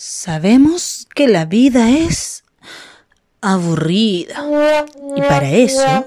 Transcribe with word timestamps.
Sabemos 0.00 1.08
que 1.12 1.26
la 1.26 1.44
vida 1.44 1.90
es 1.90 2.44
aburrida. 3.40 4.44
Y 5.16 5.20
para 5.22 5.50
eso 5.50 6.06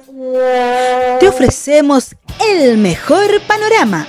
te 1.19 1.27
ofrecemos 1.27 2.15
el 2.39 2.77
mejor 2.77 3.41
panorama. 3.41 4.07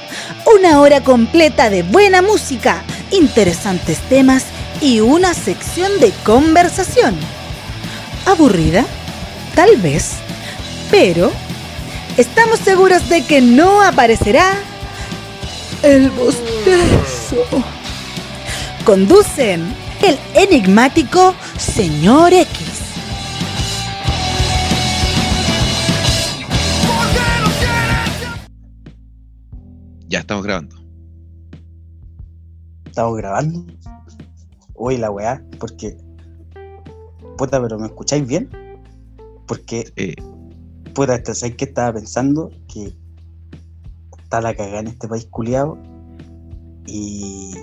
Una 0.57 0.81
hora 0.81 1.03
completa 1.03 1.69
de 1.69 1.83
buena 1.83 2.23
música, 2.23 2.85
interesantes 3.11 3.99
temas 4.09 4.45
y 4.81 5.01
una 5.01 5.35
sección 5.35 5.99
de 5.99 6.13
conversación. 6.25 7.17
¿Aburrida? 8.25 8.87
Tal 9.57 9.79
vez. 9.79 10.13
Pero 10.93 11.33
estamos 12.17 12.61
seguros 12.61 13.09
de 13.09 13.25
que 13.25 13.41
no 13.41 13.83
aparecerá 13.83 14.55
el 15.83 16.09
bostezo. 16.11 17.65
Conducen 18.85 19.63
el 20.03 20.19
enigmático 20.35 21.35
Señor 21.57 22.33
X. 22.33 22.83
Ya 30.09 30.19
estamos 30.19 30.45
grabando. 30.45 30.75
Estamos 32.87 33.17
grabando. 33.17 33.65
Uy, 34.75 34.97
la 34.97 35.13
weá, 35.13 35.41
porque. 35.61 35.97
Puta, 37.39 37.63
pero 37.63 37.79
¿me 37.79 37.87
escucháis 37.87 38.27
bien? 38.27 38.51
Porque. 39.47 39.93
Eh, 39.95 40.17
Puta, 40.93 41.23
¿sabes 41.25 41.55
qué 41.55 41.67
estaba 41.67 41.93
pensando? 41.93 42.51
Que 42.67 42.93
está 44.25 44.41
la 44.41 44.57
cagada 44.57 44.81
en 44.81 44.89
este 44.89 45.07
país 45.07 45.29
culiado. 45.31 45.79
Y. 46.89 47.55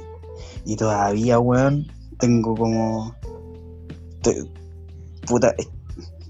Y 0.70 0.76
todavía, 0.76 1.40
weón, 1.40 1.88
tengo 2.20 2.54
como. 2.54 3.16
puta, 5.26 5.56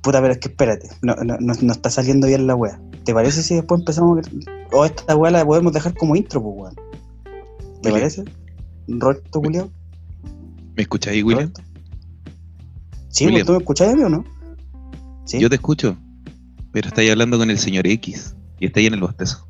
puta, 0.02 0.22
pero 0.22 0.32
es 0.32 0.38
que 0.40 0.48
espérate, 0.48 0.88
no, 1.02 1.14
no, 1.16 1.36
no, 1.42 1.54
no 1.62 1.74
está 1.74 1.90
saliendo 1.90 2.26
bien 2.26 2.48
la 2.48 2.56
weá. 2.56 2.80
¿Te 3.04 3.14
parece 3.14 3.44
si 3.44 3.56
después 3.56 3.82
empezamos. 3.82 4.26
O 4.72 4.86
esta 4.86 5.14
weá 5.18 5.30
la 5.30 5.46
podemos 5.46 5.74
dejar 5.74 5.94
como 5.94 6.16
intro, 6.16 6.42
pues, 6.42 6.56
weón? 6.58 6.76
¿Te 7.82 7.90
William. 7.90 7.94
parece? 7.96 8.24
Roberto 8.88 9.42
culiado. 9.42 9.70
¿Me 10.78 10.84
escucháis, 10.84 11.22
William? 11.22 11.52
Sí, 13.10 13.26
William. 13.26 13.42
pues, 13.42 13.48
¿tú 13.48 13.52
me 13.52 13.58
escuchás 13.58 13.94
a 13.94 13.96
mí 13.98 14.04
o 14.04 14.10
no? 14.10 14.24
Sí. 15.26 15.38
Yo 15.38 15.50
te 15.50 15.56
escucho, 15.56 15.98
pero 16.72 16.88
estáis 16.88 17.12
hablando 17.12 17.38
con 17.38 17.52
el 17.52 17.60
señor 17.60 17.86
X 17.88 18.38
y 18.58 18.68
estáis 18.68 18.88
en 18.88 18.94
el 18.94 19.02
bostezo. 19.02 19.46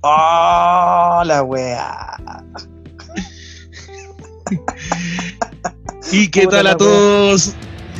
¡Oh, 0.00 1.22
la 1.24 1.44
weá! 1.44 2.16
¿Y 6.12 6.28
qué 6.28 6.46
tal 6.46 6.66
a 6.66 6.76
todos? 6.76 7.54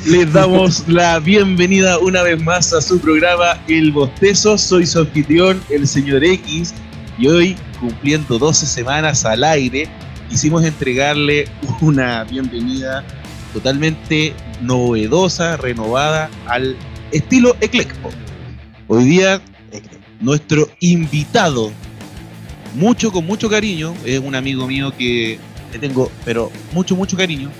Les 0.06 0.32
damos 0.32 0.88
la 0.88 1.18
bienvenida 1.18 1.98
una 1.98 2.22
vez 2.22 2.40
más 2.42 2.72
a 2.72 2.80
su 2.80 2.98
programa 3.00 3.60
El 3.68 3.92
Bostezo. 3.92 4.56
Soy 4.56 4.86
su 4.86 5.00
anfitrión, 5.00 5.60
el 5.70 5.86
señor 5.86 6.24
X, 6.24 6.72
y 7.18 7.26
hoy, 7.26 7.56
cumpliendo 7.80 8.38
12 8.38 8.66
semanas 8.66 9.24
al 9.24 9.44
aire, 9.44 9.88
quisimos 10.30 10.64
entregarle 10.64 11.46
una 11.80 12.24
bienvenida 12.24 13.04
totalmente 13.52 14.32
novedosa, 14.62 15.56
renovada 15.56 16.30
al 16.46 16.76
estilo 17.12 17.56
eclecto. 17.60 18.10
Hoy 18.86 19.04
día 19.04 19.42
nuestro 20.20 20.68
invitado, 20.80 21.70
mucho 22.74 23.12
con 23.12 23.26
mucho 23.26 23.48
cariño, 23.48 23.94
es 24.04 24.18
un 24.20 24.34
amigo 24.34 24.66
mío 24.66 24.92
que 24.96 25.38
le 25.72 25.78
tengo, 25.78 26.10
pero 26.24 26.50
mucho, 26.72 26.96
mucho 26.96 27.16
cariño. 27.16 27.50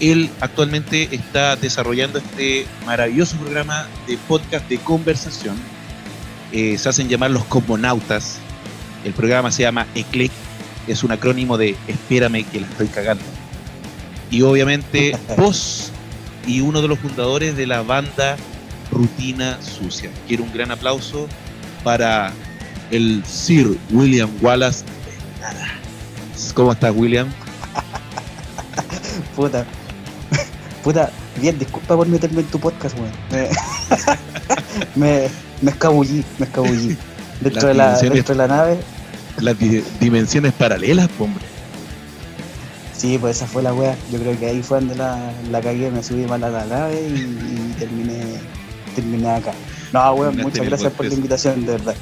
Él 0.00 0.30
actualmente 0.40 1.08
está 1.14 1.56
desarrollando 1.56 2.18
este 2.18 2.66
maravilloso 2.84 3.36
programa 3.36 3.86
de 4.06 4.18
podcast 4.28 4.68
de 4.68 4.78
conversación. 4.78 5.56
Eh, 6.52 6.76
se 6.78 6.88
hacen 6.88 7.08
llamar 7.08 7.30
los 7.30 7.44
cosmonautas. 7.44 8.38
El 9.04 9.12
programa 9.12 9.50
se 9.50 9.62
llama 9.62 9.86
ECLEC, 9.94 10.30
es 10.86 11.02
un 11.02 11.12
acrónimo 11.12 11.56
de 11.56 11.76
Espérame 11.86 12.44
que 12.44 12.60
la 12.60 12.66
estoy 12.66 12.88
cagando. 12.88 13.24
Y 14.30 14.42
obviamente 14.42 15.16
vos 15.36 15.92
y 16.46 16.60
uno 16.60 16.82
de 16.82 16.88
los 16.88 16.98
fundadores 16.98 17.56
de 17.56 17.66
la 17.66 17.82
banda 17.82 18.36
Rutina 18.90 19.58
Sucia. 19.62 20.10
Quiero 20.28 20.44
un 20.44 20.52
gran 20.52 20.70
aplauso 20.70 21.28
para 21.82 22.32
el 22.90 23.24
Sir 23.24 23.76
William 23.90 24.30
Wallace. 24.40 24.84
Nada. 25.40 25.85
¿Cómo 26.54 26.72
estás, 26.72 26.92
William? 26.94 27.28
Puta. 29.34 29.64
Puta, 30.82 31.10
bien, 31.40 31.58
disculpa 31.58 31.96
por 31.96 32.06
meterme 32.06 32.40
en 32.40 32.46
tu 32.46 32.60
podcast, 32.60 32.96
weón. 32.98 33.10
Me, 33.30 33.48
me, 35.22 35.28
me 35.62 35.70
escabullí, 35.70 36.24
me 36.38 36.46
escabullí. 36.46 36.96
Dentro, 37.40 37.68
de 37.68 37.74
la, 37.74 37.98
dentro 37.98 38.34
de 38.34 38.38
la 38.38 38.46
nave, 38.46 38.78
Las 39.40 39.58
di- 39.58 39.82
dimensiones 40.00 40.52
paralelas, 40.54 41.08
hombre. 41.18 41.44
sí, 42.96 43.18
pues 43.18 43.36
esa 43.36 43.46
fue 43.46 43.62
la 43.62 43.74
wea. 43.74 43.94
Yo 44.10 44.18
creo 44.20 44.38
que 44.38 44.46
ahí 44.46 44.62
fue 44.62 44.78
donde 44.78 44.94
la, 44.94 45.18
la 45.50 45.60
cagué, 45.60 45.90
me 45.90 46.02
subí 46.02 46.24
mal 46.24 46.42
a 46.44 46.48
la 46.50 46.64
nave 46.64 46.94
y, 47.08 47.12
y 47.12 47.74
terminé, 47.78 48.22
terminé 48.94 49.30
acá. 49.30 49.52
No, 49.92 50.12
weón, 50.14 50.36
muchas 50.38 50.64
gracias 50.64 50.92
por 50.92 51.06
la 51.06 51.14
invitación, 51.14 51.66
de 51.66 51.72
verdad. 51.72 51.94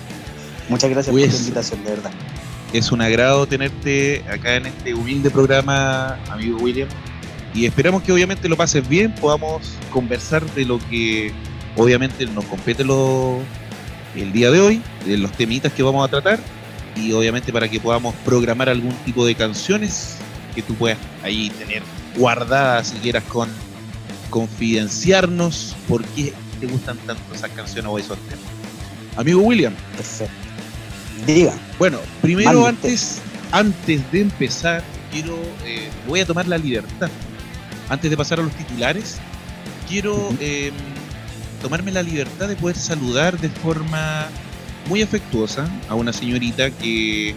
Muchas 0.68 0.90
gracias 0.90 1.12
por 1.12 1.20
la 1.20 1.26
invitación, 1.36 1.84
de 1.84 1.90
verdad. 1.90 2.10
Es 2.74 2.90
un 2.90 3.00
agrado 3.00 3.46
tenerte 3.46 4.24
acá 4.28 4.56
en 4.56 4.66
este 4.66 4.94
humilde 4.94 5.30
programa, 5.30 6.18
amigo 6.28 6.58
William. 6.58 6.88
Y 7.54 7.66
esperamos 7.66 8.02
que 8.02 8.10
obviamente 8.10 8.48
lo 8.48 8.56
pases 8.56 8.88
bien, 8.88 9.14
podamos 9.14 9.74
conversar 9.92 10.44
de 10.56 10.64
lo 10.64 10.80
que 10.90 11.32
obviamente 11.76 12.26
nos 12.26 12.44
compete 12.46 12.82
lo, 12.82 13.38
el 14.16 14.32
día 14.32 14.50
de 14.50 14.60
hoy, 14.60 14.82
de 15.06 15.16
los 15.18 15.30
temitas 15.30 15.72
que 15.72 15.84
vamos 15.84 16.04
a 16.04 16.10
tratar. 16.10 16.40
Y 16.96 17.12
obviamente 17.12 17.52
para 17.52 17.68
que 17.68 17.78
podamos 17.78 18.12
programar 18.24 18.68
algún 18.68 18.96
tipo 19.04 19.24
de 19.24 19.36
canciones 19.36 20.16
que 20.52 20.60
tú 20.60 20.74
puedas 20.74 20.98
ahí 21.22 21.50
tener 21.50 21.84
guardadas 22.16 22.88
si 22.88 22.96
quieras 22.96 23.22
con 23.28 23.48
confidenciarnos 24.30 25.76
por 25.86 26.04
qué 26.06 26.32
te 26.58 26.66
gustan 26.66 26.96
tanto 27.06 27.22
esas 27.32 27.52
canciones 27.52 27.88
o 27.88 27.98
esos 28.00 28.18
temas. 28.18 28.44
Amigo 29.16 29.42
William, 29.42 29.74
Perfecto. 29.96 30.43
Diga, 31.26 31.54
bueno, 31.78 31.98
primero 32.20 32.66
antes, 32.66 33.20
antes 33.50 34.12
de 34.12 34.20
empezar, 34.20 34.82
quiero, 35.10 35.38
eh, 35.64 35.88
voy 36.06 36.20
a 36.20 36.26
tomar 36.26 36.46
la 36.46 36.58
libertad. 36.58 37.08
Antes 37.88 38.10
de 38.10 38.16
pasar 38.16 38.40
a 38.40 38.42
los 38.42 38.52
titulares, 38.52 39.16
quiero 39.88 40.34
eh, 40.40 40.70
tomarme 41.62 41.92
la 41.92 42.02
libertad 42.02 42.48
de 42.48 42.56
poder 42.56 42.76
saludar 42.76 43.38
de 43.38 43.48
forma 43.48 44.26
muy 44.88 45.00
afectuosa 45.00 45.66
a 45.88 45.94
una 45.94 46.12
señorita 46.12 46.70
que 46.70 47.34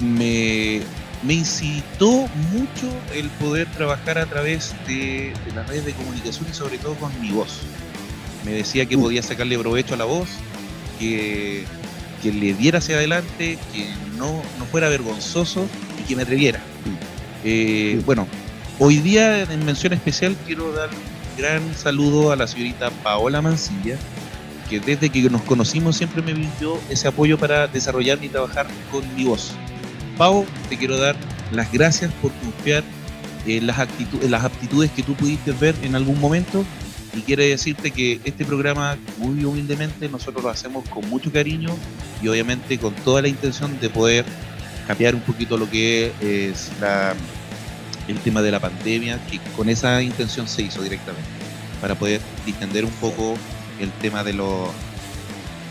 me, 0.00 0.80
me 1.22 1.34
incitó 1.34 2.28
mucho 2.52 2.88
el 3.14 3.28
poder 3.30 3.70
trabajar 3.72 4.18
a 4.18 4.26
través 4.26 4.74
de, 4.88 5.32
de 5.44 5.52
las 5.54 5.68
redes 5.68 5.86
de 5.86 5.92
comunicación 5.92 6.46
y 6.50 6.54
sobre 6.54 6.78
todo 6.78 6.94
con 6.96 7.20
mi 7.20 7.30
voz. 7.30 7.60
Me 8.44 8.52
decía 8.52 8.86
que 8.86 8.98
podía 8.98 9.22
sacarle 9.22 9.56
provecho 9.56 9.94
a 9.94 9.96
la 9.96 10.04
voz, 10.04 10.28
que, 10.98 11.64
que 12.22 12.32
le 12.32 12.54
diera 12.54 12.78
hacia 12.78 12.96
adelante, 12.96 13.58
que 13.72 13.88
no, 14.16 14.42
no 14.58 14.64
fuera 14.66 14.88
vergonzoso 14.88 15.66
y 16.00 16.08
que 16.08 16.16
me 16.16 16.22
atreviera. 16.22 16.60
Eh. 17.44 18.00
Bueno, 18.04 18.26
hoy 18.78 18.98
día 18.98 19.42
en 19.42 19.64
mención 19.64 19.92
especial 19.92 20.36
quiero 20.46 20.72
dar 20.72 20.90
un 20.90 21.36
gran 21.38 21.74
saludo 21.74 22.32
a 22.32 22.36
la 22.36 22.46
señorita 22.46 22.90
Paola 23.02 23.42
Mancilla, 23.42 23.96
que 24.68 24.80
desde 24.80 25.10
que 25.10 25.22
nos 25.30 25.42
conocimos 25.42 25.96
siempre 25.96 26.22
me 26.22 26.32
brindó 26.32 26.80
ese 26.90 27.08
apoyo 27.08 27.38
para 27.38 27.68
desarrollar 27.68 28.22
y 28.22 28.28
trabajar 28.28 28.66
con 28.90 29.02
mi 29.14 29.24
voz. 29.24 29.52
Pau, 30.16 30.46
te 30.68 30.76
quiero 30.76 30.96
dar 30.96 31.14
las 31.52 31.70
gracias 31.70 32.10
por 32.20 32.32
confiar 32.32 32.82
en 33.46 33.66
las, 33.66 33.78
en 34.22 34.30
las 34.30 34.44
aptitudes 34.44 34.90
que 34.90 35.02
tú 35.02 35.14
pudiste 35.14 35.52
ver 35.52 35.74
en 35.82 35.94
algún 35.94 36.18
momento 36.20 36.64
y 37.16 37.22
quiere 37.22 37.48
decirte 37.48 37.90
que 37.90 38.20
este 38.24 38.44
programa 38.44 38.98
muy 39.16 39.42
humildemente 39.42 40.08
nosotros 40.08 40.44
lo 40.44 40.50
hacemos 40.50 40.86
con 40.88 41.08
mucho 41.08 41.32
cariño 41.32 41.70
y 42.22 42.28
obviamente 42.28 42.78
con 42.78 42.94
toda 42.94 43.22
la 43.22 43.28
intención 43.28 43.80
de 43.80 43.88
poder 43.88 44.24
cambiar 44.86 45.14
un 45.14 45.22
poquito 45.22 45.56
lo 45.56 45.68
que 45.68 46.12
es 46.20 46.70
el 48.06 48.18
tema 48.18 48.42
de 48.42 48.50
la 48.50 48.60
pandemia, 48.60 49.18
que 49.30 49.40
con 49.56 49.68
esa 49.68 50.02
intención 50.02 50.46
se 50.46 50.62
hizo 50.62 50.82
directamente, 50.82 51.28
para 51.80 51.94
poder 51.94 52.20
distender 52.44 52.84
un 52.84 52.92
poco 52.92 53.34
el 53.80 53.90
tema 53.92 54.22
de 54.22 54.34
lo, 54.34 54.70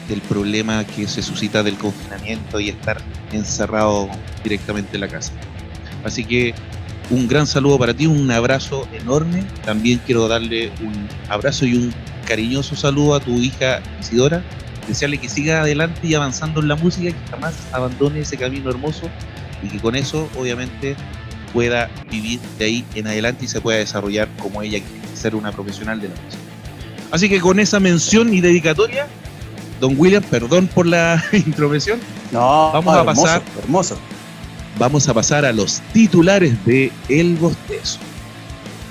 del 0.09 0.21
problema 0.21 0.83
que 0.83 1.07
se 1.07 1.21
suscita 1.21 1.63
del 1.63 1.77
confinamiento 1.77 2.59
y 2.59 2.69
estar 2.69 3.01
encerrado 3.31 4.09
directamente 4.43 4.95
en 4.95 5.01
la 5.01 5.07
casa. 5.07 5.31
Así 6.03 6.25
que 6.25 6.53
un 7.09 7.27
gran 7.27 7.45
saludo 7.45 7.77
para 7.77 7.93
ti, 7.93 8.07
un 8.07 8.29
abrazo 8.31 8.87
enorme. 8.93 9.43
También 9.63 10.01
quiero 10.05 10.27
darle 10.27 10.71
un 10.81 11.07
abrazo 11.29 11.65
y 11.65 11.75
un 11.75 11.93
cariñoso 12.27 12.75
saludo 12.75 13.15
a 13.15 13.19
tu 13.19 13.37
hija 13.37 13.81
Isidora. 13.99 14.43
Desearle 14.87 15.17
que 15.17 15.29
siga 15.29 15.61
adelante 15.61 15.99
y 16.03 16.13
avanzando 16.13 16.61
en 16.61 16.67
la 16.67 16.75
música 16.75 17.09
y 17.09 17.13
que 17.13 17.31
jamás 17.31 17.55
abandone 17.71 18.19
ese 18.19 18.37
camino 18.37 18.69
hermoso 18.69 19.09
y 19.63 19.67
que 19.67 19.79
con 19.79 19.95
eso 19.95 20.29
obviamente 20.37 20.95
pueda 21.53 21.89
vivir 22.11 22.39
de 22.59 22.65
ahí 22.65 22.85
en 22.95 23.07
adelante 23.07 23.45
y 23.45 23.47
se 23.47 23.61
pueda 23.61 23.79
desarrollar 23.79 24.27
como 24.39 24.61
ella 24.61 24.79
quiere, 24.79 25.15
ser 25.15 25.35
una 25.35 25.51
profesional 25.51 25.99
de 26.01 26.09
la 26.09 26.15
música. 26.15 26.43
Así 27.11 27.29
que 27.29 27.39
con 27.39 27.59
esa 27.59 27.79
mención 27.79 28.33
y 28.33 28.41
dedicatoria, 28.41 29.07
don 29.79 29.95
William, 29.97 30.23
perdón 30.23 30.67
por 30.67 30.85
la 30.85 31.23
intromisión, 31.31 31.99
No, 32.31 32.71
Vamos 32.73 32.93
a 32.95 32.99
hermoso, 32.99 33.21
pasar. 33.23 33.41
Hermoso. 33.63 33.97
Vamos 34.77 35.07
a 35.07 35.13
pasar 35.13 35.45
a 35.45 35.53
los 35.53 35.81
titulares 35.93 36.63
de 36.65 36.91
El 37.09 37.35
Bostezo. 37.35 37.99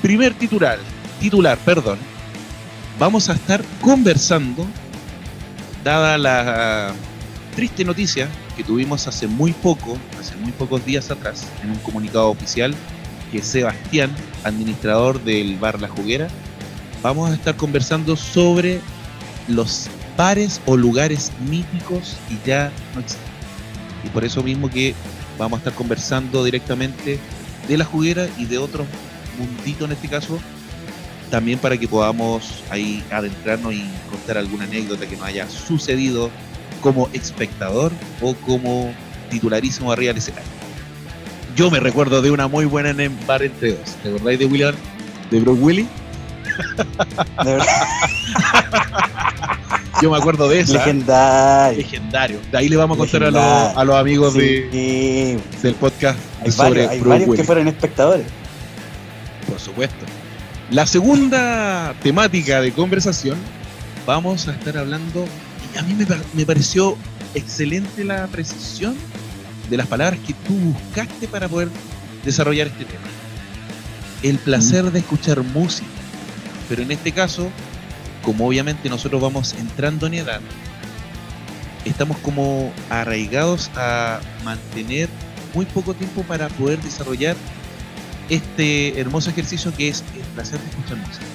Primer 0.02 0.34
titular, 0.34 0.78
titular, 1.20 1.58
perdón. 1.58 1.98
Vamos 2.98 3.28
a 3.28 3.34
estar 3.34 3.62
conversando, 3.80 4.66
dada 5.82 6.16
la 6.16 6.94
triste 7.56 7.84
noticia 7.84 8.28
que 8.56 8.64
tuvimos 8.64 9.06
hace 9.08 9.26
muy 9.26 9.52
poco, 9.52 9.98
hace 10.20 10.36
muy 10.36 10.52
pocos 10.52 10.84
días 10.84 11.10
atrás, 11.10 11.46
en 11.62 11.70
un 11.70 11.78
comunicado 11.78 12.30
oficial, 12.30 12.74
que 13.32 13.42
Sebastián, 13.42 14.10
administrador 14.44 15.22
del 15.24 15.56
bar 15.58 15.80
La 15.80 15.88
Juguera, 15.88 16.28
vamos 17.02 17.30
a 17.30 17.34
estar 17.34 17.56
conversando 17.56 18.16
sobre 18.16 18.80
los 19.48 19.88
bares 20.16 20.60
o 20.66 20.76
lugares 20.76 21.32
míticos 21.48 22.16
y 22.30 22.46
ya 22.46 22.70
no 22.94 23.00
existen. 23.00 23.34
Y 24.04 24.08
por 24.10 24.24
eso 24.24 24.42
mismo 24.42 24.70
que 24.70 24.94
vamos 25.38 25.58
a 25.58 25.60
estar 25.60 25.74
conversando 25.74 26.44
directamente 26.44 27.18
de 27.68 27.78
la 27.78 27.84
juguera 27.84 28.26
y 28.38 28.46
de 28.46 28.58
otros 28.58 28.86
munditos 29.38 29.86
en 29.86 29.92
este 29.92 30.08
caso, 30.08 30.38
también 31.30 31.58
para 31.58 31.76
que 31.76 31.88
podamos 31.88 32.62
ahí 32.70 33.02
adentrarnos 33.10 33.74
y 33.74 33.84
contar 34.10 34.38
alguna 34.38 34.64
anécdota 34.64 35.06
que 35.06 35.16
nos 35.16 35.26
haya 35.26 35.48
sucedido 35.48 36.30
como 36.80 37.08
espectador 37.12 37.92
o 38.20 38.34
como 38.34 38.92
titularísimo 39.30 39.90
arriba 39.90 40.08
del 40.08 40.18
escenario. 40.18 40.48
Yo 41.56 41.70
me 41.70 41.80
recuerdo 41.80 42.20
de 42.20 42.30
una 42.30 42.48
muy 42.48 42.64
buena 42.64 42.90
en 42.90 43.00
el 43.00 43.10
bar 43.26 43.42
entre 43.42 43.72
dos. 43.72 43.96
¿Te 44.02 44.08
acordáis 44.08 44.38
de 44.38 44.46
William? 44.46 44.74
¿De 45.30 45.40
Bro 45.40 45.52
Willy? 45.54 45.88
De 47.44 47.52
verdad, 47.52 47.66
Yo 50.04 50.10
me 50.10 50.18
acuerdo 50.18 50.50
de 50.50 50.60
esa. 50.60 50.74
legendario. 50.74 51.78
Legendario. 51.78 52.38
De 52.52 52.58
ahí 52.58 52.68
le 52.68 52.76
vamos 52.76 52.98
a 52.98 52.98
contar 52.98 53.22
a 53.22 53.30
los, 53.30 53.42
Legendario. 53.42 53.78
a 53.80 53.84
los 53.86 53.96
amigos 53.96 54.34
de, 54.34 54.68
Sí, 54.70 55.62
del 55.62 55.74
podcast 55.76 56.18
hay 56.42 56.52
sobre 56.52 56.86
varios, 57.00 57.30
hay 57.30 57.36
que 57.36 57.42
fueron 57.42 57.68
espectadores. 57.68 58.26
Por 59.48 59.58
supuesto. 59.58 60.04
La 60.70 60.86
segunda 60.86 61.94
temática 62.02 62.60
de 62.60 62.72
conversación, 62.72 63.38
vamos 64.04 64.46
a 64.46 64.52
estar 64.52 64.76
hablando, 64.76 65.24
y 65.74 65.78
a 65.78 65.82
mí 65.84 65.94
me, 65.94 66.06
me 66.34 66.44
pareció 66.44 66.98
excelente 67.34 68.04
la 68.04 68.26
precisión 68.26 68.94
de 69.70 69.76
las 69.78 69.86
palabras 69.86 70.20
que 70.20 70.34
tú 70.34 70.52
buscaste 70.52 71.28
para 71.28 71.48
poder 71.48 71.70
desarrollar 72.26 72.66
este 72.66 72.84
tema. 72.84 73.06
El 74.22 74.36
placer 74.36 74.92
de 74.92 74.98
escuchar 74.98 75.42
música. 75.42 75.88
Pero 76.68 76.82
en 76.82 76.90
este 76.90 77.10
caso, 77.10 77.48
como 78.24 78.46
obviamente 78.46 78.88
nosotros 78.88 79.20
vamos 79.20 79.54
entrando 79.58 80.06
en 80.06 80.14
edad, 80.14 80.40
estamos 81.84 82.16
como 82.18 82.72
arraigados 82.90 83.70
a 83.76 84.20
mantener 84.44 85.08
muy 85.54 85.66
poco 85.66 85.94
tiempo 85.94 86.22
para 86.22 86.48
poder 86.48 86.80
desarrollar 86.80 87.36
este 88.28 88.98
hermoso 88.98 89.30
ejercicio 89.30 89.72
que 89.76 89.88
es 89.88 90.02
el 90.14 90.22
placer 90.34 90.58
de 90.58 90.68
escuchar 90.70 90.96
música. 90.96 91.26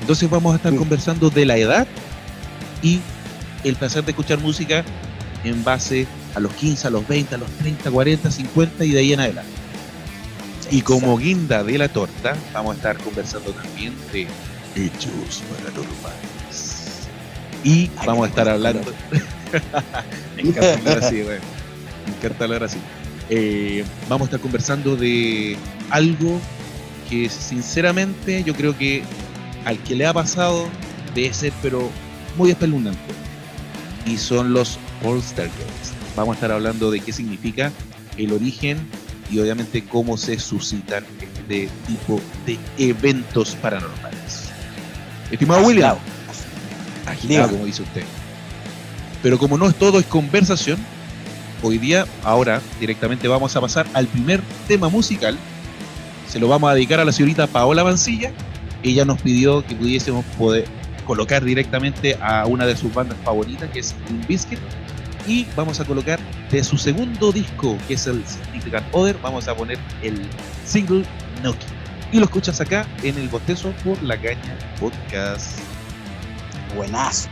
Entonces 0.00 0.30
vamos 0.30 0.54
a 0.54 0.56
estar 0.56 0.72
Sí. 0.72 0.78
conversando 0.78 1.30
de 1.30 1.44
la 1.44 1.56
edad 1.56 1.86
y 2.82 3.00
el 3.62 3.76
placer 3.76 4.04
de 4.04 4.12
escuchar 4.12 4.38
música 4.38 4.84
en 5.44 5.62
base 5.62 6.06
a 6.34 6.40
los 6.40 6.52
15, 6.54 6.86
a 6.86 6.90
los 6.90 7.06
20, 7.06 7.34
a 7.34 7.38
los 7.38 7.50
30, 7.58 7.90
40, 7.90 8.30
50 8.30 8.84
y 8.84 8.92
de 8.92 8.98
ahí 9.00 9.12
en 9.12 9.20
adelante. 9.20 9.50
Y 10.70 10.82
como 10.82 11.16
guinda 11.18 11.62
de 11.64 11.76
la 11.78 11.88
torta, 11.88 12.36
vamos 12.54 12.72
a 12.72 12.76
estar 12.76 12.96
conversando 12.98 13.50
también 13.52 13.92
de 14.12 14.22
hechos 14.76 15.42
paranormales. 15.50 16.29
Y 17.64 17.90
Ay, 17.96 18.06
vamos 18.06 18.26
a 18.26 18.28
estar 18.28 18.44
bueno, 18.44 18.68
hablando. 18.68 18.92
Me 20.36 20.42
encanta 20.42 20.74
hablar 20.74 21.04
así, 21.04 21.22
güey. 21.22 21.38
Me 22.06 22.16
encanta 22.16 22.44
hablar 22.44 22.64
así. 22.64 22.78
Eh, 23.28 23.84
vamos 24.08 24.26
a 24.26 24.28
estar 24.28 24.40
conversando 24.40 24.96
de 24.96 25.56
algo 25.90 26.40
que 27.08 27.28
sinceramente 27.28 28.42
yo 28.44 28.54
creo 28.54 28.76
que 28.76 29.02
al 29.64 29.78
que 29.82 29.94
le 29.94 30.06
ha 30.06 30.12
pasado 30.12 30.68
debe 31.14 31.32
ser 31.34 31.52
pero 31.62 31.90
muy 32.36 32.50
espeluznante. 32.50 33.00
Y 34.06 34.16
son 34.16 34.52
los 34.52 34.78
poltergeists. 35.02 35.92
Vamos 36.16 36.32
a 36.32 36.36
estar 36.36 36.52
hablando 36.52 36.90
de 36.90 37.00
qué 37.00 37.12
significa 37.12 37.70
el 38.16 38.32
origen 38.32 38.78
y 39.30 39.38
obviamente 39.38 39.84
cómo 39.84 40.16
se 40.16 40.38
suscitan 40.38 41.04
este 41.20 41.68
tipo 41.86 42.20
de 42.46 42.58
eventos 42.78 43.54
paranormales. 43.56 44.50
Estimado 45.30 45.64
William, 45.64 45.96
Agitado. 47.06 47.50
como 47.50 47.64
dice 47.64 47.82
usted. 47.82 48.04
Pero 49.22 49.38
como 49.38 49.58
no 49.58 49.68
es 49.68 49.74
todo 49.74 49.98
es 49.98 50.06
conversación, 50.06 50.78
hoy 51.62 51.78
día, 51.78 52.06
ahora, 52.24 52.60
directamente 52.78 53.28
vamos 53.28 53.54
a 53.56 53.60
pasar 53.60 53.86
al 53.92 54.06
primer 54.06 54.40
tema 54.66 54.88
musical. 54.88 55.36
Se 56.28 56.38
lo 56.38 56.48
vamos 56.48 56.70
a 56.70 56.74
dedicar 56.74 57.00
a 57.00 57.04
la 57.04 57.12
señorita 57.12 57.46
Paola 57.46 57.84
Mancilla. 57.84 58.32
Ella 58.82 59.04
nos 59.04 59.20
pidió 59.20 59.64
que 59.66 59.74
pudiésemos 59.74 60.24
poder 60.38 60.64
colocar 61.04 61.44
directamente 61.44 62.16
a 62.22 62.46
una 62.46 62.66
de 62.66 62.76
sus 62.76 62.94
bandas 62.94 63.18
favoritas, 63.24 63.68
que 63.70 63.80
es 63.80 63.94
Limp 64.08 64.26
Bizkit. 64.26 64.58
Y 65.26 65.46
vamos 65.54 65.80
a 65.80 65.84
colocar 65.84 66.18
de 66.50 66.64
su 66.64 66.78
segundo 66.78 67.30
disco, 67.30 67.76
que 67.86 67.94
es 67.94 68.06
el 68.06 68.24
Significant 68.26 68.86
Other, 68.92 69.18
vamos 69.22 69.48
a 69.48 69.54
poner 69.54 69.78
el 70.02 70.20
single 70.64 71.04
Noki. 71.42 71.66
Y 72.12 72.18
lo 72.18 72.24
escuchas 72.24 72.60
acá 72.60 72.86
en 73.02 73.18
el 73.18 73.28
bostezo 73.28 73.72
por 73.84 74.02
La 74.02 74.16
Caña 74.16 74.56
Podcast. 74.80 75.69
Buenazo. 76.74 77.28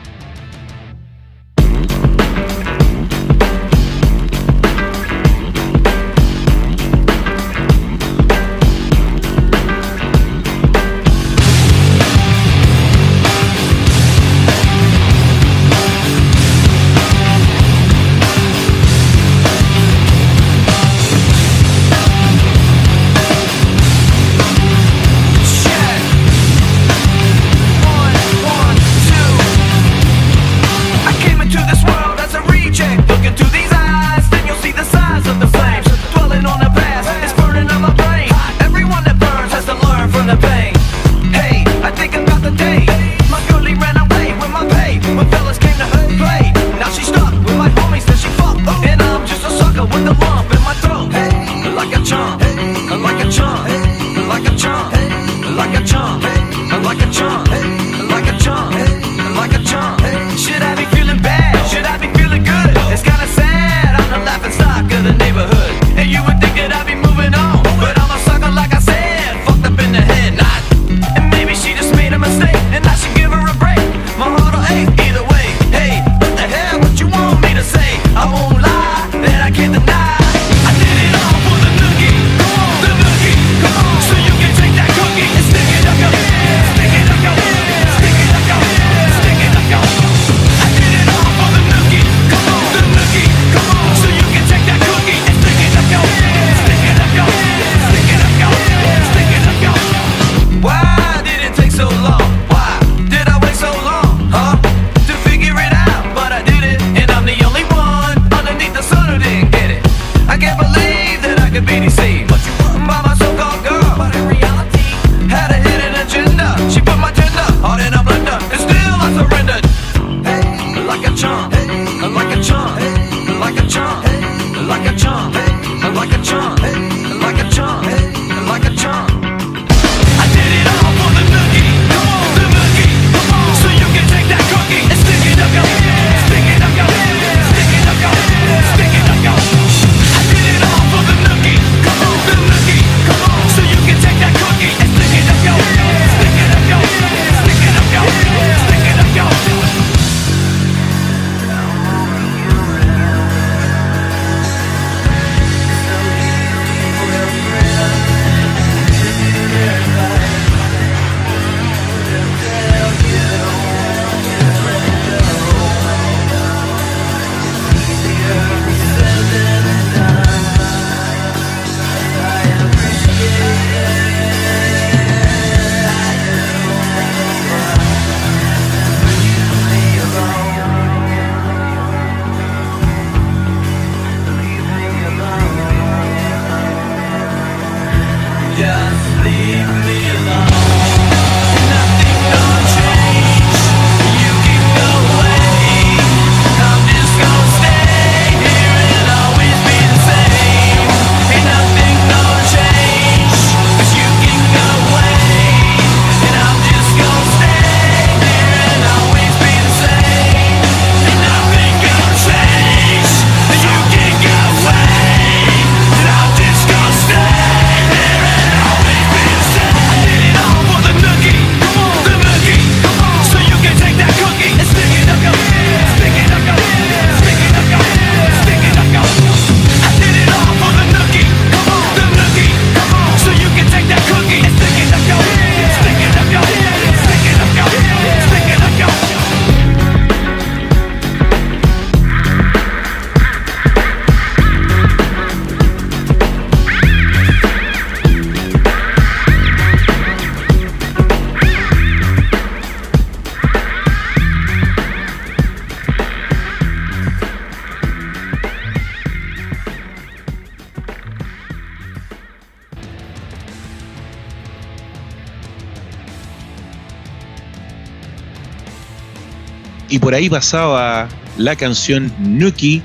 Y 269.88 269.98
por 269.98 270.14
ahí 270.14 270.28
pasaba 270.28 271.08
la 271.38 271.56
canción 271.56 272.12
Nuki 272.18 272.82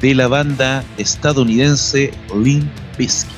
de 0.00 0.14
la 0.14 0.28
banda 0.28 0.84
estadounidense 0.98 2.10
Limp 2.36 2.70
Bizkit, 2.98 3.32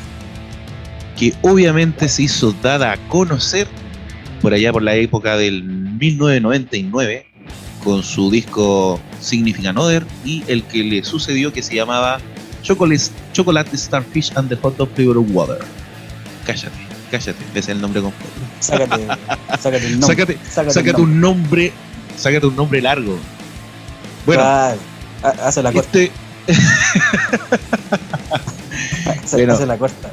que 1.16 1.34
obviamente 1.42 2.08
se 2.08 2.24
hizo 2.24 2.52
dada 2.62 2.92
a 2.92 2.96
conocer 3.08 3.68
por 4.40 4.52
allá 4.52 4.72
por 4.72 4.82
la 4.82 4.94
época 4.96 5.36
del 5.36 5.62
1999 5.62 7.26
con 7.84 8.02
su 8.02 8.30
disco 8.30 8.98
Significant 9.20 9.78
Other 9.78 10.04
y 10.24 10.42
el 10.48 10.64
que 10.64 10.82
le 10.82 11.04
sucedió 11.04 11.52
que 11.52 11.62
se 11.62 11.74
llamaba 11.74 12.18
Chocolate, 12.62 13.04
Chocolate 13.32 13.76
Starfish 13.76 14.32
and 14.36 14.48
the 14.48 14.56
Hot 14.56 14.76
Dog 14.76 14.88
Flavored 14.94 15.30
Water. 15.30 15.58
Cállate, 16.46 16.76
cállate, 17.10 17.44
ese 17.50 17.58
es 17.58 17.68
el 17.68 17.80
nombre 17.80 18.00
completo. 18.00 18.32
Sácate, 18.60 19.06
sácate 19.60 19.86
el 19.86 20.00
nombre. 20.00 20.16
Sácate, 20.16 20.38
sácate 20.48 20.68
el 20.68 20.72
sácate 20.72 20.92
nombre. 20.92 21.02
un 21.02 21.20
nombre, 21.20 21.72
sácate 22.16 22.46
un 22.46 22.56
nombre 22.56 22.80
largo. 22.80 23.16
Bueno, 24.26 24.42
ha- 24.42 24.74
hace 25.22 25.62
la 25.62 25.72
corta. 25.72 25.98
este, 25.98 26.12
Hace, 29.22 29.36
bueno. 29.36 29.54
hace 29.54 29.66
la 29.66 29.76
corta. 29.78 30.10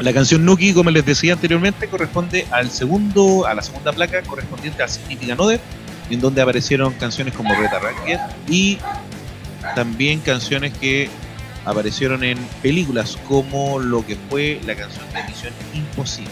La 0.00 0.12
canción 0.12 0.44
Nuki, 0.44 0.72
como 0.72 0.90
les 0.90 1.04
decía 1.04 1.34
anteriormente, 1.34 1.86
corresponde 1.88 2.46
al 2.50 2.70
segundo, 2.70 3.46
a 3.46 3.54
la 3.54 3.62
segunda 3.62 3.92
placa 3.92 4.22
correspondiente 4.22 4.82
al 4.82 4.88
Significant 4.88 5.38
Other, 5.40 5.60
en 6.08 6.20
donde 6.20 6.40
aparecieron 6.40 6.94
canciones 6.94 7.34
como 7.34 7.54
Reta 7.54 7.78
Racket 7.78 8.18
y 8.48 8.78
también 9.74 10.20
canciones 10.20 10.72
que 10.78 11.10
aparecieron 11.66 12.24
en 12.24 12.38
películas 12.62 13.18
como 13.28 13.78
lo 13.78 14.04
que 14.06 14.16
fue 14.30 14.58
la 14.66 14.74
canción 14.74 15.04
de 15.12 15.22
Misión 15.24 15.52
Imposible. 15.74 16.30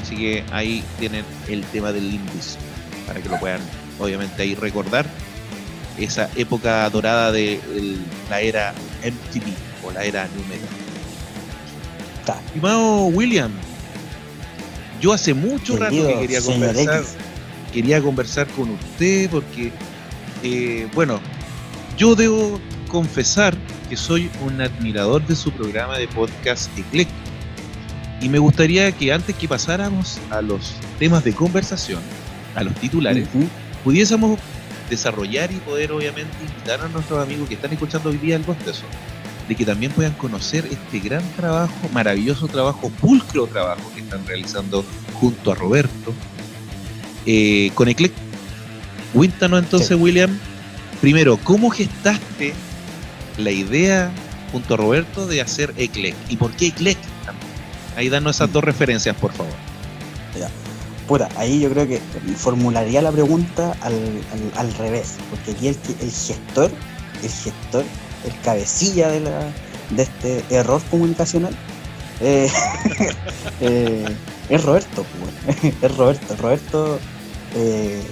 Así 0.00 0.16
que 0.16 0.44
ahí 0.52 0.84
tienen 1.00 1.24
el 1.48 1.62
tema 1.64 1.90
del 1.92 2.08
Limbis, 2.10 2.56
para 3.08 3.20
que 3.20 3.28
lo 3.28 3.38
puedan 3.40 3.60
obviamente 3.98 4.42
ahí 4.42 4.54
recordar 4.54 5.06
esa 5.98 6.30
época 6.36 6.88
dorada 6.90 7.32
de 7.32 7.54
el- 7.74 7.98
la 8.30 8.40
era 8.40 8.72
MTV 9.02 9.52
o 9.84 9.90
la 9.90 10.04
era 10.04 10.28
New 10.36 10.44
Metal. 10.46 10.68
Está. 12.20 12.40
Estimado 12.46 13.06
William, 13.06 13.50
yo 15.00 15.12
hace 15.12 15.34
mucho 15.34 15.76
rato 15.76 15.96
que 16.06 16.18
quería 16.20 16.40
conversar, 16.42 17.00
X. 17.00 17.14
quería 17.72 18.00
conversar 18.00 18.46
con 18.48 18.70
usted 18.70 19.28
porque, 19.30 19.72
eh, 20.44 20.86
bueno, 20.94 21.20
yo 21.96 22.14
debo 22.14 22.60
confesar 22.88 23.56
que 23.88 23.96
soy 23.96 24.30
un 24.42 24.60
admirador 24.60 25.26
de 25.26 25.34
su 25.34 25.50
programa 25.50 25.98
de 25.98 26.06
podcast 26.08 26.70
Eclecto. 26.78 27.14
Y 28.20 28.28
me 28.28 28.38
gustaría 28.38 28.90
que 28.92 29.12
antes 29.12 29.34
que 29.36 29.46
pasáramos 29.48 30.18
a 30.30 30.42
los 30.42 30.72
temas 30.98 31.22
de 31.24 31.32
conversación, 31.32 32.00
a 32.58 32.64
los 32.64 32.74
titulares, 32.74 33.26
Ujú. 33.34 33.46
pudiésemos 33.84 34.38
desarrollar 34.90 35.50
y 35.52 35.56
poder 35.56 35.92
obviamente 35.92 36.32
invitar 36.40 36.80
a 36.80 36.88
nuestros 36.88 37.22
amigos 37.22 37.48
que 37.48 37.54
están 37.54 37.72
escuchando 37.72 38.10
hoy 38.10 38.16
día 38.18 38.36
el 38.36 38.42
Bostezo, 38.42 38.84
de 39.48 39.54
que 39.54 39.64
también 39.64 39.92
puedan 39.92 40.12
conocer 40.14 40.66
este 40.70 40.98
gran 41.06 41.22
trabajo, 41.36 41.74
maravilloso 41.92 42.48
trabajo, 42.48 42.90
pulcro 43.00 43.46
trabajo 43.46 43.82
que 43.94 44.00
están 44.00 44.26
realizando 44.26 44.84
junto 45.14 45.52
a 45.52 45.54
Roberto 45.54 46.12
eh, 47.26 47.70
con 47.74 47.88
Eclec. 47.88 48.12
Cuéntanos 49.12 49.62
entonces, 49.62 49.88
Sí. 49.88 49.94
William, 49.94 50.38
primero, 51.00 51.36
¿cómo 51.44 51.70
gestaste 51.70 52.52
la 53.38 53.50
idea 53.50 54.10
junto 54.52 54.74
a 54.74 54.76
Roberto 54.78 55.26
de 55.26 55.40
hacer 55.40 55.72
Eclec? 55.76 56.14
¿Y 56.28 56.36
por 56.36 56.50
qué 56.52 56.66
Eclec? 56.68 56.98
Ahí 57.96 58.08
danos 58.08 58.36
esas 58.36 58.52
dos 58.52 58.62
referencias, 58.64 59.14
por 59.16 59.32
favor. 59.32 59.52
Puta, 61.08 61.28
ahí 61.36 61.60
yo 61.60 61.70
creo 61.70 61.88
que 61.88 62.00
formularía 62.36 63.00
la 63.00 63.10
pregunta 63.10 63.74
al, 63.80 63.94
al- 64.56 64.74
revés, 64.74 65.14
porque 65.30 65.52
aquí 65.52 65.68
el, 65.68 66.10
gestor, 66.12 66.70
el 67.22 67.30
gestor, 67.30 67.84
el 68.26 68.40
cabecilla 68.42 69.08
de, 69.08 69.20
la, 69.20 69.40
de 69.88 70.02
este 70.02 70.44
error 70.50 70.82
comunicacional, 70.90 71.56
eh, 72.20 72.50
eh, 73.62 74.04
es 74.50 74.62
Roberto, 74.62 75.06
pues, 75.46 75.74
es 75.82 75.96
Roberto. 75.96 76.36
Roberto, 76.36 76.98
eh, 77.54 78.02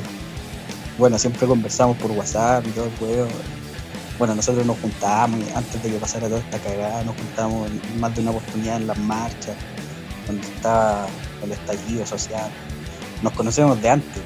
bueno, 0.96 1.18
siempre 1.18 1.46
conversamos 1.46 1.98
por 1.98 2.10
WhatsApp 2.12 2.66
y 2.66 2.70
todo 2.70 2.86
el 2.86 2.96
juego, 2.96 3.28
bueno, 4.18 4.34
nosotros 4.34 4.64
nos 4.64 4.78
juntábamos, 4.80 5.40
antes 5.54 5.82
de 5.82 5.90
que 5.90 5.98
pasara 5.98 6.28
toda 6.28 6.40
esta 6.40 6.58
cagada, 6.60 7.04
nos 7.04 7.14
juntábamos 7.14 7.70
más 8.00 8.14
de 8.14 8.22
una 8.22 8.30
oportunidad 8.30 8.76
en 8.78 8.86
las 8.86 8.96
marchas, 8.96 9.54
donde 10.26 10.46
estaba 10.46 11.06
el 11.44 11.52
estallido 11.52 12.06
social. 12.06 12.50
Nos 13.22 13.32
conocemos 13.32 13.80
de 13.80 13.88
antes, 13.90 14.22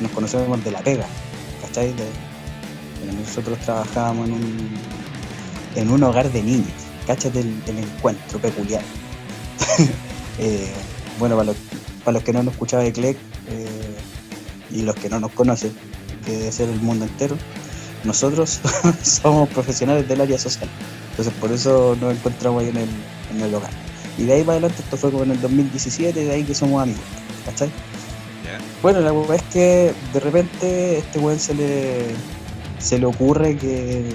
nos- 0.00 0.10
conocemos 0.12 0.62
de 0.64 0.70
la 0.70 0.80
pega, 0.80 1.06
¿cachai? 1.62 1.92
De- 1.92 3.12
nosotros 3.20 3.58
trabajábamos 3.60 4.28
en 4.28 4.34
un, 4.34 4.70
en 5.76 5.90
un 5.90 6.02
hogar 6.02 6.30
de 6.32 6.42
niños, 6.42 6.72
¿cachai? 7.06 7.30
El, 7.34 7.54
el 7.66 7.78
encuentro 7.78 8.38
peculiar. 8.38 8.82
Eh, 10.36 10.68
bueno, 11.20 11.36
para 11.36 12.12
los, 12.12 12.22
que 12.24 12.32
no 12.32 12.42
nos 12.42 12.54
escuchaba 12.54 12.82
de 12.82 12.92
Clec 12.92 13.16
eh, 13.48 13.94
y 14.72 14.82
los 14.82 14.96
que 14.96 15.08
no 15.08 15.20
nos 15.20 15.30
conocen, 15.30 15.72
que 16.26 16.32
debe 16.32 16.50
ser 16.50 16.68
el 16.70 16.80
mundo 16.80 17.04
entero, 17.04 17.38
nosotros 18.02 18.58
somos 19.02 19.48
profesionales 19.50 20.08
del 20.08 20.20
área 20.22 20.36
social. 20.38 20.68
Entonces 21.10 21.32
por 21.40 21.52
eso 21.52 21.96
nos 22.00 22.12
encontramos 22.14 22.64
ahí 22.64 22.70
en 22.70 22.78
el, 22.78 22.88
en 23.32 23.42
el 23.42 23.54
hogar. 23.54 23.70
Y 24.18 24.24
de 24.24 24.32
ahí 24.32 24.40
para 24.42 24.54
adelante, 24.58 24.82
esto 24.82 24.96
fue 24.96 25.12
como 25.12 25.22
en 25.22 25.30
el 25.30 25.40
2017, 25.40 26.24
de 26.24 26.32
ahí 26.32 26.42
que 26.42 26.52
somos 26.52 26.82
amigos, 26.82 27.04
¿cachai? 27.46 27.70
Bueno, 28.82 29.00
la 29.00 29.12
verdad 29.12 29.36
es 29.36 29.42
que 29.44 29.94
de 30.12 30.20
repente 30.20 30.98
este 30.98 31.18
weón 31.18 31.38
se 31.38 31.54
le, 31.54 32.06
se 32.78 32.98
le 32.98 33.06
ocurre 33.06 33.56
que 33.56 34.14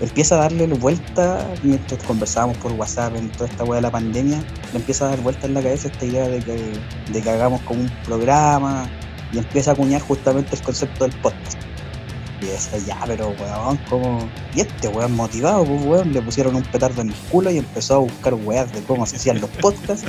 empieza 0.00 0.36
a 0.36 0.38
darle 0.38 0.66
vuelta 0.66 1.46
mientras 1.62 2.02
conversábamos 2.04 2.56
por 2.58 2.72
WhatsApp 2.72 3.16
en 3.16 3.30
toda 3.30 3.48
esta 3.48 3.64
weá 3.64 3.76
de 3.76 3.82
la 3.82 3.90
pandemia, 3.90 4.42
le 4.72 4.78
empieza 4.78 5.06
a 5.06 5.08
dar 5.10 5.20
vuelta 5.20 5.46
en 5.46 5.54
la 5.54 5.62
cabeza 5.62 5.88
esta 5.88 6.04
idea 6.04 6.28
de 6.28 6.40
que, 6.40 6.72
de 7.12 7.22
que 7.22 7.30
hagamos 7.30 7.60
como 7.62 7.80
un 7.80 7.90
programa 8.04 8.88
y 9.32 9.38
empieza 9.38 9.70
a 9.70 9.74
acuñar 9.74 10.00
justamente 10.02 10.56
el 10.56 10.62
concepto 10.62 11.04
del 11.04 11.16
podcast. 11.20 11.58
Y 12.40 12.46
decía, 12.46 12.78
ya, 12.78 13.00
pero 13.06 13.28
weón, 13.40 13.78
¿cómo? 13.88 14.28
Y 14.54 14.60
este 14.60 14.88
weón 14.88 15.14
motivado, 15.14 15.64
pues 15.64 15.84
weón, 15.84 16.12
le 16.12 16.20
pusieron 16.20 16.54
un 16.56 16.62
petardo 16.62 17.00
en 17.00 17.08
el 17.08 17.14
culo 17.30 17.50
y 17.50 17.58
empezó 17.58 17.94
a 17.94 17.98
buscar 17.98 18.34
weas 18.34 18.72
de 18.72 18.82
cómo 18.82 19.06
se 19.06 19.16
hacían 19.16 19.40
los 19.40 19.50
podcasts, 19.50 20.06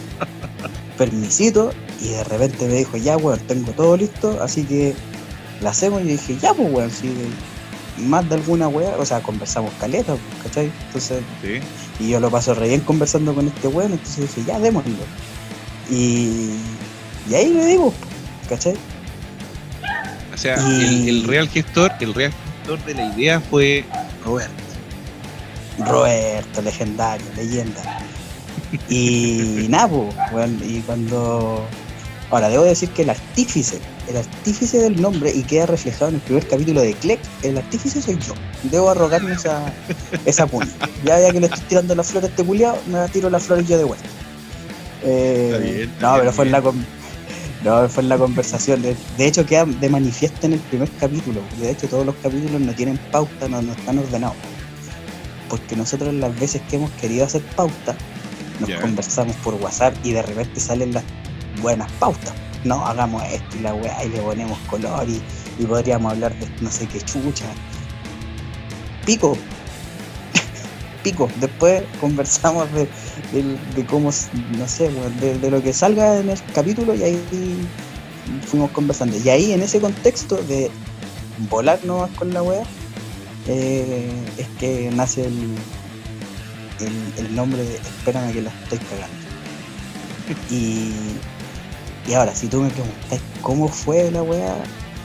permisito, 0.98 1.72
y 2.02 2.10
de 2.10 2.24
repente 2.24 2.66
me 2.68 2.74
dijo, 2.74 2.98
ya 2.98 3.18
weón, 3.18 3.40
tengo 3.48 3.72
todo 3.72 3.96
listo, 3.98 4.42
así 4.44 4.64
que 4.64 4.94
la 5.62 5.70
hacemos 5.72 6.02
y 6.02 6.06
dije, 6.06 6.38
ya 6.42 6.54
pues 6.54 6.72
weón, 6.72 6.92
si 6.92 7.12
más 7.98 8.28
de 8.28 8.36
alguna 8.36 8.68
wea, 8.68 8.96
o 8.98 9.06
sea, 9.06 9.22
conversamos 9.22 9.72
caleta, 9.80 10.14
pues, 10.16 10.44
¿cachai? 10.44 10.72
Entonces, 10.88 11.22
Sí. 11.42 11.60
y 12.04 12.10
yo 12.10 12.20
lo 12.20 12.30
paso 12.30 12.54
re 12.54 12.68
bien 12.68 12.82
conversando 12.82 13.34
con 13.34 13.48
este 13.48 13.68
weón, 13.70 13.94
entonces 13.94 14.36
dije, 14.36 14.48
ya 14.48 14.60
démoslo. 14.60 14.92
Y, 15.90 16.50
y 17.30 17.34
ahí 17.36 17.54
le 17.54 17.66
digo, 17.66 17.94
¿cachai? 18.50 18.76
O 20.34 20.38
sea, 20.38 20.58
Y- 20.70 20.84
el, 20.84 21.10
el 21.10 21.24
real 21.24 21.48
gestor, 21.48 21.92
el 22.02 22.14
real 22.14 22.34
gestor 22.58 22.84
de 22.86 22.94
la 22.96 23.06
idea 23.16 23.40
fue 23.40 23.86
Roberto. 24.26 24.52
Roberto, 25.80 26.62
legendario, 26.62 27.26
leyenda. 27.36 28.00
Y 28.90 29.68
nada, 29.70 29.88
po, 29.88 30.10
weón, 30.34 30.60
y 30.64 30.80
cuando. 30.82 31.66
Ahora, 32.32 32.50
debo 32.50 32.64
decir 32.64 32.90
que 32.90 33.04
el 33.04 33.10
artífice, 33.12 33.80
el 34.10 34.18
artífice 34.18 34.80
del 34.80 35.00
nombre, 35.02 35.32
y 35.34 35.44
queda 35.44 35.68
reflejado 35.68 36.10
en 36.10 36.16
el 36.16 36.22
primer 36.22 36.48
capítulo 36.48 36.82
de 36.82 36.94
Clec, 36.94 37.20
el 37.44 37.58
artífice 37.58 38.02
soy 38.02 38.18
yo. 38.20 38.34
Debo 38.64 38.90
arrogarme 38.90 39.34
esa, 39.34 39.72
esa 40.26 40.48
puña. 40.48 40.68
Ya, 41.04 41.20
ya 41.20 41.32
que 41.32 41.40
le 41.40 41.46
estoy 41.46 41.62
tirando 41.70 41.94
las 41.96 42.08
flores 42.08 42.30
a 42.30 42.32
este 42.32 42.44
culiao, 42.44 42.78
me 42.88 42.94
la 42.94 43.08
tiro 43.08 43.30
las 43.30 43.44
flores 43.44 43.68
yo 43.68 43.78
de 43.78 43.84
vuelta. 43.84 44.06
Eh, 45.04 45.50
Está 45.52 45.58
bien, 45.64 45.90
está 45.90 46.08
no, 46.12 46.18
pero 46.20 46.32
fue 46.34 46.46
en, 46.46 46.52
la 46.52 46.62
con- 46.62 46.86
no, 47.64 47.90
fue 47.90 48.02
en 48.04 48.10
la 48.10 48.18
conversación. 48.18 48.82
De, 48.82 48.96
de 49.18 49.28
hecho, 49.28 49.46
queda 49.46 49.66
de 49.66 49.90
manifiesto 49.90 50.48
en 50.48 50.54
el 50.54 50.60
primer 50.62 50.90
capítulo. 51.00 51.42
De 51.60 51.70
hecho, 51.70 51.88
todos 51.88 52.06
los 52.08 52.16
capítulos 52.16 52.60
no 52.60 52.74
tienen 52.74 52.98
pauta, 53.12 53.48
no, 53.48 53.62
no 53.62 53.74
están 53.74 54.00
ordenados. 54.00 54.36
Porque 55.48 55.76
nosotros 55.76 56.12
las 56.16 56.38
veces 56.40 56.64
que 56.70 56.78
hemos 56.78 56.90
querido 56.94 57.24
hacer 57.26 57.44
pauta, 57.56 57.96
nos 58.60 58.70
conversamos 58.82 59.36
por 59.38 59.54
WhatsApp 59.56 59.94
y 60.04 60.12
de 60.14 60.24
repente 60.24 60.60
salen 60.60 60.92
las 60.94 61.04
buenas 61.62 61.92
pautas. 61.94 62.34
No, 62.64 62.86
hagamos 62.86 63.24
esto 63.26 63.58
y 63.58 63.60
la 63.62 63.74
weá 63.74 64.04
y 64.04 64.10
le 64.10 64.20
ponemos 64.20 64.58
color 64.70 65.08
y, 65.08 65.22
y 65.60 65.66
podríamos 65.66 66.14
hablar 66.14 66.38
de 66.40 66.48
no 66.62 66.72
sé 66.72 66.88
qué 66.88 67.00
chucha. 67.02 67.46
Pico. 69.06 69.38
Pico. 71.04 71.30
Después 71.40 71.84
conversamos 72.02 72.68
de, 72.74 72.88
de 73.76 73.86
cómo, 73.86 74.12
no 74.58 74.68
sé, 74.68 74.90
de, 75.22 75.38
de 75.38 75.52
lo 75.52 75.62
que 75.62 75.74
salga 75.74 76.20
en 76.20 76.30
el 76.30 76.40
capítulo 76.54 76.96
y 76.96 77.04
ahí 77.04 77.68
fuimos 78.48 78.72
conversando. 78.72 79.18
Y 79.18 79.30
ahí 79.30 79.52
en 79.52 79.62
ese 79.62 79.80
contexto 79.80 80.38
de 80.38 80.72
volar 81.50 81.80
nomás 81.86 82.10
con 82.12 82.34
la 82.34 82.42
weá, 82.42 82.64
eh, 83.48 84.10
es 84.38 84.48
que 84.60 84.90
nace 84.94 85.26
el, 85.26 85.56
el, 86.80 87.26
el 87.26 87.36
nombre 87.36 87.64
de 87.64 87.76
Espérame 87.76 88.34
que 88.34 88.42
la 88.42 88.50
estoy 88.50 88.80
cagando. 88.80 89.26
Y, 90.50 90.92
y 92.08 92.14
ahora, 92.14 92.36
si 92.36 92.48
tú 92.48 92.62
me 92.62 92.70
preguntas 92.70 93.20
cómo 93.42 93.68
fue 93.68 94.12
la 94.12 94.22
weá, 94.24 94.56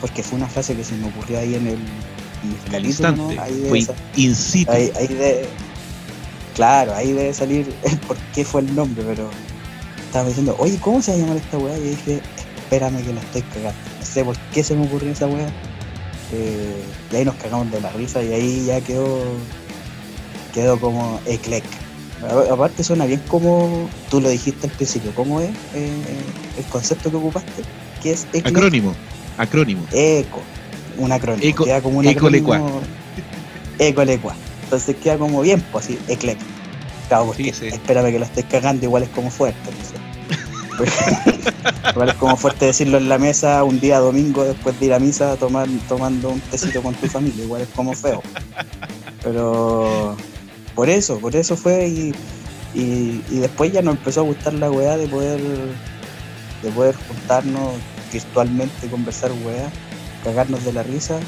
porque 0.01 0.23
fue 0.23 0.39
una 0.39 0.49
frase 0.49 0.75
que 0.77 0.85
se 0.85 0.95
me 0.97 1.09
ocurrió 1.09 1.39
ahí 1.39 1.55
en 1.55 1.67
el, 1.67 1.75
en 1.75 1.79
el 1.79 2.51
En 2.51 2.51
el 2.53 2.59
capítulo, 2.71 2.87
instante. 2.89 3.35
¿no? 3.37 3.43
Ahí 3.43 3.67
Fue 3.69 3.87
in 4.17 4.35
situ. 4.35 4.71
ahí, 4.71 4.93
ahí 4.97 5.07
de, 5.09 5.47
claro, 6.55 6.95
ahí 6.95 7.13
debe 7.13 7.33
salir 7.35 7.75
el 7.85 7.99
por 7.99 8.17
qué 8.35 8.45
fue 8.45 8.63
el 8.63 8.75
nombre, 8.75 9.03
pero 9.07 9.31
estaba 10.07 10.29
diciendo, 10.29 10.57
oye, 10.59 10.79
¿cómo 10.81 11.01
se 11.03 11.13
va 11.13 11.17
a 11.17 11.21
llamar 11.21 11.37
esta 11.37 11.59
weá? 11.59 11.79
Y 11.79 11.91
dije, 11.91 12.21
espérame 12.57 13.03
que 13.05 13.13
la 13.13 13.21
estoy 13.21 13.43
cagando. 13.43 13.79
No 13.99 14.07
sé 14.07 14.25
por 14.25 14.37
qué 14.53 14.63
se 14.65 14.75
me 14.75 14.87
ocurrió 14.87 15.13
esa 15.13 15.27
weá. 15.27 15.49
Eh, 16.33 16.83
y 17.13 17.17
ahí 17.17 17.25
nos 17.25 17.35
cagamos 17.37 17.71
de 17.73 17.81
la 17.81 17.91
risa 17.91 18.23
y 18.23 18.33
ahí 18.33 18.65
ya 18.67 18.81
quedó 18.81 19.21
quedó 20.55 20.79
como 20.81 21.21
eclec. 21.27 21.65
Aparte 22.53 22.85
suena 22.85 23.07
bien 23.07 23.23
como 23.29 23.89
tú 24.11 24.21
lo 24.21 24.29
dijiste 24.29 24.67
al 24.67 24.73
principio, 24.75 25.13
¿cómo 25.15 25.41
es 25.41 25.51
eh, 25.75 25.91
el 26.61 26.67
concepto 26.67 27.11
que 27.11 27.17
ocupaste? 27.17 27.63
¿Qué 28.03 28.13
es 28.13 28.27
eclec? 28.33 28.47
Acrónimo. 28.57 28.95
Acrónimo. 29.39 29.83
Eco, 29.93 30.41
un 30.99 31.13
acrónimo. 31.13 31.45
Eco- 31.49 31.65
queda 31.65 31.81
como 31.83 31.99
un 31.99 32.07
acrónimo. 32.09 32.81
Ecolecua. 33.79 34.35
Entonces 34.65 34.97
queda 34.97 35.19
como 35.19 35.41
bien, 35.41 35.63
pues 35.73 35.87
así, 35.87 35.99
eclec. 36.09 36.39
Claro, 37.09 37.27
porque 37.27 37.45
Sí, 37.45 37.53
sí. 37.53 37.67
espérame 37.69 38.13
que 38.13 38.19
la 38.21 38.27
estoy 38.27 38.43
cagando, 38.45 38.85
igual 38.85 39.03
es 39.03 39.09
como 39.11 39.31
fuerte. 39.31 39.59
no 39.71 39.85
sé. 39.85 40.01
igual 41.93 42.09
es 42.09 42.15
como 42.15 42.37
fuerte 42.37 42.67
decirlo 42.67 42.97
en 42.99 43.09
la 43.09 43.19
mesa 43.19 43.63
un 43.65 43.81
día 43.81 43.99
domingo 43.99 44.45
después 44.45 44.79
de 44.81 44.87
ir 44.87 44.95
a 44.95 44.99
misa 44.99 45.37
tomar, 45.37 45.69
tomando 45.89 46.31
un 46.31 46.41
tecito 46.41 46.81
con 46.83 46.95
tu 46.95 47.07
familia, 47.09 47.45
igual 47.45 47.63
es 47.63 47.69
como 47.75 47.93
feo. 47.95 48.23
Pero 49.23 50.17
por 50.75 50.89
eso, 50.89 51.19
por 51.19 51.37
eso 51.37 51.57
fue 51.57 51.87
y, 51.89 52.15
y, 52.75 53.23
y 53.31 53.39
después 53.41 53.73
ya 53.73 53.83
nos 53.83 53.97
empezó 53.97 54.21
a 54.21 54.25
gustar 54.25 54.55
la 54.55 54.71
weá 54.71 54.97
de 54.97 55.07
poder 55.09 55.41
de 56.63 56.71
poder 56.71 56.95
juntarnos 57.09 57.75
virtualmente, 58.13 58.89
conversar 58.89 59.31
weá, 59.45 59.71
cagarnos 60.25 60.65
de 60.65 60.73
la 60.73 60.83
risa. 60.83 61.19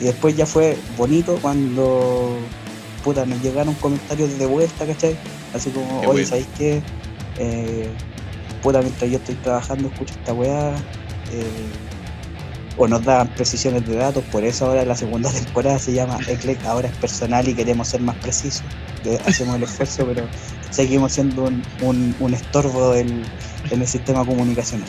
Y 0.00 0.04
después 0.04 0.36
ya 0.36 0.46
fue 0.46 0.78
bonito 0.96 1.38
cuando 1.42 2.36
puta, 3.04 3.24
nos 3.26 3.40
llegaron 3.42 3.74
comentarios 3.74 4.38
de 4.38 4.46
vuelta, 4.46 4.86
¿cachai? 4.86 5.16
Así 5.54 5.70
como, 5.70 6.00
Qué 6.02 6.06
oye. 6.06 6.26
¿sabéis 6.26 6.46
qué? 6.56 6.82
Eh, 7.38 7.88
puta, 8.62 8.80
mientras 8.82 9.10
yo 9.10 9.16
estoy 9.18 9.34
trabajando, 9.36 9.88
escucho 9.88 10.14
esta 10.14 10.32
weá. 10.32 10.74
eh, 11.32 11.44
o 12.76 12.88
nos 12.88 13.04
daban 13.04 13.28
precisiones 13.34 13.86
de 13.86 13.96
datos, 13.96 14.24
por 14.32 14.42
eso 14.42 14.64
ahora 14.66 14.84
la 14.86 14.96
segunda 14.96 15.28
temporada 15.44 15.78
se 15.78 15.92
llama 15.92 16.18
Eclec, 16.28 16.64
ahora 16.64 16.88
es 16.88 16.96
personal 16.96 17.46
y 17.46 17.54
queremos 17.54 17.88
ser 17.88 18.00
más 18.00 18.16
precisos. 18.16 18.62
Hacemos 19.26 19.56
el 19.56 19.64
esfuerzo, 19.64 20.06
pero 20.06 20.26
seguimos 20.70 21.12
siendo 21.12 21.44
un, 21.44 21.62
un- 21.82 22.14
un 22.20 22.32
estorbo 22.34 22.92
del- 22.92 23.22
en 23.70 23.80
el 23.82 23.86
sistema 23.88 24.24
comunicacional. 24.24 24.88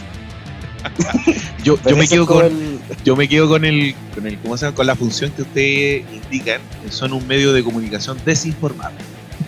Yo, 1.63 1.77
yo 1.87 1.95
me 1.95 2.07
quedo 2.07 2.25
con, 2.25 2.43
el- 2.43 2.79
yo 3.05 3.15
me 3.15 3.29
quedo 3.29 3.47
con 3.47 3.63
el, 3.65 3.93
con 4.15 4.25
el, 4.25 4.39
¿cómo 4.39 4.57
se 4.57 4.65
llama? 4.65 4.75
con 4.75 4.87
la 4.87 4.95
función 4.95 5.29
que 5.31 5.43
ustedes 5.43 6.03
indican, 6.11 6.59
que 6.83 6.91
son 6.91 7.13
un 7.13 7.27
medio 7.27 7.53
de 7.53 7.63
comunicación 7.63 8.17
desinformado. 8.25 8.93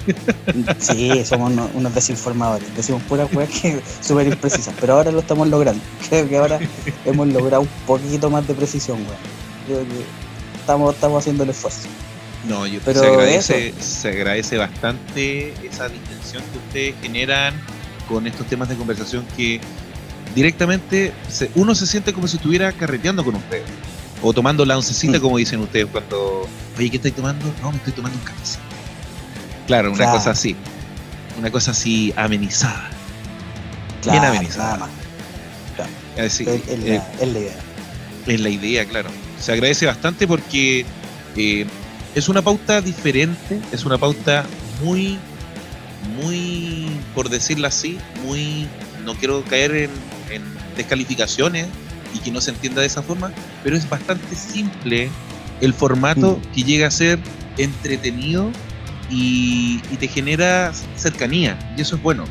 Sí, 0.79 1.23
somos 1.25 1.51
unos, 1.51 1.69
unos 1.73 1.95
desinformadores. 1.95 2.67
Decimos 2.75 3.01
puras 3.03 3.33
weas 3.33 3.49
que 3.49 3.81
súper 4.01 4.27
imprecisas, 4.27 4.73
pero 4.79 4.93
ahora 4.93 5.11
lo 5.11 5.19
estamos 5.19 5.47
logrando. 5.47 5.81
Creo 6.09 6.27
que 6.29 6.37
ahora 6.37 6.59
hemos 7.05 7.27
logrado 7.29 7.61
un 7.61 7.69
poquito 7.87 8.29
más 8.29 8.47
de 8.47 8.53
precisión, 8.53 8.97
weón. 8.99 9.17
Creo 9.65 9.79
que 9.79 10.59
estamos, 10.59 10.93
estamos 10.93 11.19
haciendo 11.19 11.43
el 11.43 11.49
esfuerzo. 11.51 11.87
No, 12.47 12.67
yo, 12.67 12.79
Pero 12.83 12.99
se, 12.99 13.07
agradece, 13.07 13.73
se 13.79 14.09
agradece 14.09 14.57
bastante 14.57 15.53
esa 15.65 15.87
distensión 15.89 16.43
que 16.51 16.57
ustedes 16.57 16.95
generan 17.01 17.53
con 18.07 18.27
estos 18.27 18.47
temas 18.47 18.69
de 18.69 18.75
conversación 18.75 19.25
que 19.35 19.59
directamente 20.35 21.13
se- 21.29 21.51
uno 21.55 21.75
se 21.75 21.85
siente 21.85 22.13
como 22.13 22.27
si 22.27 22.37
estuviera 22.37 22.71
carreteando 22.71 23.23
con 23.23 23.35
ustedes. 23.35 23.63
O 24.21 24.33
tomando 24.33 24.65
la 24.65 24.77
oncecita, 24.77 25.17
Mm. 25.17 25.21
como 25.21 25.37
dicen 25.37 25.59
ustedes 25.59 25.87
cuando, 25.87 26.47
oye, 26.77 26.89
¿qué 26.89 26.95
estáis 26.97 27.15
tomando? 27.15 27.45
No, 27.61 27.71
me 27.71 27.77
estoy 27.77 27.93
tomando 27.93 28.17
un 28.17 28.23
cafecito. 28.25 28.61
Claro, 29.67 29.89
una 29.89 29.97
Claro. 29.97 30.13
cosa 30.13 30.31
así. 30.31 30.55
Una 31.39 31.51
cosa 31.51 31.71
así 31.71 32.13
amenizada. 32.15 32.89
Claro, 34.01 34.27
amenizada. 34.37 34.63
nada 34.77 34.77
más. 34.79 34.89
Así, 36.25 36.43
Es, 36.47 36.61
es 36.67 36.79
eh, 36.85 37.01
la, 37.17 37.23
es 37.25 37.33
la 37.33 37.39
idea. 37.39 37.55
es 38.27 38.39
la 38.41 38.49
idea, 38.49 38.85
claro. 38.85 39.09
Se 39.41 39.51
agradece 39.51 39.85
bastante 39.87 40.27
porque 40.27 40.85
eh, 41.35 41.65
es 42.15 42.29
una 42.29 42.41
pauta 42.41 42.81
diferente, 42.81 43.59
es 43.71 43.83
una 43.83 43.97
pauta 43.97 44.45
muy, 44.83 45.17
muy, 46.21 46.87
por 47.15 47.29
decirlo 47.29 47.67
así, 47.67 47.97
muy, 48.25 48.67
no 49.05 49.15
quiero 49.15 49.43
caer 49.43 49.75
en, 49.75 49.89
en 50.31 50.43
descalificaciones 50.75 51.67
y 52.13 52.19
que 52.19 52.31
no 52.31 52.41
se 52.41 52.51
entienda 52.51 52.81
de 52.81 52.87
esa 52.87 53.01
forma, 53.01 53.31
pero 53.63 53.75
es 53.75 53.89
bastante 53.89 54.35
simple 54.35 55.09
el 55.61 55.73
formato 55.73 56.39
Mm. 56.39 56.53
que 56.53 56.63
llega 56.63 56.87
a 56.87 56.91
ser 56.91 57.19
entretenido 57.57 58.51
y, 59.09 59.81
y 59.91 59.97
te 59.97 60.07
genera 60.07 60.71
cercanía, 60.95 61.57
y 61.77 61.81
eso 61.81 61.95
es 61.95 62.01
bueno. 62.01 62.25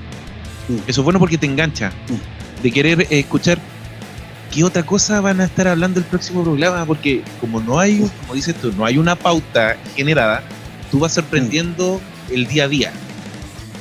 Mm. 0.68 0.76
Eso 0.86 1.00
es 1.00 1.04
bueno 1.04 1.18
porque 1.18 1.38
te 1.38 1.46
engancha 1.46 1.92
de 2.62 2.70
querer 2.70 3.06
escuchar 3.10 3.58
qué 4.52 4.64
otra 4.64 4.82
cosa 4.84 5.20
van 5.20 5.40
a 5.40 5.44
estar 5.44 5.66
hablando 5.66 5.98
el 5.98 6.04
próximo 6.06 6.42
programa, 6.44 6.84
porque 6.84 7.22
como 7.40 7.60
no 7.60 7.78
hay, 7.78 8.08
como 8.20 8.34
dices 8.34 8.54
tú, 8.54 8.72
no 8.72 8.84
hay 8.84 8.98
una 8.98 9.16
pauta 9.16 9.76
generada, 9.96 10.42
tú 10.90 10.98
vas 10.98 11.14
sorprendiendo 11.14 12.00
el 12.30 12.46
día 12.46 12.64
a 12.64 12.68
día. 12.68 12.92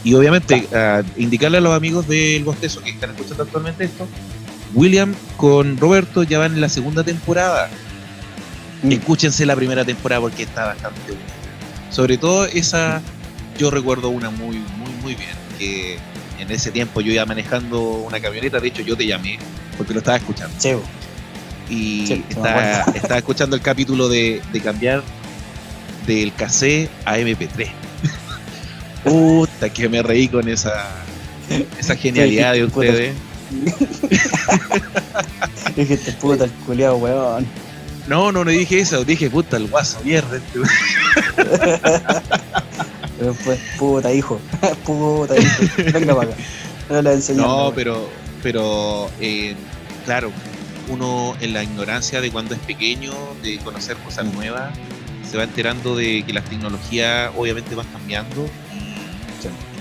Y 0.03 0.13
obviamente, 0.13 0.67
ah, 0.73 1.03
indicarle 1.17 1.59
a 1.59 1.61
los 1.61 1.75
amigos 1.75 2.07
del 2.07 2.43
Bostezo 2.43 2.81
que 2.81 2.89
están 2.89 3.11
escuchando 3.11 3.43
actualmente 3.43 3.83
esto, 3.83 4.07
William 4.73 5.13
con 5.37 5.77
Roberto 5.77 6.23
ya 6.23 6.39
van 6.39 6.53
en 6.53 6.61
la 6.61 6.69
segunda 6.69 7.03
temporada. 7.03 7.69
Mm. 8.83 8.91
Escúchense 8.93 9.45
la 9.45 9.55
primera 9.55 9.85
temporada 9.85 10.21
porque 10.21 10.43
está 10.43 10.65
bastante 10.65 10.99
buena. 11.05 11.21
Sobre 11.91 12.17
todo 12.17 12.45
esa, 12.45 13.01
yo 13.59 13.69
recuerdo 13.69 14.09
una 14.09 14.29
muy, 14.29 14.57
muy, 14.57 14.91
muy 15.03 15.15
bien, 15.15 15.35
que 15.59 15.97
en 16.39 16.49
ese 16.49 16.71
tiempo 16.71 17.01
yo 17.01 17.11
iba 17.11 17.25
manejando 17.25 17.81
una 17.81 18.19
camioneta, 18.19 18.59
de 18.59 18.69
hecho 18.69 18.81
yo 18.81 18.97
te 18.97 19.05
llamé 19.05 19.37
porque 19.77 19.93
lo 19.93 19.99
estaba 19.99 20.17
escuchando. 20.17 20.55
Bo. 20.63 20.83
Y 21.69 22.05
me 22.09 22.23
estaba, 22.93 23.17
escuchando 23.17 23.55
el 23.55 23.61
capítulo 23.61 24.09
de, 24.09 24.41
de 24.51 24.61
cambiar 24.61 25.03
del 26.07 26.33
cassette 26.33 26.89
a 27.05 27.17
MP3. 27.17 27.71
Puta, 29.03 29.69
que 29.69 29.89
me 29.89 30.03
reí 30.03 30.27
con 30.27 30.47
esa, 30.47 30.85
esa 31.79 31.95
genialidad 31.95 32.53
de 32.53 32.65
ustedes. 32.65 33.15
Dijiste 35.75 36.11
puta 36.13 36.45
el 36.45 36.51
culiao, 36.65 36.95
weón. 36.97 37.45
No, 38.07 38.31
no, 38.31 38.43
no 38.43 38.51
dije 38.51 38.79
eso, 38.79 39.03
dije 39.03 39.29
puta, 39.29 39.57
el 39.57 39.67
guaso, 39.67 39.99
mierda. 40.03 40.37
este 40.37 40.59
Pero 43.17 43.33
después, 43.33 43.59
puta 43.77 44.13
hijo, 44.13 44.39
puta 44.85 45.37
hijo. 45.37 45.63
Venga 45.93 46.15
para 46.15 46.31
acá. 46.31 46.41
No 46.89 47.11
enseñando. 47.11 47.47
No, 47.47 47.71
pero, 47.73 48.09
pero 48.41 49.09
eh, 49.19 49.55
claro, 50.05 50.31
uno 50.89 51.35
en 51.39 51.53
la 51.53 51.63
ignorancia 51.63 52.21
de 52.21 52.31
cuando 52.31 52.55
es 52.55 52.59
pequeño, 52.61 53.13
de 53.43 53.59
conocer 53.59 53.95
cosas 53.97 54.25
nuevas, 54.25 54.73
se 55.29 55.37
va 55.37 55.43
enterando 55.43 55.95
de 55.95 56.23
que 56.25 56.33
las 56.33 56.45
tecnologías 56.45 57.31
obviamente 57.37 57.75
van 57.75 57.85
cambiando 57.87 58.49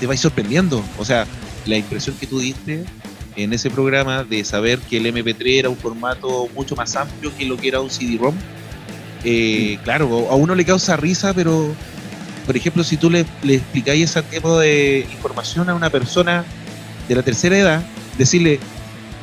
te 0.01 0.07
vais 0.07 0.19
sorprendiendo. 0.19 0.83
O 0.99 1.05
sea, 1.05 1.27
la 1.67 1.77
impresión 1.77 2.17
que 2.17 2.27
tú 2.27 2.41
diste 2.41 2.85
en 3.37 3.53
ese 3.53 3.71
programa 3.71 4.25
de 4.25 4.45
saber 4.45 4.79
que 4.81 4.97
el 4.97 5.07
MP3 5.07 5.59
era 5.61 5.69
un 5.69 5.77
formato 5.77 6.49
mucho 6.55 6.75
más 6.75 6.97
amplio 6.97 7.31
que 7.37 7.45
lo 7.45 7.57
que 7.57 7.69
era 7.69 7.81
un 7.81 7.91
CD-ROM, 7.91 8.35
eh, 9.23 9.79
claro, 9.85 10.29
a 10.31 10.35
uno 10.35 10.55
le 10.55 10.65
causa 10.65 10.97
risa, 10.97 11.35
pero 11.35 11.73
por 12.47 12.57
ejemplo, 12.57 12.83
si 12.83 12.97
tú 12.97 13.11
le, 13.11 13.25
le 13.43 13.57
explicáis 13.57 14.11
ese 14.11 14.23
tipo 14.23 14.59
de 14.59 15.07
información 15.13 15.69
a 15.69 15.75
una 15.75 15.91
persona 15.91 16.45
de 17.07 17.15
la 17.15 17.23
tercera 17.23 17.57
edad, 17.57 17.83
decirle, 18.19 18.59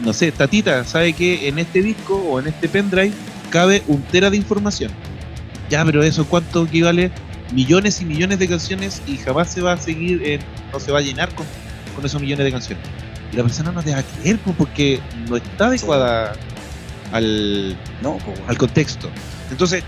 no 0.04 0.14
sé, 0.14 0.32
tatita, 0.32 0.84
¿sabe 0.86 1.14
que 1.14 1.48
en 1.48 1.60
este 1.60 1.82
disco 1.82 2.16
o 2.16 2.40
en 2.40 2.48
este 2.48 2.70
pendrive 2.70 3.12
cabe 3.50 3.84
un 3.88 4.02
tera 4.04 4.30
de 4.30 4.38
información? 4.38 4.92
Ya, 5.70 5.84
pero 5.84 6.04
eso 6.04 6.26
cuánto 6.26 6.66
equivale 6.66 7.12
millones 7.54 8.02
y 8.02 8.06
millones 8.06 8.40
de 8.40 8.48
canciones 8.48 9.02
y 9.08 9.18
jamás 9.18 9.52
se 9.52 9.62
va 9.62 9.74
a 9.74 9.78
seguir, 9.78 10.22
en- 10.26 10.42
no 10.72 10.80
se 10.80 10.92
va 10.92 11.00
a 11.00 11.02
llenar 11.02 11.34
con, 11.36 11.46
con 11.96 12.06
esos 12.06 12.22
millones 12.22 12.46
de 12.46 12.52
canciones. 12.52 12.84
Y 13.32 13.36
la 13.38 13.44
persona 13.44 13.72
no 13.72 13.82
te 13.84 13.92
va 13.92 14.00
a 14.00 14.04
creer 14.04 14.38
porque 14.58 15.00
no 15.30 15.36
está 15.38 15.68
adecuada 15.68 16.34
al, 17.12 17.78
No, 18.02 18.18
al 18.48 18.58
contexto. 18.58 19.10
Entonces, 19.52 19.84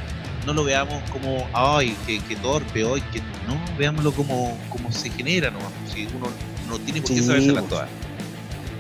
no 0.46 0.54
lo 0.54 0.64
veamos 0.64 1.02
como, 1.12 1.48
ay, 1.54 1.96
que, 2.08 2.20
que 2.22 2.36
torpe, 2.38 2.84
hoy, 2.84 3.02
que 3.14 3.20
no, 3.48 3.60
veámoslo 3.78 4.12
como, 4.14 4.58
como 4.70 4.92
se 4.92 5.10
genera 5.10 5.52
nomás. 5.52 5.70
Si 5.94 6.08
uno 6.16 6.28
no 6.70 6.80
tiene 6.80 7.02
por 7.02 7.10
qué 7.12 7.18
Sí, 7.20 7.26
sabérselas 7.26 7.64
pues. 7.64 7.70
todas. 7.70 7.90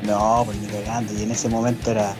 No, 0.04 0.44
pues 0.46 0.58
ni 0.58 0.68
cagando. 0.68 1.13
Y 1.13 1.24
en 1.24 1.32
ese 1.32 1.50
momento 1.50 1.92
era, 1.92 2.15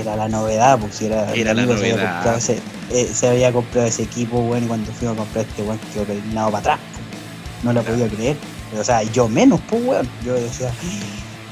era 0.00 0.16
la 0.16 0.28
novedad, 0.28 0.78
pues 0.78 0.94
si 0.96 1.06
era, 1.06 1.32
Era 1.34 1.54
la 1.54 1.62
amigo 1.62 1.76
se 1.76 1.82
había 1.84 1.94
novedad. 1.96 2.12
comprado 2.14 2.38
ese- 2.38 2.60
eh, 2.90 3.10
se 3.14 3.28
había 3.28 3.52
comprado 3.52 3.86
ese 3.86 4.02
equipo, 4.02 4.38
weón, 4.40 4.64
y 4.64 4.66
cuando 4.66 4.92
fuimos 4.92 5.16
a 5.16 5.20
comprar 5.20 5.44
este 5.46 5.62
weón 5.62 5.78
quedó 5.92 6.04
peinado 6.04 6.50
para 6.50 6.58
atrás. 6.60 6.78
pues. 6.92 7.64
No 7.64 7.72
lo 7.72 7.82
podía 7.82 8.08
creer. 8.08 8.36
O 8.78 8.84
sea, 8.84 9.02
yo 9.04 9.28
menos, 9.28 9.60
pues 9.68 9.82
weón. 9.84 10.08
Yo 10.24 10.34
decía, 10.34 10.68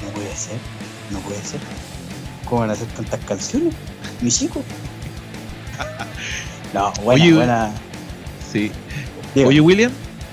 no 0.03 0.09
puede 0.13 0.35
ser, 0.35 0.57
no 1.11 1.19
puede 1.19 1.41
ser. 1.43 1.59
¿Cómo 2.45 2.61
van 2.61 2.69
a 2.71 2.73
hacer 2.73 2.87
tantas 2.87 3.19
canciones? 3.21 3.73
Mis 4.21 4.41
hijos. 4.41 4.63
No, 6.73 6.91
buena, 7.03 7.23
Oye, 7.23 7.33
buena. 7.35 7.71
Sí. 8.51 8.71
Oye, 9.35 9.61
William, 9.61 9.91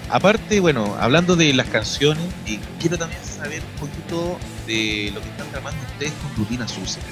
aparte, 0.08 0.58
bueno, 0.60 0.96
hablando 0.98 1.36
de 1.36 1.52
las 1.52 1.66
canciones, 1.68 2.24
y 2.46 2.56
quiero 2.80 2.96
también 2.98 3.20
saber 3.24 3.60
un 3.60 3.80
poquito 3.88 4.38
de 4.66 5.10
lo 5.14 5.20
que 5.20 5.28
están 5.28 5.48
tramando 5.50 5.78
ustedes 5.92 6.12
con 6.22 6.36
Rutina 6.44 6.66
Sucia. 6.66 7.02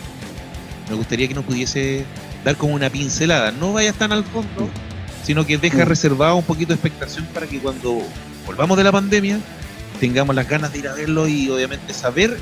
Me 0.88 0.94
gustaría 0.96 1.28
que 1.28 1.34
nos 1.34 1.44
pudiese 1.44 2.04
dar 2.44 2.56
como 2.56 2.74
una 2.74 2.88
pincelada. 2.90 3.50
No 3.52 3.72
vayas 3.72 3.94
tan 3.96 4.12
al 4.12 4.24
fondo, 4.24 4.68
sino 5.24 5.44
que 5.46 5.58
deja 5.58 5.84
Mm. 5.84 5.88
reservado 5.88 6.36
un 6.36 6.44
poquito 6.44 6.68
de 6.68 6.74
expectación 6.74 7.26
para 7.34 7.46
que 7.46 7.58
cuando 7.58 8.00
volvamos 8.46 8.76
de 8.78 8.84
la 8.84 8.92
pandemia 8.92 9.38
tengamos 10.00 10.34
las 10.34 10.48
ganas 10.48 10.72
de 10.72 10.78
ir 10.78 10.88
a 10.88 10.94
verlo 10.94 11.28
y 11.28 11.50
obviamente 11.50 11.92
saber 11.92 12.38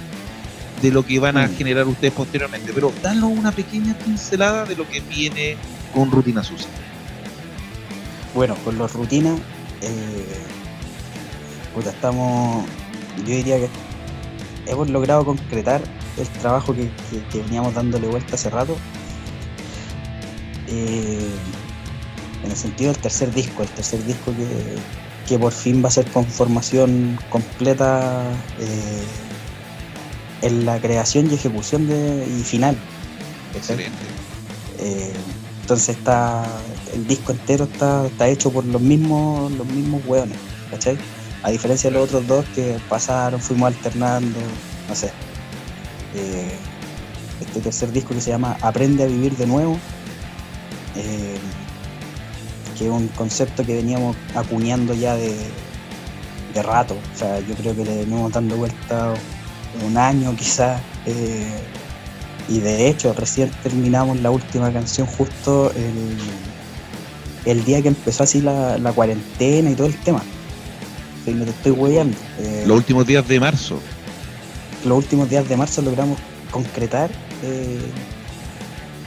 de 0.82 0.90
lo 0.92 1.04
que 1.04 1.18
van 1.18 1.36
a 1.38 1.46
Mm. 1.48 1.56
generar 1.56 1.86
ustedes 1.88 2.12
posteriormente. 2.12 2.70
Pero 2.74 2.92
danos 3.02 3.30
una 3.36 3.50
pequeña 3.50 3.94
pincelada 3.98 4.64
de 4.66 4.76
lo 4.76 4.88
que 4.88 5.00
viene 5.00 5.56
con 5.94 6.10
Rutina 6.10 6.44
Sucia. 6.44 6.68
Bueno, 8.34 8.54
con 8.64 8.76
los 8.76 8.92
rutinas, 8.92 9.38
eh, 9.80 10.24
puta, 11.74 11.90
estamos, 11.90 12.66
yo 13.20 13.24
diría 13.34 13.56
que 13.58 13.68
hemos 14.66 14.90
logrado 14.90 15.24
concretar 15.24 15.80
el 16.18 16.28
trabajo 16.40 16.74
que, 16.74 16.90
que- 17.10 17.22
que 17.30 17.42
veníamos 17.42 17.74
dándole 17.74 18.06
vuelta 18.08 18.34
hace 18.36 18.50
rato. 18.50 18.76
Eh, 20.68 21.28
en 22.44 22.50
el 22.50 22.56
sentido 22.56 22.92
del 22.92 23.00
tercer 23.00 23.32
disco, 23.32 23.62
el 23.62 23.68
tercer 23.70 24.04
disco 24.04 24.32
que, 24.36 24.76
que 25.28 25.38
por 25.38 25.52
fin 25.52 25.82
va 25.84 25.88
a 25.88 25.92
ser 25.92 26.06
con 26.10 26.24
formación 26.26 27.18
completa 27.30 28.22
eh, 28.60 29.02
en 30.42 30.64
la 30.66 30.80
creación 30.80 31.30
y 31.30 31.34
ejecución 31.34 31.86
de, 31.88 32.26
y 32.28 32.42
final. 32.42 32.76
Excelente. 33.54 33.96
Eh, 34.78 35.12
entonces 35.62 35.96
está 35.96 36.44
el 36.94 37.06
disco 37.06 37.32
entero 37.32 37.64
está, 37.64 38.06
está 38.06 38.28
hecho 38.28 38.52
por 38.52 38.64
los 38.64 38.80
mismos 38.80 39.50
los 39.52 39.66
mismos 39.66 40.02
hueones, 40.06 40.38
¿cachai? 40.70 40.96
A 41.42 41.50
diferencia 41.50 41.90
de 41.90 41.94
los 41.98 42.04
otros 42.08 42.26
dos 42.26 42.44
que 42.54 42.76
pasaron, 42.88 43.40
fuimos 43.40 43.68
alternando, 43.68 44.38
no 44.88 44.94
sé. 44.94 45.10
Este 47.40 47.60
tercer 47.60 47.92
disco 47.92 48.14
que 48.14 48.20
se 48.20 48.30
llama 48.30 48.56
Aprende 48.62 49.04
a 49.04 49.06
vivir 49.06 49.36
de 49.36 49.46
nuevo, 49.46 49.78
eh, 50.96 51.36
que 52.78 52.84
es 52.86 52.90
un 52.90 53.08
concepto 53.08 53.64
que 53.64 53.74
veníamos 53.74 54.16
acuñando 54.34 54.94
ya 54.94 55.14
de, 55.16 55.34
de 56.54 56.62
rato. 56.62 56.96
O 57.14 57.18
sea, 57.18 57.40
yo 57.40 57.54
creo 57.54 57.76
que 57.76 57.84
le 57.84 57.96
venimos 57.98 58.32
dando 58.32 58.56
vuelta 58.56 59.14
un 59.86 59.96
año 59.98 60.34
quizás. 60.36 60.80
eh, 61.06 61.46
y 62.48 62.60
de 62.60 62.88
hecho, 62.88 63.12
recién 63.12 63.50
terminamos 63.64 64.20
la 64.20 64.30
última 64.30 64.72
canción 64.72 65.06
justo 65.08 65.72
el, 65.72 66.16
el 67.50 67.64
día 67.64 67.82
que 67.82 67.88
empezó 67.88 68.22
así 68.22 68.40
la, 68.40 68.78
la 68.78 68.92
cuarentena 68.92 69.68
y 69.68 69.74
todo 69.74 69.88
el 69.88 69.96
tema. 69.96 70.22
Sí, 71.24 71.34
no 71.34 71.44
te 71.44 71.50
estoy 71.50 71.72
hueando. 71.72 72.16
Eh, 72.38 72.62
Los 72.66 72.76
últimos 72.76 73.04
días 73.04 73.26
de 73.26 73.40
marzo. 73.40 73.80
Los 74.84 74.98
últimos 74.98 75.28
días 75.30 75.48
de 75.48 75.56
marzo 75.56 75.82
logramos 75.82 76.18
concretar 76.50 77.10
eh, 77.42 77.78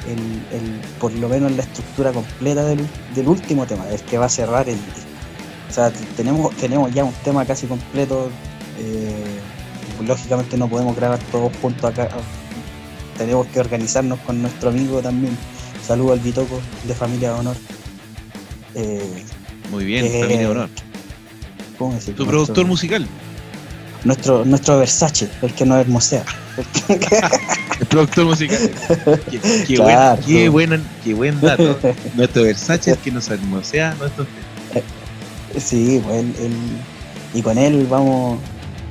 el, 0.07 0.19
el- 0.57 0.81
por 0.99 1.11
lo 1.13 1.29
menos 1.29 1.51
la 1.51 1.63
estructura 1.63 2.11
completa 2.11 2.63
del, 2.65 2.79
del 3.15 3.27
último 3.27 3.65
tema, 3.65 3.87
el 3.89 4.01
que 4.01 4.17
va 4.17 4.25
a 4.25 4.29
cerrar 4.29 4.67
el 4.69 4.75
disco. 4.75 5.09
O 5.69 5.73
sea, 5.73 5.91
tenemos, 6.17 6.55
tenemos 6.55 6.93
ya 6.93 7.03
un 7.03 7.13
tema 7.23 7.45
casi 7.45 7.67
completo. 7.67 8.29
eh, 8.79 9.13
lógicamente 10.05 10.57
no 10.57 10.67
podemos 10.69 10.95
grabar 10.95 11.19
todos 11.31 11.51
juntos 11.61 11.83
acá. 11.91 12.09
Tenemos 13.17 13.45
que 13.47 13.59
organizarnos 13.59 14.17
con 14.21 14.41
nuestro 14.41 14.69
amigo 14.69 15.01
también. 15.01 15.37
Saludo 15.85 16.13
al 16.13 16.19
Bitoco 16.19 16.59
de 16.85 16.93
Familia 16.95 17.33
de 17.33 17.39
Honor. 17.39 17.55
Eh, 18.75 19.23
Muy 19.71 19.83
bien, 19.85 20.05
Eh, 20.05 20.19
familia 20.21 20.39
de 20.39 20.47
honor. 20.47 20.69
¿cómo 21.77 21.93
decir? 21.93 22.15
Tu 22.15 22.25
productor 22.25 22.65
musical. 22.65 23.05
Nuestro, 24.03 24.45
nuestro 24.45 24.79
Versace, 24.79 25.27
el 25.41 25.53
que 25.53 25.65
nos 25.65 25.79
hermosea. 25.79 26.23
El 27.79 27.85
productor 27.87 28.25
musical. 28.25 28.57
Qué, 29.29 29.39
qué 29.67 29.75
Claro. 29.75 30.15
buen, 30.21 30.25
qué, 30.25 30.49
buena- 30.49 30.81
qué 31.03 31.13
buen 31.13 31.41
dato. 31.41 31.77
Nuestro 32.15 32.43
Versace 32.43 32.91
es 32.91 32.97
que 32.99 33.11
nos 33.11 33.29
hermosea 33.29 33.95
nuestros 33.99 34.27
temas. 34.73 35.63
Sí, 35.63 36.01
pues 36.03 36.15
él, 36.19 36.33
él- 36.39 36.53
y 37.33 37.41
con 37.41 37.57
él 37.57 37.85
vamos. 37.89 38.39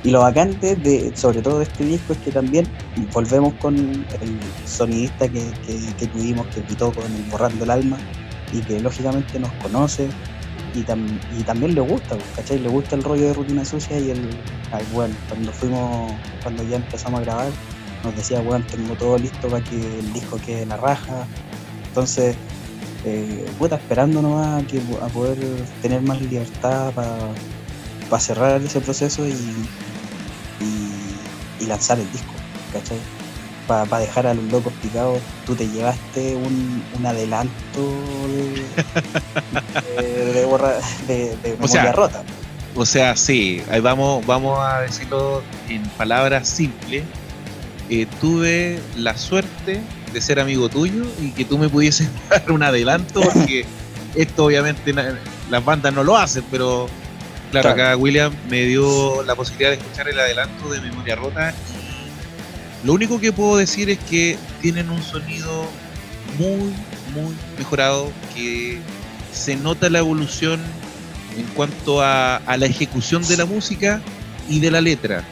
Y 0.03 0.11
lo 0.11 0.21
bacante, 0.21 0.75
de, 0.77 1.11
sobre 1.15 1.41
todo 1.41 1.57
de 1.59 1.65
este 1.65 1.83
disco, 1.83 2.13
es 2.13 2.19
que 2.19 2.31
también 2.31 2.65
volvemos 3.11 3.53
con 3.55 3.75
el 3.77 4.39
sonidista 4.65 5.27
que, 5.27 5.43
que- 5.67 5.93
que 5.97 6.07
tuvimos, 6.07 6.47
que 6.47 6.61
pitó 6.61 6.91
con 6.93 7.03
el 7.05 7.23
Borrando 7.29 7.65
el 7.65 7.71
Alma, 7.71 7.97
y 8.53 8.59
que 8.61 8.79
lógicamente 8.79 9.37
nos 9.39 9.51
conoce, 9.61 10.07
y, 10.73 10.83
tam- 10.83 11.19
y 11.37 11.43
también 11.43 11.75
le 11.75 11.81
gusta, 11.81 12.17
¿cachai? 12.35 12.59
Le 12.59 12.69
gusta 12.69 12.95
el 12.95 13.03
rollo 13.03 13.27
de 13.27 13.33
rutina 13.33 13.65
sucia 13.65 13.99
y 13.99 14.11
el. 14.11 14.29
ah, 14.71 14.79
bueno, 14.93 15.15
cuando 15.27 15.51
fuimos, 15.51 16.11
cuando 16.43 16.63
ya 16.63 16.77
empezamos 16.77 17.21
a 17.21 17.23
grabar, 17.23 17.51
nos 18.03 18.15
decía, 18.15 18.39
bueno, 18.41 18.65
tengo 18.69 18.95
todo 18.95 19.17
listo 19.17 19.47
para 19.49 19.63
que 19.63 19.75
el 19.75 20.13
disco 20.13 20.37
quede 20.45 20.61
en 20.63 20.69
la 20.69 20.77
raja. 20.77 21.25
Entonces, 21.87 22.35
eh, 23.05 23.45
esperando 23.71 24.21
nomás 24.21 24.63
a, 24.63 24.67
que, 24.67 24.79
a 25.01 25.07
poder 25.07 25.37
tener 25.81 26.01
más 26.01 26.21
libertad 26.21 26.91
para 26.93 28.21
cerrar 28.21 28.61
ese 28.61 28.81
proceso 28.81 29.27
y, 29.27 29.31
y, 30.61 31.63
y 31.63 31.65
lanzar 31.65 31.99
el 31.99 32.11
disco, 32.11 32.33
¿cachai? 32.73 32.97
Para 33.69 33.99
dejar 33.99 34.25
a 34.25 34.33
los 34.33 34.43
locos 34.45 34.73
picados, 34.81 35.19
tú 35.45 35.53
te 35.55 35.67
llevaste 35.67 36.35
un, 36.35 36.83
un 36.97 37.05
adelanto 37.05 37.93
de, 39.95 40.01
de, 40.01 40.33
de 40.33 40.45
borra- 40.45 40.79
de- 41.07 41.35
de 41.37 41.57
O 41.61 41.67
sea, 41.67 41.83
memoria 41.83 41.91
rota. 41.91 42.23
O 42.75 42.85
sea, 42.85 43.15
sí, 43.15 43.61
ahí 43.69 43.79
vamos, 43.79 44.25
vamos 44.25 44.57
a 44.59 44.81
decirlo 44.81 45.43
en 45.69 45.83
palabras 45.89 46.47
simples. 46.47 47.03
Eh, 47.91 48.05
tuve 48.21 48.79
la 48.97 49.17
suerte 49.17 49.81
de 50.13 50.21
ser 50.21 50.39
amigo 50.39 50.69
tuyo 50.69 51.03
y 51.21 51.31
que 51.31 51.45
tú 51.45 51.57
me 51.57 51.69
pudieses 51.69 52.07
dar 52.29 52.51
un 52.51 52.63
adelanto, 52.63 53.21
porque 53.21 53.65
esto 54.15 54.45
obviamente 54.45 54.93
las 55.49 55.63
bandas 55.65 55.93
no 55.93 56.03
lo 56.03 56.17
hacen, 56.17 56.43
pero 56.51 56.87
claro, 57.51 57.73
Claro. 57.73 57.83
acá 57.91 57.97
William 57.97 58.33
me 58.49 58.61
dio 58.65 59.23
la 59.23 59.35
posibilidad 59.35 59.69
de 59.71 59.77
escuchar 59.77 60.07
el 60.09 60.19
adelanto 60.19 60.69
de 60.69 60.81
Memoria 60.81 61.15
Rota 61.15 61.53
lo 62.83 62.93
único 62.93 63.19
que 63.19 63.31
puedo 63.31 63.57
decir 63.57 63.89
es 63.89 63.99
que 63.99 64.37
tienen 64.61 64.89
un 64.89 65.01
sonido 65.03 65.65
muy, 66.37 66.73
muy 67.13 67.35
mejorado, 67.57 68.11
que 68.33 68.79
se 69.33 69.55
nota 69.55 69.89
la 69.89 69.99
evolución 69.99 70.59
en 71.37 71.45
cuanto 71.55 72.01
a, 72.01 72.41
la 72.57 72.65
ejecución 72.65 73.25
de 73.27 73.37
la 73.37 73.45
música 73.45 74.01
y 74.49 74.59
de 74.59 74.71
la 74.71 74.81
letra. 74.81 75.23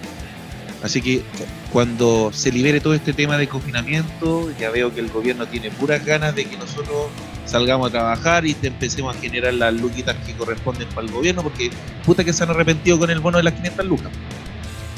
Así 0.84 1.02
que 1.02 1.24
cuando 1.72 2.32
se 2.34 2.52
libere 2.52 2.80
todo 2.80 2.94
este 2.94 3.14
tema 3.14 3.38
de 3.38 3.48
confinamiento, 3.48 4.52
ya 4.60 4.70
veo 4.70 4.94
que 4.94 5.00
el 5.00 5.10
gobierno 5.10 5.48
tiene 5.48 5.72
puras 5.72 6.06
ganas 6.06 6.36
de 6.36 6.46
que 6.46 6.58
nosotros 6.58 7.08
salgamos 7.46 7.88
a 7.90 7.92
trabajar 7.92 8.46
y 8.46 8.54
te 8.54 8.68
empecemos 8.68 9.16
a 9.16 9.20
generar 9.20 9.54
las 9.54 9.74
luquitas 9.74 10.16
que 10.26 10.34
corresponden 10.34 10.88
para 10.90 11.08
el 11.08 11.14
gobierno, 11.14 11.44
porque 11.44 11.72
puta 12.06 12.24
que 12.24 12.34
se 12.34 12.44
han 12.44 12.52
arrepentido 12.52 13.00
con 13.00 13.10
el 13.10 13.20
bono 13.20 13.38
de 13.38 13.44
las 13.44 13.54
500 13.54 13.86
lucas. 13.86 14.12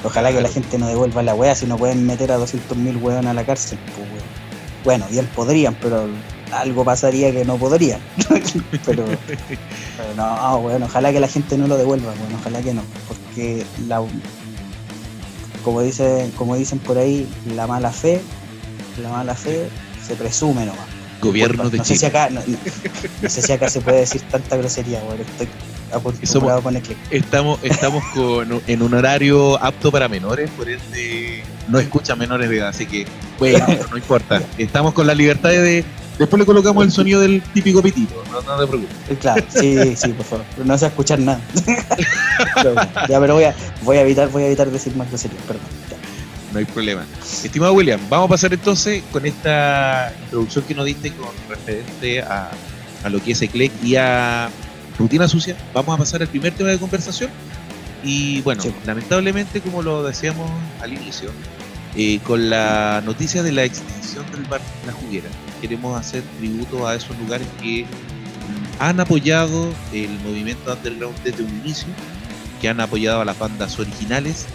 Ojalá 0.04 0.32
que 0.32 0.42
la 0.42 0.50
gente 0.50 0.78
no 0.78 0.88
devuelva 0.88 1.22
la 1.24 1.34
weá 1.36 1.56
si 1.56 1.66
no 1.66 1.78
pueden 1.78 2.06
meter 2.06 2.32
a 2.32 2.38
200.000 2.38 3.02
weón 3.02 3.28
a 3.28 3.34
la 3.34 3.46
cárcel. 3.46 3.78
pues, 3.96 3.98
weón. 4.10 4.24
Bueno, 4.86 5.06
bien 5.12 5.26
podrían, 5.36 5.76
pero 5.82 6.08
algo 6.54 6.86
pasaría 6.86 7.32
que 7.32 7.44
no 7.46 7.58
podrían. 7.58 8.00
pero, 8.86 9.06
pero 9.06 10.16
no, 10.16 10.58
weón, 10.60 10.84
ojalá 10.84 11.12
que 11.12 11.20
la 11.20 11.28
gente 11.28 11.58
no 11.58 11.68
lo 11.68 11.78
devuelva, 11.78 12.12
weón, 12.14 12.36
ojalá 12.40 12.62
que 12.62 12.74
no. 12.74 12.82
Porque 13.08 13.66
la 13.88 14.02
como 15.64 15.82
dicen, 15.82 16.32
como 16.38 16.56
dicen 16.56 16.80
por 16.80 16.98
ahí, 16.98 17.28
la 17.56 17.68
mala 17.68 17.92
fe, 17.92 18.22
la 19.02 19.10
mala 19.10 19.36
fe 19.36 19.68
se 20.06 20.16
presume 20.16 20.66
nomás. 20.66 20.86
Gobierno 21.22 21.70
Disculpa, 21.70 21.72
de 21.72 21.78
no 21.80 21.84
sé 21.84 21.96
si 21.98 22.06
acá, 22.06 22.30
no, 22.30 22.40
no- 22.48 22.58
no 23.22 23.30
sé 23.30 23.42
si 23.42 23.52
acá 23.52 23.70
se 23.70 23.82
puede 23.82 24.00
decir 24.00 24.22
tanta 24.32 24.56
grosería, 24.56 25.02
weón. 25.04 25.20
Estoy 25.20 25.50
acostumbrado 25.92 26.62
con 26.62 26.74
click. 26.80 26.98
Estamos, 27.12 27.60
estamos 27.64 28.04
con, 28.14 28.62
en 28.68 28.82
un 28.82 28.94
horario 28.94 29.62
apto 29.64 29.92
para 29.92 30.08
menores, 30.08 30.50
por 30.52 30.70
ende 30.70 31.44
no 31.68 31.80
escuchan 31.80 32.18
menores 32.18 32.50
de 32.50 32.58
edad, 32.58 32.70
así 32.70 32.86
que 32.86 33.06
bueno, 33.38 33.66
no 33.92 33.98
importa. 33.98 34.42
Estamos 34.58 34.94
con 34.94 35.08
la 35.08 35.14
libertad 35.14 35.50
de... 35.50 35.84
Después 36.18 36.38
le 36.38 36.46
colocamos 36.46 36.84
el 36.84 36.92
sonido 36.92 37.22
del 37.22 37.42
típico 37.42 37.82
pitito, 37.82 38.22
no, 38.30 38.42
no 38.42 38.60
te 38.60 38.68
preocupes. 38.68 39.18
Claro, 39.22 39.42
sí, 39.48 39.96
sí, 39.96 40.10
por 40.10 40.26
favor. 40.26 40.46
Pero 40.54 40.66
no 40.66 40.78
se 40.78 40.82
va 40.84 40.88
a 40.88 40.90
escuchar 40.90 41.20
nada. 41.20 41.40
Pero 42.56 42.76
ya, 43.08 43.20
pero 43.22 43.36
voy 43.36 43.46
a, 43.46 43.56
voy 43.84 43.98
a 43.98 44.02
evitar, 44.02 44.28
voy 44.30 44.44
a 44.44 44.48
evitar 44.48 44.70
decir 44.70 44.94
más 44.98 45.08
groserías, 45.08 45.42
perdón. 45.44 45.64
ya. 45.90 45.96
No 46.52 46.60
hay 46.60 46.66
problema. 46.66 47.06
Estimado 47.22 47.74
William, 47.74 48.02
vamos 48.10 48.26
a 48.26 48.30
pasar 48.32 48.54
entonces 48.54 49.02
con 49.14 49.26
esta 49.26 50.12
introducción 50.24 50.66
que 50.66 50.76
nos 50.76 50.86
diste 50.86 51.14
con 51.14 51.30
referente 51.48 52.22
a, 52.22 52.52
a 53.04 53.10
lo 53.10 53.24
que 53.24 53.32
es 53.32 53.42
ECLEC 53.42 53.72
y 53.84 53.96
a 53.96 54.50
Rutina 55.00 55.28
Sucia. 55.28 55.56
Vamos 55.74 55.96
a 55.96 55.98
pasar 55.98 56.22
al 56.22 56.28
primer 56.28 56.54
tema 56.54 56.70
de 56.70 56.78
conversación. 56.78 57.32
Y 58.04 58.42
bueno, 58.42 58.62
Sí. 58.62 58.72
lamentablemente, 58.86 59.62
como 59.62 59.82
lo 59.82 60.04
decíamos 60.04 60.50
al 60.82 60.94
inicio, 60.94 61.32
eh, 61.96 62.20
con 62.20 62.50
la 62.50 63.02
noticia 63.06 63.42
de 63.42 63.52
la 63.52 63.64
extinción 63.64 64.30
del 64.32 64.44
bar 64.44 64.62
La 64.86 64.94
Juguera, 64.94 65.28
queremos 65.62 66.00
hacer 66.00 66.22
tributo 66.38 66.88
a 66.88 66.96
esos 66.96 67.18
lugares 67.18 67.48
que 67.62 67.86
han 68.80 69.00
apoyado 69.00 69.74
el 69.94 70.10
movimiento 70.20 70.72
underground 70.74 71.18
desde 71.24 71.44
un 71.44 71.50
inicio, 71.64 71.88
que 72.62 72.70
han 72.70 72.80
apoyado 72.80 73.22
a 73.22 73.26
las 73.26 73.38
bandas 73.40 73.80
originales 73.80 74.46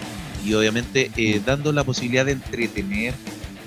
y 0.44 0.54
obviamente 0.54 1.10
eh, 1.16 1.40
dando 1.44 1.72
la 1.72 1.84
posibilidad 1.84 2.24
de 2.26 2.32
entretener 2.32 3.14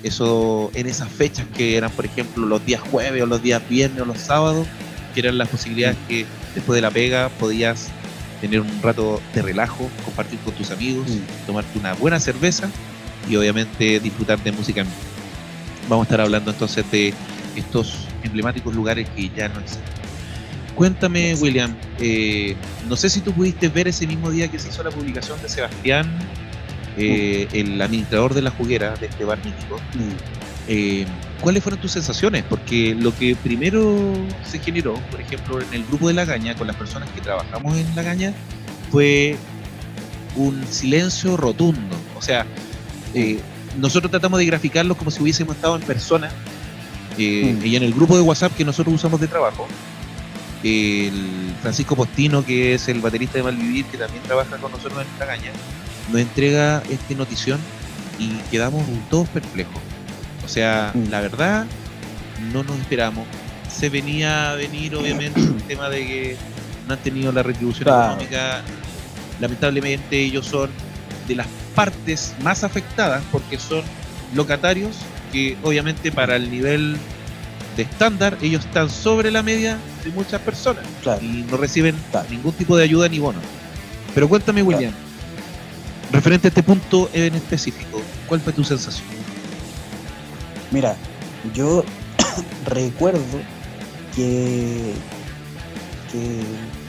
eso 0.02 0.70
en 0.74 0.86
esas 0.86 1.08
fechas 1.08 1.46
que 1.56 1.76
eran, 1.76 1.90
por 1.90 2.04
ejemplo, 2.06 2.46
los 2.46 2.64
días 2.64 2.80
jueves 2.80 3.22
o 3.22 3.26
los 3.26 3.42
días 3.42 3.62
viernes 3.68 4.00
o 4.00 4.04
los 4.04 4.18
sábados, 4.18 4.66
que 5.14 5.20
eran 5.20 5.38
las 5.38 5.48
posibilidades 5.48 5.96
que 6.08 6.24
después 6.58 6.76
de 6.76 6.82
la 6.82 6.90
pega 6.90 7.28
podías 7.28 7.88
tener 8.40 8.60
un 8.60 8.82
rato 8.82 9.20
de 9.32 9.42
relajo, 9.42 9.88
compartir 10.04 10.38
con 10.40 10.54
tus 10.54 10.70
amigos, 10.72 11.08
Mm. 11.08 11.46
tomarte 11.46 11.78
una 11.78 11.94
buena 11.94 12.18
cerveza 12.18 12.68
y 13.28 13.36
obviamente 13.36 14.00
disfrutar 14.00 14.42
de 14.42 14.50
música. 14.52 14.84
Vamos 15.88 16.04
a 16.04 16.06
estar 16.08 16.20
hablando 16.20 16.50
entonces 16.50 16.84
de 16.90 17.14
estos 17.56 18.06
emblemáticos 18.24 18.74
lugares 18.74 19.08
que 19.14 19.30
ya 19.36 19.48
no 19.48 19.60
existen. 19.60 19.84
Cuéntame. 20.74 21.34
William, 21.36 21.74
eh, 21.98 22.56
no 22.88 22.96
sé 22.96 23.08
si 23.08 23.20
tú 23.20 23.32
pudiste 23.32 23.68
ver 23.68 23.88
ese 23.88 24.06
mismo 24.06 24.30
día 24.30 24.48
que 24.48 24.58
se 24.58 24.68
hizo 24.68 24.82
la 24.82 24.90
publicación 24.90 25.40
de 25.42 25.48
Sebastián, 25.48 26.18
eh, 26.96 27.48
el 27.52 27.80
administrador 27.80 28.34
de 28.34 28.42
la 28.42 28.50
juguera 28.50 28.94
de 28.96 29.06
este 29.06 29.24
bar 29.24 29.38
mítico. 29.44 29.76
Mm. 29.94 30.12
Eh, 30.68 31.06
¿Cuáles 31.40 31.62
fueron 31.62 31.80
tus 31.80 31.92
sensaciones? 31.92 32.44
Porque 32.48 32.94
lo 32.98 33.14
que 33.16 33.36
primero 33.36 33.96
se 34.44 34.58
generó, 34.58 34.94
por 35.10 35.20
ejemplo, 35.20 35.60
en 35.60 35.72
el 35.72 35.84
grupo 35.86 36.08
de 36.08 36.14
La 36.14 36.24
Gaña, 36.24 36.54
con 36.56 36.66
las 36.66 36.76
personas 36.76 37.08
que 37.10 37.20
trabajamos 37.20 37.76
en 37.76 37.94
La 37.94 38.02
Gaña, 38.02 38.34
fue 38.90 39.36
un 40.36 40.66
silencio 40.66 41.36
rotundo. 41.36 41.96
O 42.16 42.22
sea, 42.22 42.44
eh, 43.14 43.38
nosotros 43.78 44.10
tratamos 44.10 44.38
de 44.38 44.46
graficarlo 44.46 44.96
como 44.96 45.10
si 45.10 45.22
hubiésemos 45.22 45.54
estado 45.56 45.76
en 45.76 45.82
persona. 45.82 46.30
eh, 47.18 47.56
Mm. 47.60 47.66
Y 47.66 47.76
en 47.76 47.82
el 47.82 47.92
grupo 47.94 48.16
de 48.16 48.22
WhatsApp 48.22 48.54
que 48.56 48.64
nosotros 48.64 48.94
usamos 48.94 49.20
de 49.20 49.26
trabajo, 49.26 49.66
el 50.62 51.52
Francisco 51.62 51.96
Postino, 51.96 52.44
que 52.44 52.74
es 52.74 52.88
el 52.88 53.00
baterista 53.00 53.38
de 53.38 53.44
Malvivir, 53.44 53.84
que 53.86 53.96
también 53.96 54.22
trabaja 54.24 54.56
con 54.58 54.72
nosotros 54.72 55.00
en 55.02 55.18
La 55.18 55.26
Gaña, 55.26 55.50
nos 56.10 56.20
entrega 56.20 56.82
esta 56.90 57.14
notición 57.14 57.58
y 58.18 58.30
quedamos 58.50 58.84
todos 59.10 59.28
perplejos. 59.28 59.80
O 60.48 60.50
sea, 60.50 60.92
Mm. 60.94 61.10
la 61.10 61.20
verdad, 61.20 61.66
no 62.54 62.62
nos 62.64 62.78
esperamos. 62.78 63.26
Se 63.70 63.90
venía 63.90 64.50
a 64.50 64.54
venir, 64.54 64.94
obviamente, 64.96 65.38
el 65.40 65.62
tema 65.68 65.90
de 65.90 65.98
que 66.06 66.36
no 66.86 66.94
han 66.94 67.00
tenido 67.00 67.30
la 67.32 67.42
retribución 67.42 67.84
Claro. 67.84 68.04
económica. 68.14 68.62
Lamentablemente, 69.40 70.18
ellos 70.18 70.46
son 70.46 70.70
de 71.28 71.34
las 71.34 71.46
partes 71.74 72.34
más 72.42 72.64
afectadas 72.64 73.22
porque 73.30 73.58
son 73.58 73.82
locatarios 74.34 74.96
que, 75.32 75.58
obviamente, 75.62 76.10
para 76.10 76.36
el 76.36 76.50
nivel 76.50 76.96
de 77.76 77.82
estándar, 77.82 78.38
ellos 78.40 78.64
están 78.64 78.88
sobre 78.88 79.30
la 79.30 79.42
media 79.42 79.76
de 80.02 80.10
muchas 80.10 80.40
personas 80.40 80.84
Claro. 81.02 81.20
y 81.22 81.44
no 81.48 81.58
reciben 81.58 81.94
Claro. 82.10 82.26
ningún 82.30 82.52
tipo 82.54 82.74
de 82.74 82.84
ayuda 82.84 83.06
ni 83.10 83.18
bono. 83.18 83.38
Pero 84.14 84.26
cuéntame, 84.30 84.62
William, 84.62 84.92
referente 86.10 86.48
a 86.48 86.50
este 86.50 86.62
punto 86.62 87.10
en 87.12 87.34
específico, 87.34 88.00
¿cuál 88.26 88.40
fue 88.40 88.54
tu 88.54 88.64
sensación? 88.64 89.06
Mira, 90.70 90.96
yo 91.54 91.82
recuerdo 92.66 93.22
que, 94.14 94.92
que 96.12 96.42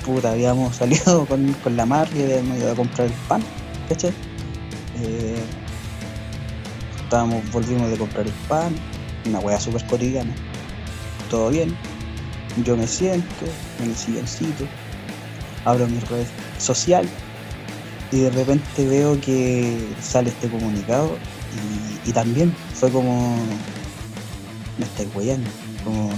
puta, 0.06 0.32
habíamos 0.32 0.76
salido 0.76 1.26
con, 1.30 1.54
con 1.64 1.78
la 1.78 1.86
y 1.86 2.24
habíamos 2.24 2.58
ido 2.58 2.72
a 2.72 2.76
comprar 2.76 3.08
el 3.08 3.14
pan, 3.28 3.42
¿cachai? 3.88 4.12
Eh, 5.02 5.40
estábamos, 7.04 7.50
volvimos 7.52 7.90
de 7.90 7.98
comprar 7.98 8.26
el 8.26 8.34
pan, 8.50 8.76
una 9.26 9.40
wea 9.40 9.60
súper 9.60 9.86
cotidiana, 9.88 10.34
todo 11.30 11.50
bien, 11.50 11.76
yo 12.66 12.76
me 12.76 12.86
siento 12.86 13.46
en 13.82 13.92
el 13.92 13.96
silloncito, 13.96 14.66
abro 15.64 15.88
mi 15.88 16.00
red 16.00 16.26
social 16.58 17.08
y 18.12 18.22
de 18.22 18.30
repente 18.32 18.86
veo 18.86 19.20
que 19.22 19.88
sale 20.02 20.30
este 20.30 20.50
comunicado 20.50 21.18
y 22.06 22.12
también 22.12 22.54
fue 22.80 22.90
como 22.92 23.36
me 24.78 24.86
estáis 24.86 25.10
weyando 25.16 25.50
como 25.84 26.10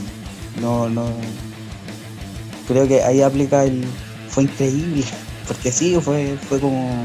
no 0.62 0.90
no 0.90 1.06
creo 2.68 2.88
que 2.88 3.04
ahí 3.04 3.22
aplica 3.22 3.64
el 3.66 3.86
fue 4.32 4.44
increíble, 4.44 5.04
porque 5.48 5.72
sí, 5.72 5.98
fue, 6.02 6.38
fue 6.48 6.60
como, 6.60 7.04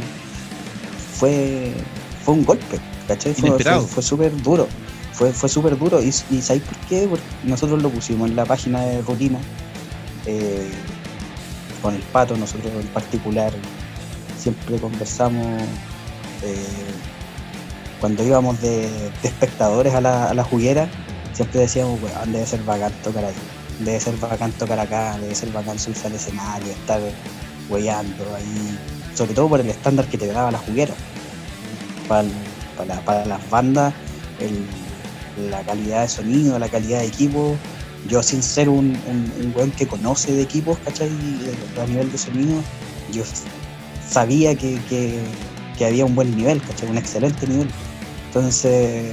fue, 1.18 1.72
fue 2.24 2.34
un 2.34 2.44
golpe, 2.44 2.78
¿cachai? 3.08 3.34
Fue, 3.34 3.48
Inesperado. 3.48 3.82
fue, 3.82 3.94
fue 3.94 4.02
súper 4.02 4.42
duro, 4.42 4.68
fue, 5.12 5.32
fue 5.32 5.48
súper 5.48 5.76
duro, 5.76 6.00
y, 6.02 6.08
y 6.30 6.40
¿sabéis 6.40 6.64
por 6.64 6.76
qué? 6.88 7.06
Porque 7.08 7.24
nosotros 7.44 7.82
lo 7.82 7.90
pusimos 7.90 8.30
en 8.30 8.36
la 8.36 8.46
página 8.46 8.80
de 8.82 9.02
rutina, 9.02 9.38
eh, 10.24 10.70
con 11.82 11.94
el 11.94 12.02
pato, 12.02 12.36
nosotros 12.36 12.72
en 12.80 12.86
particular, 12.88 13.52
siempre 14.38 14.78
conversamos, 14.78 15.46
eh, 16.42 16.64
cuando 18.06 18.22
íbamos 18.22 18.60
de, 18.60 18.88
espectadores 19.24 19.92
a 19.92 20.00
la, 20.00 20.30
a 20.30 20.34
la 20.34 20.44
juguera, 20.44 20.88
siempre 21.32 21.62
decíamos, 21.62 22.00
weón, 22.00 22.30
debe 22.30 22.46
ser 22.46 22.62
bacán 22.62 22.92
tocar 23.02 23.24
ahí, 23.24 23.34
debe 23.80 23.98
ser 23.98 24.16
bacán 24.18 24.52
tocar 24.52 24.78
acá, 24.78 25.18
debe 25.18 25.34
ser 25.34 25.50
bacán 25.50 25.76
subirse 25.76 26.06
al 26.06 26.14
escenario, 26.14 26.70
estar 26.70 27.00
weyando 27.68 28.24
ahí, 28.36 28.78
sobre 29.12 29.34
todo 29.34 29.48
por 29.48 29.58
el 29.58 29.68
estándar 29.68 30.06
que 30.06 30.18
te 30.18 30.28
daba 30.28 30.52
la 30.52 30.58
juguera. 30.58 30.94
Para, 32.06 32.28
para, 32.76 33.00
para 33.00 33.26
las 33.26 33.50
bandas, 33.50 33.92
la 35.50 35.62
calidad 35.62 36.02
de 36.02 36.08
sonido, 36.08 36.60
la 36.60 36.68
calidad 36.68 37.00
de 37.00 37.06
equipo, 37.06 37.56
yo 38.08 38.22
sin 38.22 38.40
ser 38.40 38.68
un, 38.68 38.96
un, 39.08 39.32
un 39.44 39.52
weón 39.56 39.72
que 39.72 39.88
conoce 39.88 40.32
de 40.32 40.42
equipos, 40.42 40.78
¿cachai? 40.84 41.10
A 41.82 41.86
nivel 41.88 42.12
de 42.12 42.18
sonido, 42.18 42.62
yo 43.12 43.24
sabía 44.08 44.54
que, 44.54 44.78
que, 44.88 45.18
que 45.76 45.86
había 45.86 46.04
un 46.04 46.14
buen 46.14 46.36
nivel, 46.36 46.62
¿cachai? 46.62 46.88
Un 46.88 46.98
excelente 46.98 47.48
nivel. 47.48 47.68
Entonces, 48.36 49.12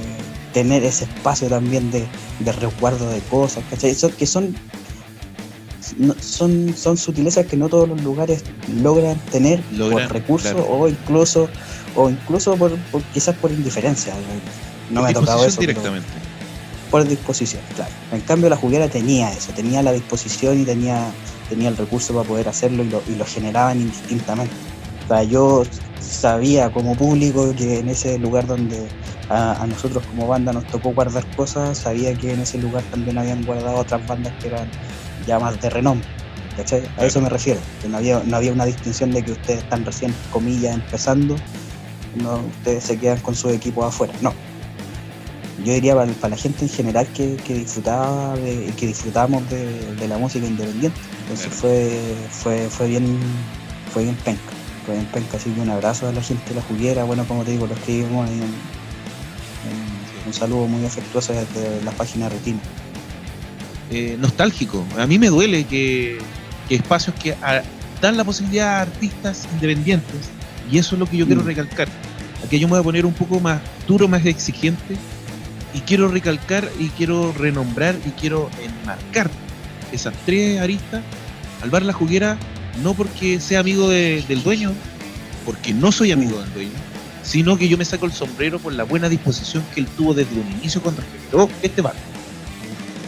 tener 0.52 0.84
ese 0.84 1.04
espacio 1.04 1.48
también 1.48 1.90
de, 1.90 2.04
de 2.40 2.52
resguardo 2.52 3.08
de 3.08 3.20
cosas, 3.20 3.64
¿cachai? 3.70 3.90
Eso 3.90 4.14
que 4.14 4.26
son, 4.26 4.54
no- 5.96 6.14
son, 6.20 6.74
son 6.76 6.96
sutilezas 6.98 7.46
que 7.46 7.56
no 7.56 7.68
todos 7.70 7.88
los 7.88 8.02
lugares 8.02 8.44
logran 8.82 9.18
tener 9.32 9.62
Logran, 9.72 10.06
por 10.08 10.12
recursos 10.16 10.52
claro. 10.52 10.66
o 10.68 10.88
incluso 10.88 11.48
o 11.96 12.10
incluso 12.10 12.54
por, 12.56 12.76
por- 12.90 13.02
quizás 13.14 13.34
por 13.36 13.50
indiferencia. 13.50 14.12
No 14.90 15.02
me 15.02 15.08
ha 15.08 15.12
tocado 15.14 15.44
eso. 15.46 15.60
Directamente. 15.60 16.06
por 16.90 17.08
disposición, 17.08 17.62
claro. 17.74 17.90
En 18.12 18.20
cambio 18.20 18.50
la 18.50 18.56
juguera 18.56 18.88
tenía 18.88 19.32
eso, 19.32 19.52
tenía 19.52 19.82
la 19.82 19.92
disposición 19.92 20.60
y 20.60 20.64
tenía, 20.64 21.06
tenía 21.48 21.70
el 21.70 21.76
recurso 21.78 22.12
para 22.14 22.28
poder 22.28 22.48
hacerlo 22.48 22.84
y 22.84 22.90
lo, 22.90 23.02
y 23.08 23.14
lo 23.16 23.24
generaban 23.24 23.80
indistintamente. 23.80 24.54
O 25.04 25.08
sea, 25.08 25.22
yo 25.22 25.62
sabía 26.00 26.70
como 26.70 26.94
público 26.94 27.54
que 27.56 27.78
en 27.80 27.88
ese 27.88 28.18
lugar 28.18 28.46
donde 28.46 28.86
a, 29.28 29.62
a 29.62 29.66
nosotros 29.66 30.04
como 30.06 30.26
banda 30.26 30.52
nos 30.52 30.66
tocó 30.66 30.90
guardar 30.92 31.24
cosas, 31.36 31.78
sabía 31.78 32.14
que 32.14 32.32
en 32.32 32.40
ese 32.40 32.58
lugar 32.58 32.82
también 32.90 33.18
habían 33.18 33.42
guardado 33.44 33.76
otras 33.76 34.06
bandas 34.06 34.32
que 34.40 34.48
eran 34.48 34.68
ya 35.26 35.38
más 35.38 35.60
de 35.60 35.70
renombre. 35.70 36.06
¿cachai? 36.56 36.82
A 36.98 37.04
eso 37.04 37.20
me 37.20 37.28
refiero, 37.28 37.60
que 37.82 37.88
no 37.88 37.96
había, 37.96 38.22
no 38.24 38.36
había 38.36 38.52
una 38.52 38.64
distinción 38.64 39.10
de 39.10 39.24
que 39.24 39.32
ustedes 39.32 39.62
están 39.64 39.84
recién, 39.84 40.14
comillas, 40.30 40.74
empezando, 40.74 41.36
no, 42.14 42.36
ustedes 42.58 42.84
se 42.84 42.98
quedan 42.98 43.18
con 43.20 43.34
sus 43.34 43.52
equipos 43.52 43.84
afuera. 43.86 44.12
No, 44.20 44.32
yo 45.64 45.72
diría 45.72 45.94
para, 45.96 46.12
para 46.12 46.30
la 46.30 46.36
gente 46.36 46.64
en 46.64 46.70
general 46.70 47.06
que, 47.08 47.36
que 47.36 47.54
disfrutaba 47.54 48.36
de, 48.36 48.72
que 48.76 48.86
disfrutamos 48.86 49.48
de, 49.50 49.94
de 49.96 50.08
la 50.08 50.18
música 50.18 50.46
independiente. 50.46 51.00
Entonces 51.22 51.52
fue, 51.52 51.98
fue, 52.30 52.68
fue 52.68 52.86
bien, 52.88 53.18
fue 53.92 54.04
bien 54.04 54.16
penca, 54.16 54.52
fue 54.84 54.94
bien 54.94 55.06
penca, 55.06 55.38
así 55.38 55.50
que 55.50 55.60
un 55.60 55.70
abrazo 55.70 56.06
a 56.08 56.12
la 56.12 56.22
gente 56.22 56.50
de 56.50 56.56
la 56.56 56.62
juguera, 56.62 57.02
bueno 57.04 57.24
como 57.26 57.42
te 57.44 57.52
digo, 57.52 57.66
lo 57.66 57.74
escribimos 57.74 58.28
ahí 58.28 58.34
en- 58.42 58.83
un 60.26 60.32
saludo 60.32 60.66
muy 60.66 60.84
afectuoso 60.86 61.32
desde 61.32 61.82
la 61.84 61.90
página 61.92 62.28
de 62.28 62.36
rutina. 62.36 62.58
eh, 63.90 64.16
nostálgico. 64.18 64.84
A 64.98 65.06
mí 65.06 65.18
me 65.18 65.28
duele 65.28 65.64
que, 65.64 66.18
que 66.68 66.74
espacios 66.74 67.14
que 67.22 67.32
a- 67.34 67.62
dan 68.00 68.16
la 68.16 68.24
posibilidad 68.24 68.78
a 68.78 68.80
artistas 68.82 69.46
independientes, 69.52 70.30
y 70.72 70.78
eso 70.78 70.96
es 70.96 70.98
lo 71.00 71.06
que 71.06 71.18
yo 71.18 71.26
quiero 71.26 71.42
Mm. 71.42 71.46
recalcar. 71.46 71.88
Aquí 72.44 72.58
yo 72.58 72.66
me 72.66 72.72
voy 72.72 72.80
a 72.80 72.82
poner 72.82 73.04
un 73.06 73.12
poco 73.12 73.40
más 73.40 73.60
duro, 73.86 74.08
más 74.08 74.24
exigente, 74.24 74.96
y 75.74 75.80
quiero 75.80 76.08
recalcar 76.08 76.68
y 76.80 76.88
quiero 76.88 77.32
renombrar 77.38 77.94
y 78.06 78.10
quiero 78.18 78.48
enmarcar 78.62 79.30
esas 79.92 80.14
tres 80.24 80.58
aristas 80.60 81.02
al 81.62 81.68
bar 81.70 81.82
La 81.82 81.92
Juguera, 81.92 82.38
no 82.82 82.94
porque 82.94 83.38
sea 83.38 83.60
amigo 83.60 83.88
de- 83.90 84.24
del 84.26 84.42
dueño, 84.42 84.72
porque 85.44 85.72
no 85.74 85.92
soy 85.92 86.10
amigo 86.10 86.40
del 86.40 86.52
dueño, 86.54 86.72
sino 87.24 87.56
que 87.58 87.68
yo 87.68 87.76
me 87.78 87.84
saco 87.84 88.06
el 88.06 88.12
sombrero 88.12 88.58
por 88.58 88.72
la 88.72 88.84
buena 88.84 89.08
disposición 89.08 89.64
que 89.74 89.80
él 89.80 89.86
tuvo 89.96 90.14
desde 90.14 90.38
un 90.38 90.46
inicio 90.60 90.80
cuando 90.82 91.02
generó 91.02 91.48
este 91.62 91.82
bar. 91.82 91.94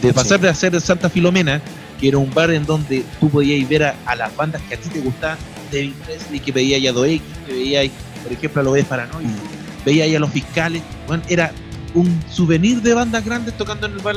De 0.01 0.13
pasar 0.13 0.37
Sí. 0.39 0.43
de 0.43 0.49
hacer 0.49 0.81
Santa 0.81 1.09
Filomena, 1.09 1.61
que 1.99 2.07
era 2.09 2.17
un 2.17 2.31
bar 2.33 2.51
en 2.51 2.65
donde 2.65 3.03
tú 3.19 3.29
podías 3.29 3.67
ver 3.69 3.83
a, 3.83 3.95
a 4.05 4.15
las 4.15 4.35
bandas 4.35 4.61
que 4.67 4.75
a 4.75 4.77
ti 4.77 4.89
te 4.89 4.99
gustaban, 4.99 5.37
David 5.71 5.93
Presley, 6.05 6.39
que 6.39 6.51
veía 6.51 6.89
a 6.89 6.93
2X, 6.93 7.21
que 7.47 7.53
veía, 7.53 7.81
por 8.23 8.31
ejemplo, 8.31 8.61
a 8.61 8.63
los 8.63 8.83
Paranoia, 8.85 9.27
Mm. 9.27 9.85
veía 9.85 10.17
a 10.17 10.19
los 10.19 10.31
fiscales, 10.31 10.81
bueno, 11.07 11.23
era 11.29 11.51
un 11.93 12.19
souvenir 12.31 12.81
de 12.81 12.93
bandas 12.93 13.23
grandes 13.25 13.57
tocando 13.57 13.87
en 13.87 13.93
el 13.93 13.99
bar 13.99 14.15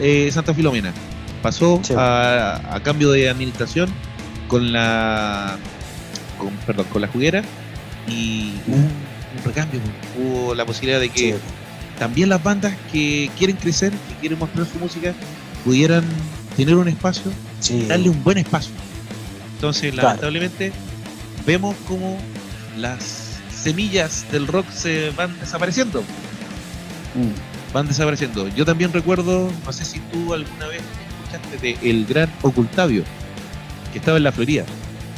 eh, 0.00 0.30
Santa 0.32 0.52
Filomena. 0.54 0.92
Pasó 1.42 1.80
Sí. 1.84 1.94
a, 1.96 2.74
a 2.74 2.80
cambio 2.82 3.10
de 3.12 3.28
administración 3.28 3.88
con 4.48 4.72
la 4.72 5.56
con, 6.38 6.50
perdón, 6.66 6.86
con 6.92 7.02
la 7.02 7.08
juguera 7.08 7.42
y 8.08 8.52
hubo 8.66 8.76
un, 9.36 9.44
recambio, 9.44 9.80
pues. 9.80 9.94
hubo 10.26 10.54
la 10.54 10.64
posibilidad 10.64 11.00
de 11.00 11.08
que 11.08 11.32
Sí. 11.32 11.34
también 11.98 12.28
las 12.28 12.42
bandas 12.42 12.74
que 12.92 13.30
quieren 13.38 13.56
crecer, 13.56 13.92
que 13.92 14.14
quieren 14.20 14.38
mostrar 14.38 14.66
su 14.66 14.78
música, 14.78 15.12
pudieran 15.64 16.04
tener 16.56 16.74
un 16.76 16.88
espacio, 16.88 17.30
Sí. 17.60 17.84
darle 17.88 18.10
un 18.10 18.22
buen 18.24 18.38
espacio. 18.38 18.72
Entonces, 19.54 19.92
Claro. 19.92 20.08
lamentablemente, 20.08 20.72
vemos 21.46 21.74
como 21.86 22.18
las 22.76 23.38
semillas 23.52 24.24
del 24.30 24.46
rock 24.46 24.70
se 24.70 25.10
van 25.10 25.38
desapareciendo. 25.40 26.00
Mm. 27.14 27.72
Van 27.72 27.86
desapareciendo. 27.88 28.48
Yo 28.48 28.64
también 28.64 28.92
recuerdo, 28.92 29.50
no 29.64 29.72
sé 29.72 29.84
si 29.84 29.98
tú 30.12 30.32
alguna 30.32 30.68
vez 30.68 30.80
escuchaste 31.24 31.58
de 31.58 31.90
El 31.90 32.06
Gran 32.06 32.30
Ocultavio, 32.42 33.02
que 33.92 33.98
estaba 33.98 34.16
en 34.16 34.22
la 34.24 34.32
Florida. 34.32 34.64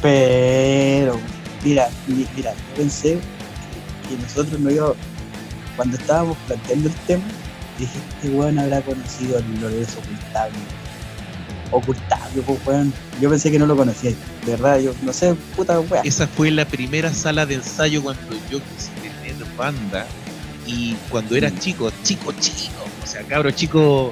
Pero, 0.01 1.19
mira, 1.63 1.89
mi- 2.07 2.25
mira, 2.35 2.51
yo 2.53 2.75
pensé 2.75 3.19
que, 4.15 4.21
nosotros 4.23 4.59
no 4.59 4.69
íbamos, 4.71 4.95
cuando 5.75 5.97
estábamos 5.97 6.37
planteando 6.47 6.87
el 6.89 6.95
tema, 7.07 7.23
dije, 7.79 7.97
este 8.15 8.29
weón 8.29 8.59
habrá 8.59 8.81
conocido 8.81 9.37
a 9.37 9.41
Lorenzo 9.61 9.99
Ocultavio. 9.99 10.59
Ocultavio, 11.71 12.43
pues 12.43 12.59
weón. 12.65 12.93
Yo 13.21 13.29
pensé 13.29 13.49
que 13.51 13.57
no 13.59 13.65
lo 13.65 13.75
conocía, 13.77 14.11
de 14.11 14.51
verdad, 14.51 14.79
yo 14.79 14.93
no 15.03 15.13
sé, 15.13 15.33
puta 15.55 15.79
weón. 15.79 16.05
Esa 16.05 16.27
fue 16.27 16.51
la 16.51 16.65
primera 16.65 17.13
sala 17.13 17.45
de 17.45 17.55
ensayo 17.55 18.01
cuando 18.03 18.21
yo 18.49 18.59
quise 18.59 18.89
tener 19.01 19.35
banda 19.57 20.05
y 20.67 20.95
cuando 21.09 21.35
era 21.35 21.49
Mm. 21.49 21.59
chico, 21.59 21.91
chico, 22.03 22.33
chico, 22.39 22.83
o 23.03 23.07
sea, 23.07 23.21
cabro 23.23 23.51
chico, 23.51 24.11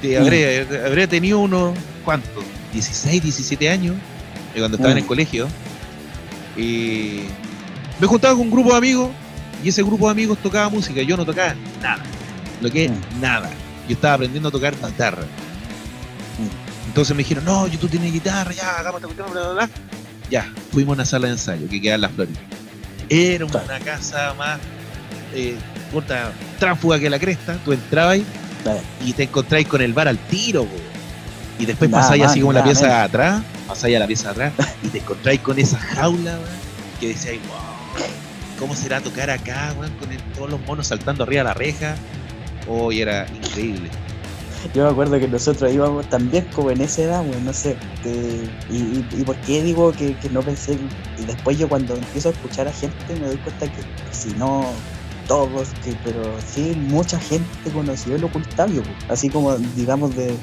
te 0.00 0.18
habré, 0.18 0.66
habré 0.84 1.06
tenido 1.06 1.38
unos, 1.40 1.76
¿cuántos? 2.04 2.42
16, 2.72 3.22
17 3.22 3.68
años, 3.68 3.94
eh, 4.54 4.58
cuando 4.58 4.76
estaba 4.76 4.92
en 4.92 4.98
el 4.98 5.04
Mm. 5.04 5.08
colegio. 5.08 5.48
Y 6.56 7.22
me 8.00 8.06
juntaba 8.06 8.34
con 8.34 8.42
un 8.46 8.50
grupo 8.50 8.70
de 8.72 8.78
amigos 8.78 9.10
y 9.62 9.68
ese 9.68 9.82
grupo 9.82 10.06
de 10.06 10.12
amigos 10.12 10.38
tocaba 10.42 10.68
música, 10.68 11.02
yo 11.02 11.16
no 11.16 11.24
tocaba 11.24 11.54
nada, 11.80 12.02
lo 12.60 12.70
que 12.70 12.86
es 12.86 12.90
Mm. 12.90 13.20
nada. 13.20 13.50
Yo 13.88 13.94
estaba 13.94 14.14
aprendiendo 14.14 14.48
a 14.48 14.52
tocar 14.52 14.74
guitarra. 14.74 15.22
Entonces 16.86 17.16
me 17.16 17.22
dijeron, 17.22 17.44
no, 17.44 17.66
yo 17.68 17.78
tú 17.78 17.88
tienes 17.88 18.12
guitarra, 18.12 18.52
ya, 18.52 18.78
hagamos 18.78 19.00
esta 19.02 19.06
cuestión, 19.14 19.30
bla, 19.32 19.40
bla, 19.42 19.52
bla. 19.66 19.70
Ya, 20.30 20.46
fuimos 20.72 20.92
a 20.92 20.94
una 20.94 21.04
sala 21.04 21.26
de 21.28 21.32
ensayo 21.34 21.68
que 21.68 21.80
queda 21.80 21.94
en 21.94 22.00
la 22.02 22.08
Florida. 22.08 22.38
Era 23.08 23.44
una 23.46 23.60
Claro. 23.62 23.84
casa 23.84 24.34
más 24.34 24.58
eh, 25.34 25.56
puta, 25.90 26.32
tránsfuga 26.58 26.98
que 26.98 27.08
la 27.08 27.18
cresta. 27.18 27.56
Tú 27.64 27.72
entrabas 27.72 28.18
y 29.04 29.12
te 29.14 29.22
encontráis 29.24 29.66
con 29.66 29.80
el 29.80 29.92
bar 29.94 30.06
al 30.08 30.18
tiro, 30.18 30.64
po. 30.64 30.76
Y 31.58 31.64
después 31.66 31.88
Nada 31.90 32.02
pasáis 32.02 32.24
así 32.24 32.40
como 32.40 32.52
la 32.52 32.62
pieza 32.64 32.82
menos. 32.88 32.98
atrás, 33.04 33.42
pasáis 33.66 33.96
a 33.96 33.98
la 33.98 34.06
pieza 34.06 34.30
atrás 34.30 34.52
y 34.82 34.88
te 34.88 34.98
encontráis 34.98 35.40
con 35.40 35.58
esa 35.58 35.78
jaula, 35.78 36.32
weón, 36.32 36.44
que 37.00 37.08
decíais, 37.08 37.40
wow, 37.48 37.56
¿cómo 38.58 38.76
será 38.76 39.00
tocar 39.00 39.30
acá, 39.30 39.74
weón, 39.78 39.92
con 39.96 40.08
todos 40.34 40.50
los 40.50 40.60
monos 40.66 40.86
saltando 40.86 41.24
arriba 41.24 41.42
de 41.42 41.48
la 41.48 41.54
reja? 41.54 41.96
Hoy 42.68 43.00
era 43.00 43.26
increíble. 43.28 43.90
Yo 44.72 44.84
me 44.84 44.90
acuerdo 44.90 45.18
que 45.18 45.26
nosotros 45.26 45.72
íbamos 45.72 46.08
también 46.08 46.46
como 46.54 46.70
en 46.70 46.80
esa 46.80 47.02
edad, 47.02 47.20
weón, 47.22 47.44
no 47.44 47.52
sé. 47.52 47.76
y, 48.70 49.22
por 49.24 49.36
qué 49.38 49.62
digo 49.62 49.92
que, 49.92 50.16
no 50.30 50.42
pensé. 50.42 50.78
Y 51.18 51.24
después 51.24 51.58
yo 51.58 51.68
cuando 51.68 51.94
empiezo 51.96 52.28
a 52.28 52.32
escuchar 52.32 52.68
a 52.68 52.72
gente 52.72 53.14
me 53.20 53.26
doy 53.26 53.36
cuenta 53.38 53.66
que 53.66 53.82
si 54.12 54.30
no 54.34 54.64
todos, 55.26 55.70
que 55.84 55.96
pero 56.04 56.22
sí, 56.46 56.74
mucha 56.76 57.18
gente 57.18 57.70
conoció 57.72 58.14
el 58.14 58.24
ocultavio, 58.24 58.82
po. 58.82 58.90
así 59.08 59.28
como 59.28 59.56
digamos 59.56 60.14
de, 60.14 60.34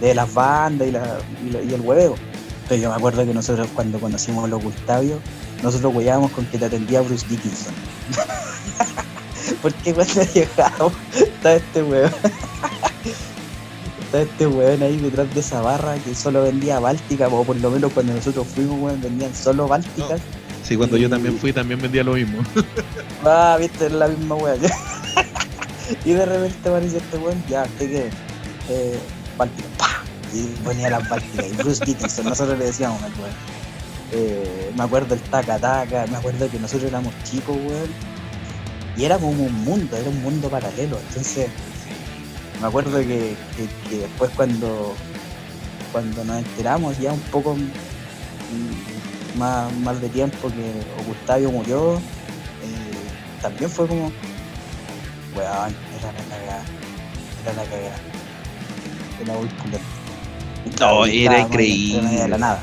de, 0.00 0.14
las 0.14 0.32
bandas 0.32 0.88
y, 0.88 1.56
y 1.56 1.74
el 1.74 1.80
huevo. 1.80 2.16
Pero 2.68 2.82
yo 2.82 2.90
me 2.90 2.96
acuerdo 2.96 3.24
que 3.24 3.32
nosotros 3.32 3.68
cuando 3.74 3.98
conocimos 3.98 4.46
el 4.46 4.52
ocultavio, 4.52 5.20
nosotros 5.62 5.94
hueábamos 5.94 6.32
con 6.32 6.44
que 6.46 6.58
te 6.58 6.66
atendía 6.66 7.00
Bruce 7.00 7.26
Dickinson. 7.28 7.74
Porque 9.62 9.94
cuando 9.94 10.22
llegamos 10.34 10.92
estaba 11.14 11.54
este 11.54 11.82
huevo. 11.82 12.14
está 14.04 14.22
este 14.22 14.46
weón 14.46 14.82
ahí 14.84 14.96
detrás 14.98 15.32
de 15.34 15.40
esa 15.40 15.60
barra 15.62 15.96
que 15.96 16.14
solo 16.14 16.42
vendía 16.42 16.78
Báltica, 16.78 17.28
o 17.28 17.44
por 17.44 17.56
lo 17.56 17.70
menos 17.70 17.92
cuando 17.92 18.14
nosotros 18.14 18.46
fuimos, 18.46 18.80
weón, 18.80 19.00
vendían 19.00 19.34
solo 19.34 19.66
Bálticas. 19.66 20.20
Sí, 20.62 20.76
cuando 20.76 20.98
yo 20.98 21.08
también 21.08 21.38
fui, 21.38 21.52
también 21.52 21.80
vendía 21.80 22.04
lo 22.04 22.12
mismo. 22.14 22.38
Ah, 23.24 23.56
viste, 23.58 23.86
es 23.86 23.92
la 23.92 24.06
misma 24.06 24.36
weón. 24.36 24.60
y 26.04 26.12
de 26.12 26.24
repente 26.24 26.68
aparece 26.68 26.98
este 26.98 27.18
weón, 27.18 27.42
ya, 27.48 27.64
¿usted 27.64 27.90
qué? 27.90 28.10
Eh, 28.68 28.98
Báltica. 29.36 29.68
Y 30.32 30.42
ponía 30.64 30.90
las 30.90 31.08
Bálticas. 31.08 31.46
Y 31.46 31.56
Bruce 31.56 31.84
Dickinson, 31.84 32.26
nosotros 32.26 32.58
le 32.58 32.66
decíamos 32.66 33.02
al 33.02 33.12
weón. 33.12 33.32
Eh, 34.12 34.72
me 34.76 34.82
acuerdo 34.84 35.14
el 35.14 35.20
taca 35.20 35.58
taca, 35.58 36.06
me 36.10 36.16
acuerdo 36.16 36.50
que 36.50 36.58
nosotros 36.58 36.88
éramos 36.88 37.12
chicos, 37.24 37.56
weón. 37.56 37.90
Y 38.96 39.04
era 39.04 39.16
como 39.18 39.42
un 39.44 39.64
mundo, 39.64 39.96
era 39.96 40.08
un 40.08 40.20
mundo 40.22 40.48
paralelo. 40.48 40.98
Entonces, 41.08 41.48
me 42.60 42.66
acuerdo 42.66 42.98
que, 42.98 43.36
que- 43.88 43.96
después 43.96 44.30
cuando, 44.34 44.94
cuando 45.92 46.24
nos 46.24 46.38
enteramos 46.38 46.98
ya 46.98 47.12
un 47.12 47.20
poco 47.30 47.56
más, 49.36 49.72
más 49.78 50.00
de 50.00 50.08
tiempo 50.08 50.48
que 50.48 51.10
Octavio 51.10 51.50
murió, 51.52 51.94
eh, 51.96 52.00
también 53.40 53.70
fue 53.70 53.86
como, 53.86 54.10
weón, 55.36 55.74
era 56.00 56.12
la 56.12 56.24
cagada, 56.28 56.62
era 57.44 57.52
la 57.54 57.64
cagada. 57.70 57.96
Era 59.22 59.32
muy 59.34 59.48
pulento. 59.48 59.86
No, 60.80 61.06
era 61.06 61.40
increíble. 61.40 62.08
de 62.08 62.28
la 62.28 62.38
nada. 62.38 62.62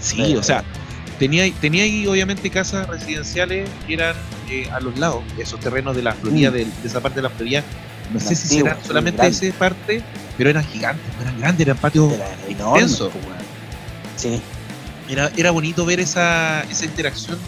Sí, 0.00 0.36
o 0.36 0.42
sea, 0.42 0.62
tenía, 1.18 1.50
tenía 1.60 1.84
ahí 1.84 2.06
obviamente 2.06 2.50
casas 2.50 2.86
residenciales 2.88 3.68
que 3.86 3.94
eran 3.94 4.14
eh, 4.50 4.68
a 4.72 4.80
los 4.80 4.98
lados, 4.98 5.22
esos 5.38 5.58
terrenos 5.60 5.96
de 5.96 6.02
la 6.02 6.12
Florida, 6.12 6.50
Mm. 6.50 6.54
de, 6.54 6.64
de 6.64 6.70
esa 6.88 7.00
parte 7.00 7.16
de 7.16 7.22
la 7.22 7.30
Florida. 7.30 7.62
No 8.12 8.20
sé 8.20 8.34
si 8.34 8.48
será 8.48 8.76
solamente 8.86 9.26
esa 9.26 9.50
parte, 9.58 10.02
pero 10.36 10.50
eran 10.50 10.64
gigantes, 10.66 11.06
eran 11.22 11.38
grandes, 11.40 11.66
eran 11.66 11.76
patios 11.78 12.12
Era 12.12 12.26
extensos. 12.48 13.10
pues. 13.12 13.36
Sí, 14.16 14.40
Era, 15.08 15.30
era 15.36 15.50
bonito 15.50 15.84
ver 15.86 16.00
esa, 16.00 16.62
esa 16.70 16.84
interacción. 16.84 17.38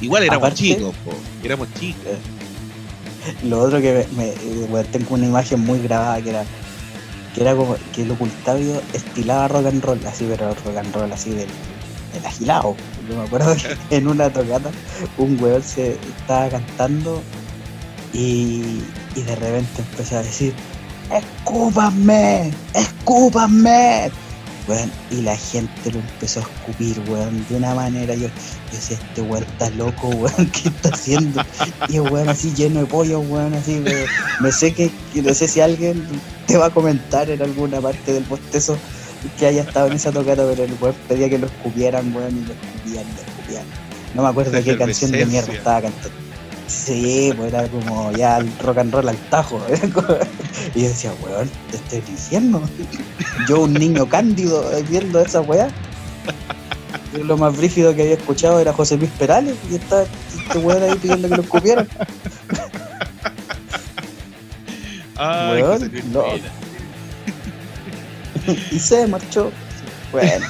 Igual 0.00 0.22
éramos 0.24 0.48
Aparte- 0.48 0.62
chicos, 0.62 0.94
po, 1.04 1.12
éramos 1.44 1.68
chicos. 1.78 2.12
Lo 3.44 3.60
otro 3.60 3.80
que 3.80 4.06
me, 4.16 4.28
eh, 4.30 4.84
tengo 4.90 5.14
una 5.14 5.26
imagen 5.26 5.60
muy 5.60 5.78
grabada 5.80 6.20
que 6.22 6.30
era 6.30 6.44
que 7.34 7.40
era 7.42 7.54
como 7.54 7.76
que 7.94 8.02
el 8.02 8.10
ocultavio 8.10 8.80
estilaba 8.92 9.48
rock 9.48 9.66
and 9.66 9.84
roll, 9.84 10.06
así, 10.06 10.26
pero 10.28 10.54
rock 10.54 10.76
and 10.76 10.94
roll 10.94 11.12
así 11.12 11.30
del, 11.30 11.48
del 12.12 12.26
agilado. 12.26 12.76
Yo 13.08 13.16
me 13.16 13.24
acuerdo 13.24 13.54
que 13.56 13.76
en 13.96 14.08
una 14.08 14.30
tocata 14.30 14.70
un 15.18 15.42
weón 15.42 15.62
se 15.62 15.92
estaba 16.20 16.48
cantando 16.48 17.22
y, 18.12 18.82
y 19.14 19.22
de 19.22 19.36
repente 19.36 19.82
empezó 19.90 20.18
a 20.18 20.22
decir 20.22 20.54
¡Escúpanme! 21.12 22.50
¡Escúpanme! 22.74 24.10
Weón, 24.68 24.92
y 25.10 25.22
la 25.22 25.36
gente 25.36 25.90
lo 25.90 25.98
empezó 25.98 26.40
a 26.40 26.42
escupir, 26.42 27.00
weón, 27.08 27.44
de 27.48 27.56
una 27.56 27.74
manera. 27.74 28.14
Yo, 28.14 28.28
yo 28.28 28.30
decía, 28.72 28.96
este 28.96 29.22
weón 29.22 29.42
está 29.42 29.70
loco, 29.70 30.08
weón, 30.08 30.50
¿qué 30.50 30.68
está 30.68 30.90
haciendo? 30.90 31.42
Y 31.88 31.98
weón 31.98 32.28
así 32.28 32.52
lleno 32.54 32.80
de 32.80 32.86
pollo, 32.86 33.20
weón, 33.20 33.54
así, 33.54 33.80
me, 33.80 34.04
me 34.40 34.52
sé 34.52 34.72
que, 34.72 34.90
no 35.14 35.34
sé 35.34 35.48
si 35.48 35.60
alguien 35.60 36.06
te 36.46 36.56
va 36.56 36.66
a 36.66 36.70
comentar 36.70 37.28
en 37.30 37.42
alguna 37.42 37.80
parte 37.80 38.12
del 38.12 38.24
postezo 38.24 38.78
que 39.38 39.46
haya 39.46 39.62
estado 39.62 39.88
en 39.88 39.94
esa 39.94 40.12
tocata, 40.12 40.44
pero 40.48 40.64
el 40.64 40.74
weón 40.80 40.94
pedía 41.08 41.28
que 41.28 41.38
lo 41.38 41.46
escupieran, 41.46 42.14
weón, 42.14 42.36
y 42.36 42.46
lo 42.46 42.52
escupían, 42.52 43.04
lo 43.04 43.20
escupían. 43.20 43.64
No 44.14 44.22
me 44.22 44.28
acuerdo 44.28 44.62
qué 44.62 44.76
canción 44.76 45.10
de 45.10 45.26
mierda 45.26 45.52
estaba 45.52 45.82
cantando. 45.82 46.21
Sí, 46.72 47.32
pues 47.36 47.52
era 47.52 47.68
como 47.68 48.10
ya 48.12 48.38
el 48.38 48.50
rock 48.58 48.78
and 48.78 48.92
roll 48.94 49.08
al 49.08 49.16
tajo. 49.28 49.60
como- 49.92 50.16
Y 50.74 50.82
yo 50.82 50.88
decía, 50.88 51.12
weón, 51.22 51.50
te 51.70 51.76
estoy 51.76 52.00
diciendo. 52.00 52.62
Yo, 53.48 53.60
un 53.62 53.74
niño 53.74 54.08
cándido, 54.08 54.72
eh, 54.76 54.82
viendo 54.88 55.20
esa 55.20 55.40
weá. 55.42 55.68
Lo 57.24 57.36
más 57.36 57.54
brígido 57.56 57.94
que 57.94 58.02
había 58.02 58.14
escuchado 58.14 58.58
era 58.58 58.72
José 58.72 58.96
Luis 58.96 59.10
Perales 59.18 59.54
y 59.70 59.74
está 59.74 60.04
este 60.04 60.58
weón 60.58 60.82
ahí 60.82 60.96
pidiendo 60.96 61.28
que 61.28 61.36
lo 61.36 61.42
escupieran. 61.42 61.86
Ay, 65.16 65.62
Weón, 65.62 65.78
José 65.78 66.02
no. 66.10 66.24
Y 68.72 68.78
se 68.78 69.06
marchó. 69.06 69.52
Bueno, 70.10 70.46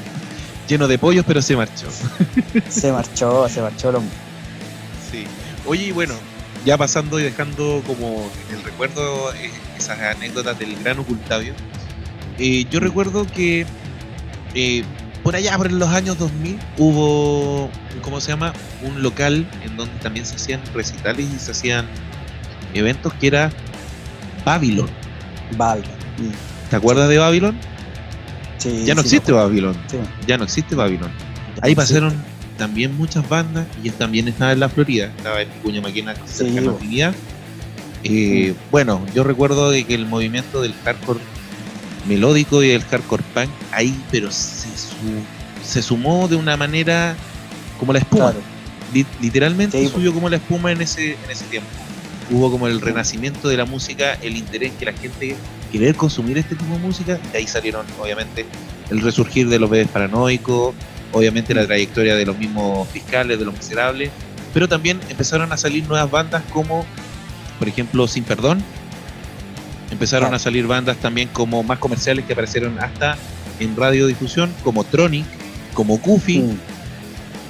Lleno 0.68 0.86
de 0.88 0.98
pollos, 0.98 1.24
pero 1.26 1.40
se 1.42 1.54
marchó. 1.56 1.86
se 2.68 2.92
marchó, 2.92 3.48
se 3.48 3.60
marchó 3.62 3.90
el 3.90 3.96
hombre. 3.96 4.14
Oye, 5.66 5.86
y 5.86 5.92
bueno, 5.92 6.14
ya 6.64 6.76
pasando 6.76 7.18
y 7.20 7.22
dejando 7.22 7.82
como 7.86 8.30
en 8.50 8.56
el 8.58 8.64
recuerdo 8.64 9.32
eh, 9.34 9.50
esas 9.78 9.98
anécdotas 10.00 10.58
del 10.58 10.76
gran 10.82 10.98
ocultavio, 10.98 11.54
eh, 12.38 12.64
yo 12.70 12.80
recuerdo 12.80 13.26
que 13.26 13.66
eh, 14.54 14.82
por 15.22 15.36
allá, 15.36 15.56
por 15.56 15.70
los 15.70 15.88
años 15.90 16.18
2000, 16.18 16.58
hubo, 16.78 17.70
¿cómo 18.02 18.20
se 18.20 18.32
llama? 18.32 18.52
Un 18.82 19.02
local 19.02 19.46
en 19.64 19.76
donde 19.76 19.94
también 20.00 20.26
se 20.26 20.34
hacían 20.36 20.60
recitales 20.74 21.26
y 21.32 21.38
se 21.38 21.52
hacían 21.52 21.86
eventos 22.74 23.12
que 23.14 23.28
era 23.28 23.52
Babylon. 24.44 24.88
Babylon. 25.56 25.90
Mm, 26.18 26.70
¿Te 26.70 26.76
acuerdas 26.76 27.08
de 27.08 27.18
Babylon? 27.18 27.56
sí, 28.58 28.82
Ya 28.84 28.94
no 28.94 29.02
sí, 29.02 29.08
existe 29.08 29.30
me 29.32 29.38
Babylon. 29.38 29.76
Sí, 29.88 29.98
Ya 30.26 30.38
no 30.38 30.44
existe 30.44 30.74
Babylon. 30.74 31.10
ya 31.56 31.60
Ahí 31.62 31.74
no 31.74 31.82
existe. 31.82 32.00
pasaron 32.00 32.24
también 32.58 32.96
muchas 32.96 33.28
bandas 33.28 33.66
y 33.82 33.88
él 33.88 33.94
también 33.94 34.28
estaba 34.28 34.52
en 34.52 34.60
la 34.60 34.68
Florida, 34.68 35.12
estaba 35.16 35.42
en 35.42 35.48
Cuña 35.62 35.80
Maquena 35.80 36.14
cerca 36.26 36.60
de. 36.60 36.66
Infinidad. 36.66 37.14
Eh, 38.04 38.54
Bueno, 38.70 39.04
yo 39.14 39.24
recuerdo 39.24 39.70
de 39.70 39.84
que 39.84 39.94
el 39.94 40.06
movimiento 40.06 40.60
del 40.62 40.74
hardcore 40.84 41.20
melódico 42.08 42.62
y 42.62 42.68
del 42.68 42.82
hardcore 42.82 43.22
punk 43.34 43.50
ahí, 43.70 43.94
pero 44.10 44.30
se, 44.30 44.68
su- 44.76 45.22
se 45.64 45.82
sumó 45.82 46.26
de 46.28 46.36
una 46.36 46.56
manera 46.56 47.14
como 47.78 47.92
la 47.92 48.00
espuma. 48.00 48.30
Claro, 48.32 48.40
Li- 48.92 49.06
literalmente 49.20 49.78
Sí, 49.80 49.88
subió 49.88 50.12
como 50.12 50.28
la 50.28 50.36
espuma 50.36 50.72
en 50.72 50.82
ese, 50.82 51.12
en 51.12 51.30
ese 51.30 51.44
tiempo. 51.46 51.68
Hubo 52.30 52.50
como 52.50 52.66
el 52.66 52.80
renacimiento 52.80 53.48
de 53.48 53.56
la 53.56 53.64
música, 53.64 54.14
el 54.22 54.36
interés 54.36 54.72
que 54.78 54.84
la 54.86 54.92
gente 54.92 55.36
querer 55.70 55.94
consumir 55.96 56.36
este 56.38 56.54
tipo 56.56 56.72
de 56.74 56.78
música, 56.78 57.18
de 57.32 57.38
ahí 57.38 57.46
salieron 57.46 57.86
obviamente 58.00 58.44
el 58.90 59.00
resurgir 59.00 59.48
de 59.48 59.58
los 59.58 59.70
bebés 59.70 59.88
paranoicos, 59.88 60.74
obviamente 61.12 61.54
la 61.54 61.66
trayectoria 61.66 62.16
de 62.16 62.26
los 62.26 62.38
mismos 62.38 62.88
fiscales, 62.88 63.38
de 63.38 63.44
los 63.44 63.54
miserables, 63.54 64.10
pero 64.52 64.68
también 64.68 65.00
empezaron 65.08 65.52
a 65.52 65.56
salir 65.56 65.86
nuevas 65.88 66.10
bandas 66.10 66.42
como, 66.52 66.84
por 67.58 67.68
ejemplo, 67.68 68.06
Sin 68.08 68.24
Perdón, 68.24 68.62
empezaron 69.90 70.34
a 70.34 70.38
salir 70.38 70.66
bandas 70.66 70.96
también 70.98 71.28
como 71.28 71.62
más 71.62 71.78
comerciales 71.78 72.24
que 72.24 72.32
aparecieron 72.32 72.78
hasta 72.78 73.16
en 73.60 73.76
radiodifusión, 73.76 74.52
como 74.62 74.84
Tronic, 74.84 75.26
como 75.74 75.98
Goofy, 75.98 76.40
Mm, 76.40 76.56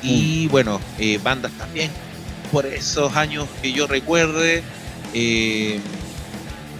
y 0.02 0.48
bueno, 0.48 0.80
eh, 0.98 1.18
bandas 1.22 1.52
también 1.52 1.90
por 2.50 2.66
esos 2.66 3.16
años 3.16 3.46
que 3.62 3.72
yo 3.72 3.86
recuerde, 3.86 4.62
eh, 5.14 5.80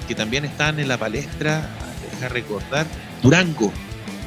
que 0.09 0.15
también 0.15 0.45
están 0.45 0.81
en 0.81 0.89
la 0.89 0.99
palestra, 0.99 1.69
deja 2.11 2.29
recordar, 2.29 2.87
Durango. 3.23 3.73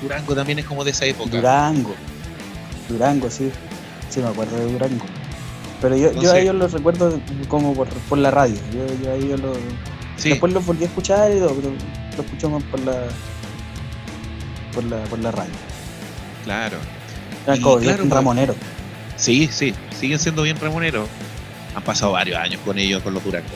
Durango 0.02 0.36
también 0.36 0.60
es 0.60 0.66
como 0.66 0.84
de 0.84 0.92
esa 0.92 1.06
época. 1.06 1.30
Durango. 1.30 1.96
Durango, 2.90 3.30
sí. 3.30 3.50
Sí, 4.10 4.20
me 4.20 4.28
acuerdo 4.28 4.58
de 4.58 4.72
Durango. 4.72 5.06
Pero 5.82 5.98
yo, 5.98 6.12
yo 6.22 6.32
a 6.32 6.40
ellos 6.40 6.56
los 6.56 6.72
recuerdo 6.72 7.20
como 7.48 7.74
por, 7.74 7.88
por 7.90 8.18
la 8.18 8.32
radio. 8.32 8.56
Yo, 8.74 8.86
yo 9.04 9.12
a 9.12 9.16
ellos 9.16 9.40
los. 9.40 9.58
Sí, 10.18 10.30
Después 10.30 10.54
los 10.54 10.66
volví 10.66 10.84
a 10.84 10.88
escuchar 10.88 11.32
y 11.36 11.40
todo, 11.40 11.54
pero 11.56 11.72
lo 12.18 12.24
escuchamos 12.24 12.64
por 12.64 12.80
la. 12.82 13.04
por 14.74 14.84
la, 14.84 15.04
por 15.06 15.20
la 15.20 15.32
radio. 15.32 15.52
claro. 16.44 16.78
Eran 17.46 17.58
Y 17.58 17.62
como 17.62 17.76
claro, 17.78 17.98
bien 17.98 18.10
pues, 18.10 18.10
ramoneros. 18.16 18.56
Sí, 19.18 19.48
sí, 19.52 19.74
siguen 20.00 20.18
siendo 20.20 20.42
bien 20.44 20.58
ramoneros. 20.60 21.08
Han 21.76 21.84
pasado 21.84 22.14
varios 22.14 22.38
años 22.40 22.60
con 22.66 22.80
ellos, 22.80 23.04
con 23.04 23.14
los 23.14 23.24
Durango. 23.24 23.48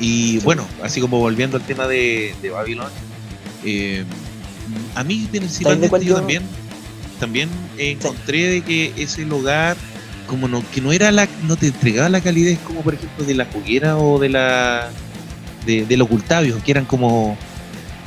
Y 0.00 0.38
bueno, 0.40 0.66
así 0.82 1.00
como 1.00 1.18
volviendo 1.18 1.56
al 1.56 1.62
tema 1.62 1.86
de, 1.86 2.34
de 2.42 2.50
Babylon, 2.50 2.88
eh, 3.64 4.04
a 4.96 5.04
mí 5.04 5.28
principalmente 5.30 5.88
cuál 5.88 6.02
yo 6.02 6.08
yo- 6.08 6.16
también, 6.16 6.42
también 7.22 7.48
encontré 7.78 8.48
de 8.48 8.62
que 8.62 8.92
ese 8.96 9.24
lugar 9.24 9.76
como 10.26 10.48
no, 10.48 10.64
que 10.74 10.80
no 10.80 10.90
era 10.90 11.12
la, 11.12 11.28
no 11.44 11.54
te 11.54 11.68
entregaba 11.68 12.08
la 12.08 12.20
calidez 12.20 12.58
como 12.66 12.80
por 12.80 12.94
ejemplo 12.94 13.24
de 13.24 13.36
la 13.36 13.44
juguera 13.44 13.96
o 13.96 14.18
de 14.18 14.28
la 14.28 14.88
de, 15.64 15.86
del 15.86 16.02
ocultavio, 16.02 16.60
que 16.64 16.72
eran 16.72 16.84
como 16.84 17.38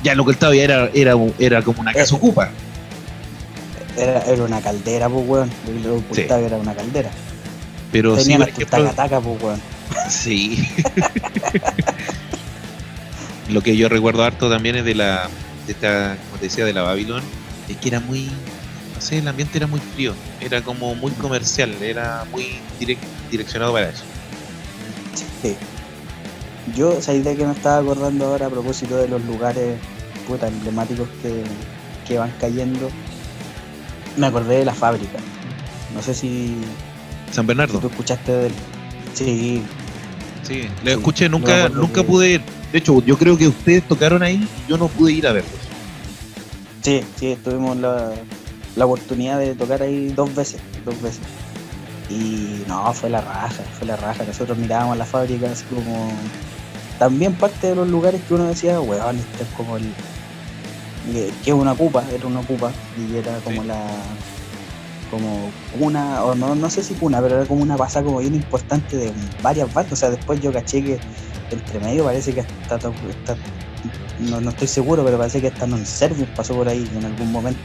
ya 0.03 0.11
el 0.11 0.20
ocultavio 0.20 0.61
era, 0.61 0.89
era, 0.93 1.13
era 1.39 1.61
como 1.61 1.80
una 1.80 1.93
casa 1.93 2.13
Eh, 2.13 2.18
ocupa. 2.18 2.51
Era, 3.95 4.22
era 4.24 4.43
una 4.43 4.59
caldera, 4.59 5.07
pues, 5.07 5.26
weón. 5.26 5.49
Lo 5.82 5.95
ocultaba 5.95 6.41
era 6.41 6.57
una 6.57 6.76
caldera. 6.76 7.09
Pero 7.93 8.20
sí, 8.20 8.34
por 8.34 8.41
hasta 8.41 8.43
un 8.43 8.49
ejemplo, 8.66 8.91
taca-taca, 8.91 9.22
pues, 9.22 9.41
weón. 9.41 9.61
Sí. 10.09 10.68
Lo 13.49 13.61
que 13.61 13.78
yo 13.78 13.88
recuerdo 13.88 14.26
harto 14.26 14.49
también 14.49 14.76
es 14.76 14.84
de 14.84 14.95
la, 14.95 15.30
de 15.66 15.72
esta, 15.72 16.18
como 16.26 16.38
te 16.38 16.47
decía, 16.47 16.66
de 16.66 16.74
la 16.74 16.82
Babylon, 16.82 17.24
es 17.70 17.78
que 17.78 17.88
era 17.88 17.99
muy, 17.99 18.30
sé, 19.02 19.18
el 19.20 19.28
ambiente 19.28 19.58
era 19.58 19.68
muy 19.68 19.80
frío, 19.93 20.14
era 20.41 20.62
como 20.62 20.96
muy 20.96 21.12
comercial, 21.14 21.72
era 21.82 22.26
muy 22.32 22.60
direct- 22.80 22.98
direccionado 23.32 23.74
para 23.74 23.89
eso. 23.89 24.04
Sí. 25.41 25.56
Yo, 26.76 26.93
esa 26.98 27.14
idea 27.14 27.36
que 27.36 27.46
me 27.46 27.52
estaba 27.54 27.78
acordando 27.78 28.26
ahora 28.26 28.48
a 28.48 28.50
propósito 28.50 28.98
de 28.98 29.08
los 29.08 29.24
lugares 29.26 29.78
puta, 30.28 30.48
emblemáticos 30.48 31.08
que, 31.22 31.43
que 32.08 32.18
van 32.18 32.34
cayendo, 32.39 32.89
me 34.18 34.28
acordé 34.28 34.58
de 34.60 34.66
la 34.66 34.74
fábrica. 34.74 35.20
No 35.93 36.02
sé 36.02 36.14
si, 36.16 36.56
San 37.32 37.43
si 37.43 37.48
Bernardo. 37.48 37.80
tú 37.80 37.88
escuchaste 37.88 38.32
del. 38.32 38.54
Sí, 39.14 39.62
Sí, 40.43 40.68
le 40.84 40.91
Sí, 40.93 40.98
escuché, 40.98 41.28
nunca, 41.30 41.70
nunca 41.70 42.02
que- 42.02 42.08
pude 42.08 42.30
ir. 42.34 42.41
De 42.72 42.78
hecho, 42.80 43.02
yo 43.04 43.18
creo 43.18 43.36
que 43.38 43.48
ustedes 43.48 43.88
tocaron 43.88 44.22
ahí 44.22 44.48
y 44.66 44.70
yo 44.70 44.78
no 44.78 44.88
pude 44.89 45.12
ir 45.14 45.26
a 45.28 45.32
verlos. 45.34 45.52
sí, 46.84 47.02
sí, 47.20 47.36
tuvimos 47.43 47.78
la, 47.78 48.12
la 48.76 48.86
oportunidad 48.86 49.40
de 49.40 49.56
tocar 49.56 49.82
ahí 49.82 50.10
dos 50.10 50.34
veces, 50.36 50.62
dos 50.84 51.02
veces. 51.02 51.22
Y 52.10 52.64
no, 52.68 52.94
fue 52.94 53.10
la 53.10 53.22
raja, 53.22 53.64
fue 53.78 53.88
la 53.88 53.96
raja. 53.96 54.24
Nosotros 54.26 54.58
mirábamos 54.58 54.98
la 54.98 55.06
fábrica 55.06 55.52
así 55.52 55.66
como. 55.66 56.10
También 57.00 57.34
parte 57.34 57.68
de 57.68 57.76
los 57.76 57.90
lugares 57.90 58.22
que 58.28 58.34
uno 58.36 58.46
decía, 58.46 58.80
weón, 58.80 59.18
este 59.18 59.44
es 59.44 59.50
como 59.58 59.78
el. 59.78 59.92
que 61.12 61.32
que 61.44 61.52
es 61.52 61.56
una 61.56 61.74
cupa, 61.76 62.04
era 62.14 62.28
una 62.28 62.42
cupa, 62.42 62.72
y 62.98 63.18
era 63.18 63.38
como 63.40 63.62
Sí. 63.62 63.68
la. 63.68 63.82
como 65.12 65.50
una, 65.80 66.24
o 66.24 66.36
no, 66.36 66.56
no 66.56 66.70
sé 66.70 66.84
si 66.84 66.94
cuna, 66.96 67.22
pero 67.22 67.38
era 67.38 67.46
como 67.46 67.62
una 67.62 67.78
pasada 67.78 68.06
como 68.06 68.20
bien 68.20 68.36
importante 68.36 68.98
de 68.98 69.12
varias 69.42 69.74
bandas. 69.74 69.94
O 69.94 69.96
sea, 69.96 70.10
después 70.10 70.42
yo 70.42 70.52
caché 70.52 70.84
que 70.84 71.00
entre 71.52 71.80
medio 71.80 72.04
parece 72.04 72.34
que 72.34 72.42
hasta, 72.42 72.92
no, 74.20 74.42
no 74.42 74.50
estoy 74.50 74.68
seguro, 74.68 75.04
pero 75.04 75.18
parece 75.18 75.42
que 75.42 75.48
hasta 75.48 75.68
non 75.68 75.86
Servium 75.86 76.28
pasó 76.36 76.56
por 76.56 76.68
ahí 76.68 76.90
en 76.96 77.06
algún 77.06 77.32
momento. 77.32 77.60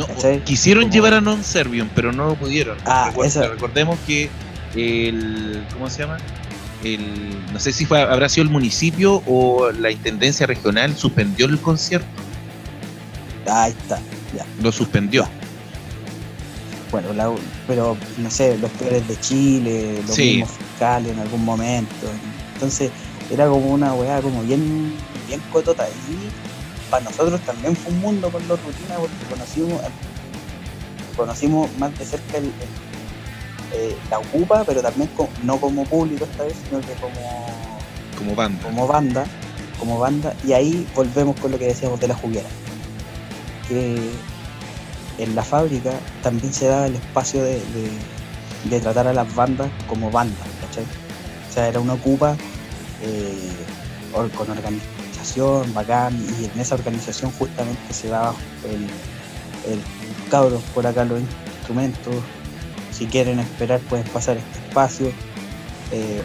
No, 0.00 0.06
¿Cachai? 0.06 0.42
quisieron 0.44 0.90
llevar 0.90 1.14
a 1.14 1.20
Non 1.20 1.42
Servium, 1.44 1.88
pero 1.94 2.12
no 2.12 2.26
lo 2.26 2.34
pudieron. 2.34 2.76
Ah, 2.86 3.12
esa- 3.24 3.48
Recordemos 3.48 3.98
que 4.06 4.28
el. 4.74 5.64
¿Cómo 5.72 5.88
se 5.90 6.02
llama? 6.02 6.16
El, 6.82 7.36
no 7.52 7.60
sé 7.60 7.72
si 7.72 7.84
fue, 7.84 8.00
habrá 8.00 8.28
sido 8.28 8.44
el 8.44 8.50
municipio 8.50 9.22
o 9.26 9.70
la 9.70 9.90
intendencia 9.90 10.46
regional 10.46 10.96
suspendió 10.96 11.46
el 11.46 11.58
concierto. 11.60 12.06
Ahí 13.46 13.72
está, 13.72 13.98
ya. 14.34 14.46
Lo 14.62 14.72
suspendió. 14.72 15.28
Bueno, 16.90 17.12
la- 17.12 17.30
pero 17.68 17.96
no 18.18 18.30
sé, 18.30 18.58
los 18.58 18.70
peores 18.72 19.06
de 19.06 19.18
Chile, 19.20 20.02
los 20.06 20.16
Sí. 20.16 20.36
mismos 20.38 20.50
fiscales 20.56 21.12
en 21.12 21.18
algún 21.20 21.44
momento. 21.44 22.06
Entonces, 22.54 22.90
era 23.30 23.46
como 23.48 23.68
una 23.70 23.92
weá 23.94 24.20
como 24.20 24.42
bien, 24.42 24.92
bien 25.28 25.40
cotota. 25.52 25.86
Y 25.88 26.49
para 26.90 27.04
nosotros 27.04 27.40
también 27.42 27.76
fue 27.76 27.92
un 27.92 28.00
mundo 28.00 28.30
con 28.30 28.46
los 28.48 28.60
rutinas 28.62 28.98
porque 28.98 29.14
conocimos, 29.30 29.80
conocimos 31.16 31.70
más 31.78 31.96
de 31.98 32.04
cerca 32.04 32.38
el, 32.38 32.44
el- 32.44 32.52
eh, 33.72 33.96
la 34.10 34.18
Ocupa, 34.18 34.64
pero 34.64 34.82
también 34.82 35.08
no 35.44 35.56
como 35.60 35.84
público 35.84 36.24
esta 36.24 36.42
vez, 36.42 36.56
sino 36.68 36.80
que 36.80 36.92
como, 36.94 37.46
Como 38.18 38.34
banda. 38.34 38.62
como 38.64 38.86
banda, 38.88 39.24
como 39.78 39.98
banda, 40.00 40.34
y 40.44 40.52
ahí 40.54 40.88
volvemos 40.94 41.38
con 41.38 41.52
lo 41.52 41.58
que 41.58 41.66
decíamos 41.66 42.00
de 42.00 42.08
la 42.08 42.14
juguera. 42.16 42.48
Que 43.68 44.10
en 45.18 45.34
la 45.36 45.44
fábrica 45.44 45.92
también 46.24 46.52
se 46.52 46.66
daba 46.66 46.86
el 46.86 46.96
espacio 46.96 47.44
de, 47.44 47.54
de- 47.60 47.90
de 48.68 48.80
tratar 48.80 49.06
a 49.06 49.12
las 49.12 49.32
bandas 49.34 49.70
como 49.88 50.10
bandas, 50.10 50.46
¿cachai? 50.66 50.84
O 51.48 51.52
sea, 51.54 51.68
era 51.68 51.78
una 51.78 51.92
ocupa 51.94 52.36
eh, 53.02 53.50
con 54.12 54.50
organización, 54.50 54.80
bacán, 55.74 56.14
y 56.40 56.44
en 56.46 56.60
esa 56.60 56.74
organización 56.74 57.30
justamente 57.32 57.92
se 57.92 58.08
daba 58.08 58.34
el, 58.64 58.82
el 59.72 59.80
cabros 60.30 60.62
por 60.74 60.86
acá 60.86 61.04
los 61.04 61.20
instrumentos, 61.20 62.14
si 62.90 63.06
quieren 63.06 63.38
esperar 63.40 63.80
pueden 63.80 64.06
pasar 64.08 64.36
este 64.36 64.58
espacio, 64.68 65.12
eh, 65.92 66.22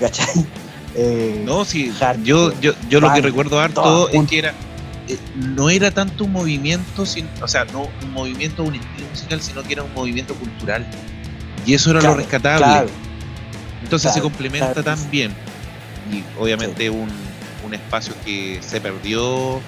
¿cachai? 0.00 0.46
Eh, 0.96 1.42
No, 1.44 1.64
sí, 1.64 1.90
hardcore, 1.90 2.24
yo, 2.24 2.60
yo, 2.60 2.72
yo 2.88 3.00
lo 3.00 3.12
que 3.12 3.20
recuerdo 3.20 3.58
harto 3.58 4.08
es 4.10 4.28
que 4.28 4.38
era. 4.38 4.54
eh, 5.08 5.18
no 5.34 5.68
era 5.68 5.90
tanto 5.90 6.22
un 6.24 6.30
movimiento, 6.30 7.04
sin, 7.04 7.28
o 7.42 7.48
sea, 7.48 7.64
no 7.64 7.88
un 8.04 8.12
movimiento, 8.12 8.62
un 8.62 8.76
estilo 8.76 9.08
musical, 9.10 9.42
sino 9.42 9.62
que 9.64 9.72
era 9.72 9.82
un 9.82 9.92
movimiento 9.92 10.36
cultural. 10.36 10.86
Y 11.66 11.74
eso 11.74 11.90
era 11.90 11.98
claro, 11.98 12.14
lo 12.14 12.20
rescatable. 12.20 12.64
claro, 12.64 12.88
Entonces 13.82 14.12
se 14.12 14.20
complementa 14.20 14.84
tan 14.84 15.10
bien. 15.10 15.34
Y 16.12 16.22
obviamente 16.40 16.88
un, 16.90 17.08
un 17.74 17.80
espacio 17.80 18.14
que 18.24 18.60
se 18.66 18.80
perdió. 18.80 19.60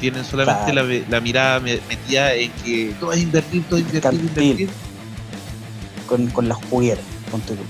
Tienen 0.00 0.24
solamente 0.24 0.72
Claro. 0.72 0.88
la, 0.88 1.00
la 1.08 1.20
mirada 1.20 1.60
me- 1.60 1.78
metida 1.88 2.34
en 2.34 2.50
que 2.64 2.92
todo 2.98 3.12
es 3.12 3.20
invertir, 3.22 3.62
todo 3.68 3.78
es 3.78 3.86
invertir, 3.86 4.20
invertir. 4.20 4.70
con, 6.08 6.26
con 6.28 6.48
las 6.48 6.58
jugueras, 6.58 7.04
ponte 7.30 7.54
tú. 7.54 7.62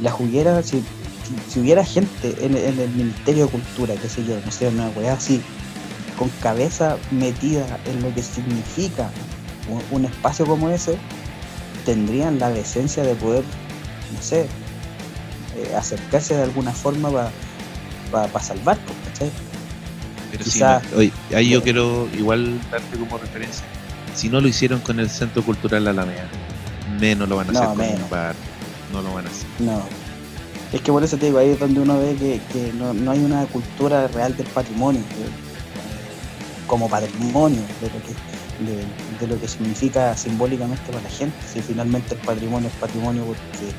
La 0.00 0.10
juguera, 0.10 0.62
si, 0.62 0.78
si, 0.78 1.52
si 1.52 1.60
hubiera 1.60 1.84
gente 1.84 2.34
en, 2.40 2.56
en 2.56 2.80
el 2.80 2.88
Ministerio 2.90 3.44
de 3.46 3.50
Cultura, 3.52 3.94
qué 4.00 4.08
sé 4.08 4.24
yo, 4.24 4.34
no 4.44 4.50
sé, 4.50 4.68
una 4.68 4.88
weá 4.96 5.12
así, 5.12 5.42
con 6.18 6.30
cabeza 6.40 6.96
metida 7.10 7.66
en 7.84 8.02
lo 8.02 8.14
que 8.14 8.22
significa 8.22 9.10
un, 9.68 9.82
un 9.98 10.04
espacio 10.06 10.46
como 10.46 10.70
ese, 10.70 10.96
tendrían 11.84 12.38
la 12.38 12.48
decencia 12.48 13.02
de 13.02 13.14
poder, 13.14 13.44
no 14.14 14.22
sé, 14.22 14.46
eh, 15.56 15.74
acercarse 15.76 16.34
de 16.34 16.44
alguna 16.44 16.72
forma 16.72 17.10
para 17.10 17.30
salvar, 18.40 18.78
pues, 18.84 18.96
¿cachai? 19.08 19.30
Pero 20.30 20.44
Quizá- 20.44 20.80
no, 20.92 20.98
oye, 20.98 21.12
ahí 21.34 21.50
yo 21.50 21.62
quiero 21.62 22.08
igual 22.16 22.58
darte 22.70 22.96
como 22.98 23.18
referencia. 23.18 23.64
Si 24.14 24.28
no 24.28 24.40
lo 24.40 24.48
hicieron 24.48 24.80
con 24.80 24.98
el 25.00 25.10
Centro 25.10 25.42
Cultural 25.42 25.86
Alameda, 25.88 26.28
menos 27.00 27.28
lo 27.28 27.36
van 27.36 27.48
a 27.50 27.52
No, 27.52 27.58
hacer 27.58 27.68
con 27.70 27.78
menos. 27.78 28.00
un 28.02 28.10
bar. 28.10 28.34
No 28.92 29.02
lo 29.02 29.14
van 29.14 29.26
a 29.26 29.30
hacer. 29.30 29.46
No. 29.58 29.82
Es 30.72 30.80
que 30.80 30.90
por 30.92 31.04
eso 31.04 31.16
te 31.18 31.26
digo, 31.26 31.38
ahí 31.38 31.50
es 31.50 31.58
donde 31.60 31.80
uno 31.80 31.98
ve 31.98 32.16
que, 32.18 32.40
que 32.52 32.72
no, 32.74 32.94
no 32.94 33.10
hay 33.10 33.18
una 33.20 33.44
cultura 33.46 34.08
real 34.08 34.34
del 34.36 34.46
patrimonio, 34.46 35.00
eh, 35.00 36.66
como 36.66 36.88
patrimonio 36.88 37.60
de 37.80 37.86
lo 37.88 38.02
que 38.06 38.14
de, 38.64 38.84
de 39.20 39.26
lo 39.34 39.40
que 39.40 39.48
significa 39.48 40.16
simbólicamente 40.16 40.82
para 40.90 41.02
la 41.02 41.10
gente. 41.10 41.36
Si 41.52 41.60
finalmente 41.60 42.14
el 42.14 42.20
patrimonio 42.20 42.68
es 42.68 42.74
patrimonio 42.76 43.24
porque 43.24 43.74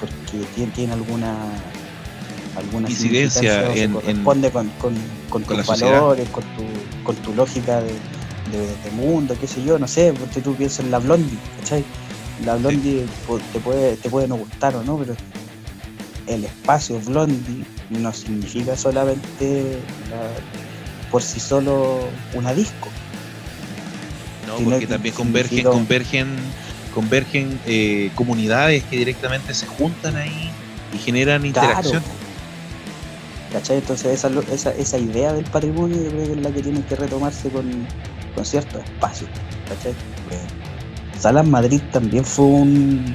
porque 0.00 0.46
tiene, 0.56 0.72
tiene 0.72 0.92
alguna 0.94 1.34
alguna 2.56 2.88
Incidencia 2.90 3.72
en- 3.74 3.92
corresponde 3.92 4.50
con, 4.50 4.68
con, 4.80 4.94
con 5.30 5.42
con 5.42 5.56
tus 5.58 5.66
valores, 5.66 6.28
con 6.28 6.42
tu, 6.42 6.64
con 7.04 7.16
tu 7.16 7.34
lógica 7.34 7.80
de, 7.80 7.88
de- 7.92 8.76
de 8.84 8.90
mundo, 8.94 9.34
qué 9.40 9.46
sé 9.46 9.62
yo, 9.64 9.78
no 9.78 9.88
sé, 9.88 10.12
porque 10.18 10.40
tú 10.40 10.54
piensas 10.54 10.80
en 10.84 10.90
la 10.90 10.98
Blondie, 10.98 11.38
¿cachai? 11.60 11.84
La 12.44 12.56
Blondie 12.56 13.06
te 13.52 13.58
puede, 13.60 13.96
te 13.96 14.10
puede 14.10 14.28
no 14.28 14.36
gustar 14.36 14.74
o 14.76 14.82
no, 14.82 14.96
pero 14.98 15.14
el 16.26 16.44
espacio 16.44 17.00
Blondie 17.00 17.64
no 17.90 18.12
significa 18.12 18.76
solamente 18.76 19.78
la- 20.10 21.10
por 21.10 21.22
sí 21.22 21.40
solo 21.40 22.00
una 22.34 22.52
disco. 22.54 22.88
No, 24.46 24.56
porque 24.64 24.80
que 24.80 24.86
también 24.86 25.14
convergen, 25.14 25.64
convergen, 25.64 26.36
convergen 26.94 27.60
eh, 27.66 28.10
comunidades 28.14 28.82
que 28.84 28.96
directamente 28.96 29.54
se 29.54 29.66
juntan 29.66 30.16
ahí 30.16 30.50
y 30.94 30.98
generan 30.98 31.46
interacción. 31.46 32.02
¿Cachai? 33.52 33.78
Entonces 33.78 34.24
esa, 34.24 34.30
esa, 34.50 34.70
esa 34.70 34.98
idea 34.98 35.32
del 35.32 35.44
patrimonio 35.44 36.02
yo 36.02 36.10
creo 36.10 36.24
que 36.24 36.32
es 36.32 36.38
la 36.38 36.50
que 36.50 36.62
tiene 36.62 36.82
que 36.84 36.96
retomarse 36.96 37.50
con, 37.50 37.86
con 38.34 38.44
ciertos 38.44 38.82
espacios. 38.82 39.30
¿Cachai? 39.68 39.94
Salas 41.18 41.46
Madrid 41.46 41.80
también 41.92 42.24
fue 42.24 42.46
un, 42.46 43.14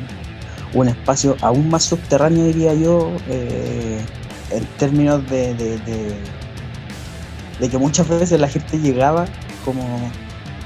un 0.74 0.88
espacio 0.88 1.36
aún 1.42 1.70
más 1.70 1.84
subterráneo, 1.84 2.46
diría 2.46 2.74
yo, 2.74 3.12
eh, 3.28 4.00
en 4.52 4.66
términos 4.78 5.28
de, 5.30 5.56
de, 5.56 5.78
de 7.60 7.70
que 7.70 7.78
muchas 7.78 8.08
veces 8.08 8.40
la 8.40 8.48
gente 8.48 8.80
llegaba 8.80 9.26
como, 9.66 9.84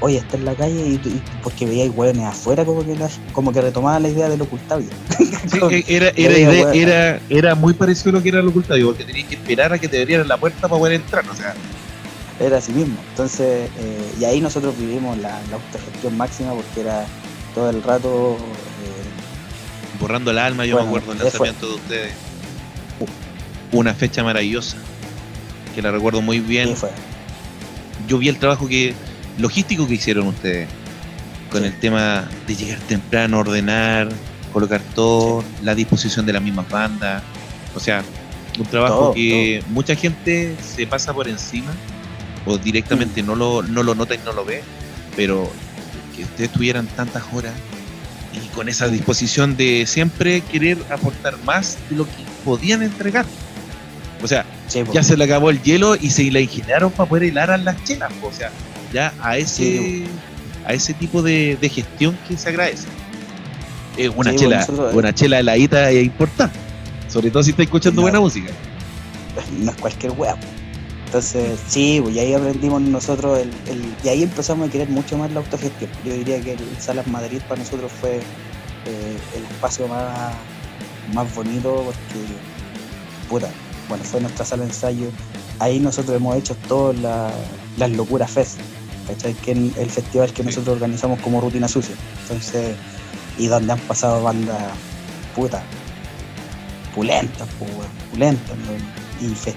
oye, 0.01 0.17
está 0.17 0.35
en 0.35 0.45
la 0.45 0.53
calle 0.55 0.75
y, 0.85 0.93
y 0.95 1.21
porque 1.41 1.65
veía 1.65 1.89
hueones 1.89 2.25
afuera 2.25 2.65
como 2.65 2.83
que, 2.85 2.95
la- 2.95 3.09
como 3.31 3.53
que 3.53 3.61
retomaba 3.61 3.99
la 3.99 4.09
idea 4.09 4.27
del 4.29 4.41
ocultable. 4.41 4.87
Sí, 5.51 5.83
era, 5.87 6.09
era, 6.09 6.35
Era 6.35 6.37
idea- 6.37 6.73
era, 6.73 7.19
era 7.29 7.55
muy 7.55 7.73
parecido 7.73 8.09
a 8.11 8.13
lo 8.13 8.21
que 8.23 8.29
era 8.29 8.39
el 8.41 8.47
ocultario, 8.47 8.87
porque 8.87 9.03
tenías 9.05 9.27
que 9.27 9.35
esperar 9.35 9.73
a 9.73 9.79
que 9.79 9.87
te 9.87 9.99
abrieran 10.01 10.27
la 10.27 10.37
puerta 10.37 10.67
para 10.67 10.77
poder 10.79 10.93
entrar. 10.93 11.23
O 11.29 11.35
sea, 11.35 11.53
Era 12.39 12.57
así 12.57 12.71
mismo. 12.71 12.95
Entonces, 13.09 13.69
eh, 13.79 14.13
y 14.19 14.25
ahí 14.25 14.39
nosotros 14.41 14.77
vivimos 14.77 15.17
la, 15.17 15.39
la 15.49 15.55
autogestión 15.57 16.15
máxima 16.17 16.53
porque 16.53 16.81
era 16.81 17.05
todo 17.55 17.69
el 17.69 17.81
rato. 17.83 18.37
eh, 18.37 19.99
borrando 19.99 20.31
el 20.31 20.37
alma, 20.39 20.65
yo 20.65 20.75
Bueno, 20.75 20.91
me 20.91 20.97
acuerdo 20.97 21.13
el 21.13 21.19
lanzamiento 21.19 21.67
de 21.67 21.75
ustedes. 21.75 22.13
Una 23.71 23.93
fecha 23.93 24.23
maravillosa, 24.23 24.75
que 25.73 25.81
la 25.81 25.91
recuerdo 25.91 26.21
muy 26.21 26.39
bien. 26.39 26.75
fue. 26.75 26.89
Yo 28.07 28.17
vi 28.17 28.27
el 28.29 28.37
trabajo 28.37 28.67
que 28.67 28.93
logístico 29.37 29.87
que 29.87 29.95
hicieron 29.95 30.27
ustedes 30.27 30.67
con 31.51 31.61
Sí. 31.61 31.67
el 31.67 31.79
tema 31.79 32.27
de 32.47 32.55
llegar 32.55 32.79
temprano, 32.81 33.39
ordenar, 33.39 34.09
colocar 34.53 34.81
todo, 34.95 35.43
la 35.63 35.75
disposición 35.75 36.25
de 36.25 36.33
las 36.33 36.41
mismas 36.41 36.69
bandas. 36.69 37.23
O 37.75 37.79
sea, 37.79 38.03
un 38.59 38.65
trabajo 38.65 38.95
Todo, 38.95 39.13
que 39.13 39.63
mucha 39.69 39.95
gente 39.95 40.55
se 40.61 40.85
pasa 40.87 41.13
por 41.13 41.27
encima 41.27 41.71
o 42.45 42.57
Mm. 42.57 42.61
directamente 42.61 43.23
no, 43.23 43.35
lo, 43.35 43.61
no 43.63 43.83
lo 43.83 43.95
nota 43.95 44.15
y 44.15 44.19
no 44.25 44.33
lo 44.33 44.43
ve, 44.45 44.63
pero 45.15 45.49
que 46.15 46.23
ustedes 46.23 46.51
tuvieran 46.51 46.87
tantas 46.87 47.23
horas 47.33 47.53
y 48.33 48.47
con 48.55 48.67
esa 48.69 48.87
disposición 48.87 49.55
de 49.57 49.85
siempre 49.87 50.41
querer 50.41 50.77
aportar 50.89 51.37
más 51.45 51.77
de 51.89 51.97
lo 51.97 52.05
que 52.05 52.11
podían 52.45 52.81
entregar. 52.81 53.25
O 54.23 54.27
sea, 54.27 54.45
Sí, 54.67 54.81
ya 54.93 55.03
se 55.03 55.17
le 55.17 55.25
acabó 55.25 55.49
el 55.49 55.61
hielo 55.61 55.95
y 55.97 56.11
se 56.11 56.31
la 56.31 56.39
ingeniaron 56.39 56.91
para 56.91 57.09
poder 57.09 57.23
helar 57.25 57.51
a 57.51 57.57
las 57.57 57.83
chelas. 57.83 58.11
O 58.23 58.31
sea, 58.31 58.51
ya 58.93 59.13
a 59.21 59.37
ese, 59.37 59.63
Sí. 59.63 60.03
a 60.65 60.73
ese 60.73 60.93
tipo 60.93 61.21
de, 61.21 61.57
de 61.59 61.69
gestión 61.69 62.17
que 62.27 62.37
se 62.37 62.49
agradece. 62.49 62.87
Eh, 63.97 64.09
una 64.09 64.31
Sí, 64.31 64.37
chela, 64.37 64.65
bueno, 64.67 64.97
una 64.97 65.13
chela 65.13 65.39
heladita 65.39 65.89
es 65.91 66.03
importante. 66.05 66.57
Sobre 67.09 67.29
todo 67.29 67.43
si 67.43 67.51
está 67.51 67.63
escuchando 67.63 68.01
buena 68.01 68.19
música. 68.19 68.51
no 69.59 69.71
es 69.71 69.77
cualquier 69.77 70.13
po. 70.13 70.25
Entonces, 71.07 71.59
sí, 71.67 71.99
pues, 72.01 72.15
y 72.15 72.19
ahí 72.19 72.33
aprendimos 72.33 72.81
nosotros, 72.81 73.37
el, 73.39 73.49
el- 73.69 73.93
y 74.03 74.07
ahí 74.07 74.23
empezamos 74.23 74.69
a 74.69 74.71
querer 74.71 74.87
mucho 74.87 75.17
más 75.17 75.29
la 75.31 75.39
autogestión. 75.41 75.89
Yo 76.05 76.13
diría 76.13 76.39
que 76.41 76.53
el 76.53 76.59
Salas 76.79 77.05
Madrid 77.07 77.41
para 77.49 77.59
nosotros 77.61 77.91
fue 77.99 78.15
eh, 78.85 79.17
el 79.35 79.43
espacio 79.43 79.87
más, 79.89 80.33
más 81.13 81.35
bonito 81.35 81.83
porque, 81.85 82.25
puta, 83.29 83.49
bueno, 83.89 84.03
fue 84.05 84.21
nuestra 84.21 84.45
sala 84.45 84.63
de 84.63 84.69
ensayo. 84.69 85.07
Ahí 85.59 85.79
nosotros 85.79 86.15
hemos 86.15 86.37
hecho 86.37 86.55
todas 86.69 86.97
la- 86.99 87.31
las 87.77 87.91
locuras 87.91 88.31
fest, 88.31 88.59
¿cachai? 89.13 89.33
Que 89.35 89.51
es 89.51 89.77
el 89.77 89.89
festival 89.89 90.31
que 90.33 90.43
nosotros 90.43 90.75
organizamos 90.75 91.19
como 91.21 91.41
rutina 91.41 91.67
sucia. 91.67 91.95
Entonces, 92.23 92.75
y 93.37 93.47
donde 93.47 93.73
han 93.73 93.79
pasado 93.79 94.21
bandas, 94.23 94.57
puta, 95.35 95.63
pulentas, 96.93 97.47
pulentas, 98.11 98.55
¿no? 98.57 99.25
y, 99.27 99.33
fe- 99.35 99.55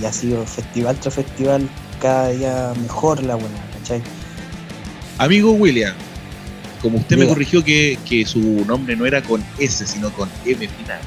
y 0.00 0.04
ha 0.04 0.12
sido 0.12 0.44
festival 0.46 0.96
tras 0.98 1.14
festival 1.14 1.68
cada 2.00 2.28
día 2.30 2.72
mejor 2.80 3.22
la 3.22 3.34
buena, 3.34 3.58
¿cachai? 3.78 4.02
Amigo 5.18 5.52
William, 5.52 5.94
como 6.80 6.96
usted 6.98 7.18
me 7.18 7.26
corrigió 7.28 7.62
que, 7.62 7.98
que 8.08 8.24
su 8.24 8.64
nombre 8.66 8.96
no 8.96 9.04
era 9.04 9.20
con 9.22 9.44
S, 9.58 9.86
sino 9.86 10.10
con 10.12 10.30
M 10.46 10.66
final, 10.66 11.00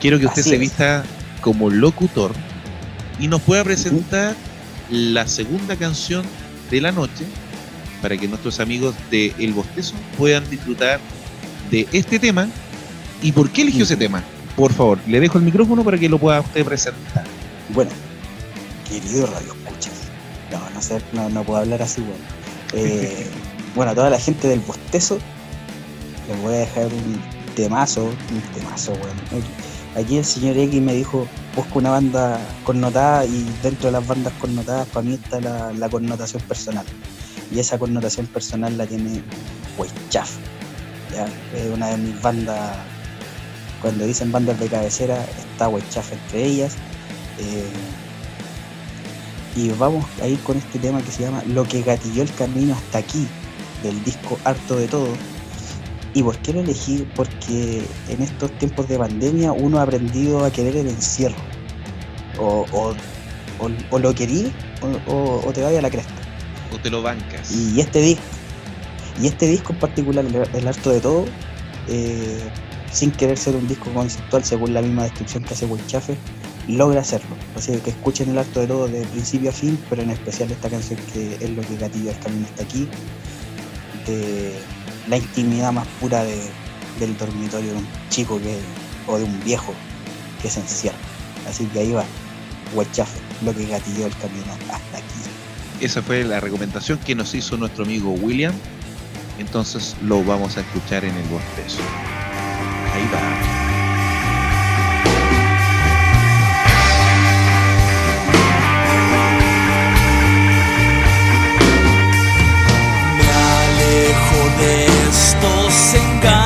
quiero 0.00 0.18
que 0.18 0.26
usted 0.26 0.40
Así 0.40 0.50
se 0.50 0.54
es. 0.56 0.60
vista 0.60 1.04
como 1.42 1.68
locutor 1.68 2.32
y 3.20 3.28
nos 3.28 3.42
pueda 3.42 3.62
presentar 3.64 4.34
la 4.88 5.26
segunda 5.26 5.76
canción 5.76 6.24
de 6.72 6.80
la 6.80 6.90
noche 6.90 7.24
para 8.00 8.16
que 8.16 8.26
nuestros 8.26 8.58
amigos 8.58 8.96
de 9.10 9.32
El 9.38 9.52
Bostezo 9.52 9.94
puedan 10.18 10.48
disfrutar 10.50 10.98
de 11.70 11.86
este 11.92 12.18
tema. 12.18 12.48
¿Y 13.22 13.30
por 13.30 13.50
qué 13.50 13.62
eligió 13.62 13.84
ese 13.84 13.96
tema? 13.96 14.24
Por 14.56 14.72
favor, 14.72 14.98
le 15.06 15.20
dejo 15.20 15.38
el 15.38 15.44
micrófono 15.44 15.84
para 15.84 15.98
que 15.98 16.08
lo 16.08 16.18
pueda 16.18 16.40
usted 16.40 16.64
presentar. 16.64 17.24
Bueno, 17.68 17.90
querido 18.88 19.26
Radio 19.26 19.54
Escuchas, 19.64 19.92
no, 20.50 20.58
no 20.70 20.82
sé, 20.82 21.00
no, 21.12 21.28
no 21.28 21.44
puedo 21.44 21.60
hablar 21.60 21.82
así, 21.82 22.00
bueno. 22.00 22.24
Eh, 22.74 23.26
bueno, 23.76 23.92
a 23.92 23.94
toda 23.94 24.10
la 24.10 24.18
gente 24.18 24.48
del 24.48 24.60
bostezo, 24.60 25.18
les 26.28 26.42
voy 26.42 26.54
a 26.54 26.58
dejar 26.58 26.86
un 26.86 27.20
temazo, 27.54 28.06
un 28.06 28.40
temazo, 28.58 28.92
bueno. 28.92 29.44
Aquí 29.94 30.16
el 30.16 30.24
señor 30.24 30.56
X 30.56 30.80
me 30.80 30.94
dijo, 30.94 31.26
busca 31.54 31.78
una 31.78 31.90
banda 31.90 32.40
connotada 32.64 33.26
y 33.26 33.44
dentro 33.62 33.86
de 33.88 33.92
las 33.92 34.06
bandas 34.06 34.32
connotadas 34.40 34.88
para 34.88 35.06
mí 35.06 35.14
está 35.14 35.40
la, 35.40 35.88
connotación 35.90 36.42
personal. 36.42 36.86
Y 37.50 37.58
esa 37.58 37.78
connotación 37.78 38.26
personal 38.26 38.78
la 38.78 38.86
tiene 38.86 39.22
Huaychaf. 39.76 40.30
¿ya? 41.12 41.26
Es 41.54 41.70
una 41.74 41.88
de 41.88 41.98
mis 41.98 42.22
bandas, 42.22 42.76
cuando 43.82 44.06
dicen 44.06 44.32
bandas 44.32 44.58
de 44.58 44.68
cabecera, 44.68 45.22
está 45.52 45.68
Huaychaf 45.68 46.12
entre 46.12 46.44
ellas. 46.46 46.74
Eh, 47.38 47.70
y 49.54 49.68
vamos 49.70 50.06
a 50.22 50.26
ir 50.26 50.38
con 50.40 50.56
este 50.56 50.78
tema 50.78 51.02
que 51.02 51.10
se 51.10 51.24
llama 51.24 51.42
Lo 51.46 51.64
que 51.64 51.82
gatilló 51.82 52.22
el 52.22 52.32
camino 52.34 52.74
hasta 52.74 52.98
aquí, 52.98 53.26
del 53.82 54.02
disco 54.04 54.38
Harto 54.44 54.76
de 54.76 54.88
Todo. 54.88 55.08
¿Y 56.14 56.22
por 56.22 56.36
qué 56.38 56.52
lo 56.52 56.60
elegí? 56.60 57.06
Porque 57.16 57.82
en 58.08 58.22
estos 58.22 58.50
tiempos 58.58 58.88
de 58.88 58.98
pandemia 58.98 59.52
uno 59.52 59.78
ha 59.78 59.82
aprendido 59.82 60.44
a 60.44 60.50
querer 60.50 60.76
el 60.76 60.88
encierro. 60.88 61.36
O, 62.38 62.66
o, 62.72 62.90
o- 63.58 63.70
o 63.90 63.98
lo 63.98 64.14
querí 64.14 64.52
o, 65.06 65.52
te 65.52 65.62
vaya 65.62 65.78
a 65.78 65.82
la 65.82 65.90
cresta. 65.90 66.12
O 66.72 66.78
te 66.78 66.90
lo 66.90 67.02
bancas. 67.02 67.52
Y 67.52 67.80
este 67.80 68.00
disco, 68.00 68.22
y 69.20 69.26
este 69.26 69.46
disco 69.46 69.72
en 69.72 69.78
particular, 69.78 70.24
el, 70.54 70.68
harto 70.68 70.90
de 70.90 71.00
todo, 71.00 71.24
eh, 71.88 72.40
sin 72.90 73.10
querer 73.10 73.38
ser 73.38 73.56
un 73.56 73.66
disco 73.68 73.90
conceptual 73.92 74.44
según 74.44 74.74
la 74.74 74.82
misma 74.82 75.04
descripción 75.04 75.44
que 75.44 75.54
hace 75.54 75.68
Chafe, 75.86 76.16
logra 76.68 77.00
hacerlo. 77.00 77.36
O 77.56 77.60
sea, 77.60 77.78
que 77.80 77.90
escuchen 77.90 78.30
el 78.30 78.38
harto 78.38 78.60
de 78.60 78.66
todo 78.66 78.88
de 78.88 79.02
principio 79.06 79.50
a 79.50 79.52
fin, 79.52 79.78
pero 79.88 80.02
en 80.02 80.10
especial 80.10 80.50
esta 80.50 80.68
canción 80.68 80.98
que 81.12 81.36
es 81.40 81.50
lo 81.50 81.62
que 81.62 81.76
gatilla 81.76 82.12
el 82.12 82.18
camino 82.18 82.46
hasta 82.46 82.62
aquí, 82.62 82.88
de 84.06 84.52
la 85.08 85.16
intimidad 85.16 85.72
más 85.72 85.86
pura 86.00 86.24
de- 86.24 86.50
del 86.98 87.16
dormitorio 87.16 87.72
de 87.72 87.78
un 87.78 87.88
chico 88.10 88.38
que, 88.40 88.58
o 89.06 89.18
de 89.18 89.24
un 89.24 89.42
viejo 89.44 89.72
que 90.40 90.48
se 90.50 90.60
encierra. 90.60 90.96
Así 91.48 91.64
que 91.66 91.80
ahí 91.80 91.92
va, 91.92 92.04
Chafe, 92.92 93.18
lo 93.44 93.54
que 93.54 93.66
gatilló 93.66 94.06
el 94.06 94.16
camino 94.16 94.52
hasta 94.72 94.96
aquí. 94.98 95.04
Esa 95.80 96.00
fue 96.02 96.24
la 96.24 96.40
recomendación 96.40 96.98
que 96.98 97.14
nos 97.14 97.34
hizo 97.34 97.56
nuestro 97.56 97.84
amigo 97.84 98.10
William. 98.12 98.54
Entonces 99.38 99.96
lo 100.02 100.22
vamos 100.24 100.56
a 100.56 100.60
escuchar 100.60 101.04
en 101.04 101.14
el 101.16 101.24
bostezo. 101.28 101.80
Ahí 102.94 103.08
va. 103.12 104.32
Me 113.18 113.28
alejo 113.28 114.40
de 114.60 114.91
estos 115.12 115.94
engaños, 115.94 116.41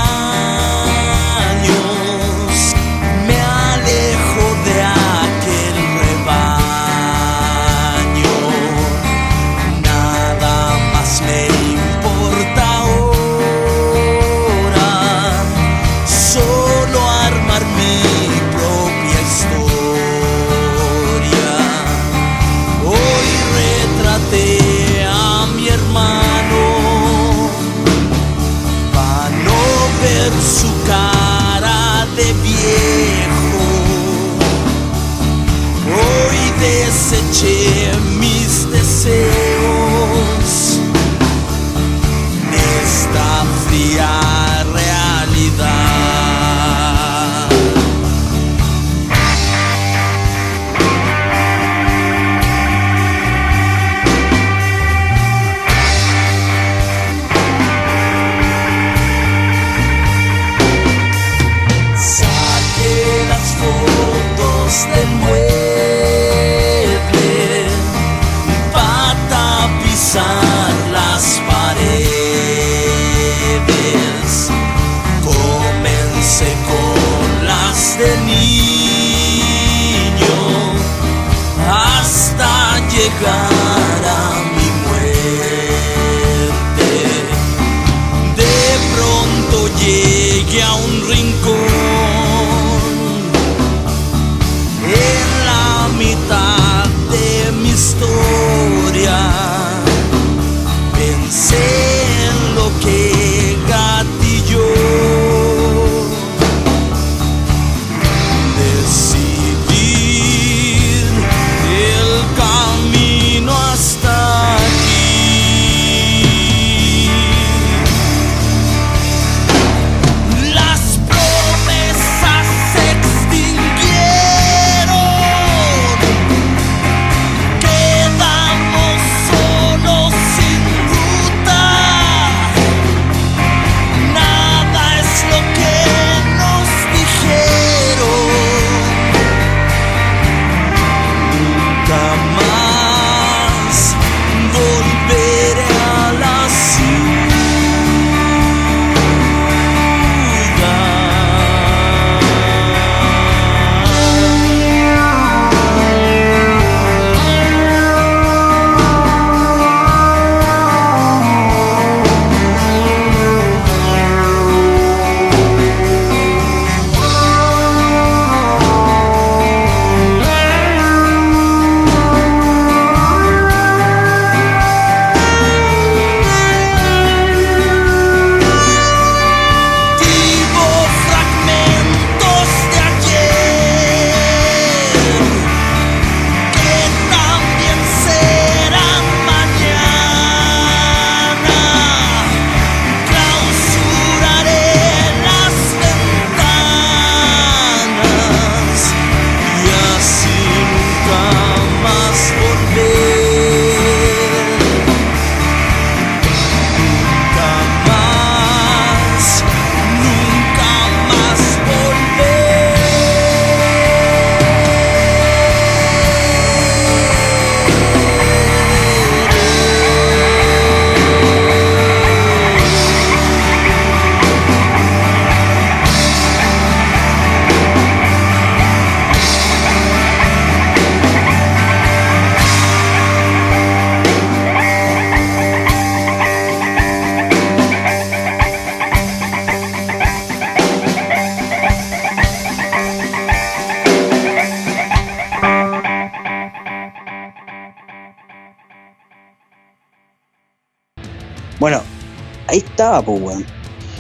estaba, 252.87 253.03
pues, 253.03 253.20
weón. 253.20 253.47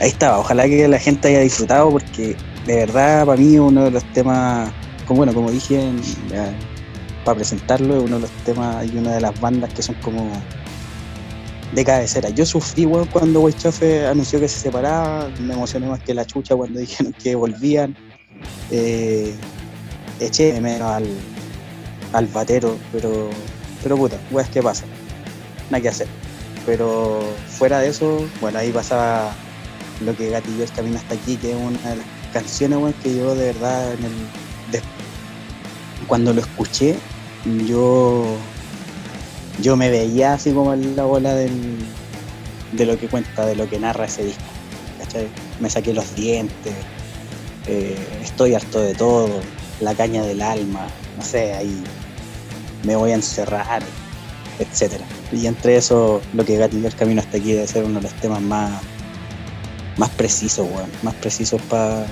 Ahí 0.00 0.08
estaba. 0.08 0.38
Ojalá 0.38 0.64
que 0.66 0.86
la 0.86 0.98
gente 0.98 1.28
haya 1.28 1.40
disfrutado 1.40 1.90
porque 1.90 2.36
de 2.66 2.76
verdad 2.76 3.26
para 3.26 3.40
mí 3.40 3.58
uno 3.58 3.84
de 3.84 3.90
los 3.90 4.04
temas, 4.12 4.70
como 5.06 5.18
bueno, 5.18 5.34
como 5.34 5.50
dije 5.50 5.90
para 7.24 7.36
presentarlo, 7.36 7.96
es 7.96 8.04
uno 8.04 8.16
de 8.16 8.22
los 8.22 8.30
temas 8.44 8.86
y 8.86 8.96
una 8.96 9.14
de 9.14 9.20
las 9.20 9.40
bandas 9.40 9.72
que 9.74 9.82
son 9.82 9.96
como 9.96 10.30
de 11.72 11.84
cabecera. 11.84 12.28
Yo 12.30 12.46
sufrí, 12.46 12.86
weón, 12.86 13.08
cuando 13.08 13.40
Weichofe 13.40 14.06
anunció 14.06 14.38
que 14.38 14.48
se 14.48 14.60
separaba, 14.60 15.28
me 15.40 15.54
emocioné 15.54 15.88
más 15.88 16.00
que 16.00 16.14
la 16.14 16.24
chucha 16.24 16.54
cuando 16.54 16.78
dijeron 16.86 17.12
que 17.12 17.34
volvían. 17.34 17.96
Eh, 18.70 19.34
eché 20.20 20.52
de 20.52 20.60
menos 20.60 20.92
al, 20.92 21.06
al 22.12 22.26
batero, 22.28 22.76
pero, 22.92 23.30
pero 23.82 23.96
puta, 23.96 24.16
weas 24.30 24.48
que 24.50 24.62
pasa. 24.62 24.84
Nada 25.70 25.82
que 25.82 25.88
hacer. 25.88 26.06
Pero 26.64 27.20
fuera 27.58 27.80
de 27.80 27.88
eso, 27.88 28.26
bueno, 28.40 28.58
ahí 28.58 28.70
pasaba 28.70 29.32
lo 30.04 30.14
que 30.16 30.30
gatilló 30.30 30.64
el 30.64 30.72
camino 30.72 30.98
hasta 30.98 31.14
aquí, 31.14 31.36
que 31.36 31.52
es 31.52 31.56
una 31.56 31.90
de 31.90 31.96
las 31.96 32.06
canciones 32.32 32.94
que 33.02 33.16
yo 33.16 33.34
de 33.34 33.52
verdad 33.52 33.94
cuando 36.06 36.32
lo 36.32 36.40
escuché, 36.40 36.96
yo 37.66 38.24
yo 39.62 39.76
me 39.76 39.90
veía 39.90 40.34
así 40.34 40.52
como 40.52 40.74
en 40.74 40.94
la 40.96 41.04
bola 41.04 41.34
de 41.34 42.86
lo 42.86 42.98
que 42.98 43.08
cuenta, 43.08 43.46
de 43.46 43.56
lo 43.56 43.68
que 43.68 43.78
narra 43.78 44.04
ese 44.04 44.24
disco. 44.24 44.42
¿cachai? 44.98 45.28
Me 45.60 45.70
saqué 45.70 45.94
los 45.94 46.14
dientes, 46.14 46.74
eh, 47.66 47.96
estoy 48.22 48.54
harto 48.54 48.80
de 48.80 48.94
todo, 48.94 49.40
la 49.80 49.94
caña 49.94 50.22
del 50.22 50.42
alma, 50.42 50.86
no 51.16 51.24
sé, 51.24 51.54
ahí 51.54 51.82
me 52.84 52.96
voy 52.96 53.12
a 53.12 53.14
encerrar, 53.14 53.82
etcétera. 54.58 55.04
Y 55.32 55.46
entre 55.46 55.76
eso, 55.76 56.22
lo 56.34 56.44
que 56.44 56.56
gatilló 56.56 56.86
el 56.86 56.94
camino 56.94 57.20
hasta 57.20 57.38
aquí 57.38 57.52
debe 57.52 57.66
ser 57.66 57.84
uno 57.84 57.96
de 58.00 58.02
los 58.02 58.12
temas 58.14 58.40
más, 58.40 58.70
más 59.96 60.10
precisos, 60.10 60.66
weón, 60.70 60.90
más 61.02 61.14
precisos 61.14 61.60
para 61.62 62.06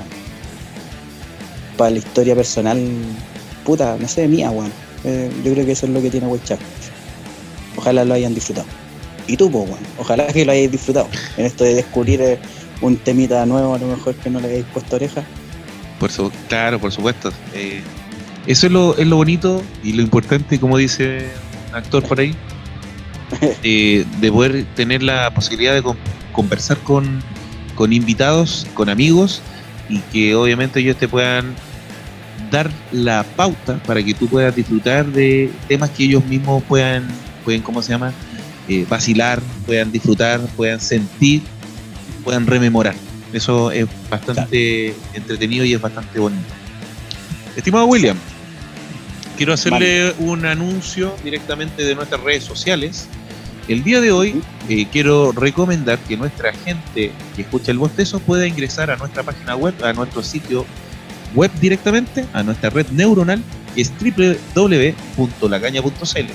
para 1.77 1.91
la 1.91 1.99
historia 1.99 2.37
personal, 2.37 2.81
puta, 3.65 3.97
no 3.99 4.07
sé, 4.09 4.29
mía, 4.29 4.51
weón. 4.51 4.73
Eh, 5.05 5.31
yo 5.45 5.53
creo 5.53 5.67
que 5.67 5.73
eso 5.73 5.87
es 5.87 5.93
lo 5.93 6.01
que 6.01 6.09
tiene 6.11 6.27
Waychak. 6.27 6.59
Ojalá 7.77 8.05
lo 8.05 8.15
hayan 8.15 8.35
disfrutado. 8.35 8.67
Y 9.27 9.37
tú, 9.37 9.51
pues, 9.51 9.65
weón, 9.69 9.81
ojalá 9.99 10.27
que 10.29 10.45
lo 10.45 10.53
hayáis 10.53 10.71
disfrutado. 10.71 11.09
En 11.37 11.47
esto 11.47 11.65
de 11.65 11.75
descubrir 11.75 12.21
eh, 12.21 12.39
un 12.81 12.97
temita 12.97 13.45
nuevo, 13.47 13.75
a 13.75 13.79
lo 13.79 13.87
mejor 13.89 14.15
que 14.15 14.31
no 14.31 14.41
le 14.41 14.49
hayáis 14.49 14.65
puesto 14.73 14.97
oreja. 14.97 15.25
Por 15.99 16.13
su- 16.13 16.31
claro, 16.49 16.79
por 16.79 16.93
supuesto. 16.93 17.33
Eh, 17.55 17.83
eso 18.47 18.67
es 18.67 18.73
lo, 18.73 18.97
es 18.97 19.07
lo 19.07 19.17
bonito 19.17 19.63
y 19.83 19.93
lo 19.95 20.03
importante, 20.03 20.61
como 20.61 20.77
dice 20.79 21.27
un 21.71 21.75
actor 21.77 22.05
por 22.05 22.21
ahí, 22.21 22.35
de 23.63 24.31
poder 24.33 24.65
tener 24.75 25.03
la 25.03 25.33
posibilidad 25.33 25.75
de 25.75 25.83
con- 25.83 25.99
conversar 26.33 26.79
con, 26.79 27.21
con 27.75 27.93
invitados, 27.93 28.67
con 28.75 28.89
amigos, 28.89 29.41
y 29.89 29.99
que 30.13 30.35
obviamente 30.35 30.81
ellos 30.81 30.97
te 30.97 31.09
puedan 31.09 31.55
dar 32.51 32.71
la 32.93 33.23
pauta 33.23 33.79
para 33.87 34.03
que 34.03 34.15
tú 34.15 34.29
puedas 34.29 34.55
disfrutar 34.55 35.07
de 35.07 35.51
temas 35.69 35.91
que 35.91 36.05
ellos 36.05 36.25
mismos 36.25 36.63
puedan, 36.65 37.07
pueden 37.45 37.63
¿cómo 37.63 37.83
se 37.83 37.91
llama? 37.93 38.13
Eh, 38.69 38.87
vacilar, 38.89 39.41
puedan 39.67 39.93
disfrutar, 39.93 40.41
puedan 40.57 40.81
sentir, 40.81 41.43
puedan 42.23 42.47
rememorar. 42.47 42.95
Eso 43.33 43.71
es 43.71 43.87
bastante 44.09 44.95
entretenido 45.13 45.65
y 45.65 45.75
es 45.75 45.81
bastante 45.81 46.19
bonito. 46.19 46.43
Estimado 47.57 47.87
William, 47.87 48.17
quiero 49.37 49.53
hacerle 49.53 50.15
un 50.19 50.47
anuncio 50.47 51.15
directamente 51.23 51.85
de 51.85 51.95
nuestras 51.95 52.23
redes 52.23 52.45
sociales. 52.45 53.07
El 53.69 53.83
día 53.83 54.01
de 54.01 54.13
hoy 54.13 54.43
eh, 54.69 54.87
quiero 54.93 55.33
recomendar 55.33 55.99
que 56.01 56.17
nuestra 56.17 56.53
gente 56.53 57.13
que 57.35 57.43
escucha 57.43 57.73
el 57.73 57.79
bostezo 57.79 58.21
pueda 58.21 58.47
ingresar 58.47 58.91
a 58.91 58.97
nuestra 58.97 59.23
página 59.23 59.57
web, 59.57 59.75
a 59.83 59.93
nuestro 59.93 60.23
sitio 60.23 60.65
web 61.35 61.51
directamente, 61.61 62.27
a 62.33 62.43
nuestra 62.43 62.71
red 62.71 62.87
neuronal, 62.89 63.43
que 63.75 63.83
es 63.83 63.93
www.lacaña.cl. 63.99 66.33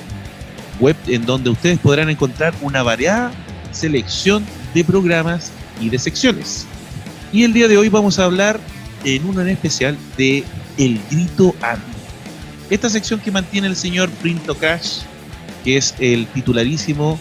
Web 0.79 0.95
en 1.07 1.25
donde 1.25 1.49
ustedes 1.49 1.79
podrán 1.79 2.09
encontrar 2.09 2.53
una 2.61 2.83
variada 2.83 3.31
selección 3.71 4.45
de 4.73 4.83
programas 4.83 5.51
y 5.79 5.89
de 5.89 5.99
secciones. 5.99 6.65
Y 7.31 7.43
el 7.43 7.53
día 7.53 7.67
de 7.67 7.77
hoy 7.77 7.89
vamos 7.89 8.17
a 8.17 8.25
hablar 8.25 8.59
en 9.03 9.25
uno 9.25 9.41
en 9.41 9.49
especial 9.49 9.95
de 10.17 10.43
El 10.77 10.99
Grito 11.11 11.53
Ando. 11.61 11.98
Esta 12.69 12.89
sección 12.89 13.19
que 13.19 13.31
mantiene 13.31 13.67
el 13.67 13.75
señor 13.75 14.09
Printo 14.09 14.55
Cash, 14.55 14.99
que 15.63 15.77
es 15.77 15.95
el 15.99 16.27
titularísimo 16.27 17.17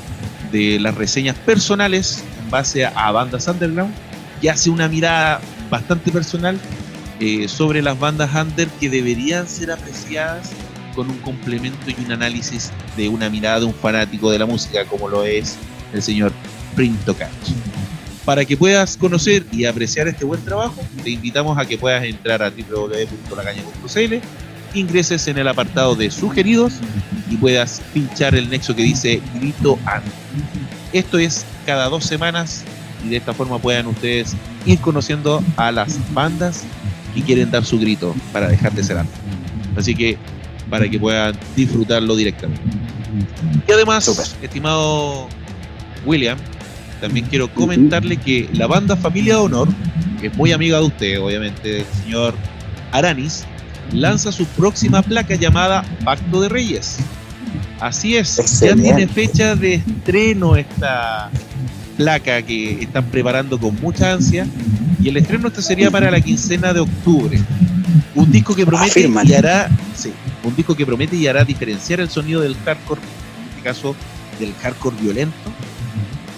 de 0.53 0.79
las 0.79 0.95
reseñas 0.95 1.37
personales 1.37 2.23
en 2.43 2.51
base 2.51 2.85
a, 2.85 3.11
bandas 3.13 3.49
underground, 3.49 3.95
y 4.43 4.49
hace 4.49 4.69
una 4.69 4.89
mirada 4.89 5.41
bastante 5.71 6.13
personal 6.13 6.59
eh, 7.21 7.49
sobre 7.49 7.83
las 7.83 7.99
bandas 7.99 8.35
under 8.35 8.69
que 8.69 8.91
deberían 8.91 9.49
ser 9.49 9.73
apreciadas 9.73 10.51
con 10.95 11.11
un 11.11 11.19
complemento 11.19 11.91
y 11.91 12.05
un 12.05 12.13
análisis 12.13 12.71
de 12.97 13.09
una 13.09 13.31
mirada 13.31 13.61
de 13.61 13.67
un 13.67 13.75
fanático 13.75 14.31
de 14.31 14.39
la 14.39 14.47
música 14.47 14.85
como 14.85 15.09
lo 15.09 15.25
es 15.25 15.57
el 15.95 16.03
señor 16.03 16.33
Printo 16.77 17.17
Cash. 17.17 17.53
Para 18.25 18.45
que 18.45 18.57
puedas 18.57 18.97
conocer 18.99 19.47
y 19.51 19.65
apreciar 19.65 20.07
este 20.09 20.25
buen 20.27 20.45
trabajo, 20.45 20.83
te 21.03 21.11
invitamos 21.11 21.57
a 21.57 21.65
que 21.65 21.79
puedas 21.79 22.05
entrar 22.05 22.43
a 22.43 22.51
www.lacaña.cl, 22.51 24.15
ingreses 24.75 25.29
en 25.29 25.39
el 25.39 25.49
apartado 25.49 25.95
de 25.95 26.11
sugeridos 26.11 26.75
y 27.31 27.37
puedas 27.37 27.83
pinchar 27.93 28.35
el 28.35 28.49
nexo 28.51 28.75
que 28.75 28.83
dice 28.83 29.21
Grito 29.35 29.79
And. 29.87 30.05
Esto 30.93 31.19
es 31.19 31.45
cada 31.67 31.89
dos 31.89 32.05
semanas 32.05 32.65
y 33.05 33.11
de 33.11 33.17
esta 33.17 33.33
forma 33.33 33.59
puedan 33.59 33.87
ustedes 33.87 34.35
ir 34.67 34.79
conociendo 34.81 35.43
a 35.57 35.71
las 35.71 35.99
bandas 36.13 36.65
que 37.15 37.23
quieren 37.23 37.51
dar 37.51 37.65
su 37.65 37.79
grito 37.79 38.15
para 38.33 38.49
dejar 38.49 38.73
de 38.73 38.85
ser 38.85 38.97
under. 38.97 39.15
Así 39.77 39.95
que 39.95 40.19
para 40.71 40.89
que 40.89 40.99
puedan 40.99 41.35
disfrutarlo 41.57 42.15
directamente. 42.17 42.63
Y 43.67 43.73
además, 43.73 44.37
estimado 44.43 45.29
William, 46.05 46.39
también 47.01 47.27
quiero 47.27 47.53
comentarle 47.53 48.17
que 48.17 48.49
la 48.53 48.67
banda 48.67 48.97
Familia 48.97 49.35
de 49.35 49.41
Honor, 49.41 49.69
que 50.21 50.27
es 50.29 50.37
muy 50.37 50.53
amiga 50.53 50.79
de 50.79 50.85
usted, 50.85 51.21
obviamente, 51.21 51.69
del 51.69 51.87
señor 52.03 52.35
Aranis, 52.93 53.45
lanza 53.93 54.33
su 54.33 54.45
próxima 54.47 55.03
placa 55.03 55.35
llamada 55.35 55.85
Pacto 56.05 56.41
de 56.41 56.49
Reyes. 56.49 56.99
Así 57.81 58.17
es, 58.17 58.39
Excelente. 58.39 58.89
ya 58.89 58.97
tiene 58.97 59.13
fecha 59.13 59.55
de 59.55 59.75
estreno 59.75 60.57
esta 60.57 61.31
placa 61.97 62.43
que 62.43 62.83
están 62.83 63.05
preparando 63.07 63.59
con 63.59 63.75
mucha 63.81 64.13
ansia 64.13 64.47
y 65.03 65.09
el 65.09 65.17
estreno 65.17 65.49
este 65.49 65.63
sería 65.63 65.91
para 65.91 66.11
la 66.11 66.21
quincena 66.21 66.73
de 66.73 66.81
octubre. 66.81 67.41
Un 68.15 68.31
disco 68.31 68.55
que 68.55 68.67
promete 68.67 69.09
y 69.25 69.35
hará, 69.35 69.69
sí, 69.95 70.13
un 70.43 70.55
disco 70.57 70.75
que 70.75 70.85
promete 70.85 71.17
y 71.17 71.27
hará 71.27 71.45
diferenciar 71.45 72.01
el 72.01 72.11
sonido 72.11 72.41
del 72.41 72.57
hardcore, 72.65 73.01
en 73.01 73.49
este 73.51 73.63
caso 73.63 73.95
del 74.41 74.53
hardcore 74.55 74.97
violento, 75.01 75.53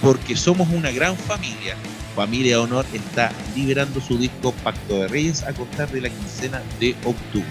porque 0.02 0.36
somos 0.36 0.68
una 0.70 0.90
gran 0.90 1.16
familia. 1.16 1.76
Familia 2.14 2.60
Honor 2.60 2.84
está 2.92 3.30
liberando 3.56 4.00
su 4.00 4.18
disco 4.18 4.52
Pacto 4.64 4.94
de 5.00 5.08
Reyes 5.08 5.42
a 5.44 5.52
contar 5.52 5.90
de 5.90 6.00
la 6.02 6.08
quincena 6.10 6.62
de 6.80 6.94
octubre. 7.04 7.46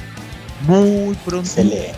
Muy 0.68 1.16
pronto 1.26 1.48
Excelente. 1.48 1.94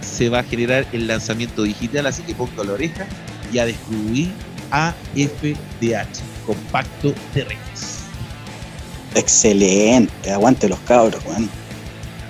se 0.00 0.28
va 0.28 0.40
a 0.40 0.42
generar 0.42 0.86
el 0.92 1.06
lanzamiento 1.06 1.62
digital, 1.62 2.06
así 2.06 2.22
que 2.22 2.34
ponga 2.34 2.64
la 2.64 2.72
oreja 2.72 3.06
y 3.52 3.58
a 3.58 3.66
descubrir 3.66 4.32
AFDH 4.70 6.20
con 6.44 6.56
Pacto 6.72 7.14
de 7.34 7.44
Reyes. 7.44 7.96
Excelente. 9.14 10.30
Aguante 10.30 10.68
los 10.68 10.78
cabros, 10.80 11.24
weón. 11.24 11.48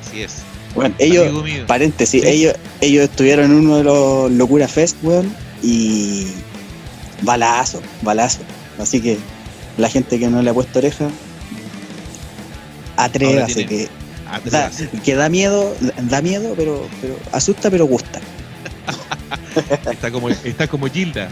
Así 0.06 0.22
es. 0.22 0.36
Bueno, 0.74 0.94
ellos, 0.98 1.32
paréntesis, 1.66 2.22
Sí. 2.22 2.28
ellos, 2.28 2.54
ellos 2.82 3.04
estuvieron 3.04 3.46
en 3.46 3.52
uno 3.52 3.78
de 3.78 3.84
los 3.84 4.30
Locura 4.32 4.68
Fest, 4.68 4.96
weón, 5.02 5.34
y 5.62 6.26
balazo, 7.22 7.80
balazo. 8.02 8.40
Así 8.78 9.00
que 9.00 9.16
la 9.76 9.88
gente 9.88 10.18
que 10.18 10.28
no 10.28 10.42
le 10.42 10.50
ha 10.50 10.54
puesto 10.54 10.78
oreja, 10.78 11.08
atrévase, 12.96 13.66
que 13.66 13.88
da, 14.50 14.70
que 15.04 15.14
da 15.14 15.28
miedo, 15.28 15.74
da 16.02 16.22
miedo, 16.22 16.54
pero, 16.56 16.88
pero 17.00 17.16
asusta, 17.32 17.70
pero 17.70 17.86
gusta. 17.86 18.20
Está 19.90 20.10
como, 20.10 20.28
está 20.28 20.68
como 20.68 20.86
Gilda. 20.86 21.28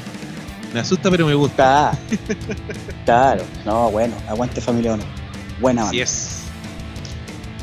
Me 0.73 0.81
asusta, 0.81 1.11
pero 1.11 1.27
me 1.27 1.35
gusta. 1.35 1.97
Claro, 3.05 3.45
claro. 3.45 3.45
no, 3.67 3.91
bueno, 3.91 4.17
aguante 4.27 4.63
familia 4.63 4.95
o 4.95 4.97
no. 4.97 5.05
Buena 5.61 5.85
banda. 5.85 6.03
es. 6.03 6.41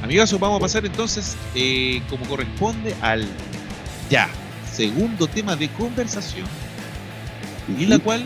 Amigos, 0.04 0.40
vamos 0.40 0.58
a 0.58 0.62
pasar 0.62 0.86
entonces, 0.86 1.36
eh, 1.56 2.02
como 2.10 2.26
corresponde, 2.26 2.96
al 3.02 3.28
ya 4.10 4.30
segundo 4.72 5.28
tema 5.28 5.56
de 5.56 5.70
conversación, 5.70 6.48
y 7.78 7.86
la 7.86 8.00
cual 8.00 8.24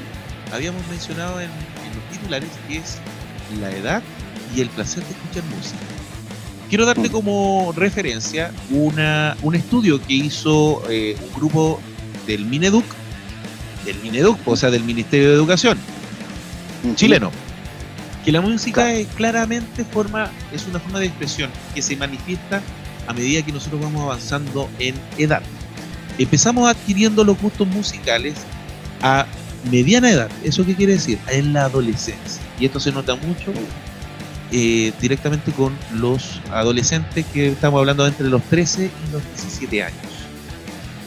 habíamos 0.54 0.86
mencionado 0.88 1.42
en, 1.42 1.50
que 2.68 2.78
es 2.78 2.98
la 3.60 3.72
edad 3.72 4.04
y 4.56 4.62
el 4.62 4.70
placer 4.70 5.04
de 5.04 5.12
escuchar 5.12 5.44
música. 5.56 5.80
Quiero 6.70 6.86
darte 6.86 7.10
como 7.10 7.74
referencia 7.76 8.52
una, 8.72 9.38
un 9.44 9.56
estudio 9.56 10.02
que 10.02 10.14
hizo 10.14 10.84
eh, 10.90 11.16
un 11.22 11.34
grupo 11.34 11.80
del 12.26 12.46
Mineduc 12.46 12.86
del 13.86 14.00
Mineduc, 14.02 14.40
o 14.48 14.56
sea, 14.56 14.72
del 14.72 14.84
Ministerio 14.84 15.30
de 15.30 15.36
Educación 15.36 15.78
chileno. 16.96 17.32
Que 18.24 18.32
la 18.32 18.42
música 18.42 18.84
Claro. 18.84 18.98
es 18.98 19.08
claramente 19.08 19.84
forma, 19.86 20.32
es 20.52 20.66
una 20.68 20.80
forma 20.80 21.00
de 21.00 21.08
expresión 21.08 21.50
que 21.74 21.82
se 21.82 21.96
manifiesta 21.96 22.62
a 23.08 23.14
medida 23.14 23.44
que 23.44 23.52
nosotros 23.52 23.82
vamos 23.82 24.02
avanzando 24.04 24.70
en 24.80 24.96
edad. 25.18 25.42
Empezamos 26.18 26.68
adquiriendo 26.70 27.24
los 27.24 27.40
gustos 27.40 27.68
musicales 27.68 28.36
a 29.02 29.26
mediana 29.72 30.10
edad. 30.12 30.30
¿Eso 30.44 30.66
qué 30.66 30.76
quiere 30.76 30.94
decir? 30.94 31.18
En 31.28 31.54
la 31.54 31.66
adolescencia. 31.66 32.42
Y 32.60 32.66
esto 32.66 32.80
se 32.80 32.92
nota 32.92 33.16
mucho 33.16 33.52
eh, 34.52 34.94
directamente 35.02 35.52
con 35.52 35.78
los 35.94 36.40
adolescentes 36.52 37.26
que 37.34 37.48
estamos 37.50 37.80
hablando 37.80 38.06
entre 38.08 38.28
los 38.28 38.44
13 38.44 38.86
y 38.86 39.12
los 39.12 39.22
17 39.36 39.84
años. 39.84 39.98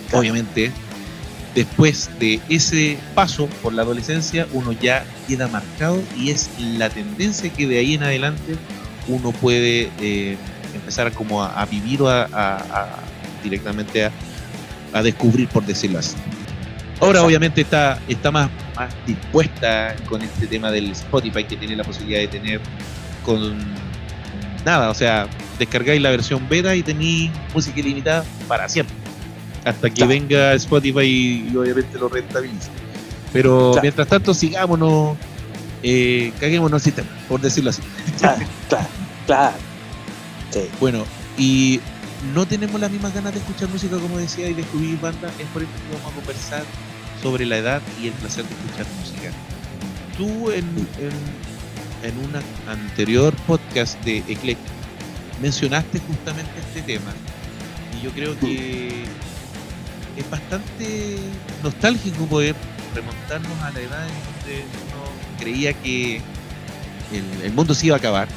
Claro. 0.09 0.21
Obviamente, 0.21 0.73
después 1.55 2.11
de 2.19 2.41
ese 2.49 2.99
paso 3.15 3.47
por 3.63 3.73
la 3.73 3.83
adolescencia, 3.83 4.47
uno 4.53 4.73
ya 4.73 5.05
queda 5.27 5.49
marcado 5.49 6.03
y 6.17 6.31
es 6.31 6.51
la 6.59 6.91
tendencia 6.91 7.51
que 7.53 7.67
de 7.67 7.79
ahí 7.79 7.95
en 7.95 8.03
adelante 8.03 8.57
uno 9.07 9.33
puede 9.33 9.91
eh, 10.01 10.37
empezar 10.75 11.13
como 11.13 11.43
a, 11.43 11.61
a 11.61 11.67
vivir 11.67 12.03
o 12.03 12.09
a, 12.09 12.23
a- 12.25 12.57
a- 12.57 12.99
directamente 13.43 14.05
a, 14.05 14.11
a 14.93 15.03
descubrir, 15.03 15.49
por 15.49 15.65
decirlo 15.65 15.99
así. 16.01 16.17
Ahora 17.01 17.23
obviamente 17.23 17.61
está, 17.61 17.99
está 18.09 18.31
más, 18.33 18.51
más 18.75 18.93
dispuesta 19.07 19.95
con 20.09 20.21
este 20.23 20.47
tema 20.49 20.71
del 20.71 20.91
Spotify 20.93 21.45
que 21.45 21.57
tiene 21.57 21.77
la 21.77 21.85
posibilidad 21.85 22.21
de 22.21 22.29
tener 22.29 22.61
con 23.25 23.57
nada, 24.65 24.91
o 24.91 24.95
sea, 24.95 25.29
descargáis 25.59 26.03
la 26.03 26.11
versión 26.11 26.49
beta 26.49 26.75
y 26.75 26.83
tenéis 26.83 27.31
música 27.55 27.79
ilimitada 27.81 28.25
para 28.49 28.69
siempre. 28.69 28.95
Hasta 29.65 29.89
que 29.91 29.95
Claro. 29.97 30.09
venga 30.11 30.55
Spotify 30.55 31.01
y, 31.03 31.51
y 31.53 31.57
obviamente 31.57 31.99
lo 31.99 32.09
rentabilice. 32.09 32.69
Pero 33.33 33.71
Claro. 33.73 33.83
mientras 33.83 34.09
tanto 34.09 34.35
sigámonos, 34.35 35.17
eh, 35.83 36.33
caguémonos 36.41 36.81
el 36.81 36.85
sistema, 36.85 37.09
por 37.29 37.41
decirlo 37.41 37.71
así. 37.71 37.83
Claro, 38.19 38.41
claro, 38.69 38.87
claro. 39.27 39.57
Sí. 40.51 40.61
Bueno, 40.81 41.05
y 41.37 41.81
no 42.35 42.47
tenemos 42.47 42.81
las 42.81 42.91
mismas 42.91 43.15
ganas 43.15 43.33
de 43.35 43.39
escuchar 43.39 43.69
música 43.69 43.97
como 43.99 44.19
decía 44.19 44.47
y 44.49 44.55
de 44.55 44.63
descubrir 44.63 44.99
bandas, 45.01 45.31
es 45.39 45.47
por 45.49 45.63
eso 45.63 45.71
que 45.71 45.97
vamos 45.97 46.13
a 46.13 46.15
conversar 46.17 46.63
sobre 47.23 47.47
la 47.47 47.59
edad 47.59 47.83
y 48.03 48.09
el 48.09 48.13
placer 48.15 48.45
de 48.45 48.55
escuchar 48.55 48.87
música. 48.99 49.31
Tú 50.17 50.51
en, 50.51 50.65
en, 50.99 52.09
en 52.09 52.19
un 52.19 52.33
anterior 52.69 53.35
podcast 53.47 54.01
de 54.05 54.19
Eclec 54.29 54.59
mencionaste 55.41 56.01
justamente 56.01 56.53
este 56.61 56.83
tema 56.83 57.13
y 57.97 58.05
yo 58.05 58.11
creo 58.11 58.39
que 58.39 59.05
es 60.17 60.31
bastante 60.31 61.19
nostálgico 61.63 62.27
poder 62.27 62.55
remontarnos 62.95 63.63
a 63.63 63.71
la 63.71 63.81
edad 63.81 64.07
en 64.07 64.15
donde 64.25 64.65
uno 64.89 65.39
creía 65.39 65.73
que 65.73 66.17
el, 67.13 67.43
el 67.45 67.53
mundo 67.53 67.75
se 67.75 67.87
iba 67.87 67.97
a 67.97 67.99
acabar, 67.99 68.29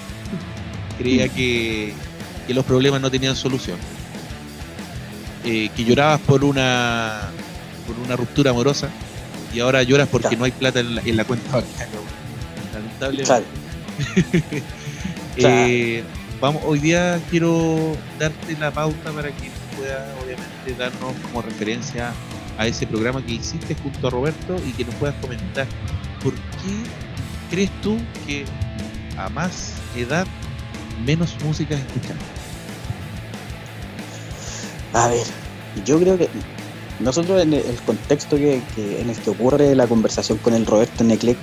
creía 0.98 1.28
que, 1.28 1.94
que 2.46 2.54
los 2.54 2.66
problemas 2.66 3.02
no 3.02 3.10
tenían 3.10 3.36
solución, 3.36 3.78
eh, 5.44 5.70
que 5.76 5.84
llorabas 5.84 6.20
por 6.22 6.44
una 6.44 7.32
por 7.92 8.06
una 8.06 8.16
ruptura 8.16 8.52
amorosa 8.52 8.90
y 9.54 9.60
ahora 9.60 9.84
lloras 9.84 10.08
porque 10.08 10.30
Claro. 10.30 10.40
no 10.40 10.46
hay 10.46 10.52
plata 10.52 10.80
en 10.80 10.96
la, 10.96 11.02
en 11.02 11.18
la 11.18 11.26
cuenta 11.26 11.52
bancaria. 11.58 12.00
Lamentablemente. 12.74 13.26
Claro. 13.26 13.46
Eh, 15.38 16.04
vamos, 16.42 16.62
hoy 16.66 16.80
día 16.80 17.18
quiero 17.30 17.96
darte 18.20 18.58
la 18.60 18.70
pauta 18.70 19.12
para 19.14 19.30
que 19.30 19.50
puedas 19.78 20.06
obviamente 20.22 20.76
darnos 20.78 21.14
como 21.24 21.42
referencia 21.42 22.12
a 22.58 22.68
ese 22.68 22.86
programa 22.86 23.26
que 23.26 23.34
hiciste 23.34 23.74
junto 23.82 24.08
a 24.08 24.10
Roberto 24.10 24.58
y 24.68 24.74
que 24.74 24.84
nos 24.84 24.94
puedas 24.96 25.16
comentar 25.22 25.66
por 26.22 26.34
qué 26.34 26.84
crees 27.50 27.72
tú 27.82 27.98
que 28.28 28.44
a 29.18 29.30
más 29.30 29.72
edad 29.96 30.28
menos 31.06 31.34
música 31.46 31.76
escuchar. 31.76 32.18
A 34.94 35.08
ver, 35.08 35.26
yo 35.86 35.98
creo 35.98 36.18
que 36.18 36.30
nosotros 37.00 37.42
en 37.42 37.54
el, 37.54 37.64
contexto 37.86 38.36
que, 38.36 38.62
que- 38.76 39.02
en 39.02 39.10
el 39.10 39.16
que 39.16 39.30
ocurre 39.32 39.76
la 39.76 39.88
conversación 39.88 40.38
con 40.40 40.54
el 40.54 40.66
Roberto 40.66 41.04
Neclec 41.04 41.38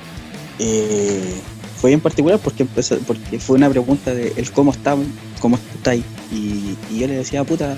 eh, 0.59 1.35
fue 1.81 1.91
bien 1.91 2.01
particular 2.01 2.39
porque 2.39 2.65
empezó, 2.65 2.99
porque 3.01 3.39
fue 3.39 3.57
una 3.57 3.69
pregunta 3.71 4.13
de 4.15 4.33
el 4.37 4.51
cómo 4.53 4.73
está, 4.73 4.97
cómo 5.41 5.57
estáis 5.77 6.05
y, 6.33 6.77
y 6.91 6.99
yo 6.99 7.07
le 7.07 7.15
decía 7.17 7.45
puta 7.45 7.77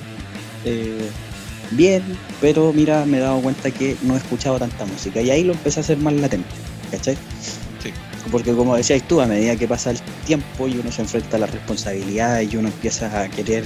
eh, 0.65 1.09
bien, 1.73 2.03
pero 2.41 2.73
mira 2.73 3.05
me 3.05 3.19
he 3.19 3.21
dado 3.21 3.41
cuenta 3.41 3.71
que 3.71 3.97
no 4.03 4.15
he 4.15 4.19
escuchado 4.19 4.59
tanta 4.59 4.87
música 4.87 5.21
y 5.21 5.31
ahí 5.31 5.45
lo 5.45 5.53
empecé 5.53 5.81
a 5.81 5.83
hacer 5.83 5.99
más 5.99 6.15
latente, 6.15 6.49
¿cachai? 6.91 7.15
Sí. 7.83 7.91
Porque 8.31 8.53
como 8.53 8.77
decías 8.77 9.03
tú, 9.09 9.21
a 9.21 9.27
medida 9.27 9.57
que 9.57 9.67
pasa 9.69 9.91
el 9.91 9.99
tiempo 10.27 10.67
y 10.69 10.77
uno 10.79 10.91
se 10.93 11.03
enfrenta 11.03 11.37
a 11.37 11.41
las 11.41 11.51
responsabilidades 11.51 12.53
y 12.53 12.57
uno 12.57 12.69
empieza 12.69 13.23
a 13.23 13.29
querer 13.29 13.65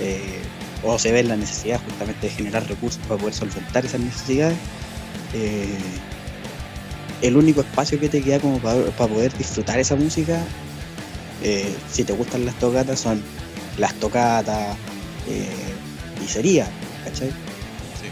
eh, 0.00 0.40
o 0.84 0.98
se 0.98 1.12
ve 1.12 1.22
la 1.22 1.36
necesidad 1.36 1.80
justamente 1.84 2.26
de 2.28 2.32
generar 2.32 2.66
recursos 2.68 3.00
para 3.08 3.18
poder 3.18 3.34
solventar 3.34 3.84
esas 3.84 4.00
necesidades, 4.00 4.56
eh, 5.32 5.78
el 7.22 7.36
único 7.36 7.62
espacio 7.62 7.98
que 7.98 8.08
te 8.08 8.20
queda 8.22 8.38
como 8.40 8.58
para, 8.58 8.84
para 8.90 9.12
poder 9.12 9.36
disfrutar 9.36 9.78
esa 9.78 9.96
música, 9.96 10.42
eh, 11.42 11.74
si 11.90 12.04
te 12.04 12.12
gustan 12.12 12.44
las 12.44 12.58
tocatas, 12.58 13.00
son 13.00 13.22
las 13.78 13.94
tocatas 13.94 14.76
eh, 15.28 15.46
y 16.24 16.28
sería, 16.28 16.66
¿cachai? 17.04 17.30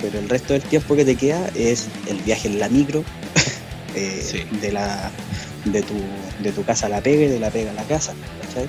Pero 0.00 0.18
el 0.18 0.28
resto 0.28 0.54
del 0.54 0.62
tiempo 0.62 0.96
que 0.96 1.04
te 1.04 1.14
queda 1.16 1.48
es 1.54 1.86
el 2.08 2.16
viaje 2.22 2.48
en 2.48 2.58
la 2.58 2.68
micro, 2.68 3.04
eh, 3.94 4.26
Sí. 4.26 4.44
de, 4.60 4.72
la, 4.72 5.10
de, 5.66 5.82
tu, 5.82 5.94
de 6.42 6.50
tu 6.52 6.64
casa 6.64 6.86
a 6.86 6.88
la 6.88 7.00
pega 7.00 7.24
y 7.24 7.28
de 7.28 7.38
la 7.38 7.50
pega 7.50 7.70
a 7.70 7.74
la 7.74 7.84
casa, 7.84 8.14
¿cachai? 8.42 8.68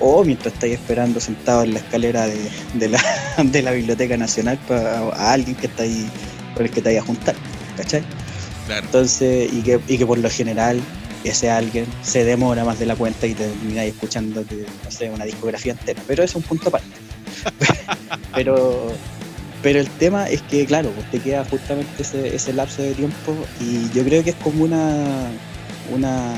O 0.00 0.24
mientras 0.24 0.54
estáis 0.54 0.74
esperando 0.74 1.20
sentado 1.20 1.62
en 1.62 1.74
la 1.74 1.80
escalera 1.80 2.26
de, 2.26 2.50
de 2.74 2.88
la, 2.88 3.02
de 3.44 3.62
la 3.62 3.72
Biblioteca 3.72 4.16
Nacional 4.16 4.58
para, 4.66 4.98
a 4.98 5.32
alguien 5.32 5.56
que 5.56 5.66
está 5.66 5.82
ahí, 5.82 6.08
con 6.54 6.64
el 6.64 6.70
que 6.70 6.80
te 6.80 6.88
vayas 6.88 7.04
a 7.04 7.06
juntar, 7.06 7.34
¿cachai? 7.76 8.02
Claro. 8.66 8.86
Entonces, 8.86 9.52
y 9.52 9.62
que, 9.62 9.80
y 9.88 9.98
que 9.98 10.06
por 10.06 10.18
lo 10.18 10.30
general 10.30 10.80
ese 11.24 11.50
alguien 11.50 11.86
se 12.02 12.24
demora 12.24 12.64
más 12.64 12.78
de 12.78 12.86
la 12.86 12.96
cuenta 12.96 13.26
y 13.26 13.34
te 13.34 13.46
termináis 13.46 13.94
escuchando, 13.94 14.42
no 14.84 14.90
sé, 14.90 15.10
una 15.10 15.24
discografía 15.24 15.72
entera. 15.72 16.02
Pero 16.06 16.22
eso 16.22 16.38
es 16.38 16.44
un 16.44 16.48
punto 16.48 16.68
aparte. 16.68 16.88
pero, 18.34 18.92
pero 19.62 19.80
el 19.80 19.90
tema 19.90 20.28
es 20.28 20.42
que, 20.42 20.64
claro, 20.66 20.90
pues 20.90 21.10
te 21.10 21.20
queda 21.20 21.44
justamente 21.44 22.02
ese, 22.02 22.34
ese 22.34 22.52
lapso 22.52 22.82
de 22.82 22.94
tiempo 22.94 23.34
y 23.60 23.90
yo 23.90 24.04
creo 24.04 24.24
que 24.24 24.30
es 24.30 24.36
como 24.36 24.64
una, 24.64 25.30
una, 25.92 26.34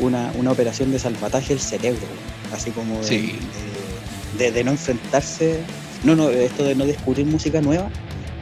una, 0.00 0.32
una 0.36 0.52
operación 0.52 0.90
de 0.92 0.98
salvataje 0.98 1.48
del 1.54 1.60
cerebro, 1.60 2.06
así 2.52 2.70
como 2.70 2.98
de, 3.00 3.04
Sí. 3.06 3.38
de- 4.38 4.44
de- 4.44 4.52
de 4.52 4.64
no 4.64 4.70
enfrentarse, 4.72 5.60
no, 6.04 6.14
no, 6.16 6.30
esto 6.30 6.64
de 6.64 6.74
no 6.74 6.86
descubrir 6.86 7.26
música 7.26 7.60
nueva, 7.60 7.90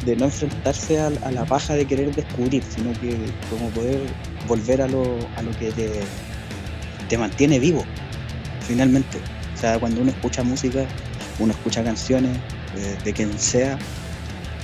de 0.04 0.14
no 0.16 0.26
enfrentarse 0.26 1.00
a, 1.00 1.06
a 1.08 1.30
la 1.32 1.44
paja 1.44 1.74
de 1.74 1.84
querer 1.86 2.14
descubrir, 2.14 2.62
sino 2.62 2.92
que 3.00 3.16
como 3.50 3.68
poder 3.70 4.00
volver 4.46 4.80
a 4.82 4.86
lo, 4.88 5.02
a 5.36 5.42
lo 5.42 5.50
que 5.58 5.72
te, 5.72 5.90
te 7.08 7.18
mantiene 7.18 7.58
vivo, 7.58 7.84
finalmente. 8.66 9.18
O 9.54 9.60
sea, 9.60 9.78
cuando 9.78 10.00
uno 10.00 10.10
escucha 10.10 10.42
música, 10.44 10.86
uno 11.40 11.52
escucha 11.52 11.82
canciones 11.82 12.36
eh, 12.76 12.96
de 13.04 13.12
quien 13.12 13.36
sea, 13.38 13.76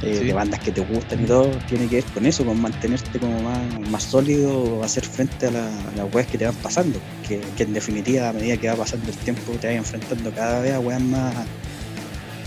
eh, 0.05 0.18
Sí. 0.20 0.24
de 0.26 0.32
bandas 0.32 0.61
que 0.61 0.70
te 0.72 0.80
gustan 0.82 1.22
y 1.22 1.26
todo, 1.26 1.50
tiene 1.68 1.88
que 1.88 1.96
ver 1.96 2.05
con 2.05 2.26
eso, 2.26 2.44
con 2.44 2.61
mantenerte 2.61 3.18
como 3.18 3.40
más, 3.40 3.59
más 3.90 4.02
sólido, 4.05 4.82
hacer 4.84 5.05
frente 5.05 5.46
a, 5.46 5.50
la- 5.50 5.66
a 5.88 5.92
las 5.96 6.14
weas 6.14 6.26
que 6.28 6.36
te 6.38 6.44
van 6.44 6.55
pasando, 6.57 6.98
que, 7.26 7.40
que 7.57 7.62
en 7.64 7.72
definitiva 7.72 8.28
a 8.28 8.32
medida 8.32 8.57
que 8.57 8.68
va 8.68 8.76
pasando 8.76 9.11
el 9.11 9.16
tiempo 9.16 9.52
te 9.61 9.66
vas 9.68 9.76
enfrentando 9.76 10.32
cada 10.32 10.61
vez 10.61 10.72
a 10.74 10.80
weas 10.80 11.00
más, 11.00 11.34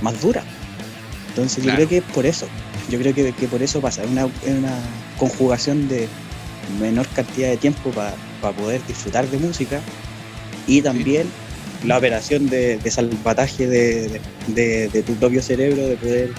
más 0.01 0.21
duras. 0.21 0.43
Entonces 1.29 1.63
Claro. 1.63 1.79
yo 1.81 1.87
creo 1.87 1.89
que 2.01 2.07
es 2.07 2.13
por 2.13 2.25
eso, 2.25 2.47
yo 2.89 2.99
creo 2.99 3.13
que, 3.13 3.31
que 3.33 3.47
por 3.47 3.61
eso 3.61 3.81
pasa, 3.81 4.03
es 4.03 4.09
una, 4.09 4.25
una 4.25 4.79
conjugación 5.17 5.87
de 5.87 6.07
menor 6.79 7.07
cantidad 7.09 7.49
de 7.49 7.57
tiempo 7.57 7.91
para 7.91 8.15
poder 8.55 8.85
disfrutar 8.87 9.27
de 9.27 9.37
música 9.37 9.79
y 10.67 10.81
también 10.81 11.27
la 11.85 11.97
operación 11.97 12.47
de, 12.49 12.77
de 12.77 12.91
salvataje 12.91 13.67
de, 13.67 14.19
de- 14.47 14.89
de 14.89 15.03
tu 15.03 15.13
propio 15.15 15.41
cerebro, 15.41 15.87
de 15.87 15.95
poder 15.95 16.31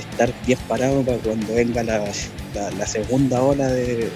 estar 0.00 0.32
bien 0.46 0.58
parado 0.68 1.02
para 1.02 1.18
cuando 1.18 1.54
venga 1.54 1.82
la, 1.82 1.98
la- 2.54 2.70
la 2.70 2.86
segunda 2.86 3.42
ola 3.42 3.66
de, 3.68 4.08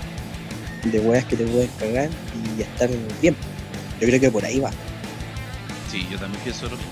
de 0.84 1.00
weas 1.00 1.24
que 1.26 1.36
te 1.36 1.44
pueden 1.44 1.70
cagar 1.78 2.10
y 2.56 2.62
estar 2.62 2.88
bien. 3.20 3.36
Yo 4.00 4.06
creo 4.08 4.20
que 4.20 4.30
por 4.30 4.44
ahí 4.44 4.58
va. 4.60 4.70
Sí, 5.90 6.06
yo 6.10 6.18
también 6.18 6.42
pienso 6.42 6.64
lo 6.66 6.76
mismo. 6.76 6.90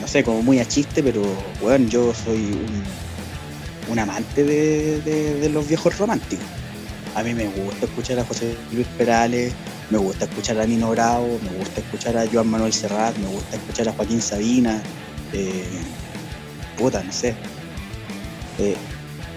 no 0.00 0.06
sé, 0.06 0.22
como 0.22 0.42
muy 0.42 0.58
a 0.60 0.66
chiste, 0.68 1.02
pero 1.02 1.22
bueno, 1.60 1.88
yo 1.88 2.12
soy 2.14 2.36
un, 2.52 2.82
un 3.92 3.98
amante 3.98 4.44
de, 4.44 5.00
de- 5.00 5.34
de 5.40 5.48
los 5.48 5.66
viejos 5.66 5.98
románticos. 5.98 6.44
A 7.14 7.22
mí 7.22 7.34
me 7.34 7.44
gusta 7.48 7.86
escuchar 7.86 8.18
a 8.20 8.24
José 8.24 8.54
Luis 8.72 8.86
Perales, 8.96 9.52
me 9.90 9.98
gusta 9.98 10.24
escuchar 10.24 10.58
a 10.60 10.66
Nino 10.66 10.90
Bravo, 10.90 11.38
me 11.42 11.58
gusta 11.58 11.80
escuchar 11.80 12.16
a 12.16 12.24
Joan 12.32 12.48
Manuel 12.48 12.72
Serrat, 12.72 13.16
me 13.18 13.26
gusta 13.28 13.56
escuchar 13.56 13.88
a 13.88 13.92
Joaquín 13.92 14.22
Sabina, 14.22 14.80
eh, 15.34 15.64
puta, 16.82 17.02
no 17.02 17.12
sé. 17.12 17.34
Eh, 18.58 18.76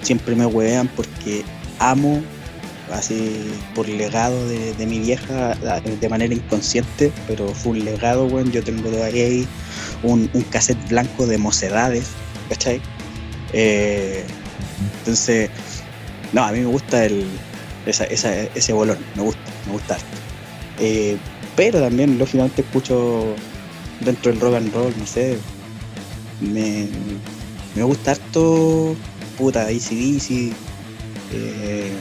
siempre 0.02 0.36
me 0.36 0.46
huevean 0.46 0.88
porque 0.90 1.44
amo, 1.80 2.22
así 2.92 3.54
por 3.74 3.88
legado 3.88 4.48
de, 4.48 4.86
mi 4.86 5.00
vieja, 5.00 5.56
de 6.02 6.10
manera 6.10 6.34
inconsciente, 6.34 7.12
pero 7.28 7.48
fue 7.50 7.74
un 7.74 7.86
legado. 7.86 8.28
Yo 8.52 8.64
tengo 8.64 8.90
todavía 8.90 9.26
ahí 9.26 9.48
un, 10.04 10.28
cassette 10.50 10.90
blanco 10.90 11.28
de 11.28 11.38
mocedades, 11.38 12.08
¿cachai? 12.50 12.82
Eh, 13.54 14.24
entonces, 15.00 15.50
no, 16.34 16.44
a 16.44 16.52
mí 16.52 16.60
me 16.60 16.66
gusta 16.66 17.06
el, 17.06 17.26
esa, 17.86 18.06
esa- 18.06 18.44
ese 18.56 18.74
bolón, 18.74 18.98
me 19.16 19.22
gusta, 19.22 19.52
me 19.68 19.74
gusta. 19.74 19.98
Eh, 20.80 21.18
pero 21.56 21.80
también, 21.80 22.18
lógicamente, 22.18 22.62
escucho 22.62 23.36
dentro 24.02 24.32
del 24.32 24.42
rock 24.42 24.56
and 24.56 24.74
roll, 24.74 24.94
no 24.98 25.06
sé, 25.06 25.38
me, 26.42 26.88
me 27.76 27.84
gusta 27.84 28.12
harto, 28.12 28.96
puta, 29.38 29.64
ACDC, 29.64 30.54
eh, 31.34 31.92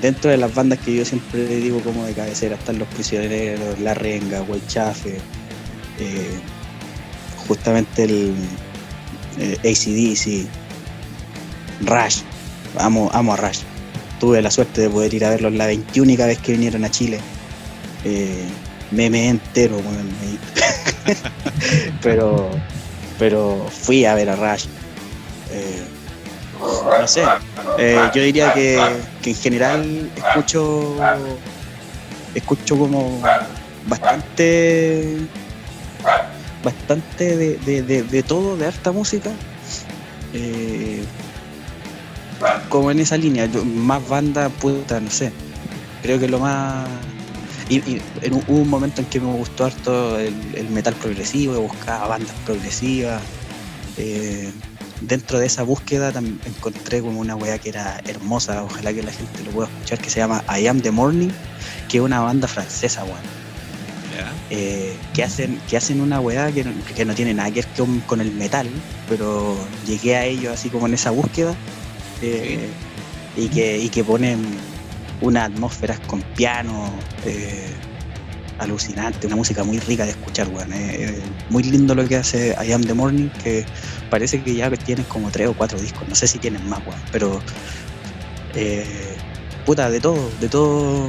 dentro 0.00 0.30
de 0.30 0.36
las 0.36 0.54
bandas 0.54 0.78
que 0.80 0.96
yo 0.96 1.04
siempre 1.04 1.46
digo 1.46 1.80
como 1.80 2.04
de 2.04 2.12
cabecera 2.14 2.56
están 2.56 2.78
Los 2.78 2.88
Prisioneros, 2.88 3.78
La 3.80 3.94
Renga, 3.94 4.42
Whitechafe, 4.42 5.18
eh, 5.98 6.40
justamente 7.46 8.04
el 8.04 8.34
eh, 9.38 9.56
ACDC, 9.58 10.48
Rush, 11.86 12.22
amo, 12.78 13.10
amo 13.12 13.34
a 13.34 13.36
Rush. 13.36 13.60
Tuve 14.18 14.40
la 14.40 14.50
suerte 14.50 14.82
de 14.82 14.90
poder 14.90 15.12
ir 15.14 15.24
a 15.24 15.30
verlos 15.30 15.52
la 15.52 15.66
21 15.66 16.16
vez 16.26 16.38
que 16.38 16.52
vinieron 16.52 16.84
a 16.84 16.90
Chile. 16.90 17.18
Eh, 18.04 18.44
meme 18.92 19.28
entero, 19.28 19.76
weón, 19.76 20.08
ahí. 20.22 20.38
pero, 22.02 22.50
pero 23.22 23.64
fui 23.70 24.04
a 24.04 24.14
ver 24.16 24.28
a 24.30 24.34
Rush. 24.34 24.64
Eh, 25.52 25.84
no 26.98 27.06
sé, 27.06 27.22
eh, 27.78 28.10
yo 28.12 28.20
diría 28.20 28.52
que, 28.52 28.82
en 29.24 29.34
general 29.36 30.10
escucho 30.16 30.96
escucho 32.34 32.76
como 32.76 33.20
bastante 33.86 35.18
bastante 36.64 37.36
de, 37.36 37.58
de- 37.58 38.02
de- 38.02 38.22
todo, 38.24 38.56
de 38.56 38.66
harta 38.66 38.90
música. 38.90 39.30
Eh, 40.34 41.04
como 42.68 42.90
en 42.90 42.98
esa 42.98 43.16
línea, 43.16 43.48
más 43.64 44.08
banda, 44.08 44.48
puta, 44.48 44.98
no 44.98 45.10
sé. 45.12 45.30
Creo 46.02 46.18
que 46.18 46.26
lo 46.26 46.40
más. 46.40 46.88
Y, 47.68 47.76
y 47.78 48.02
en 48.22 48.34
un- 48.34 48.44
hubo 48.48 48.58
un 48.62 48.68
momento 48.68 49.00
en 49.00 49.06
que 49.08 49.20
me 49.20 49.32
gustó 49.32 49.64
harto 49.66 50.18
el, 50.18 50.34
el 50.54 50.68
metal 50.70 50.94
progresivo, 50.94 51.60
buscaba 51.60 52.08
bandas 52.08 52.34
progresivas. 52.44 53.22
Eh, 53.98 54.50
dentro 55.02 55.38
de 55.38 55.46
esa 55.46 55.62
búsqueda 55.64 56.12
encontré 56.46 57.00
como 57.00 57.20
una 57.20 57.34
weá 57.36 57.58
que 57.58 57.68
era 57.70 58.00
hermosa, 58.06 58.62
ojalá 58.64 58.92
que 58.92 59.02
la 59.02 59.12
gente 59.12 59.42
lo 59.44 59.50
pueda 59.50 59.68
escuchar, 59.68 59.98
que 59.98 60.10
se 60.10 60.20
llama 60.20 60.44
I 60.48 60.66
Am 60.66 60.80
the 60.80 60.90
Morning, 60.90 61.30
que 61.88 61.98
es 61.98 62.02
una 62.02 62.20
banda 62.20 62.46
francesa, 62.48 63.04
weón 63.04 63.42
eh, 64.50 64.94
que 65.14 65.24
hacen 65.24 65.58
que 65.68 65.76
hacen 65.76 66.00
una 66.00 66.20
weá 66.20 66.52
que 66.52 66.62
no, 66.64 66.72
que 66.94 67.04
no 67.04 67.14
tiene 67.14 67.32
nada 67.32 67.50
que 67.50 67.62
ver 67.62 67.66
con, 67.76 68.00
con 68.00 68.20
el 68.20 68.30
metal, 68.32 68.68
pero 69.08 69.56
llegué 69.86 70.16
a 70.16 70.24
ellos 70.26 70.52
así 70.52 70.68
como 70.68 70.86
en 70.86 70.94
esa 70.94 71.10
búsqueda 71.10 71.54
eh, 72.20 72.68
y, 73.36 73.48
que, 73.48 73.78
y 73.78 73.88
que 73.88 74.04
ponen 74.04 74.44
unas 75.22 75.50
atmósferas 75.50 75.98
con 76.00 76.20
piano 76.36 76.92
eh, 77.24 77.70
alucinante, 78.58 79.26
una 79.26 79.36
música 79.36 79.64
muy 79.64 79.78
rica 79.80 80.04
de 80.04 80.10
escuchar, 80.10 80.48
weón. 80.48 80.72
eh, 80.72 80.96
eh, 81.04 81.22
muy 81.48 81.62
lindo 81.62 81.94
lo 81.94 82.06
que 82.06 82.16
hace 82.16 82.54
I 82.64 82.72
Am 82.72 82.82
The 82.82 82.94
Morning, 82.94 83.28
que 83.42 83.64
parece 84.10 84.42
que 84.42 84.54
ya 84.54 84.70
tienen 84.70 85.04
como 85.06 85.30
tres 85.30 85.48
o 85.48 85.54
cuatro 85.54 85.78
discos, 85.80 86.06
no 86.08 86.14
sé 86.14 86.26
si 86.28 86.38
tienen 86.38 86.68
más, 86.68 86.80
weón, 86.86 87.00
pero 87.10 87.40
eh, 88.54 89.16
puta, 89.64 89.90
de 89.90 90.00
todo, 90.00 90.30
de 90.40 90.48
todo 90.48 91.08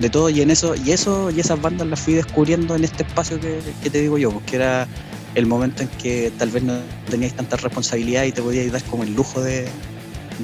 de 0.00 0.10
todo 0.10 0.28
y 0.28 0.42
en 0.42 0.50
eso 0.50 0.74
y 0.74 0.92
eso 0.92 1.30
y 1.30 1.40
esas 1.40 1.58
bandas 1.60 1.86
las 1.88 1.98
fui 1.98 2.12
descubriendo 2.12 2.76
en 2.76 2.84
este 2.84 3.02
espacio 3.02 3.40
que, 3.40 3.60
que 3.82 3.88
te 3.88 4.02
digo 4.02 4.18
yo 4.18 4.30
porque 4.30 4.56
era 4.56 4.86
el 5.34 5.46
momento 5.46 5.82
en 5.82 5.88
que 5.88 6.30
tal 6.36 6.50
vez 6.50 6.62
no 6.64 6.74
teníais 7.08 7.32
tanta 7.34 7.56
responsabilidad 7.56 8.24
y 8.24 8.32
te 8.32 8.42
podíais 8.42 8.70
dar 8.70 8.82
como 8.84 9.04
el 9.04 9.14
lujo 9.14 9.40
de, 9.40 9.66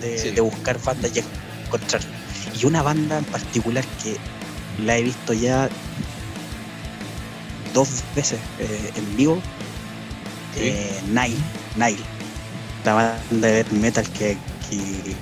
de, 0.00 0.18
Sí. 0.18 0.30
de 0.30 0.40
buscar 0.40 0.82
bandas 0.82 1.12
y 1.14 1.20
encontrarlas 1.66 2.09
y 2.61 2.66
una 2.66 2.82
banda 2.82 3.18
en 3.18 3.24
particular 3.24 3.84
que 4.03 4.16
la 4.84 4.96
he 4.98 5.03
visto 5.03 5.32
ya 5.32 5.68
dos 7.74 8.03
veces 8.14 8.38
eh, 8.59 8.92
en 8.96 9.16
vivo 9.16 9.40
Sí. 10.55 10.61
eh, 10.64 11.00
Nile 11.09 11.36
Nile 11.76 12.05
la 12.84 12.92
banda 12.94 13.48
de 13.48 13.53
death 13.55 13.70
metal 13.72 14.07
que, 14.11 14.36
que, 14.68 15.14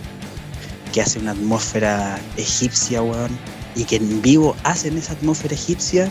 que 0.93 1.03
hace 1.03 1.19
una 1.19 1.33
atmósfera 1.33 2.19
egipcia 2.37 3.03
weón 3.03 3.39
y 3.77 3.85
que 3.85 3.97
en 3.97 4.23
vivo 4.23 4.57
hacen 4.65 4.99
esa 4.99 5.13
atmósfera 5.13 5.55
egipcia, 5.55 6.09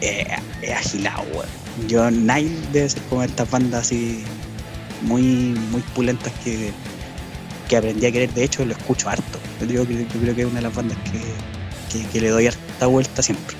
eh, 0.00 0.26
es 0.62 0.70
agilado, 0.70 1.22
weón. 1.32 1.88
Yo, 1.88 2.10
Nile 2.10 2.56
debe 2.72 2.88
ser 2.88 3.02
como 3.04 3.22
estas 3.22 3.50
bandas 3.50 3.86
así 3.86 4.24
muy, 5.02 5.22
muy 5.70 5.80
pulentas 5.94 6.32
que, 6.44 6.72
que 7.68 7.76
aprendí 7.76 8.06
a 8.06 8.12
querer. 8.12 8.32
De 8.32 8.44
hecho, 8.44 8.64
lo 8.64 8.72
escucho 8.72 9.08
harto. 9.08 9.38
Yo, 9.60 9.66
digo 9.66 9.84
yo 9.84 10.20
creo 10.20 10.34
que 10.34 10.40
es 10.42 10.46
una 10.46 10.56
de 10.56 10.62
las 10.62 10.74
bandas 10.74 10.98
que, 11.10 11.98
que, 11.98 12.06
que 12.08 12.20
le 12.20 12.28
doy 12.28 12.46
harta 12.46 12.86
vuelta 12.86 13.22
siempre. 13.22 13.56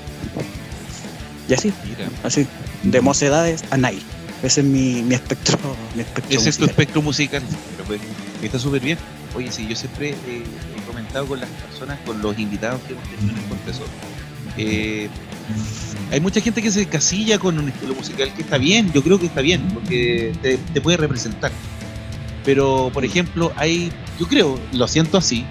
Y 1.49 1.53
así, 1.53 1.73
Mira. 1.85 2.09
así, 2.23 2.45
de 2.83 3.01
mocedades 3.01 3.63
a 3.71 3.77
Nile. 3.77 4.01
Ese 4.43 4.61
es 4.61 4.67
mi, 4.67 5.01
mi 5.01 5.15
espectro, 5.15 5.57
mi 5.95 6.01
espectro 6.01 6.37
Ese 6.37 6.49
es 6.49 6.57
tu 6.57 6.65
espectro 6.65 7.01
musical. 7.01 7.41
Pero, 7.75 7.87
pues, 7.87 8.01
está 8.41 8.59
súper 8.59 8.81
bien. 8.81 8.97
Oye, 9.35 9.51
sí, 9.51 9.65
yo 9.67 9.75
siempre 9.75 10.09
eh, 10.09 10.43
he 10.77 10.87
comentado 10.87 11.25
con 11.25 11.39
las 11.39 11.49
personas, 11.49 11.99
con 12.05 12.21
los 12.21 12.37
invitados 12.37 12.81
que 12.83 12.93
hemos 12.93 13.03
tenido 13.09 13.31
en 13.31 13.43
el 13.43 13.49
Conteso. 13.49 13.83
eh, 14.57 15.09
hay 16.11 16.19
mucha 16.19 16.41
gente 16.41 16.61
que 16.61 16.71
se 16.71 16.85
casilla 16.87 17.39
con 17.39 17.57
un 17.57 17.69
estilo 17.69 17.95
musical 17.95 18.33
que 18.33 18.41
está 18.41 18.57
bien, 18.57 18.91
yo 18.93 19.01
creo 19.01 19.17
que 19.19 19.27
está 19.27 19.41
bien, 19.41 19.61
porque 19.73 20.33
te, 20.41 20.57
te 20.57 20.81
puede 20.81 20.97
representar. 20.97 21.51
Pero, 22.47 22.89
por 22.93 23.03
ejemplo, 23.03 23.51
hay, 23.57 23.91
yo 24.17 24.25
creo, 24.25 24.57
lo 24.71 24.87
siento 24.87 25.17
así, 25.17 25.45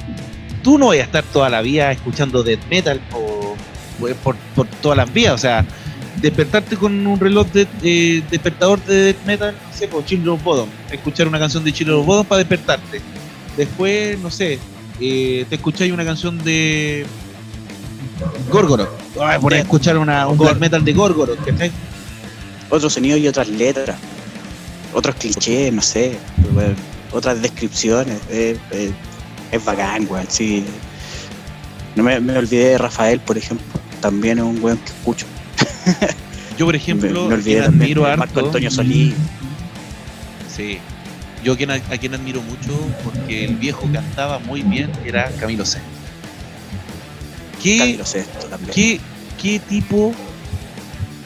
tú 0.63 0.79
no 0.79 0.87
vas 0.87 0.97
a 0.97 1.03
estar 1.03 1.23
toda 1.25 1.51
la 1.51 1.61
vida 1.61 1.93
escuchando 1.93 2.43
death 2.43 2.67
metal 2.71 3.03
o, 3.13 3.55
o 4.01 4.15
por, 4.25 4.35
por 4.55 4.67
todas 4.81 4.97
las 4.97 5.13
vías, 5.13 5.35
o 5.35 5.37
sea, 5.37 5.67
despertarte 6.23 6.75
con 6.79 7.07
un 7.07 7.21
reloj 7.21 7.49
de 7.49 7.69
eh, 7.83 8.23
despertador 8.31 8.83
de 8.87 9.13
death 9.13 9.27
metal, 9.27 9.55
no 9.63 9.77
sé, 9.77 9.89
por 9.89 10.07
Children 10.07 10.31
of 10.31 10.43
Bodom, 10.43 10.71
escuchar 10.91 11.29
una 11.29 11.39
canción 11.39 11.63
de 11.65 11.73
Children 11.75 11.99
of 11.99 12.07
Bodom 12.07 12.25
para 12.25 12.39
despertarte. 12.39 13.03
Después, 13.59 14.19
no 14.21 14.31
sé, 14.31 14.59
eh, 14.99 15.45
te 15.51 15.57
escucháis 15.57 15.93
una 15.93 16.07
canción 16.07 16.43
de 16.43 17.05
Gorgoroth, 18.51 18.89
Ay, 19.21 19.39
por 19.39 19.53
escuchar 19.53 19.99
una, 19.99 20.27
un 20.27 20.39
death 20.39 20.57
metal 20.57 20.83
de 20.83 20.95
Gorgoroth, 20.95 21.45
¿cachai? 21.45 21.71
otro 22.71 22.89
sonido 22.89 23.19
y 23.19 23.29
otras 23.29 23.49
letras, 23.49 23.99
otros 24.93 25.17
clichés, 25.17 25.73
no 25.73 25.83
sé, 25.83 26.19
weón, 26.55 26.75
otras 27.13 27.41
descripciones. 27.43 28.19
eh, 28.31 28.59
eh, 28.71 28.93
es 29.53 29.65
bacán, 29.65 30.07
weón, 30.11 30.27
sí. 30.29 30.65
No 31.95 32.03
me, 32.03 32.21
me 32.21 32.37
olvidé 32.37 32.71
de 32.71 32.79
Rafael, 32.79 33.21
por 33.21 33.39
ejemplo. 33.39 33.67
También 34.01 34.39
es 34.39 34.45
un 34.45 34.63
weón 34.63 34.79
que 34.79 34.93
escucho. 34.93 35.27
Yo, 36.59 36.67
por 36.67 36.75
ejemplo, 36.77 37.27
me 37.29 37.35
a 37.35 37.39
olvidé 37.39 37.53
quien 37.53 37.65
también 37.65 37.83
admiro 37.83 38.11
de 38.11 38.17
Marco 38.17 38.39
harto, 38.39 38.47
Antonio 38.47 38.71
Solís. 38.71 39.15
Sí. 40.55 40.79
Yo 41.45 41.53
a 41.53 41.57
quien, 41.57 41.71
a 41.71 41.81
quien 41.81 42.15
admiro 42.15 42.43
mucho, 42.43 42.77
porque 43.05 43.45
el 43.45 43.57
viejo 43.57 43.89
cantaba 43.93 44.39
muy 44.41 44.63
bien, 44.63 44.91
era 45.05 45.31
Camilo 45.39 45.65
Sesto. 45.65 45.87
¿Qué, 47.63 47.79
Camilo 47.79 48.05
Sesto 48.05 48.47
también. 48.47 48.73
qué, 48.75 49.01
qué 49.41 49.59
tipo 49.61 50.13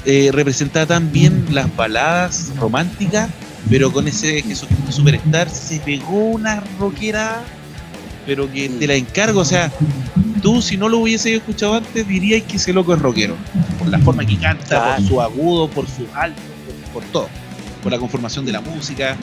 eh, 0.04 0.30
representaba 0.32 0.86
tan 0.86 1.12
bien 1.12 1.46
las 1.50 1.74
baladas 1.74 2.52
románticas, 2.58 3.30
pero 3.70 3.92
con 3.92 4.08
ese 4.08 4.42
Jesucristo 4.42 4.90
Superstar 4.90 5.48
se 5.48 5.78
pegó 5.78 6.30
una 6.30 6.60
rockera, 6.78 7.42
pero 8.26 8.50
que 8.52 8.68
te 8.68 8.86
la 8.88 8.94
encargo, 8.94 9.40
o 9.40 9.44
sea, 9.44 9.70
tú 10.42 10.60
si 10.60 10.76
no 10.76 10.88
lo 10.88 10.98
hubiese 10.98 11.36
escuchado 11.36 11.74
antes 11.74 12.06
dirías 12.06 12.42
que 12.42 12.56
ese 12.56 12.72
loco 12.72 12.92
es 12.94 13.00
rockero, 13.00 13.36
por 13.78 13.88
la 13.88 14.00
forma 14.00 14.26
que 14.26 14.36
canta, 14.36 14.66
Claro. 14.66 14.96
por 14.96 15.08
su 15.08 15.20
agudo, 15.22 15.70
por 15.70 15.86
su 15.86 16.04
alto, 16.14 16.42
por, 16.92 17.02
por 17.02 17.12
todo, 17.12 17.28
por 17.82 17.92
la 17.92 17.98
conformación 17.98 18.44
de 18.44 18.52
la 18.52 18.60
música, 18.60 19.16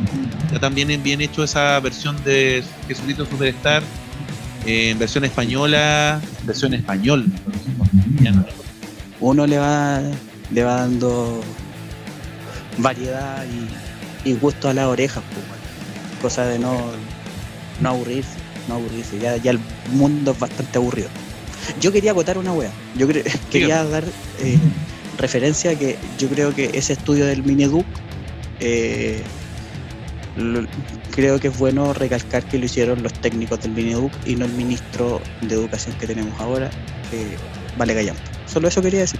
ya 0.52 0.60
también 0.60 0.90
es 0.92 1.04
bien 1.04 1.20
hecho 1.20 1.44
esa 1.44 1.78
versión 1.82 2.16
de 2.24 2.64
Jesucristo 2.88 3.26
Superstar, 3.30 3.84
eh, 4.66 4.92
en 4.92 5.00
versión 5.00 5.26
española, 5.26 6.22
versión 6.44 6.74
español, 6.74 7.26
ya 8.22 8.32
no 8.32 8.46
Uno 9.20 9.46
le 9.46 9.58
va, 9.58 10.02
le 10.52 10.64
va 10.64 10.76
dando 10.76 11.42
variedad 12.78 13.44
y, 13.46 13.87
y 14.28 14.34
gusto 14.34 14.70
a 14.70 14.74
las 14.74 14.86
orejas, 14.86 15.24
pues, 15.34 16.22
cosa 16.22 16.46
de 16.46 16.60
no, 16.60 16.78
no 17.82 17.90
aburrirse, 17.90 18.30
no 18.68 18.76
aburrirse. 18.76 19.20
Ya, 19.20 19.38
ya 19.38 19.52
el 19.52 19.60
mundo 19.92 20.32
es 20.32 20.40
bastante 20.40 20.78
aburrido. 20.78 21.10
Yo 21.82 21.92
quería 21.92 22.12
acotar 22.12 22.38
una 22.38 22.54
wea. 22.54 22.72
Yo 22.98 23.08
cre- 23.08 23.24
quería 23.52 23.84
dar 23.84 24.04
eh, 24.40 24.58
referencia 25.18 25.72
a 25.72 25.76
que 25.76 25.98
yo 26.18 26.28
creo 26.30 26.54
que 26.56 26.72
ese 26.74 26.94
estudio 26.94 27.26
del 27.26 27.44
Mineduc 27.44 27.86
eh, 28.60 29.22
creo 31.12 31.40
que 31.40 31.48
es 31.50 31.58
bueno 31.58 31.94
recalcar 31.94 32.44
que 32.44 32.58
lo 32.60 32.66
hicieron 32.66 33.02
los 33.04 33.14
técnicos 33.14 33.62
del 33.62 33.72
Mineduc 33.72 34.12
y 34.26 34.36
no 34.36 34.46
el 34.46 34.52
ministro 34.54 35.22
de 35.42 35.56
Educación 35.56 35.96
que 36.00 36.08
tenemos 36.08 36.40
ahora, 36.40 36.70
que 37.12 37.26
vale 37.78 37.94
gallampa. 37.94 38.22
Solo 38.46 38.68
eso 38.68 38.82
quería 38.82 39.02
decir. 39.02 39.20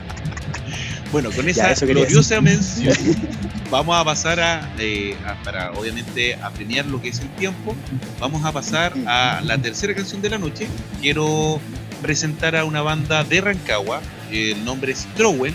Bueno, 1.13 1.31
con 1.33 1.45
Ya, 1.47 1.51
esa 1.73 1.87
quería 1.87 2.05
gloriosa 2.05 2.41
mención, 2.41 2.95
vamos 3.71 3.97
a 3.97 4.05
pasar 4.05 4.39
a, 4.41 4.71
eh, 4.79 5.17
a- 5.27 5.35
para 5.43 5.73
obviamente 5.73 6.35
a 6.37 6.51
premiar 6.51 6.87
lo 6.87 7.01
que 7.03 7.09
es 7.09 7.19
el 7.21 7.29
tiempo, 7.31 7.75
vamos 8.21 8.45
a 8.45 8.53
pasar 8.53 8.93
a 9.07 9.41
la 9.45 9.59
tercera 9.59 9.95
canción 9.95 10.23
de 10.23 10.31
la 10.31 10.39
noche. 10.39 10.69
Quiero 11.01 11.61
presentar 12.01 12.55
a 12.55 12.65
una 12.65 12.81
banda 12.83 13.25
de 13.25 13.41
Rancagua, 13.41 14.01
el 14.31 14.65
nombre 14.65 14.93
es 14.93 15.07
Trowen, 15.17 15.55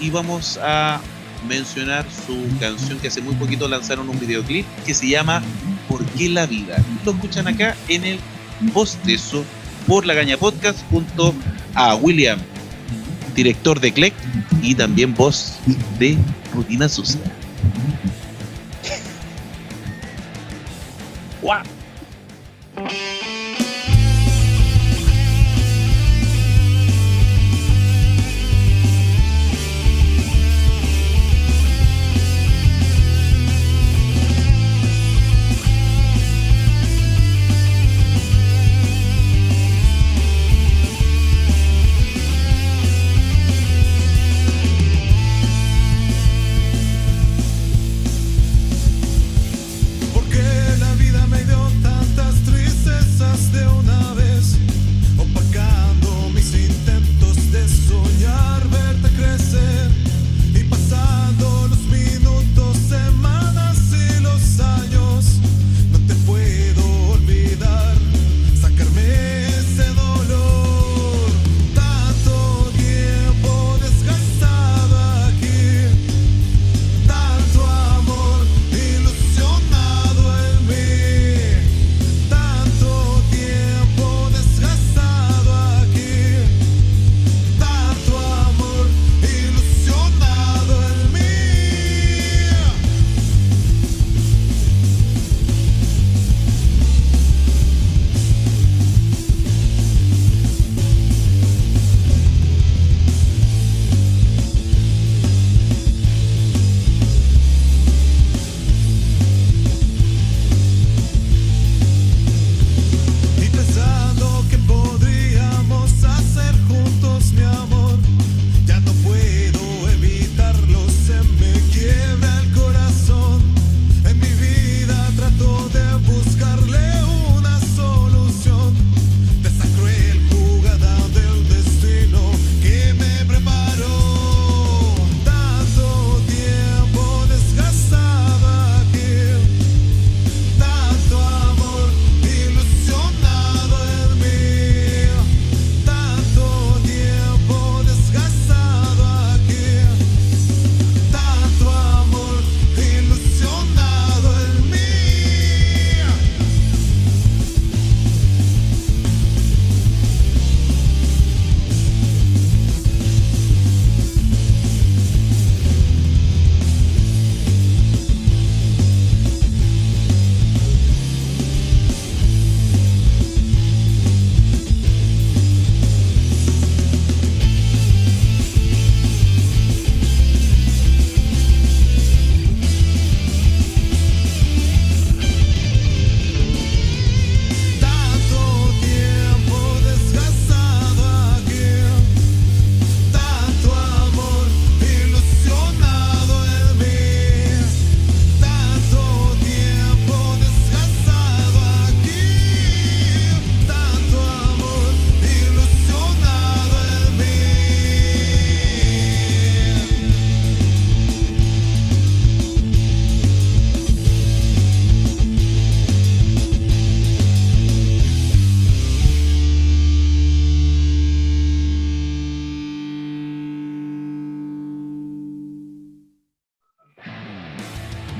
y 0.00 0.08
vamos 0.10 0.58
a 0.62 1.00
mencionar 1.46 2.04
su 2.26 2.36
canción 2.58 2.98
que 2.98 3.08
hace 3.08 3.20
muy 3.20 3.34
poquito 3.34 3.68
lanzaron 3.68 4.08
un 4.08 4.18
videoclip 4.18 4.66
que 4.86 4.94
se 4.94 5.06
llama 5.08 5.42
¿Por 5.88 6.04
qué 6.06 6.28
la 6.30 6.46
vida? 6.46 6.82
Lo 7.04 7.12
escuchan 7.12 7.46
acá 7.46 7.76
en 7.88 8.04
el 8.04 8.18
postezo 8.72 9.44
por 9.86 10.06
la 10.06 10.14
Gaña 10.14 10.36
Podcast 10.36 10.78
junto 10.90 11.34
a 11.74 11.94
William, 11.94 12.38
director 13.36 13.78
de 13.80 13.92
Clec 13.92 14.14
y 14.62 14.74
también 14.74 15.14
voz 15.14 15.58
de 15.98 16.16
Rutina 16.54 16.88
Sucia. 16.88 17.20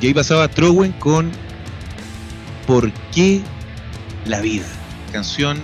Ahí 0.09 0.15
pasaba 0.15 0.49
Trowen 0.49 0.93
con 0.93 1.31
¿Por 2.67 2.91
qué 3.15 3.43
la 4.25 4.41
vida? 4.41 4.65
Canción. 5.13 5.59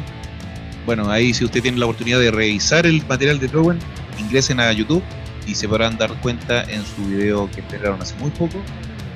Bueno, 0.84 1.10
ahí 1.10 1.32
si 1.32 1.46
usted 1.46 1.62
tiene 1.62 1.78
la 1.78 1.86
oportunidad 1.86 2.20
de 2.20 2.30
revisar 2.30 2.84
el 2.84 3.02
material 3.06 3.38
de 3.38 3.48
Trowen, 3.48 3.78
ingresen 4.18 4.60
a 4.60 4.70
YouTube 4.70 5.02
y 5.46 5.54
se 5.54 5.66
podrán 5.66 5.96
dar 5.96 6.12
cuenta 6.20 6.62
en 6.64 6.84
su 6.84 7.06
video 7.06 7.50
que 7.52 7.62
esperaron 7.62 8.02
hace 8.02 8.14
muy 8.16 8.30
poco 8.32 8.58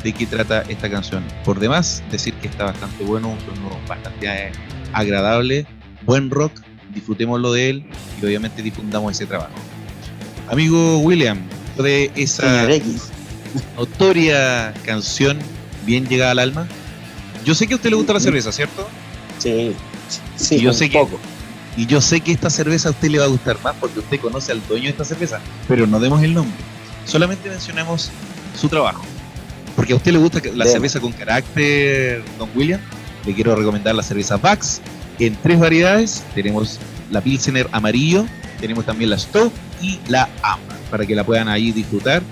de 0.02 0.14
qué 0.14 0.24
trata 0.24 0.62
esta 0.62 0.88
canción. 0.88 1.22
Por 1.44 1.60
demás, 1.60 2.02
decir 2.10 2.32
que 2.40 2.48
está 2.48 2.64
bastante 2.64 3.04
bueno, 3.04 3.28
un 3.28 3.40
sonido 3.40 3.78
bastante 3.86 4.26
eh, 4.26 4.52
agradable, 4.94 5.66
buen 6.06 6.30
rock, 6.30 6.52
disfrutémoslo 6.94 7.52
de 7.52 7.68
él 7.68 7.86
y 8.22 8.24
obviamente 8.24 8.62
difundamos 8.62 9.12
ese 9.12 9.26
trabajo. 9.26 9.52
Amigo 10.48 11.00
William, 11.00 11.38
de 11.76 12.10
esa 12.16 12.72
X. 12.72 13.12
notoria 13.76 14.74
canción 14.84 15.38
bien 15.86 16.06
llegada 16.08 16.32
al 16.32 16.38
alma. 16.38 16.66
Yo 17.44 17.54
sé 17.54 17.66
que 17.66 17.74
a 17.74 17.76
usted 17.76 17.90
le 17.90 17.96
gusta 17.96 18.12
la 18.12 18.20
cerveza, 18.20 18.52
¿cierto? 18.52 18.88
Sí, 19.38 19.72
sí, 20.36 20.56
Y 20.56 20.60
yo 20.62 20.70
un 20.70 20.74
sé 20.76 20.90
que- 20.90 20.98
poco. 20.98 21.18
Y 21.76 21.86
yo 21.86 22.00
sé 22.00 22.20
que 22.20 22.32
esta 22.32 22.50
cerveza 22.50 22.88
a 22.88 22.92
usted 22.92 23.08
le 23.08 23.18
va 23.20 23.26
a 23.26 23.28
gustar 23.28 23.56
más 23.62 23.74
porque 23.78 24.00
usted 24.00 24.18
conoce 24.20 24.50
al 24.50 24.60
dueño 24.66 24.84
de 24.84 24.90
esta 24.90 25.04
cerveza, 25.04 25.38
pero 25.68 25.86
no 25.86 26.00
demos 26.00 26.22
el 26.24 26.34
nombre. 26.34 26.56
Solamente 27.06 27.48
mencionemos 27.48 28.10
su 28.60 28.68
trabajo. 28.68 29.02
porque 29.76 29.92
a 29.92 29.96
usted 29.96 30.10
le 30.10 30.18
gusta 30.18 30.40
la 30.56 30.64
cerveza 30.64 30.98
con 30.98 31.12
carácter, 31.12 32.24
Don 32.36 32.48
William, 32.56 32.80
le 33.24 33.32
quiero 33.32 33.54
recomendar 33.54 33.94
la 33.94 34.02
cerveza 34.02 34.36
Vax 34.36 34.80
en 35.20 35.36
tres 35.36 35.60
variedades. 35.60 36.24
Tenemos 36.34 36.80
la 37.12 37.20
Pilsener 37.20 37.68
amarillo, 37.70 38.26
tenemos 38.60 38.84
también 38.84 39.10
la 39.10 39.18
Stout 39.20 39.52
y 39.80 40.00
la 40.08 40.28
Amber, 40.42 40.76
para 40.90 41.06
que 41.06 41.14
la 41.14 41.22
puedan 41.22 41.46
ahí 41.48 41.70
disfrutar. 41.70 42.24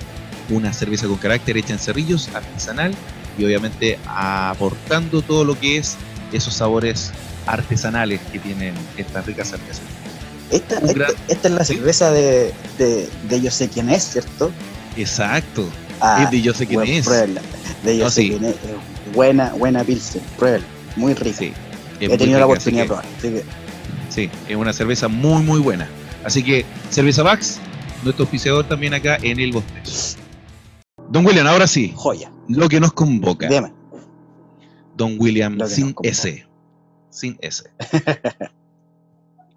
Una 0.48 0.72
cerveza 0.72 1.06
con 1.06 1.16
carácter 1.16 1.56
hecha 1.56 1.72
en 1.72 1.78
cerrillos, 1.78 2.28
artesanal 2.34 2.94
y 3.38 3.44
obviamente 3.44 3.98
aportando 4.06 5.20
todo 5.22 5.44
lo 5.44 5.58
que 5.58 5.78
es 5.78 5.96
esos 6.32 6.54
sabores 6.54 7.10
artesanales 7.46 8.20
que 8.32 8.38
tienen 8.38 8.74
estas 8.96 9.26
ricas 9.26 9.48
cervezas. 9.48 9.82
Esta, 10.50 10.78
Un 10.78 10.88
esta, 10.90 10.98
gran- 10.98 11.12
esta 11.28 11.48
es 11.48 11.54
la 11.54 11.64
cerveza 11.64 12.10
de, 12.12 12.52
de, 12.78 13.08
de 13.28 13.40
yo 13.40 13.50
sé 13.50 13.68
quién 13.68 13.90
es, 13.90 14.04
¿cierto? 14.04 14.50
Exacto. 14.96 15.68
Ah, 16.00 16.22
es 16.24 16.30
de 16.30 16.40
yo 16.42 16.54
sé 16.54 16.66
quién 16.66 16.80
bueno, 16.80 16.92
es. 16.92 17.06
De 17.82 17.96
yo 17.96 18.04
No, 18.04 18.10
sé 18.10 18.22
sí. 18.22 18.28
quién 18.30 18.44
es. 18.44 18.54
Buena, 19.14 19.50
buena 19.50 19.82
Pilsen, 19.84 20.22
pruébela. 20.38 20.64
Muy 20.96 21.14
rica. 21.14 21.36
Sí. 21.38 21.52
He 22.00 22.08
muy 22.08 22.18
tenido 22.18 22.38
la 22.38 22.44
rica, 22.46 22.52
oportunidad 22.52 22.82
de 22.82 22.86
probar. 22.88 23.04
Así 23.18 23.28
que 23.30 23.44
Sí, 24.10 24.30
es 24.48 24.56
una 24.56 24.72
cerveza 24.72 25.08
muy, 25.08 25.42
muy 25.42 25.58
buena. 25.60 25.88
Así 26.24 26.42
que, 26.42 26.64
Cerveza 26.90 27.22
Vax, 27.22 27.58
nuestro 28.02 28.24
auspiciador 28.24 28.66
también 28.66 28.94
acá 28.94 29.18
en 29.22 29.38
el 29.40 29.52
Bostezo. 29.52 30.16
Don 31.10 31.24
William, 31.24 31.46
ahora 31.46 31.66
sí, 31.66 31.92
joya. 31.94 32.32
lo 32.48 32.68
que 32.68 32.80
nos 32.80 32.92
convoca. 32.92 33.48
Dime. 33.48 33.72
Don 34.96 35.16
William, 35.18 35.58
sin. 35.66 35.94
S. 36.02 36.46
Sin 37.10 37.36
S. 37.40 37.64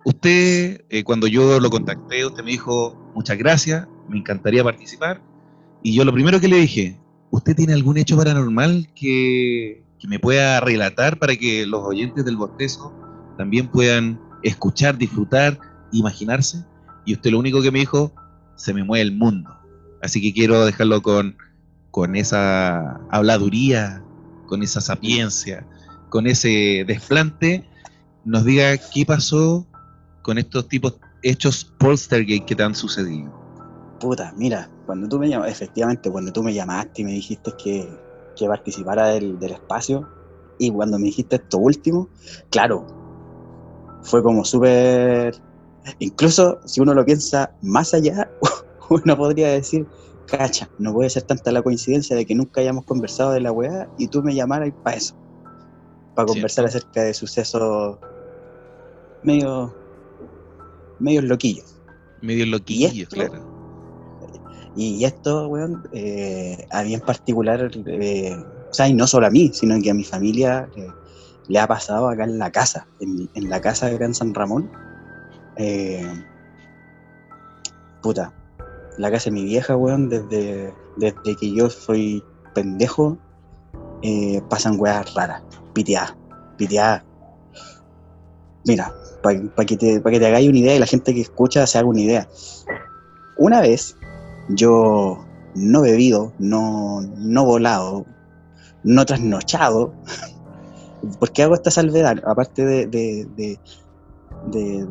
usted, 0.06 0.86
eh, 0.90 1.04
cuando 1.04 1.28
yo 1.28 1.60
lo 1.60 1.70
contacté, 1.70 2.26
usted 2.26 2.44
me 2.44 2.52
dijo, 2.52 2.96
muchas 3.16 3.38
gracias, 3.38 3.88
me 4.08 4.18
encantaría 4.18 4.64
participar. 4.64 5.22
Y 5.82 5.94
yo 5.94 6.04
lo 6.04 6.14
primero 6.14 6.40
que 6.40 6.48
le 6.48 6.58
dije, 6.58 7.00
¿usted 7.32 7.56
tiene 7.56 7.74
algún 7.74 7.98
hecho 7.98 8.18
paranormal 8.18 8.90
que, 8.96 9.84
que 10.00 10.08
me 10.08 10.20
pueda 10.20 10.60
relatar 10.60 11.20
para 11.20 11.36
que 11.36 11.66
los 11.66 11.82
oyentes 11.84 12.26
del 12.26 12.38
Bostezo 12.38 12.94
también 13.38 13.68
puedan 13.70 14.20
escuchar, 14.44 14.98
disfrutar, 14.98 15.58
imaginarse? 15.92 16.66
Y 17.06 17.14
usted 17.14 17.32
lo 17.32 17.40
único 17.40 17.62
que 17.62 17.72
me 17.72 17.80
dijo, 17.80 18.14
se 18.56 18.74
me 18.74 18.84
mueve 18.84 19.04
el 19.04 19.16
mundo. 19.16 19.59
Así 20.02 20.22
que 20.22 20.34
quiero 20.34 20.66
dejarlo 20.66 21.02
con, 21.02 21.38
con 21.92 22.16
esa 22.16 22.96
habladuría, 23.10 24.04
con 24.48 24.64
esa 24.64 24.82
sapiencia, 24.82 25.66
con 26.10 26.28
ese 26.28 26.84
desplante, 26.88 27.70
nos 28.26 28.46
diga 28.46 28.78
qué 28.94 29.06
pasó 29.06 29.66
con 30.22 30.38
estos 30.38 30.68
tipos 30.68 30.96
hechos 31.24 31.66
poltergeist 31.80 32.46
que 32.46 32.56
te 32.56 32.64
han 32.64 32.76
sucedido. 32.76 33.32
Puta, 34.00 34.34
mira, 34.38 34.70
cuando 34.86 35.10
tú 35.10 35.20
me 35.20 35.28
llamas, 35.28 35.52
efectivamente, 35.52 36.10
cuando 36.10 36.32
tú 36.32 36.44
me 36.44 36.54
llamaste 36.54 37.02
y 37.02 37.06
me 37.06 37.12
dijiste 37.12 37.52
que, 37.62 37.90
que 38.36 38.48
participara 38.48 39.08
del, 39.08 39.38
del 39.40 39.52
espacio, 39.52 40.08
y 40.58 40.72
cuando 40.72 41.00
me 41.00 41.06
dijiste 41.06 41.38
esto 41.38 41.58
último, 41.58 42.10
claro, 42.50 42.86
fue 44.02 44.22
como 44.22 44.44
súper. 44.46 45.36
Incluso 46.00 46.60
si 46.66 46.82
uno 46.82 46.94
lo 46.94 47.06
piensa 47.06 47.52
más 47.62 47.94
allá, 47.94 48.30
uno 49.04 49.18
podría 49.18 49.50
decir, 49.50 49.86
cacha, 50.26 50.70
no 50.78 50.94
puede 50.94 51.10
ser 51.10 51.24
tanta 51.24 51.52
la 51.52 51.62
coincidencia 51.62 52.16
de 52.16 52.26
que 52.26 52.36
nunca 52.36 52.62
hayamos 52.62 52.86
conversado 52.86 53.32
de 53.32 53.42
la 53.42 53.52
weá 53.52 53.90
y 53.98 54.08
tú 54.08 54.22
me 54.24 54.36
llamaras 54.36 54.72
para 54.84 54.98
eso, 54.98 55.16
para 56.16 56.28
conversar 56.28 56.70
Cierto. 56.70 56.88
acerca 56.88 57.04
de 57.04 57.14
sucesos 57.14 57.98
medio, 59.24 59.76
medio 61.00 61.22
loquillos. 61.22 61.82
Medio 62.22 62.46
loquillo, 62.46 63.04
esto? 63.04 63.16
claro. 63.16 63.60
Y 64.76 65.04
esto, 65.04 65.48
weón, 65.48 65.84
eh, 65.92 66.66
a 66.72 66.84
mí 66.84 66.94
en 66.94 67.02
particular, 67.02 67.72
eh, 67.88 68.36
o 68.70 68.74
sea, 68.74 68.88
y 68.88 68.94
no 68.94 69.08
solo 69.08 69.28
a 69.28 69.30
mí, 69.30 69.52
sino 69.54 69.82
que 69.82 69.90
a 69.90 69.94
mi 69.94 70.04
familia 70.04 70.70
eh, 70.76 70.88
le 71.48 71.60
ha 71.60 71.68
pasado 71.68 72.08
acá 72.08 72.24
en 72.24 72.38
la 72.38 72.52
casa, 72.52 72.88
en, 73.00 73.30
en 73.34 73.50
la 73.50 73.60
casa 73.60 73.88
de 73.88 73.98
Gran 73.98 74.14
San 74.14 74.34
Ramón. 74.34 74.72
Puta, 78.02 78.32
la 79.00 79.10
casa 79.10 79.26
de 79.26 79.32
mi 79.32 79.46
vieja, 79.46 79.78
weón, 79.78 80.10
desde, 80.10 80.74
desde 80.98 81.36
que 81.40 81.54
yo 81.54 81.70
soy 81.70 82.22
pendejo, 82.54 83.18
eh, 84.02 84.42
pasan 84.50 84.78
weas 84.78 85.14
raras, 85.14 85.42
piteadas, 85.74 86.16
piteadas. 86.58 87.04
Mira, 88.66 88.94
para 89.24 89.66
que, 89.66 89.78
te, 89.78 90.02
pa' 90.02 90.12
que 90.12 90.20
te 90.20 90.28
hagáis 90.28 90.50
una 90.50 90.60
idea 90.60 90.76
y 90.76 90.80
la 90.80 90.86
gente 90.86 91.14
que 91.14 91.22
escucha 91.22 91.66
se 91.66 91.78
haga 91.78 91.88
una 91.88 92.02
idea. 92.02 92.28
Una 93.38 93.62
vez, 93.62 93.96
yo 94.50 95.26
no 95.56 95.82
bebido, 95.82 96.34
no, 96.38 97.00
no 97.02 97.46
volado, 97.46 98.06
no 98.84 99.06
trasnochado. 99.06 99.94
¿Por 101.20 101.32
qué 101.32 101.44
hago 101.44 101.56
esta 101.56 101.72
salvedad? 101.72 102.22
Aparte 102.26 102.66
de, 102.66 102.88
de, 102.88 103.26
de, 103.38 103.60
de- 104.48 104.88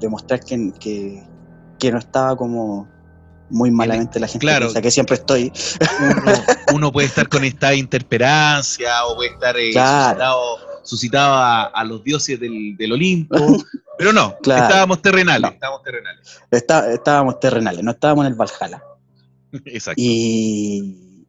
de 0.00 0.08
mostrar 0.10 0.40
que, 0.40 0.70
que, 0.78 1.26
que 1.78 1.90
no 1.90 1.96
estaba 1.98 2.36
como 2.36 2.86
muy 3.50 3.70
malamente 3.70 4.20
la 4.20 4.26
gente 4.26 4.40
claro. 4.46 4.66
piensa 4.66 4.82
que 4.82 4.90
siempre 4.90 5.16
estoy. 5.16 5.52
Uno, 6.00 6.32
uno 6.74 6.92
puede 6.92 7.06
estar 7.08 7.28
con 7.28 7.44
esta 7.44 7.74
interperancia 7.74 9.06
o 9.06 9.16
puede 9.16 9.30
estar 9.30 9.56
eh, 9.56 9.70
Claro. 9.72 10.08
suscitado, 10.08 10.56
suscitado 10.84 11.34
a, 11.34 11.62
a 11.64 11.84
los 11.84 12.02
dioses 12.04 12.38
del, 12.40 12.76
del 12.76 12.92
Olimpo, 12.92 13.36
pero 13.98 14.12
no, 14.12 14.36
Claro. 14.42 14.64
estábamos 14.64 15.02
terrenales, 15.02 15.42
No. 15.42 15.48
estábamos 15.48 15.82
terrenales. 15.82 16.40
Está- 16.50 16.92
estábamos 16.92 17.40
terrenales, 17.40 17.82
no 17.84 17.90
estábamos 17.92 18.26
en 18.26 18.32
el 18.32 18.38
Valhalla. 18.38 18.82
Exacto. 19.64 19.94
Y 20.02 21.24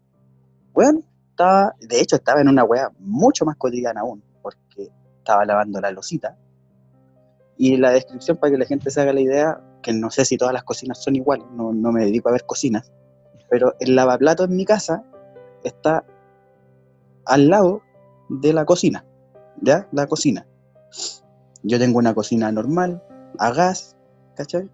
bueno, 0.74 1.02
estaba, 1.32 1.74
de 1.80 2.02
hecho 2.02 2.16
estaba 2.18 2.42
en 2.42 2.50
una 2.50 2.64
wea 2.64 2.90
mucho 3.00 3.46
más 3.46 3.56
cotidiana 3.58 4.02
aún, 4.02 4.24
porque 4.42 4.90
estaba 5.20 5.46
lavando 5.46 5.80
la 5.82 5.92
losita. 5.92 6.36
Y 7.58 7.76
la 7.78 7.92
descripción 7.92 8.38
para 8.38 8.52
que 8.52 8.58
la 8.58 8.66
gente 8.66 8.90
se 8.90 9.02
haga 9.02 9.12
la 9.12 9.20
idea, 9.20 9.60
que 9.82 9.94
no 9.94 10.12
sé 10.12 10.26
si 10.26 10.38
todas 10.38 10.54
las 10.54 10.64
cocinas 10.64 11.02
son 11.02 11.16
iguales, 11.16 11.46
no, 11.52 11.74
no 11.74 11.92
me 11.92 12.06
dedico 12.06 12.30
a 12.30 12.34
ver 12.34 12.46
cocinas, 12.46 12.92
pero 13.50 13.76
el 13.80 13.96
lavaplato 13.96 14.44
en 14.44 14.56
mi 14.56 14.66
casa 14.66 15.04
está 15.64 16.06
al 17.26 17.50
lado 17.50 17.82
de 18.30 18.54
la 18.54 18.66
cocina, 18.66 19.06
¿ya? 19.62 19.88
La 19.92 20.08
cocina. 20.08 20.48
Yo 21.64 21.80
tengo 21.80 21.98
una 21.98 22.14
cocina 22.14 22.52
normal, 22.52 23.04
a 23.38 23.52
gas, 23.52 23.98
¿cachai? 24.36 24.70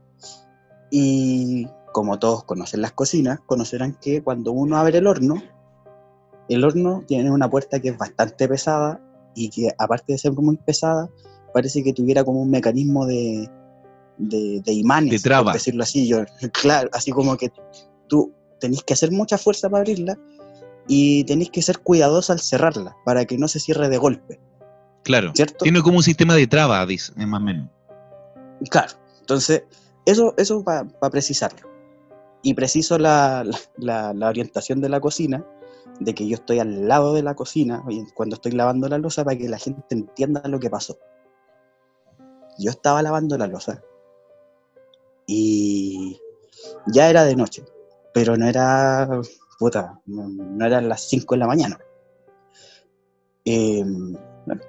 Y 0.91 1.68
como 1.91 2.19
todos 2.19 2.44
conocen 2.44 2.82
las 2.82 2.91
cocinas, 2.91 3.40
conocerán 3.45 3.98
que 3.99 4.22
cuando 4.22 4.52
uno 4.52 4.77
abre 4.77 4.98
el 4.98 5.07
horno, 5.07 5.41
el 6.49 6.64
horno 6.64 7.03
tiene 7.07 7.32
una 7.32 7.49
puerta 7.49 7.80
que 7.80 7.90
es 7.90 7.98
bastante 7.98 8.48
pesada 8.48 9.02
y 9.34 9.49
que 9.49 9.69
aparte 9.77 10.14
de 10.14 10.19
ser 10.19 10.34
muy 10.34 10.57
pesada, 10.57 11.10
parece 11.53 11.84
que 11.84 11.94
tuviera 11.94 12.23
como 12.23 12.41
un 12.41 12.52
mecanismo 12.52 13.06
de, 13.06 13.49
de, 14.18 14.62
de 14.62 14.74
imanes, 14.74 15.12
De 15.12 15.20
traba. 15.20 15.46
por 15.46 15.54
decirlo 15.54 15.84
así. 15.84 16.08
Yo, 16.08 16.20
claro, 16.62 16.90
así 16.94 17.12
como 17.12 17.36
que 17.38 17.52
tú 18.08 18.32
tenés 18.60 18.84
que 18.84 18.94
hacer 18.94 19.12
mucha 19.12 19.38
fuerza 19.38 19.70
para 19.70 19.82
abrirla 19.82 20.18
y 20.88 21.24
tenés 21.26 21.50
que 21.50 21.62
ser 21.62 21.80
cuidadoso 21.80 22.32
al 22.34 22.40
cerrarla 22.40 22.96
para 23.06 23.26
que 23.26 23.38
no 23.38 23.48
se 23.48 23.60
cierre 23.60 23.90
de 23.90 23.98
golpe, 23.98 24.40
Claro. 25.04 25.32
¿cierto? 25.36 25.64
Tiene 25.64 25.82
como 25.82 25.98
un 25.98 26.04
sistema 26.04 26.36
de 26.36 26.48
traba, 26.48 26.86
dice, 26.86 27.12
más 27.26 27.42
o 27.42 27.44
menos. 27.44 27.70
Claro, 28.70 28.94
entonces, 29.20 29.64
eso, 30.06 30.34
eso 30.38 30.64
para 30.64 30.88
precisarlo. 31.12 31.68
Y 32.44 32.54
preciso 32.54 32.98
la, 33.00 33.44
la- 33.78 34.14
la 34.14 34.30
orientación 34.30 34.80
de 34.82 34.90
la 34.90 35.00
cocina, 35.00 35.44
de 36.00 36.14
que 36.14 36.28
yo 36.28 36.36
estoy 36.36 36.60
al 36.60 36.88
lado 36.88 37.14
de 37.14 37.24
la 37.24 37.36
cocina 37.36 37.84
cuando 38.16 38.36
estoy 38.36 38.52
lavando 38.52 38.88
la 38.90 38.98
losa 38.98 39.24
para 39.24 39.38
que 39.38 39.48
la 39.50 39.58
gente 39.58 39.82
entienda 39.92 40.42
lo 40.48 40.60
que 40.60 40.70
pasó. 40.70 40.98
Yo 42.60 42.70
estaba 42.72 43.02
lavando 43.02 43.38
la 43.38 43.48
losa 43.48 43.82
y 45.28 46.20
ya 46.88 47.10
era 47.10 47.24
de 47.26 47.36
noche, 47.36 47.64
pero 48.14 48.38
no 48.38 48.48
era, 48.48 49.10
puta, 49.60 50.00
no, 50.06 50.28
no 50.30 50.66
eran 50.66 50.88
las 50.90 51.02
5 51.08 51.36
de 51.36 51.40
la 51.40 51.48
mañana. 51.48 51.80
Eh, 53.44 53.84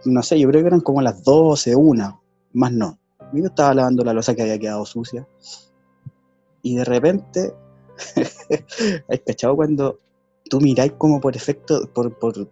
no 0.04 0.22
sé, 0.22 0.38
yo 0.38 0.48
creo 0.48 0.62
que 0.62 0.68
eran 0.68 0.80
como 0.80 1.02
las 1.02 1.22
12, 1.22 1.74
una, 1.76 2.18
más 2.52 2.72
no. 2.72 2.98
Yo 3.32 3.44
estaba 3.46 3.74
lavando 3.74 4.04
la 4.04 4.12
losa 4.12 4.34
que 4.34 4.42
había 4.42 4.58
quedado 4.58 4.84
sucia. 4.86 5.26
Y 6.62 6.76
de 6.76 6.84
repente, 6.84 7.54
¿has 9.08 9.20
cachado 9.26 9.56
cuando 9.56 9.98
tú 10.48 10.60
miráis 10.60 10.92
como 10.98 11.20
por 11.20 11.36
efecto, 11.36 11.90
por, 11.92 12.16
por, 12.18 12.48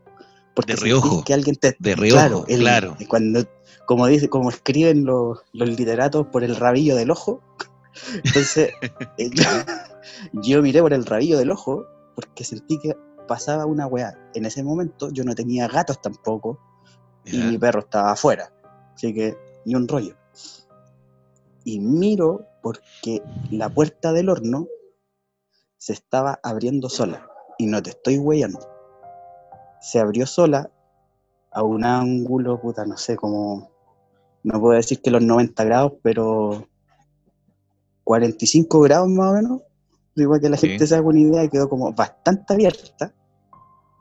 porque 0.55 0.75
De 0.75 0.81
reojo. 0.81 1.25
que 1.25 1.35
alguien 1.35 1.57
te... 1.57 1.77
De 1.79 1.95
reojo, 1.97 2.45
el- 2.49 2.61
claro. 2.61 2.97
Cuando, 3.09 3.41
como, 3.87 4.07
dice, 4.07 4.29
como 4.29 4.51
escriben 4.51 5.05
los, 5.05 5.39
los 5.53 5.69
literatos 5.69 6.27
por 6.29 6.45
el 6.45 6.57
rabillo 6.57 6.97
del 6.97 7.11
ojo. 7.11 7.41
Entonces, 8.25 8.73
eh, 9.19 9.31
yo, 9.33 9.45
yo 10.33 10.63
miré 10.63 10.81
por 10.81 10.93
el 10.93 11.07
rabillo 11.07 11.39
del 11.39 11.51
ojo 11.51 11.87
porque 12.15 12.45
sentí 12.45 12.79
que 12.79 12.97
pasaba 13.27 13.67
una 13.67 13.87
weá. 13.87 14.19
En 14.35 14.47
ese 14.47 14.63
momento 14.63 15.11
yo 15.11 15.25
no 15.25 15.35
tenía 15.35 15.69
gatos 15.69 16.01
tampoco 16.01 16.59
y 17.25 17.39
mi 17.39 17.59
perro 17.59 17.81
estaba 17.81 18.13
afuera. 18.13 18.53
Así 18.95 19.15
que 19.15 19.37
ni 19.65 19.75
un 19.75 19.89
rollo. 19.89 20.17
Y 21.65 21.81
miro 21.81 22.47
porque 22.63 23.23
la 23.51 23.69
puerta 23.69 24.13
del 24.13 24.29
horno 24.29 24.67
se 25.79 25.93
estaba 25.93 26.39
abriendo 26.43 26.89
sola. 26.89 27.29
Y 27.59 27.67
no 27.67 27.83
te 27.83 27.91
estoy 27.91 28.19
weyando. 28.19 28.61
se 29.81 30.01
abrió 30.01 30.27
sola 30.27 30.71
a 31.53 31.63
un 31.63 31.85
ángulo, 31.85 32.61
puta, 32.61 32.85
no 32.85 32.97
sé, 32.97 33.17
como, 33.17 33.71
no 34.43 34.61
puedo 34.61 34.75
decir 34.75 35.01
que 35.01 35.11
los 35.11 35.23
90 35.23 35.63
grados, 35.65 35.93
pero 36.03 36.67
45 38.05 38.81
grados 38.81 39.09
más 39.09 39.31
o 39.31 39.35
menos, 39.35 39.63
igual 40.15 40.41
que 40.41 40.49
la 40.51 40.57
Sí. 40.57 40.69
gente 40.69 40.87
se 40.87 40.95
haga 40.95 41.07
una 41.09 41.21
idea, 41.21 41.49
quedó 41.49 41.69
como 41.69 41.93
bastante 41.93 42.55
abierta, 42.55 43.13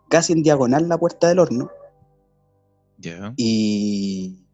casi 0.09 0.33
en 0.33 0.43
diagonal 0.43 0.87
la 0.87 0.97
puerta 0.97 1.27
del 1.29 1.39
horno, 1.39 1.69
Ya. 2.99 3.33
y, 3.37 4.45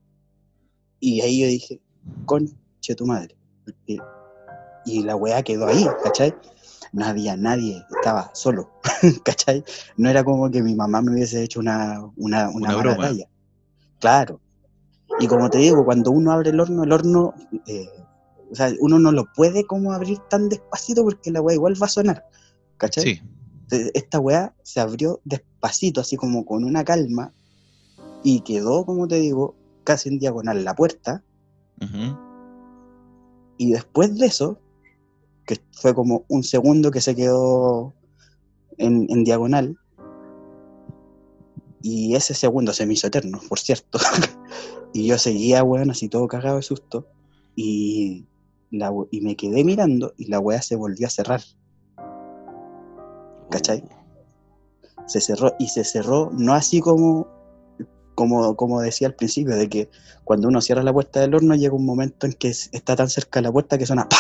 y 1.00 1.22
ahí 1.22 1.42
yo 1.42 1.48
dije, 1.48 1.82
conche 2.26 2.96
tu 2.96 3.06
madre. 3.06 3.36
Y, 3.86 4.00
y 4.86 5.04
la 5.04 5.16
weá 5.16 5.44
quedó 5.44 5.68
ahí, 5.68 5.86
¿cachai? 6.04 6.34
No 6.92 7.06
había 7.06 7.36
nadie, 7.38 7.84
estaba 7.98 8.32
solo, 8.34 8.72
¿cachai? 9.24 9.64
No 9.98 10.10
era 10.10 10.24
como 10.24 10.50
que 10.50 10.64
mi 10.64 10.74
mamá 10.74 11.02
me 11.02 11.12
hubiese 11.12 11.44
hecho 11.44 11.60
una, 11.60 12.00
una, 12.18 12.50
una, 12.50 12.50
Una 12.50 12.68
mala 12.70 12.82
broma. 12.82 12.98
talla. 13.08 13.28
Claro. 14.00 14.40
Y 15.20 15.28
como 15.28 15.50
te 15.50 15.58
digo, 15.60 15.84
cuando 15.86 16.12
uno 16.12 16.32
abre 16.32 16.50
el 16.52 16.60
horno, 16.60 16.84
el 16.84 16.92
horno, 16.92 17.34
eh, 17.68 17.88
o 18.52 18.56
sea, 18.56 18.74
uno 18.80 19.00
no 19.00 19.12
lo 19.12 19.32
puede 19.34 19.66
como 19.66 19.94
abrir 19.94 20.20
tan 20.30 20.50
despacito 20.50 21.04
porque 21.04 21.32
la 21.32 21.42
weá 21.42 21.56
igual 21.56 21.82
va 21.82 21.86
a 21.86 21.90
sonar, 21.90 22.26
¿cachai? 22.78 23.04
Sí. 23.04 23.22
Entonces, 23.64 23.92
esta 23.94 24.20
weá 24.20 24.56
se 24.64 24.80
abrió 24.80 25.22
despacito, 25.26 26.02
así 26.02 26.16
como 26.16 26.46
con 26.46 26.64
una 26.64 26.84
calma, 26.84 27.34
y 28.24 28.42
quedó, 28.42 28.86
como 28.86 29.08
te 29.08 29.20
digo, 29.20 29.56
casi 29.84 30.10
en 30.10 30.20
diagonal 30.20 30.64
la 30.64 30.76
puerta. 30.76 31.24
Ujú. 31.80 32.18
Y 33.58 33.72
después 33.72 34.18
de 34.18 34.26
eso, 34.26 34.60
que 35.46 35.60
fue 35.72 35.94
como 35.94 36.26
un 36.30 36.44
segundo 36.44 36.90
que 36.90 37.02
se 37.02 37.16
quedó 37.16 37.94
en, 38.78 39.06
en 39.10 39.24
diagonal, 39.24 39.78
y 41.82 42.16
ese 42.16 42.34
segundo 42.34 42.74
se 42.74 42.86
me 42.86 42.94
hizo 42.94 43.08
eterno, 43.08 43.40
por 43.48 43.60
cierto. 43.60 44.00
y 44.94 45.06
yo 45.06 45.18
seguía, 45.18 45.64
weón, 45.64 45.92
así 45.92 46.10
todo 46.10 46.28
cagado 46.28 46.58
de 46.58 46.64
susto, 46.64 47.08
y, 47.56 48.26
la, 48.72 48.92
y 49.12 49.22
me 49.22 49.36
quedé 49.36 49.64
mirando, 49.64 50.14
y 50.18 50.28
la 50.28 50.40
weá 50.40 50.62
se 50.62 50.76
volvió 50.76 51.08
a 51.08 51.10
cerrar. 51.10 51.42
¿Cachai? 53.50 53.84
se 55.10 55.22
cerró 55.22 55.56
y 55.58 55.68
se 55.68 55.84
cerró 55.84 56.30
no 56.38 56.54
así 56.54 56.80
como 56.82 57.28
como, 58.14 58.56
como 58.56 58.80
decía 58.82 59.08
al 59.08 59.16
principio 59.16 59.56
de 59.56 59.68
que 59.68 59.90
cuando 60.24 60.48
uno 60.48 60.62
cierra 60.62 60.84
la 60.84 60.94
puerta 60.94 61.20
del 61.22 61.34
horno 61.34 61.56
llega 61.56 61.74
un 61.74 61.86
momento 61.86 62.28
en 62.28 62.34
que 62.34 62.50
es- 62.50 62.70
está 62.74 62.96
tan 62.96 63.10
cerca 63.10 63.40
de 63.40 63.44
la 63.46 63.52
puerta 63.52 63.78
que 63.78 63.86
suena 63.88 64.08
¡pa! 64.08 64.18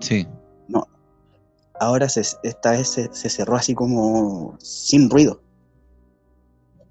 Sí. 0.00 0.26
ahora 1.78 2.08
se, 2.08 2.22
esta 2.42 2.70
vez 2.72 2.88
se, 2.88 3.12
se 3.12 3.28
cerró 3.28 3.54
así 3.56 3.74
como 3.74 4.56
sin 4.58 5.08
ruido 5.10 5.42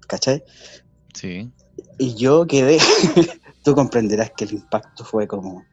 ¿cachai? 0.06 0.42
Sí. 1.12 1.50
y 1.98 2.14
yo 2.14 2.46
quedé 2.46 2.78
tú 3.64 3.74
comprenderás 3.74 4.30
que 4.36 4.44
el 4.44 4.52
impacto 4.54 5.04
fue 5.04 5.26
como 5.26 5.64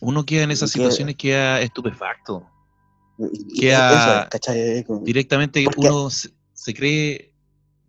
Uno 0.00 0.24
queda 0.26 0.42
en 0.44 0.50
esas 0.50 0.70
Que- 0.72 0.78
situaciones, 0.78 1.16
queda 1.16 1.60
estupefacto. 1.60 2.46
Queda 3.58 4.28
eso 4.30 5.00
Directamente 5.02 5.64
Porque- 5.64 5.80
uno 5.88 6.10
se, 6.10 6.30
se 6.52 6.74
cree, 6.74 7.32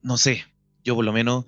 no 0.02 0.18
sé, 0.18 0.46
yo 0.84 0.96
por 0.96 1.04
lo 1.04 1.12
menos 1.12 1.46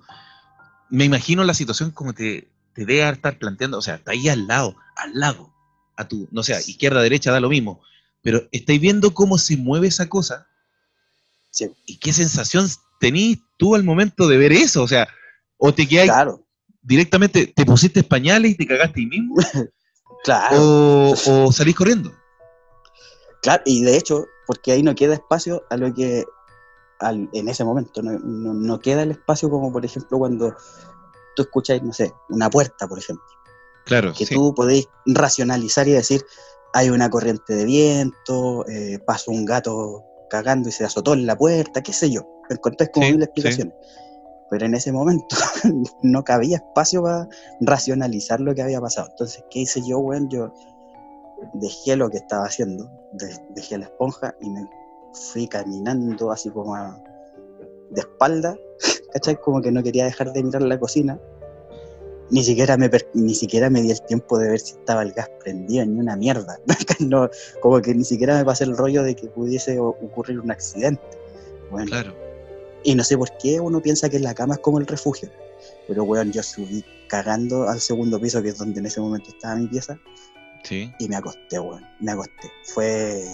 me 0.90 1.04
imagino 1.04 1.44
la 1.44 1.54
situación 1.54 1.90
como 1.92 2.12
te, 2.12 2.48
te 2.74 2.84
debe 2.84 3.08
estar 3.08 3.38
planteando, 3.38 3.78
o 3.78 3.82
sea, 3.82 3.94
está 3.94 4.12
ahí 4.12 4.28
al 4.28 4.46
lado, 4.46 4.76
al 4.96 5.18
lado, 5.18 5.54
a 5.96 6.06
tu, 6.06 6.28
no 6.30 6.42
sé, 6.42 6.52
izquierda, 6.66 7.00
derecha, 7.00 7.32
da 7.32 7.40
lo 7.40 7.48
mismo, 7.48 7.80
pero 8.22 8.42
estáis 8.52 8.80
viendo 8.80 9.14
cómo 9.14 9.38
se 9.38 9.56
mueve 9.56 9.88
esa 9.88 10.08
cosa 10.08 10.46
Sí, 11.52 11.68
y 11.86 11.96
qué 11.96 12.12
sensación 12.12 12.68
tenís 13.00 13.38
tú 13.56 13.74
al 13.74 13.82
momento 13.82 14.28
de 14.28 14.36
ver 14.36 14.52
eso, 14.52 14.82
o 14.82 14.88
sea, 14.88 15.08
o 15.56 15.72
te 15.74 15.88
quedáis 15.88 16.10
claro. 16.10 16.44
directamente, 16.82 17.46
te 17.46 17.64
pusiste 17.64 18.02
pañales 18.04 18.52
y 18.52 18.54
te 18.56 18.66
cagaste 18.66 19.00
ahí 19.00 19.06
mismo, 19.06 19.34
claro 20.22 20.56
o, 20.62 21.14
o 21.46 21.52
salís 21.52 21.74
corriendo. 21.76 22.12
Claro, 23.42 23.62
y 23.64 23.82
de 23.82 23.96
hecho, 23.96 24.26
porque 24.46 24.72
ahí 24.72 24.82
no 24.82 24.94
queda 24.94 25.14
espacio 25.14 25.62
a 25.70 25.76
lo 25.76 25.92
que 25.94 26.24
al- 26.98 27.28
en 27.32 27.48
ese 27.48 27.64
momento, 27.64 28.02
no, 28.02 28.18
no- 28.18 28.52
no 28.54 28.78
queda 28.80 29.02
el 29.02 29.12
espacio 29.12 29.48
como 29.48 29.72
por 29.72 29.84
ejemplo 29.84 30.18
cuando 30.18 30.54
tú 31.34 31.42
escuchas, 31.42 31.82
no 31.82 31.92
sé, 31.92 32.12
una 32.28 32.50
puerta, 32.50 32.86
por 32.86 32.98
ejemplo, 32.98 33.24
Claro, 33.86 34.12
que 34.12 34.26
sí, 34.26 34.34
tú 34.34 34.54
podéis 34.54 34.88
racionalizar 35.06 35.88
y 35.88 35.92
decir, 35.92 36.24
hay 36.74 36.90
una 36.90 37.08
corriente 37.08 37.54
de 37.54 37.64
viento, 37.64 38.66
eh, 38.68 38.98
pasó 39.06 39.30
un 39.30 39.44
gato 39.46 40.04
cagando 40.28 40.68
y 40.68 40.72
se 40.72 40.84
azotó 40.84 41.14
en 41.14 41.26
la 41.26 41.36
puerta, 41.36 41.82
qué 41.82 41.92
sé 41.94 42.10
yo, 42.10 42.22
encontrás 42.50 42.90
como 42.92 43.06
Sí, 43.06 43.12
mil 43.14 43.28
sí. 43.34 43.62
Pero 44.50 44.66
en 44.66 44.74
ese 44.74 44.92
momento 44.92 45.36
no 46.02 46.24
cabía 46.24 46.56
espacio 46.56 47.02
para 47.02 47.28
racionalizar 47.60 48.40
lo 48.40 48.54
que 48.54 48.62
había 48.62 48.80
pasado. 48.80 49.08
Entonces, 49.10 49.44
¿qué 49.50 49.60
hice 49.60 49.80
yo, 49.86 49.98
weón? 50.00 50.28
Yo 50.28 50.52
dejé 51.54 51.96
lo 51.96 52.10
que 52.10 52.18
estaba 52.18 52.44
haciendo, 52.44 52.90
de- 53.12 53.38
dejé 53.50 53.78
la 53.78 53.86
esponja 53.86 54.34
y 54.40 54.50
me 54.50 54.68
fui 55.12 55.46
caminando 55.48 56.30
así 56.32 56.50
como 56.50 56.76
de 57.90 58.00
espalda, 58.00 58.56
¿cachai? 59.12 59.36
Como 59.40 59.60
que 59.62 59.70
no 59.72 59.82
quería 59.82 60.04
dejar 60.04 60.32
de 60.32 60.42
mirar 60.42 60.62
la 60.62 60.78
cocina. 60.78 61.18
Ni 62.30 62.44
siquiera, 62.44 62.76
me 62.76 62.88
ni 63.14 63.34
siquiera 63.34 63.70
me 63.70 63.82
di 63.82 63.90
el 63.90 64.00
tiempo 64.02 64.38
de 64.38 64.50
ver 64.50 64.60
si 64.60 64.72
estaba 64.74 65.02
el 65.02 65.12
gas 65.12 65.28
prendido, 65.42 65.84
ni 65.86 65.98
una 65.98 66.16
mierda. 66.16 66.58
No, 67.00 67.30
como 67.62 67.80
que 67.80 67.94
ni 67.94 68.04
siquiera 68.04 68.36
me 68.36 68.44
pasé 68.44 68.64
el 68.64 68.76
rollo 68.76 69.02
de 69.02 69.16
que 69.16 69.26
pudiese 69.28 69.78
ocurrir 69.80 70.38
un 70.38 70.50
accidente. 70.50 71.02
Claro. 71.86 72.14
Y 72.84 72.94
no 72.94 73.04
sé 73.04 73.16
por 73.16 73.36
qué 73.38 73.60
uno 73.60 73.80
piensa 73.80 74.08
que 74.08 74.18
la 74.18 74.34
cama 74.34 74.54
es 74.54 74.60
como 74.60 74.78
el 74.78 74.86
refugio. 74.86 75.30
Pero, 75.86 76.04
weón, 76.04 76.32
yo 76.32 76.42
subí 76.42 76.84
cagando 77.08 77.68
al 77.68 77.80
segundo 77.80 78.20
piso, 78.20 78.42
que 78.42 78.50
es 78.50 78.58
donde 78.58 78.80
en 78.80 78.86
ese 78.86 79.00
momento 79.00 79.28
estaba 79.30 79.56
mi 79.56 79.66
pieza, 79.66 79.98
Sí, 80.64 80.92
y 80.98 81.08
me 81.08 81.16
acosté, 81.16 81.58
weón. 81.58 81.84
Me 82.00 82.12
acosté. 82.12 82.50
Fue. 82.74 83.24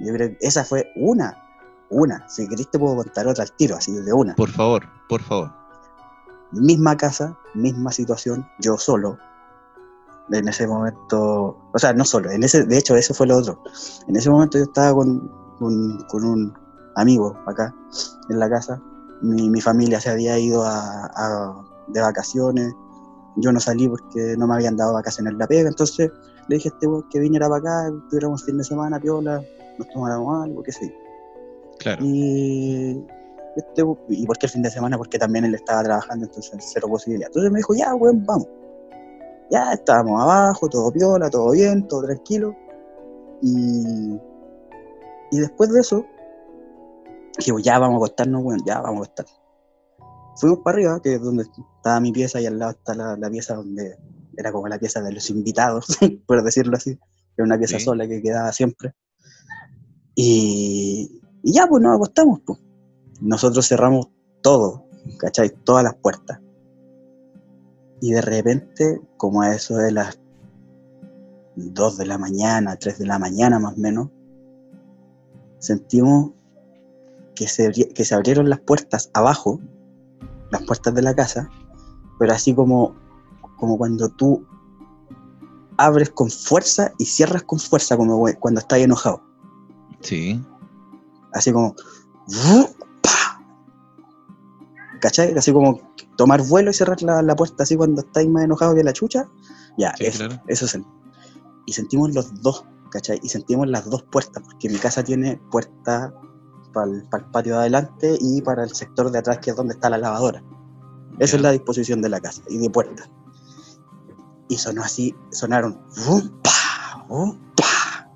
Yo 0.00 0.12
creo 0.12 0.30
que 0.30 0.38
esa 0.40 0.64
fue 0.64 0.90
una. 0.96 1.40
Una. 1.90 2.28
Si 2.28 2.48
querés 2.48 2.70
te 2.70 2.78
puedo 2.78 2.96
contar 2.96 3.26
otra 3.26 3.44
al 3.44 3.52
tiro, 3.52 3.76
así 3.76 3.92
de 3.92 4.12
una. 4.12 4.34
por 4.34 4.50
favor, 4.50 4.84
por 5.08 5.22
favor. 5.22 5.52
Misma 6.52 6.96
casa, 6.96 7.36
misma 7.54 7.92
situación, 7.92 8.46
yo 8.60 8.78
solo. 8.78 9.18
En 10.32 10.48
ese 10.48 10.66
momento. 10.66 11.56
O 11.72 11.78
sea, 11.78 11.92
no 11.92 12.04
solo. 12.04 12.30
En 12.30 12.42
ese, 12.42 12.64
de 12.64 12.78
hecho, 12.78 12.96
eso 12.96 13.14
fue 13.14 13.26
lo 13.26 13.36
otro. 13.36 13.62
En 14.08 14.16
ese 14.16 14.30
momento 14.30 14.58
yo 14.58 14.64
estaba 14.64 14.94
con, 14.94 15.28
con, 15.58 15.98
con 16.08 16.24
un 16.24 16.63
amigo 16.94 17.36
acá, 17.46 17.74
en 18.28 18.38
la 18.38 18.48
casa. 18.48 18.80
Mi, 19.22 19.48
mi 19.48 19.60
familia 19.60 20.00
se 20.00 20.10
había 20.10 20.38
ido 20.38 20.64
a, 20.64 21.06
a- 21.06 21.64
de 21.88 22.00
vacaciones. 22.00 22.72
Yo 23.36 23.52
no 23.52 23.60
salí 23.60 23.88
porque 23.88 24.36
no 24.38 24.46
me 24.46 24.54
habían 24.54 24.76
dado 24.76 24.94
vacaciones 24.94 25.32
en 25.32 25.38
la 25.38 25.46
pega. 25.46 25.68
Entonces 25.68 26.10
le 26.48 26.56
dije 26.56 26.68
a 26.68 26.72
este 26.72 26.86
weón 26.86 27.04
que 27.10 27.18
viniera 27.18 27.48
para 27.48 27.60
acá, 27.60 27.92
tuviéramos 28.10 28.44
fin 28.44 28.58
de 28.58 28.64
semana, 28.64 29.00
piola, 29.00 29.42
nos 29.78 29.88
tomáramos 29.88 30.44
algo, 30.44 30.62
qué 30.62 30.72
sé 30.72 30.88
yo. 30.88 30.94
Claro. 31.78 32.04
Y, 32.04 33.04
este, 33.56 33.82
¿Y 34.08 34.26
por 34.26 34.38
qué 34.38 34.46
el 34.46 34.52
fin 34.52 34.62
de 34.62 34.70
semana? 34.70 34.96
Porque 34.96 35.18
también 35.18 35.44
él 35.44 35.54
estaba 35.54 35.82
trabajando, 35.82 36.26
entonces 36.26 36.52
cero 36.72 36.88
posibilidad. 36.88 37.28
Entonces 37.28 37.50
me 37.50 37.58
dijo, 37.58 37.74
ya, 37.74 37.94
weón, 37.94 38.24
vamos. 38.24 38.46
Ya 39.50 39.72
estábamos 39.72 40.20
abajo, 40.22 40.68
todo 40.68 40.90
piola, 40.92 41.28
todo 41.28 41.50
bien, 41.50 41.86
todo 41.86 42.04
tranquilo. 42.04 42.54
Y, 43.42 44.18
y 45.30 45.38
después 45.38 45.70
de 45.72 45.80
eso, 45.80 46.06
dije, 47.38 47.52
ya 47.62 47.78
vamos 47.78 47.94
a 47.94 47.96
acostarnos, 47.98 48.42
weón, 48.44 48.60
ya 48.66 48.80
vamos 48.80 49.00
a 49.00 49.04
acostarnos. 49.04 49.40
Fuimos 50.36 50.58
para 50.64 50.76
arriba, 50.76 51.00
que 51.02 51.14
es 51.14 51.22
donde 51.22 51.44
estaba 51.44 52.00
mi 52.00 52.12
pieza, 52.12 52.40
y 52.40 52.46
al 52.46 52.58
lado 52.58 52.72
está 52.72 52.94
la, 52.94 53.16
la 53.16 53.30
pieza 53.30 53.54
donde 53.54 53.96
era 54.36 54.50
como 54.50 54.66
la 54.68 54.78
pieza 54.78 55.00
de 55.00 55.12
los 55.12 55.30
invitados, 55.30 55.86
por 56.26 56.42
decirlo 56.42 56.76
así. 56.76 56.98
Era 57.36 57.44
una 57.46 57.58
pieza 57.58 57.78
Sí. 57.78 57.84
sola 57.84 58.06
que 58.08 58.20
quedaba 58.22 58.52
siempre. 58.52 58.94
Y, 60.14 61.20
y 61.42 61.52
ya, 61.52 61.66
pues 61.66 61.82
nos 61.82 61.96
acostamos, 61.96 62.40
pues. 62.44 62.58
Nosotros 63.20 63.66
cerramos 63.68 64.08
todo, 64.42 64.86
¿cachai? 65.18 65.50
Todas 65.50 65.84
las 65.84 65.94
puertas. 65.96 66.40
Y 68.00 68.12
de 68.12 68.20
repente, 68.20 69.00
como 69.16 69.42
a 69.42 69.54
eso 69.54 69.76
de 69.76 69.92
las 69.92 70.18
2 71.56 71.96
de 71.96 72.06
la 72.06 72.18
mañana, 72.18 72.76
3 72.76 72.98
de 72.98 73.06
la 73.06 73.18
mañana 73.18 73.58
más 73.58 73.74
o 73.74 73.80
menos, 73.80 74.10
sentimos 75.58 76.32
que 77.34 77.48
se, 77.48 77.70
que 77.72 78.04
se 78.04 78.14
abrieron 78.14 78.48
las 78.48 78.60
puertas 78.60 79.10
abajo, 79.14 79.60
las 80.50 80.62
puertas 80.62 80.94
de 80.94 81.02
la 81.02 81.14
casa, 81.14 81.48
pero 82.18 82.32
así 82.32 82.54
como, 82.54 82.94
como 83.56 83.76
cuando 83.78 84.08
tú 84.10 84.46
abres 85.76 86.10
con 86.10 86.30
fuerza 86.30 86.92
y 86.98 87.04
cierras 87.06 87.42
con 87.42 87.58
fuerza, 87.58 87.96
como 87.96 88.24
cuando 88.40 88.60
estás 88.60 88.78
enojado. 88.78 89.22
Sí, 90.00 90.40
Así 91.32 91.50
como. 91.52 91.74
¡pa! 93.02 93.42
¿Cachai? 95.00 95.36
Así 95.36 95.52
como 95.52 95.80
tomar 96.16 96.42
vuelo 96.46 96.70
y 96.70 96.74
cerrar 96.74 97.02
la, 97.02 97.20
la 97.22 97.34
puerta 97.34 97.64
así 97.64 97.76
cuando 97.76 98.02
estáis 98.02 98.28
más 98.28 98.44
enojado 98.44 98.74
que 98.74 98.84
la 98.84 98.92
chucha. 98.92 99.28
Ya, 99.76 99.92
Sí, 99.98 100.06
eso, 100.06 100.18
claro. 100.28 100.42
eso 100.46 100.66
sen- 100.66 100.86
Y 101.66 101.72
sentimos 101.72 102.14
los 102.14 102.40
dos, 102.42 102.64
¿cachai? 102.90 103.18
Y 103.22 103.28
sentimos 103.28 103.66
las 103.68 103.90
dos 103.90 104.04
puertas, 104.04 104.42
porque 104.44 104.68
mi 104.68 104.78
casa 104.78 105.02
tiene 105.02 105.40
puerta 105.50 106.14
para 106.74 106.90
el, 106.90 107.04
patio 107.32 107.54
de 107.54 107.60
adelante 107.60 108.18
y 108.20 108.42
para 108.42 108.64
el 108.64 108.74
sector 108.74 109.10
de 109.10 109.18
atrás, 109.18 109.38
que 109.38 109.50
es 109.50 109.56
donde 109.56 109.74
está 109.74 109.88
la 109.88 109.98
lavadora. 109.98 110.42
Esa 111.18 111.36
es 111.36 111.42
la 111.42 111.52
disposición 111.52 112.02
de 112.02 112.08
la 112.08 112.20
casa 112.20 112.42
y 112.48 112.58
de 112.58 112.68
puertas. 112.68 113.08
Y 114.48 114.58
sonó 114.58 114.82
así, 114.82 115.14
sonaron 115.30 115.80
¡vum, 116.06 116.28
pa! 116.42 117.06
¡vum, 117.08 117.38
pa! 117.56 118.10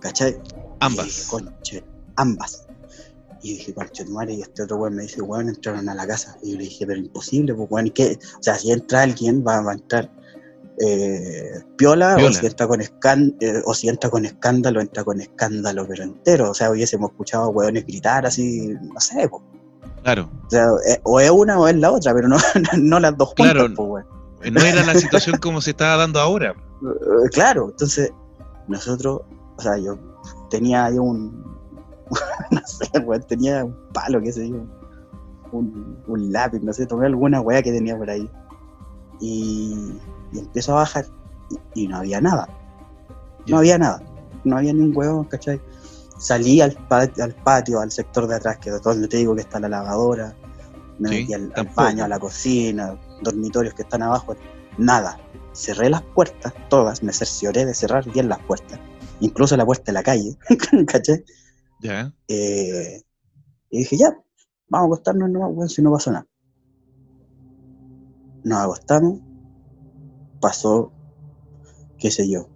¿Cachai? 0.00 0.30
Y 0.30 0.34
dije, 0.34 0.76
Ambas. 0.80 1.26
conche, 1.28 1.84
ambas. 2.16 2.64
Y 3.42 3.54
dije, 3.54 3.74
conche, 3.74 4.04
madre, 4.06 4.34
y 4.34 4.40
este 4.42 4.62
otro 4.62 4.76
weón 4.78 4.94
me 4.94 5.02
dice, 5.02 5.20
weón, 5.20 5.48
entraron 5.48 5.88
a 5.88 5.94
la 5.94 6.06
casa. 6.06 6.38
Y 6.42 6.52
yo 6.52 6.58
le 6.58 6.64
dije, 6.64 6.86
pero 6.86 6.98
imposible, 6.98 7.54
pues 7.54 7.68
weón, 7.70 7.88
¿y 7.88 7.90
qué? 7.90 8.18
O 8.38 8.42
sea, 8.42 8.54
si 8.54 8.72
entra 8.72 9.02
alguien, 9.02 9.44
va, 9.46 9.60
va 9.60 9.72
a 9.72 9.74
entrar 9.74 10.10
eh, 10.80 11.62
piola, 11.76 12.16
o 12.16 12.32
si 12.32 12.46
entra 12.46 12.66
con 12.66 12.80
eh, 12.80 13.62
o 13.64 13.74
si 13.74 13.88
entra 13.88 14.10
con 14.10 14.24
escándalo, 14.24 14.80
entra 14.80 15.04
con 15.04 15.20
escándalo, 15.20 15.86
pero 15.88 16.04
entero. 16.04 16.50
O 16.50 16.54
sea, 16.54 16.70
hubiésemos 16.70 17.10
escuchado 17.10 17.48
weones 17.50 17.84
gritar 17.86 18.26
así, 18.26 18.74
no 18.80 19.00
sé. 19.00 19.28
Claro. 20.02 20.30
O 20.46 20.50
sea, 20.50 20.68
eh, 20.88 21.00
o 21.02 21.20
es 21.20 21.30
una 21.30 21.58
o 21.58 21.66
es 21.66 21.76
la 21.76 21.90
otra, 21.90 22.14
pero 22.14 22.28
no, 22.28 22.36
no 22.78 23.00
las 23.00 23.16
dos 23.16 23.28
juntas, 23.28 23.52
Claro. 23.52 23.82
weón. 23.82 24.06
No 24.52 24.60
era 24.60 24.84
la 24.86 24.94
situación 24.94 25.38
como 25.38 25.60
se 25.60 25.70
estaba 25.70 25.96
dando 25.96 26.20
ahora. 26.20 26.54
Eh, 26.82 27.28
claro, 27.32 27.70
entonces 27.70 28.12
nosotros, 28.68 29.22
o 29.56 29.62
sea, 29.62 29.76
yo 29.78 29.98
tenía 30.48 30.84
ahí 30.84 30.98
un, 30.98 31.44
no 32.50 32.60
sé, 32.64 32.98
weón, 33.00 33.22
tenía 33.24 33.64
un 33.64 33.76
palo, 33.92 34.20
qué 34.20 34.30
sé 34.30 34.48
yo, 34.48 34.64
un, 35.50 35.98
un 36.06 36.32
lápiz, 36.32 36.60
no 36.60 36.72
sé, 36.72 36.86
tomé 36.86 37.06
alguna 37.06 37.40
weá 37.40 37.62
que 37.62 37.72
tenía 37.72 37.96
por 37.96 38.08
ahí 38.08 38.30
y, 39.20 39.98
y 40.32 40.38
empiezo 40.40 40.72
a 40.72 40.76
bajar 40.76 41.06
y, 41.74 41.84
y 41.84 41.88
no 41.88 41.98
había 41.98 42.20
nada, 42.20 42.48
no 43.46 43.58
había 43.58 43.78
nada, 43.78 44.02
no 44.44 44.56
había 44.56 44.72
ni 44.72 44.80
un 44.80 44.96
huevo, 44.96 45.26
¿cachai? 45.28 45.60
Salí 46.18 46.60
al 46.60 46.72
patio, 46.72 47.24
al 47.24 47.34
patio, 47.34 47.80
al 47.80 47.90
sector 47.90 48.26
de 48.26 48.36
atrás, 48.36 48.58
que 48.58 48.70
es 48.70 48.82
donde 48.82 49.08
te 49.08 49.18
digo 49.18 49.34
que 49.34 49.42
está 49.42 49.60
la 49.60 49.68
lavadora, 49.68 50.34
me 50.98 51.08
Sí, 51.08 51.14
metí 51.20 51.34
al, 51.34 51.52
baño, 51.76 52.04
a 52.04 52.08
la 52.08 52.18
cocina, 52.18 52.98
dormitorios 53.22 53.74
que 53.74 53.82
están 53.82 54.02
abajo, 54.02 54.34
nada. 54.78 55.18
Cerré 55.52 55.90
las 55.90 56.02
puertas, 56.02 56.52
todas, 56.68 57.02
me 57.02 57.12
cercioré 57.12 57.64
de 57.64 57.74
cerrar 57.74 58.10
bien 58.12 58.28
las 58.28 58.38
puertas, 58.40 58.78
incluso 59.20 59.56
la 59.56 59.64
puerta 59.64 59.84
de 59.86 59.92
la 59.92 60.02
calle, 60.02 60.36
¿cachai? 60.86 61.24
Ya. 61.80 62.12
Eh, 62.26 63.02
y 63.70 63.78
dije, 63.78 63.96
ya, 63.96 64.16
vamos 64.68 64.86
a 64.86 64.88
acostarnos 64.88 65.30
nomás, 65.30 65.50
weón, 65.52 65.68
si 65.68 65.82
no 65.82 65.92
pasó 65.92 66.12
nada. 66.12 66.26
Nos 68.44 68.58
acostamos, 68.58 69.20
pasó, 70.40 70.92
qué 71.98 72.10
sé 72.10 72.28
yo, 72.28 72.48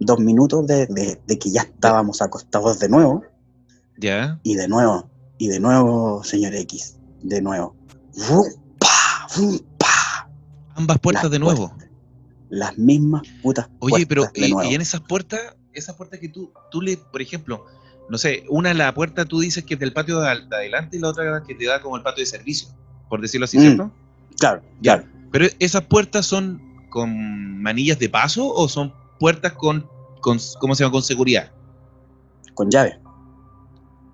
dos 0.00 0.18
minutos 0.18 0.66
de, 0.66 0.86
de- 0.86 1.20
de 1.26 1.38
que 1.38 1.50
ya 1.50 1.62
estábamos 1.62 2.22
acostados 2.22 2.78
de 2.78 2.88
nuevo, 2.88 3.24
Ya. 3.98 4.40
y 4.42 4.54
de 4.54 4.68
nuevo, 4.68 5.08
y 5.38 5.48
de 5.48 5.60
nuevo, 5.60 6.22
señor 6.24 6.54
X, 6.54 6.96
de 7.22 7.40
nuevo. 7.42 7.76
¡Vum, 8.28 9.58
pa! 9.78 10.28
Ambas 10.74 10.98
puertas 10.98 11.24
Las 11.24 11.32
de 11.32 11.38
nuevo. 11.38 11.68
puertas, 11.68 11.88
Las 12.50 12.76
mismas 12.78 13.22
putas 13.42 13.68
Oye, 13.78 14.06
pero 14.06 14.22
puertas 14.22 14.40
de 14.42 14.48
y, 14.48 14.52
nuevo. 14.52 14.70
y 14.70 14.74
en 14.74 14.80
esas 14.80 15.00
puertas, 15.02 15.40
esas 15.72 15.96
puertas 15.96 16.18
que 16.20 16.28
tú, 16.28 16.52
tú 16.70 16.80
le, 16.82 16.96
por 16.96 17.22
ejemplo, 17.22 17.64
no 18.10 18.18
sé, 18.18 18.44
una 18.50 18.74
la 18.74 18.92
puerta 18.94 19.24
tú 19.24 19.40
dices 19.40 19.64
que 19.64 19.74
es 19.74 19.80
del 19.80 19.92
patio 19.92 20.20
de 20.20 20.28
adelante 20.28 20.96
y 20.96 21.00
la 21.00 21.08
otra 21.08 21.42
que 21.46 21.54
te 21.54 21.64
da 21.66 21.80
como 21.80 21.96
el 21.96 22.02
patio 22.02 22.22
de 22.22 22.26
servicio, 22.26 22.68
por 23.08 23.20
decirlo 23.22 23.44
así, 23.44 23.56
Mm. 23.58 23.60
¿cierto? 23.60 23.90
Claro, 24.38 24.62
Ya. 24.80 24.96
claro. 24.96 25.08
Pero 25.32 25.46
esas 25.58 25.82
puertas 25.86 26.26
son 26.26 26.60
con 26.90 27.60
manillas 27.62 27.98
de 27.98 28.08
paso 28.08 28.46
o 28.52 28.68
son 28.68 28.92
puertas 29.18 29.52
con, 29.54 29.88
con 30.20 30.38
¿cómo 30.60 30.74
se 30.74 30.84
llama? 30.84 30.92
Con 30.92 31.02
seguridad. 31.02 31.50
Con 32.54 32.70
llave. 32.70 33.00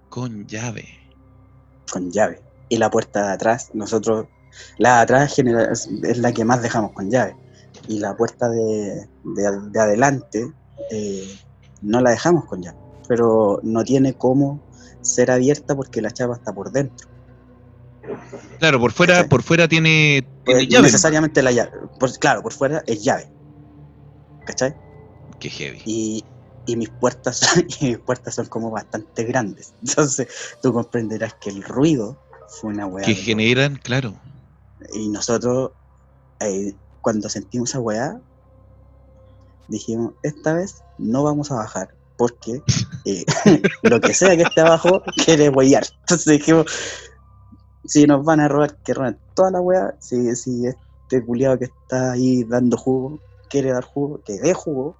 Con 0.09 0.47
llave. 0.47 0.89
con 1.90 2.11
llave. 2.11 2.43
Y 2.69 2.77
la 2.77 2.90
puerta 2.90 3.27
de 3.28 3.32
atrás, 3.32 3.70
nosotros, 3.74 4.27
la 4.78 4.97
de 4.97 5.03
atrás 5.03 5.35
general, 5.35 5.70
es, 5.73 5.89
la 6.19 6.32
que 6.32 6.45
más 6.45 6.62
dejamos 6.62 6.93
con 6.93 7.11
llave. 7.11 7.35
Y 7.89 7.99
la 7.99 8.16
puerta 8.16 8.49
de, 8.49 9.09
de- 9.24 9.61
de 9.70 9.81
adelante 9.81 10.47
eh, 10.90 11.27
no 11.81 12.01
la 12.01 12.11
dejamos 12.11 12.45
con 12.45 12.62
llave. 12.62 12.77
Pero 13.09 13.59
no 13.62 13.85
tiene 13.85 14.15
cómo 14.15 14.61
ser 15.01 15.31
abierta 15.31 15.74
porque 15.74 16.03
la 16.03 16.11
chapa 16.11 16.35
está 16.35 16.53
por 16.53 16.70
dentro. 16.70 17.09
Claro, 18.59 18.80
por 18.80 18.93
fuera, 18.93 19.14
¿Cachai? 19.14 19.28
por 19.28 19.43
fuera 19.43 19.68
tiene, 19.68 20.28
tiene 20.44 20.60
Pues, 20.60 20.68
llave. 20.68 20.82
necesariamente 20.85 21.43
la 21.43 21.52
llave. 21.52 21.70
Por- 21.98 22.12
claro, 22.18 22.43
por 22.43 22.52
fuera 22.52 22.82
es 22.86 23.02
llave. 23.02 23.28
¿Cachai? 24.47 24.74
Qué 25.39 25.51
heavy. 25.51 25.82
Y, 25.85 26.24
y 26.66 26.76
mis 26.76 26.90
puertas 26.90 27.40
y 27.80 27.86
mis 27.86 27.98
puertas 27.98 28.35
son 28.35 28.47
como 28.47 28.70
bastante 28.70 29.24
grandes. 29.24 29.74
Entonces 29.82 30.28
tú 30.62 30.72
comprenderás 30.72 31.35
que 31.40 31.51
el 31.51 31.62
ruido 31.62 32.18
fue 32.60 32.70
una 32.70 32.86
weá. 32.86 33.05
Que 33.05 33.14
generan, 33.14 33.76
claro. 33.76 34.14
Y 34.94 35.09
nosotros, 35.09 35.72
eh, 36.40 36.76
cuando 37.01 37.28
sentimos 37.28 37.70
esa 37.70 37.80
weá, 37.80 38.20
dijimos, 39.68 40.14
esta 40.22 40.55
vez 40.55 40.82
no 40.98 41.22
vamos 41.24 41.51
a 41.51 41.56
bajar, 41.56 41.89
porque 42.16 42.62
eh, 43.05 43.24
lo 43.82 44.01
que 44.01 44.14
sea 44.14 44.36
que 44.36 44.43
esté 44.44 44.60
abajo 44.62 45.02
quiere 45.24 45.48
huear. 45.51 45.86
Entonces 46.01 46.39
dijimos, 46.39 46.66
si 47.89 48.06
nos 48.06 48.24
van 48.24 48.39
a 48.40 48.47
robar, 48.48 48.77
que 48.85 48.94
roben 48.94 49.19
toda 49.35 49.51
la 49.51 49.60
weá, 49.60 49.94
si, 49.98 50.35
si 50.36 50.66
este 50.66 51.24
culiado 51.24 51.59
que 51.59 51.65
está 51.65 52.12
ahí 52.12 52.44
dando 52.44 52.77
jugo, 52.77 53.19
quiere 53.51 53.73
dar 53.73 53.82
jugo, 53.85 54.20
que 54.24 54.35
dé 54.39 54.55
jugo, 54.55 54.97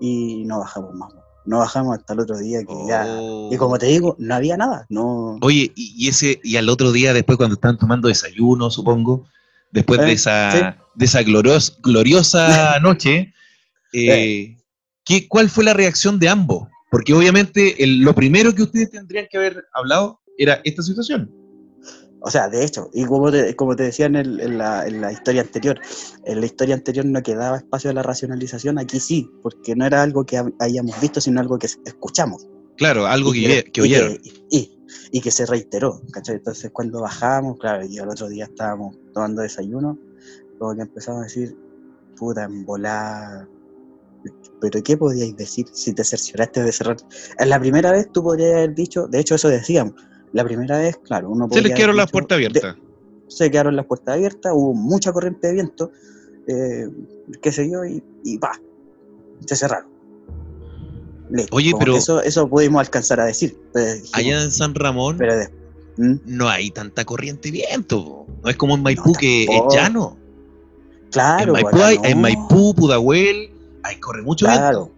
y 0.00 0.44
no 0.44 0.58
bajamos 0.58 0.92
más. 0.94 1.12
No 1.44 1.58
bajamos 1.58 1.96
hasta 1.96 2.12
el 2.14 2.20
otro 2.20 2.36
día 2.38 2.64
que 2.64 2.74
ya... 2.88 3.04
Oh. 3.06 3.48
Y 3.52 3.56
como 3.56 3.78
te 3.78 3.86
digo, 3.86 4.16
no 4.18 4.34
había 4.34 4.56
nada, 4.56 4.84
no... 4.88 5.38
Oye, 5.40 5.70
y, 5.76 6.08
ese, 6.08 6.40
y 6.42 6.56
al 6.56 6.68
otro 6.68 6.90
día, 6.90 7.14
después 7.14 7.38
cuando 7.38 7.54
están 7.54 7.78
tomando 7.78 8.08
desayuno, 8.08 8.68
supongo, 8.68 9.26
después 9.70 10.00
de 10.00 10.08
Eh, 10.08 10.12
esa, 10.14 10.50
sí. 10.50 10.58
de 10.96 11.04
esa 11.04 11.20
glorios- 11.22 11.78
gloriosa 11.82 12.78
noche, 12.82 13.32
eh, 13.92 14.56
¿qué, 15.04 15.28
¿cuál 15.28 15.48
fue 15.48 15.62
la 15.62 15.72
reacción 15.74 16.18
de 16.18 16.28
ambos? 16.28 16.68
Porque 16.90 17.14
obviamente 17.14 17.82
el- 17.84 18.00
lo 18.00 18.12
primero 18.14 18.52
que 18.52 18.64
ustedes 18.64 18.90
tendrían 18.90 19.26
que 19.30 19.36
haber 19.38 19.64
hablado 19.72 20.18
era 20.38 20.60
esta 20.64 20.82
situación. 20.82 21.30
O 22.20 22.30
sea, 22.30 22.48
de 22.48 22.64
hecho, 22.64 22.88
y 22.92 23.04
como 23.04 23.30
te, 23.30 23.54
como 23.54 23.76
te 23.76 23.84
decía 23.84 24.06
en, 24.06 24.16
el- 24.16 24.40
en 24.40 24.58
la, 24.58 24.86
en 24.86 25.00
la 25.00 25.12
historia 25.12 25.42
anterior, 25.42 25.80
en 26.24 26.40
la 26.40 26.46
historia 26.46 26.74
anterior 26.74 27.04
no 27.04 27.22
quedaba 27.22 27.58
espacio 27.58 27.90
a 27.90 27.94
la 27.94 28.02
racionalización, 28.02 28.78
aquí 28.78 28.98
sí, 29.00 29.28
porque 29.42 29.76
no 29.76 29.86
era 29.86 30.02
algo 30.02 30.24
que 30.24 30.42
hayamos 30.58 31.00
visto, 31.00 31.20
sino 31.20 31.40
algo 31.40 31.58
que 31.58 31.66
es- 31.66 31.78
escuchamos. 31.84 32.48
Claro, 32.76 33.06
algo 33.06 33.32
que, 33.32 33.38
Y 33.38 33.46
oye- 33.46 33.64
que 33.64 33.80
y 33.80 33.84
oyeron. 33.84 34.18
y, 34.50 34.70
y 35.12 35.20
que 35.20 35.30
se 35.30 35.46
reiteró, 35.46 36.00
¿cachai? 36.12 36.36
Entonces 36.36 36.70
cuando 36.72 37.00
bajamos, 37.00 37.58
claro, 37.58 37.84
y 37.86 37.98
al 37.98 38.08
otro 38.08 38.28
día 38.28 38.44
estábamos 38.46 38.96
tomando 39.12 39.42
desayuno, 39.42 39.98
como 40.58 40.74
que 40.74 40.82
empezamos 40.82 41.20
a 41.20 41.24
decir, 41.24 41.56
puta, 42.16 42.44
en 42.44 42.64
volar. 42.64 43.48
Pero 44.60 44.82
¿qué 44.82 44.96
podíais 44.96 45.36
decir 45.36 45.66
si 45.72 45.94
te 45.94 46.04
cercioraste 46.04 46.62
de 46.62 46.72
cerrar? 46.72 46.96
En 47.38 47.48
la 47.48 47.60
primera 47.60 47.92
vez 47.92 48.10
tú 48.12 48.22
podrías 48.22 48.52
haber 48.54 48.74
dicho, 48.74 49.06
de 49.06 49.20
hecho 49.20 49.34
eso 49.34 49.48
decíamos, 49.48 49.94
la 50.32 50.44
primera 50.44 50.78
vez, 50.78 50.96
claro, 50.98 51.30
uno 51.30 51.48
Se 51.50 51.60
les 51.62 51.74
quedaron 51.74 51.96
las 51.96 52.10
puertas 52.10 52.36
abiertas. 52.36 52.76
se 53.28 53.50
quedaron 53.50 53.74
las 53.76 53.86
puertas 53.86 54.14
abiertas, 54.16 54.52
hubo 54.54 54.74
mucha 54.74 55.12
corriente 55.12 55.48
de 55.48 55.52
viento, 55.54 55.90
eh, 56.46 56.88
qué 57.42 57.52
sé 57.52 57.70
yo, 57.70 57.84
y, 57.84 58.02
y 58.24 58.38
pa, 58.38 58.60
se 59.46 59.56
cerraron. 59.56 59.88
Listo, 61.30 61.56
Oye, 61.56 61.72
pero- 61.78 61.96
eso, 61.96 62.22
eso 62.22 62.48
pudimos 62.48 62.80
alcanzar 62.80 63.18
a 63.20 63.24
decir. 63.24 63.58
dijimos, 63.74 64.10
Allá 64.14 64.42
en 64.44 64.50
San 64.52 64.74
Ramón 64.74 65.16
pero 65.18 65.36
de- 65.36 65.48
¿Mm? 65.96 66.20
no 66.26 66.48
hay 66.48 66.70
tanta 66.70 67.04
corriente 67.04 67.50
de 67.50 67.58
viento. 67.66 68.04
po. 68.04 68.26
No 68.44 68.50
es 68.50 68.56
como 68.56 68.74
en 68.76 68.82
Maipú 68.82 69.08
No, 69.12 69.18
que 69.18 69.44
es 69.44 69.62
llano. 69.74 70.16
Claro, 71.10 71.46
en, 71.56 71.62
Maipú 71.64 71.68
acá 71.76 71.86
hay- 71.88 71.98
no. 71.98 72.04
en 72.04 72.20
Maipú, 72.20 72.74
Pudahuel, 72.74 73.50
hay 73.82 73.98
corre 73.98 74.22
mucho 74.22 74.44
Claro, 74.46 74.84
viento. 74.84 74.95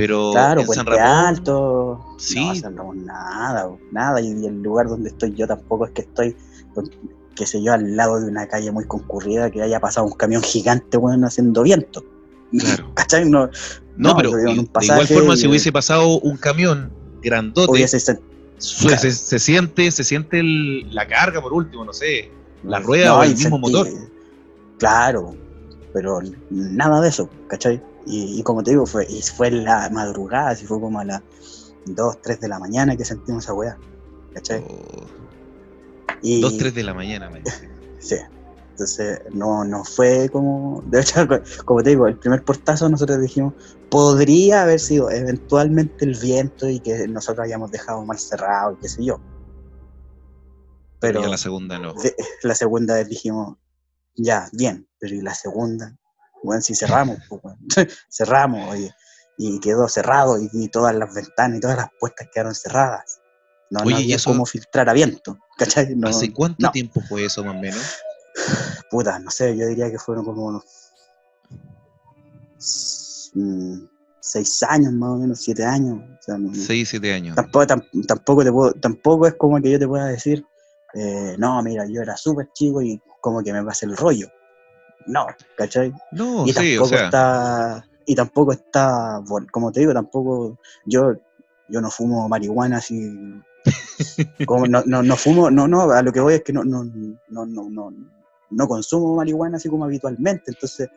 Pero 0.00 0.30
claro, 0.32 0.60
en 0.62 0.66
San 0.68 0.86
Ramón, 0.86 1.02
Alto. 1.04 2.06
Sí. 2.18 2.44
No, 2.46 2.54
San 2.54 2.76
Ramón 2.76 3.04
nada, 3.06 3.70
nada. 3.92 4.20
Y, 4.20 4.30
el 4.46 4.62
lugar 4.62 4.88
donde 4.88 5.10
estoy 5.10 5.34
yo 5.34 5.46
tampoco 5.46 5.86
es 5.86 5.92
que 5.92 6.02
estoy, 6.02 6.36
qué 7.34 7.46
sé 7.46 7.62
yo, 7.62 7.72
al 7.72 7.96
lado 7.96 8.20
de 8.20 8.26
una 8.28 8.46
calle 8.48 8.70
muy 8.72 8.84
concurrida 8.86 9.50
que 9.50 9.62
haya 9.62 9.80
pasado 9.80 10.06
un 10.06 10.12
camión 10.12 10.42
gigante, 10.42 10.96
bueno, 10.96 11.26
haciendo 11.26 11.62
viento. 11.62 12.04
Claro. 12.58 12.90
¿Cachai? 12.94 13.28
No, 13.28 13.46
No, 13.96 14.10
No, 14.10 14.16
pero 14.16 14.30
digo, 14.36 14.50
en 14.50 14.56
de 14.56 14.84
igual 14.84 15.06
forma, 15.06 15.36
si 15.36 15.46
hubiese 15.46 15.70
pasado 15.72 16.18
un 16.20 16.36
camión 16.36 16.90
grandote, 17.22 17.70
hubiese 17.70 17.98
claro. 18.02 18.98
se, 18.98 19.12
se 19.12 19.38
siente, 19.38 19.90
se 19.90 20.04
siente 20.04 20.40
el- 20.40 20.94
la 20.94 21.06
carga 21.06 21.40
por 21.42 21.52
último, 21.52 21.84
no 21.84 21.92
sé, 21.92 22.30
la 22.64 22.78
rueda 22.80 23.10
No, 23.10 23.18
o 23.18 23.22
el 23.24 23.30
mismo 23.36 23.58
sentí- 23.58 23.60
motor. 23.60 23.88
Claro, 24.78 25.34
pero 25.92 26.20
nada 26.50 27.00
de 27.02 27.08
eso, 27.08 27.28
¿cachai? 27.48 27.82
Y, 28.10 28.40
y 28.40 28.42
como 28.42 28.62
te 28.62 28.72
digo, 28.72 28.86
fue, 28.86 29.06
y 29.08 29.22
fue 29.22 29.48
en 29.48 29.64
la 29.64 29.88
madrugada, 29.90 30.50
así 30.50 30.66
fue 30.66 30.80
como 30.80 30.98
a 30.98 31.04
las 31.04 31.22
2, 31.86 32.20
3 32.22 32.40
de 32.40 32.48
la 32.48 32.58
mañana 32.58 32.96
que 32.96 33.04
sentimos 33.04 33.44
esa 33.44 33.54
weá, 33.54 33.78
¿cachai? 34.34 34.64
Oh, 34.68 35.06
Y, 36.20 36.40
Dos, 36.40 36.58
tres 36.58 36.74
de 36.74 36.82
la 36.82 36.94
mañana, 36.94 37.30
me 37.30 37.40
dice. 37.40 37.70
Sí, 38.00 38.16
Entonces, 38.70 39.20
no, 39.30 39.62
no 39.62 39.84
fue 39.84 40.30
como. 40.30 40.82
De 40.86 41.02
hecho, 41.02 41.26
como 41.66 41.82
te 41.82 41.90
digo, 41.90 42.06
el 42.06 42.16
primer 42.18 42.42
portazo 42.42 42.88
nosotros 42.88 43.20
dijimos, 43.20 43.52
podría 43.90 44.62
haber 44.62 44.80
sido 44.80 45.10
eventualmente 45.10 46.06
el 46.06 46.18
viento 46.18 46.66
y 46.66 46.80
que 46.80 47.06
nosotros 47.06 47.44
habíamos 47.44 47.70
dejado 47.70 48.02
mal 48.06 48.18
cerrado 48.18 48.72
y 48.72 48.76
qué 48.76 48.88
sé 48.88 49.04
yo. 49.04 49.20
Pero 50.98 51.26
la 51.26 51.36
segunda 51.36 51.78
no. 51.78 51.94
la 52.42 52.54
segunda 52.54 52.94
vez 52.94 53.08
dijimos, 53.08 53.58
ya, 54.16 54.48
bien, 54.52 54.88
pero 54.98 55.14
¿y 55.14 55.20
la 55.20 55.34
segunda? 55.34 55.96
Bueno, 56.42 56.62
si 56.62 56.74
cerramos, 56.74 57.18
pues, 57.28 57.42
cerramos, 58.10 58.68
oye, 58.70 58.90
y 59.36 59.58
quedó 59.60 59.88
cerrado 59.88 60.38
y, 60.38 60.48
y 60.52 60.68
todas 60.68 60.94
las 60.94 61.12
ventanas 61.14 61.58
y 61.58 61.60
todas 61.60 61.76
las 61.76 61.88
puertas 61.98 62.28
quedaron 62.32 62.54
cerradas. 62.54 63.20
No, 63.70 63.80
Oye, 63.80 63.90
no 63.90 64.00
¿y 64.00 64.02
había 64.04 64.16
eso- 64.16 64.30
cómo 64.30 64.44
filtrar 64.46 64.88
a 64.88 64.92
viento, 64.92 65.38
¿cachai? 65.58 65.94
No, 65.96 66.08
¿Hace 66.08 66.32
cuánto 66.32 66.66
no. 66.66 66.72
tiempo 66.72 67.00
fue 67.08 67.24
eso 67.24 67.44
más 67.44 67.56
o 67.56 67.60
menos? 67.60 67.82
puta, 68.90 69.18
no 69.18 69.30
sé, 69.30 69.56
yo 69.56 69.66
diría 69.66 69.90
que 69.90 69.98
fueron 69.98 70.24
como 70.24 70.46
unos 70.46 70.64
mm, 73.34 73.74
seis 74.20 74.62
años 74.64 74.92
más 74.92 75.10
o 75.10 75.16
menos, 75.16 75.40
siete 75.40 75.64
años. 75.64 75.98
o 75.98 76.22
sea, 76.22 76.36
no- 76.38 76.54
6, 76.54 76.88
7 76.88 77.12
años. 77.12 77.36
tampoco, 77.36 77.66
tam- 77.66 78.06
tampoco, 78.06 78.44
te 78.44 78.52
puedo, 78.52 78.72
tampoco 78.74 79.26
es 79.26 79.34
como 79.34 79.60
que 79.60 79.70
yo 79.70 79.78
te 79.78 79.86
pueda 79.88 80.06
decir, 80.06 80.44
eh, 80.94 81.36
no, 81.38 81.62
mira, 81.62 81.86
yo 81.88 82.02
era 82.02 82.16
súper 82.16 82.50
chico 82.52 82.82
y 82.82 83.00
como 83.20 83.42
que 83.42 83.52
me 83.52 83.62
pasé 83.64 83.86
el 83.86 83.96
rollo. 83.96 84.26
No, 85.06 85.26
¿cachai? 85.56 85.92
No, 86.12 86.44
y 86.46 86.52
sí, 86.52 86.54
tampoco 86.54 86.84
o 86.84 86.88
sea, 86.88 87.04
está, 87.04 87.86
y 88.06 88.14
tampoco 88.14 88.52
está, 88.52 89.20
bueno, 89.26 89.46
como 89.52 89.72
te 89.72 89.80
digo, 89.80 89.92
tampoco, 89.92 90.58
yo, 90.86 91.14
yo 91.68 91.80
no 91.80 91.90
fumo 91.90 92.28
marihuana 92.28 92.78
así, 92.78 93.16
como 94.46 94.66
no, 94.66 94.82
no, 94.86 95.02
no 95.02 95.16
fumo, 95.16 95.50
no, 95.50 95.66
no, 95.68 95.90
a 95.90 96.02
lo 96.02 96.12
que 96.12 96.20
voy 96.20 96.34
es 96.34 96.42
que 96.44 96.52
no, 96.52 96.64
no, 96.64 96.84
no, 96.84 97.46
no, 97.46 97.68
no, 97.70 97.90
no 98.50 98.68
consumo 98.68 99.16
marihuana 99.16 99.56
así 99.56 99.68
como 99.68 99.84
habitualmente, 99.84 100.44
entonces 100.50 100.88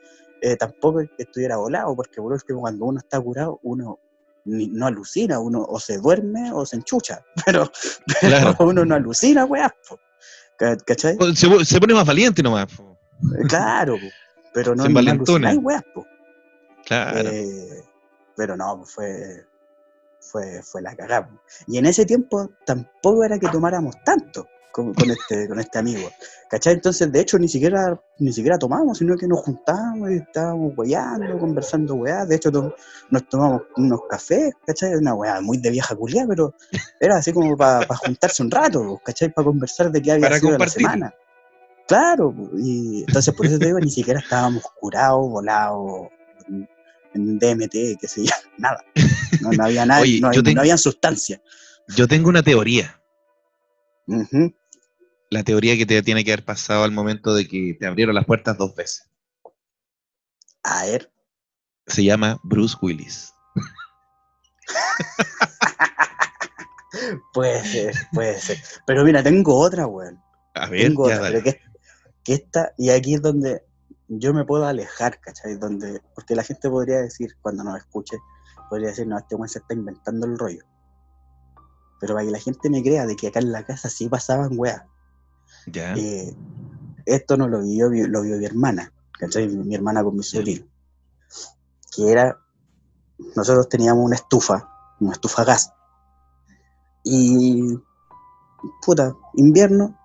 eh, 0.42 0.56
tampoco 0.58 1.00
es 1.02 1.10
que 1.16 1.24
estuviera 1.24 1.58
volado, 1.58 1.96
porque 1.96 2.22
por 2.22 2.34
último 2.34 2.62
cuando 2.62 2.86
uno 2.86 3.00
está 3.00 3.20
curado, 3.22 3.60
uno 3.64 4.00
ni- 4.46 4.68
no 4.68 4.88
alucina, 4.88 5.40
uno 5.40 5.64
o 5.64 5.80
se 5.80 5.98
duerme 6.00 6.52
o 6.52 6.66
se 6.66 6.76
enchucha, 6.78 7.22
pero, 7.46 7.70
pero 8.20 8.38
Claro. 8.38 8.56
uno 8.60 8.84
no 8.86 8.96
alucina, 8.96 9.46
weá, 9.46 9.74
¿cachai? 10.86 11.18
se, 11.36 11.66
se 11.66 11.80
pone 11.80 11.94
más 11.94 12.06
valiente 12.06 12.44
nomás. 12.44 12.68
po. 12.76 12.93
Claro, 13.48 13.96
po. 14.00 14.08
pero 14.54 14.76
no, 14.76 14.86
envalentona. 14.86 15.50
alucináis, 15.50 15.60
weá, 15.64 15.84
po. 15.94 16.06
Claro. 16.86 17.30
Eh, 17.30 17.84
pero 18.36 18.58
no, 18.58 18.78
pues 18.80 18.92
fue, 18.92 19.46
fue, 20.20 20.62
fue 20.64 20.82
la 20.82 20.96
cagada. 20.96 21.30
Y 21.68 21.78
en 21.78 21.86
ese 21.86 22.06
tiempo 22.06 22.50
tampoco 22.66 23.24
era 23.24 23.38
que 23.40 23.48
tomáramos 23.48 23.96
tanto 24.04 24.48
con, 24.72 24.94
con 24.94 25.10
este, 25.12 25.48
con 25.48 25.60
este 25.60 25.78
amigo. 25.80 26.10
¿Cachai? 26.50 26.74
Entonces, 26.74 27.12
de 27.12 27.20
hecho, 27.20 27.38
ni 27.40 27.48
siquiera, 27.48 28.00
ni 28.20 28.34
siquiera 28.34 28.58
tomamos, 28.58 28.98
sino 28.98 29.16
que 29.16 29.28
nos 29.28 29.40
juntábamos 29.42 30.12
y 30.12 30.16
estábamos 30.16 30.74
weyando, 30.76 31.38
conversando 31.40 31.96
weá. 31.96 32.26
De 32.26 32.36
hecho, 32.36 32.52
to- 32.52 32.76
nos 33.10 33.28
tomamos 33.30 33.64
unos 33.78 34.02
cafés, 34.10 34.54
¿cachai? 34.66 34.96
Una 34.96 35.14
weá 35.14 35.42
muy 35.42 35.58
de 35.58 35.70
vieja 35.72 35.96
culia, 35.96 36.26
pero 36.28 36.54
era 37.00 37.18
así 37.18 37.32
como 37.32 37.56
para 37.56 37.86
juntarse 37.96 38.44
un 38.44 38.52
rato, 38.52 39.00
¿cachai? 39.04 39.32
Para 39.32 39.46
conversar 39.46 39.92
de 39.92 40.02
qué 40.02 40.12
había 40.12 40.28
Para 40.28 40.40
sido 40.40 40.58
la 40.58 40.68
semana. 40.68 41.14
Claro, 41.88 42.34
y 42.58 43.04
entonces 43.08 43.34
por 43.34 43.46
eso 43.46 43.60
te 43.60 43.68
digo, 43.68 43.80
ni 43.80 43.90
siquiera 43.92 44.20
estábamos 44.20 44.64
curados, 44.80 45.30
volados, 45.30 46.08
en- 46.48 46.68
DMT, 47.38 47.98
qué 48.00 48.08
sé 48.08 48.26
yo, 48.26 48.32
nada. 48.58 48.84
No, 49.42 49.52
no 49.52 49.66
había 49.66 49.86
nada, 49.86 50.02
Oye, 50.02 50.20
no, 50.20 50.32
yo 50.32 50.40
no 50.42 50.44
tengo- 50.44 50.62
había 50.62 50.78
sustancia. 50.78 51.40
Yo 51.96 52.08
tengo 52.08 52.30
una 52.30 52.42
teoría. 52.42 53.00
La 55.30 55.44
teoría 55.44 55.78
que 55.78 55.86
te 55.86 56.02
tiene 56.02 56.24
que 56.24 56.32
haber 56.32 56.46
pasado 56.46 56.84
al 56.86 56.92
momento 56.92 57.36
de 57.36 57.48
que 57.48 57.76
te 57.80 57.86
abrieron 57.86 58.16
las 58.16 58.26
puertas 58.26 58.58
dos 58.58 58.74
veces. 58.76 59.10
A 60.64 60.86
ver, 60.86 61.12
Se 61.88 62.04
llama 62.04 62.40
Bruce 62.44 62.78
Willis. 62.82 63.34
puede 67.34 67.64
ser, 67.66 67.94
puede 68.14 68.40
ser. 68.40 68.58
Pero 68.88 69.04
mira, 69.04 69.22
tengo 69.22 69.60
otra, 69.60 69.86
weón. 69.88 70.20
A 70.54 70.68
ver, 70.68 70.84
Tengo 70.84 71.10
ya 71.10 71.18
otra, 71.18 71.28
pero 71.30 71.44
que, 71.44 71.60
que 72.24 72.34
esta, 72.34 72.74
y 72.78 72.90
aquí 72.90 73.16
es 73.16 73.22
donde 73.22 73.66
yo 74.08 74.34
me 74.34 74.46
puedo 74.46 74.66
alejar, 74.66 75.20
¿cachai? 75.20 75.56
Donde, 75.56 76.02
porque 76.16 76.36
la 76.36 76.44
gente 76.44 76.70
podría 76.70 77.00
decir, 77.00 77.36
cuando 77.42 77.64
nos 77.64 77.78
escuche, 77.78 78.18
podría 78.70 78.90
decir, 78.90 79.08
no, 79.08 79.18
este 79.18 79.36
weón 79.36 79.50
se 79.50 79.60
está 79.60 79.74
inventando 79.74 80.26
el 80.28 80.38
rollo. 80.38 80.64
Pero 82.00 82.14
para 82.16 82.26
que 82.26 82.32
la 82.32 82.40
gente 82.40 82.70
me 82.70 82.82
crea 82.84 83.06
de 83.06 83.16
que 83.16 83.28
acá 83.28 83.40
en 83.40 83.52
la 83.52 83.66
casa 83.66 83.90
sí 83.90 84.08
pasaban 84.10 84.52
weas. 84.58 84.84
Ya. 85.68 85.94
eh, 85.96 86.36
esto 87.06 87.38
no 87.38 87.48
lo 87.48 87.62
vio, 87.62 87.90
vi- 87.90 88.08
lo 88.08 88.22
vio 88.22 88.38
mi 88.38 88.46
hermana, 88.46 88.92
¿cachai? 89.20 89.48
Mi, 89.48 89.64
mi 89.64 89.76
hermana 89.76 90.04
con 90.04 90.16
mi 90.16 90.24
sobrino. 90.24 90.66
Que 91.96 92.12
era, 92.12 92.40
nosotros 93.36 93.68
teníamos 93.70 94.04
una 94.06 94.16
estufa, 94.16 94.70
una 95.00 95.12
estufa 95.14 95.42
a 95.42 95.46
gas. 95.46 95.74
Y, 97.04 97.78
puta, 98.86 99.14
invierno, 99.36 99.98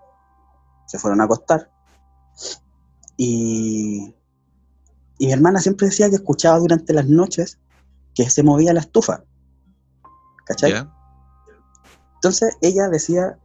se 0.87 0.99
fueron 0.99 1.21
a 1.21 1.25
acostar. 1.25 1.71
Y, 3.17 4.15
y 5.19 5.27
mi 5.27 5.33
hermana 5.33 5.61
siempre 5.61 5.89
decía 5.89 6.09
que 6.09 6.17
escuchaba 6.17 6.59
durante 6.59 6.93
las 6.93 7.07
noches 7.07 7.59
que 8.15 8.31
se 8.31 8.43
movía 8.43 8.73
la 8.73 8.81
estufa. 8.81 9.25
¿Cachai? 10.47 10.87
Entonces 12.15 12.57
ella 12.61 12.89
decía, 12.89 13.39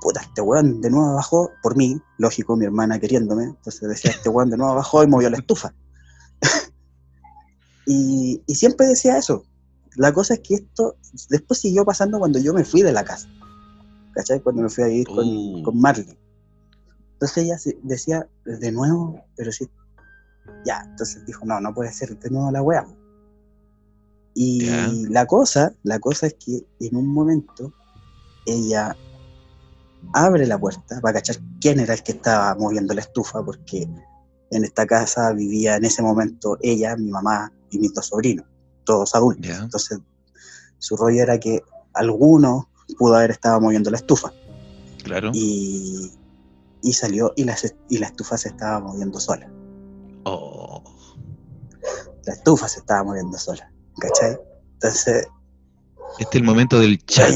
puta, 0.00 0.20
este 0.20 0.40
weón 0.40 0.80
de 0.80 0.90
nuevo 0.90 1.14
bajó, 1.14 1.50
por 1.62 1.76
mí, 1.76 2.00
lógico, 2.18 2.56
mi 2.56 2.64
hermana 2.64 2.98
queriéndome, 2.98 3.44
entonces 3.44 3.88
decía, 3.88 4.10
este 4.10 4.28
weón 4.28 4.50
de 4.50 4.56
nuevo 4.56 4.74
bajó 4.74 5.04
y 5.04 5.06
movió 5.06 5.30
la 5.30 5.36
estufa. 5.36 5.74
y, 7.86 8.42
y 8.46 8.54
siempre 8.54 8.86
decía 8.86 9.18
eso. 9.18 9.44
La 9.96 10.12
cosa 10.12 10.34
es 10.34 10.40
que 10.40 10.54
esto 10.54 10.96
después 11.28 11.60
siguió 11.60 11.84
pasando 11.84 12.18
cuando 12.18 12.38
yo 12.38 12.54
me 12.54 12.64
fui 12.64 12.82
de 12.82 12.92
la 12.92 13.04
casa. 13.04 13.28
¿Cachai? 14.14 14.40
Cuando 14.40 14.62
me 14.62 14.68
fui 14.68 14.84
a 14.84 14.88
vivir 14.88 15.06
con, 15.06 15.26
Uh. 15.26 15.62
con 15.62 15.80
Marley. 15.80 16.16
Entonces 17.20 17.44
ella 17.44 17.56
decía, 17.82 18.26
de 18.46 18.72
nuevo, 18.72 19.22
pero 19.36 19.52
sí. 19.52 19.68
Ya, 20.64 20.82
entonces 20.86 21.24
dijo, 21.26 21.44
no, 21.44 21.60
no 21.60 21.74
puede 21.74 21.92
ser 21.92 22.18
de 22.18 22.30
nuevo 22.30 22.50
la 22.50 22.62
weá. 22.62 22.86
Y 24.34 24.64
Ya. 24.64 24.88
la 25.10 25.26
cosa, 25.26 25.74
la 25.82 25.98
cosa 25.98 26.28
es 26.28 26.34
que 26.34 26.64
en 26.80 26.96
un 26.96 27.06
momento 27.08 27.74
ella 28.46 28.96
abre 30.14 30.46
la 30.46 30.58
puerta 30.58 30.98
para 31.02 31.14
cachar 31.14 31.36
quién 31.60 31.78
era 31.80 31.92
el 31.92 32.02
que 32.02 32.12
estaba 32.12 32.54
moviendo 32.54 32.94
la 32.94 33.02
estufa, 33.02 33.44
porque 33.44 33.86
en 34.50 34.64
esta 34.64 34.86
casa 34.86 35.32
vivía 35.32 35.76
en 35.76 35.84
ese 35.84 36.02
momento 36.02 36.56
ella, 36.62 36.96
mi 36.96 37.10
mamá 37.10 37.52
y 37.70 37.78
mis 37.78 37.92
dos 37.92 38.06
sobrinos, 38.06 38.46
todos 38.84 39.14
adultos. 39.14 39.46
Ya. 39.46 39.58
Entonces, 39.58 39.98
su 40.78 40.96
rollo 40.96 41.22
era 41.22 41.38
que 41.38 41.62
alguno 41.92 42.70
pudo 42.98 43.16
haber 43.16 43.32
estado 43.32 43.60
moviendo 43.60 43.90
la 43.90 43.98
estufa 43.98 44.32
Claro. 45.04 45.30
y, 45.34 46.10
y 46.82 46.92
salió 46.92 47.32
y 47.36 47.44
la, 47.44 47.56
y 47.88 47.98
la 47.98 48.06
estufa 48.06 48.36
se 48.38 48.48
estaba 48.48 48.80
moviendo 48.80 49.20
sola. 49.20 49.50
Oh. 50.24 50.82
La 52.26 52.34
estufa 52.34 52.68
se 52.68 52.80
estaba 52.80 53.04
moviendo 53.04 53.38
sola, 53.38 53.70
¿cachai? 53.98 54.38
Entonces, 54.74 55.26
Este 56.18 56.36
es 56.38 56.40
el 56.40 56.44
momento 56.44 56.78
del 56.78 56.98
chat. 57.06 57.34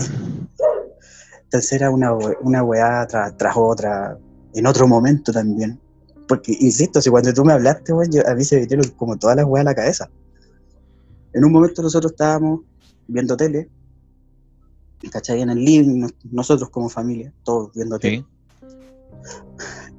Entonces 1.44 1.72
era 1.72 1.90
una, 1.90 2.12
una 2.12 2.62
weá 2.62 3.06
tra- 3.06 3.34
tras 3.36 3.56
otra, 3.56 4.18
en 4.54 4.66
otro 4.66 4.86
momento 4.88 5.32
también. 5.32 5.80
Porque, 6.26 6.56
insisto, 6.58 7.00
si 7.02 7.10
cuando 7.10 7.32
tú 7.32 7.44
me 7.44 7.52
hablaste, 7.52 7.92
weón, 7.92 8.10
yo- 8.10 8.26
a 8.26 8.34
mí 8.34 8.44
se 8.44 8.56
me 8.56 8.62
metieron 8.62 8.88
como 8.90 9.16
todas 9.16 9.36
las 9.36 9.44
weas 9.46 9.62
a 9.66 9.70
la 9.70 9.74
cabeza. 9.74 10.10
En 11.32 11.44
un 11.44 11.52
momento 11.52 11.82
nosotros 11.82 12.12
estábamos 12.12 12.60
viendo 13.06 13.36
tele, 13.36 13.68
¿cachai? 15.10 15.42
En 15.42 15.50
el 15.50 15.62
living, 15.64 16.00
nos- 16.00 16.14
nosotros 16.30 16.70
como 16.70 16.88
familia, 16.88 17.32
todos 17.44 17.72
viendo 17.74 17.98
tele. 17.98 18.18
Sí. 18.18 18.26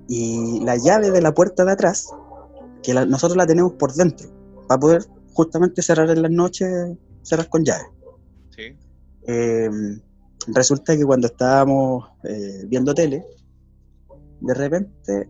Y 0.08 0.60
la 0.64 0.78
llave 0.78 1.12
de 1.12 1.22
la 1.22 1.34
puerta 1.34 1.66
de 1.66 1.72
atrás, 1.72 2.10
que 2.84 2.94
la- 2.94 3.06
nosotros 3.06 3.38
la 3.38 3.48
tenemos 3.48 3.74
por 3.74 3.94
dentro, 3.94 4.30
para 4.68 4.80
poder 4.80 5.06
justamente 5.34 5.82
cerrar 5.82 6.10
en 6.10 6.22
las 6.22 6.32
noches, 6.32 6.70
cerrar 7.24 7.50
con 7.50 7.64
llave. 7.64 7.84
Sí. 8.56 8.78
Eh, 9.28 9.70
resulta 10.48 10.96
que 10.96 11.04
cuando 11.06 11.28
estábamos 11.28 12.10
eh, 12.24 12.66
viendo 12.68 12.94
tele, 12.94 13.26
de 14.42 14.54
repente, 14.54 15.30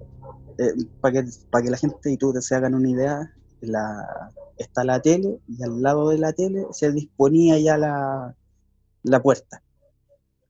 para 1.01 1.13
que, 1.23 1.29
pa' 1.49 1.61
que 1.61 1.69
la 1.69 1.77
gente 1.77 2.11
y 2.11 2.17
tú 2.17 2.33
te 2.33 2.41
se 2.41 2.55
hagan 2.55 2.75
una 2.75 2.89
idea, 2.89 3.33
la, 3.61 4.31
está 4.57 4.83
la 4.83 5.01
tele 5.01 5.39
y 5.47 5.63
al 5.63 5.81
lado 5.81 6.09
de 6.09 6.17
la 6.17 6.33
tele 6.33 6.65
se 6.71 6.91
disponía 6.91 7.57
ya 7.59 7.77
la, 7.77 8.35
la 9.03 9.21
puerta. 9.21 9.61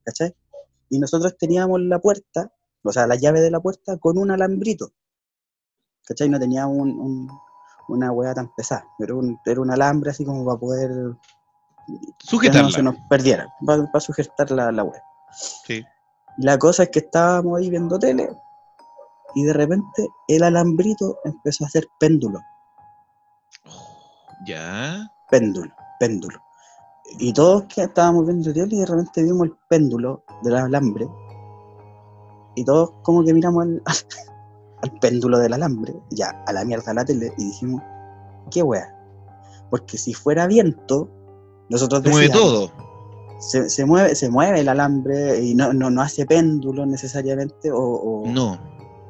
¿Cachai? 0.03 0.35
Y 0.89 0.99
nosotros 0.99 1.35
teníamos 1.37 1.81
la 1.81 1.99
puerta, 1.99 2.51
o 2.85 2.91
sea, 2.91 3.07
la 3.07 3.15
llave 3.15 3.41
de 3.41 3.51
la 3.51 3.59
puerta 3.59 3.97
con 3.97 4.17
un 4.17 4.31
alambrito. 4.31 4.91
¿Cachai? 6.05 6.29
No 6.29 6.39
tenía 6.39 6.67
un, 6.67 6.91
un- 6.99 7.29
una 7.87 8.11
hueá 8.11 8.33
tan 8.33 8.51
pesada, 8.55 8.85
pero 8.97 9.17
un, 9.19 9.39
era 9.45 9.61
un 9.61 9.71
alambre 9.71 10.11
así 10.11 10.23
como 10.25 10.43
para 10.45 10.57
poder 10.59 10.89
que 10.89 11.93
no 11.93 12.13
Sujetarla. 12.19 12.71
se 12.71 12.81
nos 12.83 12.95
perdiera, 13.09 13.47
para 13.65 13.99
sujetar 13.99 14.49
la, 14.51 14.71
la 14.71 14.83
web. 14.83 15.01
Sí. 15.65 15.83
La 16.37 16.57
cosa 16.57 16.83
es 16.83 16.89
que 16.89 16.99
estábamos 16.99 17.59
ahí 17.59 17.69
viendo 17.69 17.97
tele 17.99 18.27
y 19.35 19.43
de 19.43 19.53
repente 19.53 20.07
el 20.27 20.43
alambrito 20.43 21.19
empezó 21.23 21.63
a 21.63 21.67
hacer 21.67 21.85
péndulo, 21.99 22.39
Ya. 24.45 25.11
péndulo, 25.29 25.71
péndulo. 25.99 26.39
Y 27.19 27.33
todos 27.33 27.63
que 27.65 27.83
estábamos 27.83 28.25
viendo 28.25 28.49
el 28.49 28.55
tele 28.55 28.75
y 28.75 28.79
de 28.79 28.85
repente 28.85 29.23
vimos 29.23 29.47
el 29.47 29.55
péndulo 29.69 30.23
del 30.41 30.55
alambre. 30.57 31.07
Y 32.55 32.63
todos 32.65 32.91
como 33.03 33.23
que 33.23 33.33
miramos 33.33 33.63
al, 33.63 33.81
al 34.81 34.91
péndulo 34.99 35.39
del 35.39 35.53
alambre, 35.53 35.93
ya, 36.11 36.29
a 36.47 36.53
la 36.53 36.63
mierda 36.65 36.93
la 36.93 37.05
tele, 37.05 37.33
y 37.37 37.45
dijimos, 37.45 37.81
qué 38.51 38.63
wea. 38.63 38.91
Porque 39.69 39.97
si 39.97 40.13
fuera 40.13 40.47
viento, 40.47 41.09
nosotros 41.69 42.03
Se 42.03 42.09
mueve 42.09 42.27
decíamos, 42.27 42.49
todo. 42.51 42.71
Se, 43.39 43.69
se 43.69 43.85
mueve, 43.85 44.15
se 44.15 44.29
mueve 44.29 44.61
el 44.61 44.69
alambre 44.69 45.41
y 45.43 45.53
no, 45.55 45.73
no, 45.73 45.89
no 45.89 46.01
hace 46.01 46.25
péndulo 46.25 46.85
necesariamente, 46.85 47.71
o, 47.71 47.79
o- 47.79 48.27
No. 48.27 48.57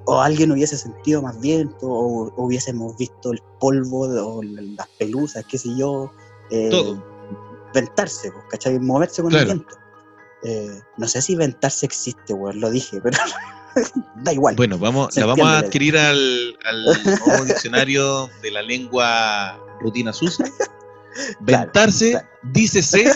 o 0.05 0.19
alguien 0.21 0.51
hubiese 0.51 0.77
sentido 0.77 1.21
más 1.21 1.39
viento, 1.39 1.87
o, 1.87 2.27
o 2.35 2.43
hubiésemos 2.45 2.97
visto 2.97 3.31
el 3.31 3.41
polvo, 3.59 4.07
de- 4.07 4.19
o 4.21 4.41
las 4.41 4.87
pelusas, 4.97 5.45
qué 5.49 5.57
sé 5.57 5.75
yo. 5.75 6.09
eh, 6.49 6.69
Todo. 6.71 7.03
Ventarse, 7.73 8.31
¿cachai? 8.49 8.79
Moverse 8.79 9.21
con 9.21 9.31
Claro. 9.31 9.51
el 9.51 9.53
viento. 9.57 9.75
Eh, 10.43 10.81
no 10.97 11.07
sé 11.07 11.21
si 11.21 11.35
ventarse 11.35 11.85
existe, 11.85 12.33
weón, 12.33 12.59
lo 12.59 12.69
dije, 12.69 12.99
pero 13.01 13.17
da 14.23 14.33
igual. 14.33 14.55
Bueno, 14.55 14.77
vamos, 14.77 15.15
la 15.17 15.25
vamos 15.25 15.47
a 15.47 15.59
adquirir 15.59 15.97
al, 15.97 16.57
al 16.65 16.83
nuevo 17.27 17.45
diccionario 17.45 18.29
de 18.41 18.51
la 18.51 18.61
lengua 18.61 19.59
rutina 19.81 20.13
sucia. 20.13 20.45
Claro, 20.45 21.63
Ventarse, 21.63 22.11
claro. 22.11 22.27
dícese 22.53 23.11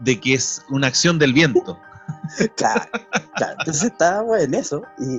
de 0.00 0.20
que 0.20 0.34
es 0.34 0.62
una 0.70 0.88
acción 0.88 1.18
del 1.18 1.32
viento. 1.32 1.78
Claro, 2.56 2.82
claro. 3.36 3.56
Entonces 3.60 3.84
estábamos 3.84 4.40
en 4.40 4.54
eso 4.54 4.82
y, 4.98 5.16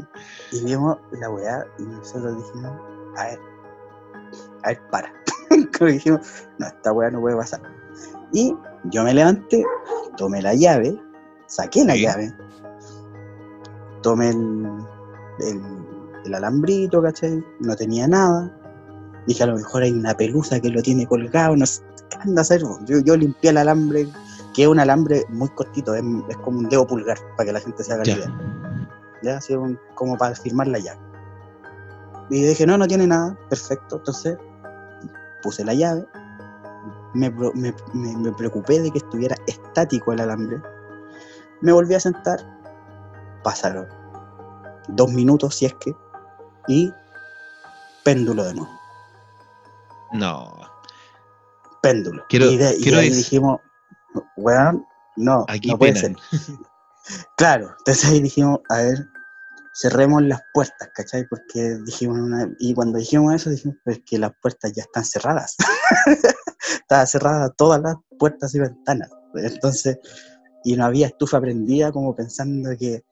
y 0.56 0.64
vimos 0.64 0.98
la 1.12 1.30
weá 1.30 1.66
y 1.80 1.84
nosotros 1.84 2.38
dijimos, 2.38 2.72
a 3.18 3.26
ver, 3.26 3.40
a 4.64 4.68
ver, 4.70 4.82
para. 4.92 5.14
Como 5.78 5.90
dijimos, 5.90 6.22
no, 6.58 6.68
esta 6.68 6.92
weá 6.92 7.10
no 7.10 7.22
puede 7.22 7.36
pasar. 7.38 7.62
Y 8.34 8.56
yo 8.86 9.04
me 9.04 9.14
levanté, 9.14 9.64
tomé 10.18 10.42
la 10.42 10.54
llave, 10.54 10.98
saqué 11.52 11.84
la 11.84 11.94
Sí. 11.94 12.02
llave, 12.04 12.34
tomé 14.02 14.30
el, 14.30 14.68
el, 15.40 15.62
el 16.26 16.34
alambrito, 16.36 17.02
¿cachai? 17.02 17.44
No 17.60 17.76
tenía 17.76 18.08
nada. 18.08 18.50
Dije, 19.28 19.44
a 19.44 19.48
lo 19.48 19.56
mejor 19.56 19.84
hay 19.84 19.92
una 19.92 20.16
pelusa 20.16 20.60
que 20.60 20.70
lo 20.70 20.82
tiene 20.82 21.06
colgado, 21.06 21.56
no 21.56 21.66
sé 21.66 21.82
qué 22.10 22.18
anda 22.22 22.42
a 22.42 22.44
hacer. 22.44 22.62
Yo, 22.86 23.00
yo 23.00 23.16
limpié 23.16 23.52
el 23.52 23.58
alambre, 23.58 24.08
que 24.54 24.64
es 24.64 24.68
un 24.68 24.80
alambre 24.80 25.26
muy 25.30 25.50
cortito, 25.50 25.94
es, 25.94 26.04
es 26.30 26.38
como 26.38 26.60
un 26.60 26.70
dedo 26.70 26.88
pulgar, 26.88 27.18
para 27.38 27.48
que 27.48 27.54
la 27.54 27.60
gente 27.60 27.84
se 27.84 27.94
haga 27.94 28.04
la 28.06 28.12
idea. 28.12 28.40
Ya, 29.22 29.38
así 29.38 29.54
un- 29.54 29.80
como 29.94 30.18
para 30.18 30.34
firmar 30.36 30.68
la 30.68 30.80
llave. 30.80 31.00
Y 32.32 32.42
dije, 32.42 32.66
no, 32.66 32.78
no 32.78 32.88
tiene 32.88 33.06
nada, 33.08 33.38
perfecto. 33.50 33.98
Entonces 33.98 34.38
puse 35.44 35.64
la 35.66 35.74
llave, 35.74 36.08
me- 37.14 37.30
me- 37.30 37.74
me 37.94 38.32
preocupé 38.32 38.80
de 38.80 38.90
que 38.90 39.00
estuviera 39.00 39.36
estático 39.48 40.14
el 40.14 40.22
alambre, 40.22 40.62
me 41.62 41.72
volví 41.72 41.94
a 41.96 42.00
sentar, 42.00 42.40
pasaron 43.44 43.88
dos 44.90 45.12
minutos 45.12 45.56
si 45.56 45.66
es 45.66 45.74
que, 45.76 45.96
y 46.68 46.94
péndulo 48.04 48.44
de 48.44 48.54
nuevo, 48.56 48.80
No. 50.14 50.54
péndulo. 51.82 52.24
Quiero- 52.30 52.46
y 52.52 52.58
de, 52.58 52.76
y 52.78 52.82
quiero 52.84 52.98
de 52.98 53.04
ahí 53.04 53.10
dec- 53.10 53.16
dijimos, 53.16 53.60
weón, 54.38 54.86
no, 55.18 55.46
Aquí 55.48 55.70
no 55.70 55.78
puede 55.78 55.94
penan. 55.94 56.16
ser. 56.32 56.58
Claro, 57.36 57.74
entonces 57.80 58.06
ahí 58.10 58.22
dijimos, 58.22 58.60
a 58.70 58.78
ver, 58.78 59.08
cerremos 59.74 60.22
las 60.22 60.40
puertas, 60.54 60.90
¿cachai? 60.94 61.26
Porque 61.28 61.78
dijimos, 61.84 62.20
una- 62.20 62.48
y 62.60 62.74
cuando 62.76 63.00
dijimos 63.00 63.34
eso, 63.34 63.50
dijimos, 63.50 63.76
pues 63.84 64.00
que 64.06 64.20
las 64.20 64.32
puertas 64.42 64.72
ya 64.74 64.84
están 64.84 65.04
cerradas. 65.04 65.56
Estaban 66.82 67.08
cerradas 67.08 67.52
todas 67.58 67.82
las 67.82 67.96
puertas 68.20 68.54
y 68.54 68.60
ventanas. 68.60 69.10
Entonces, 69.34 69.98
y 70.64 70.76
no 70.76 70.86
había 70.86 71.08
estufa 71.08 71.40
prendida, 71.42 71.92
como 71.92 72.16
pensando 72.16 72.72
que. 72.78 73.04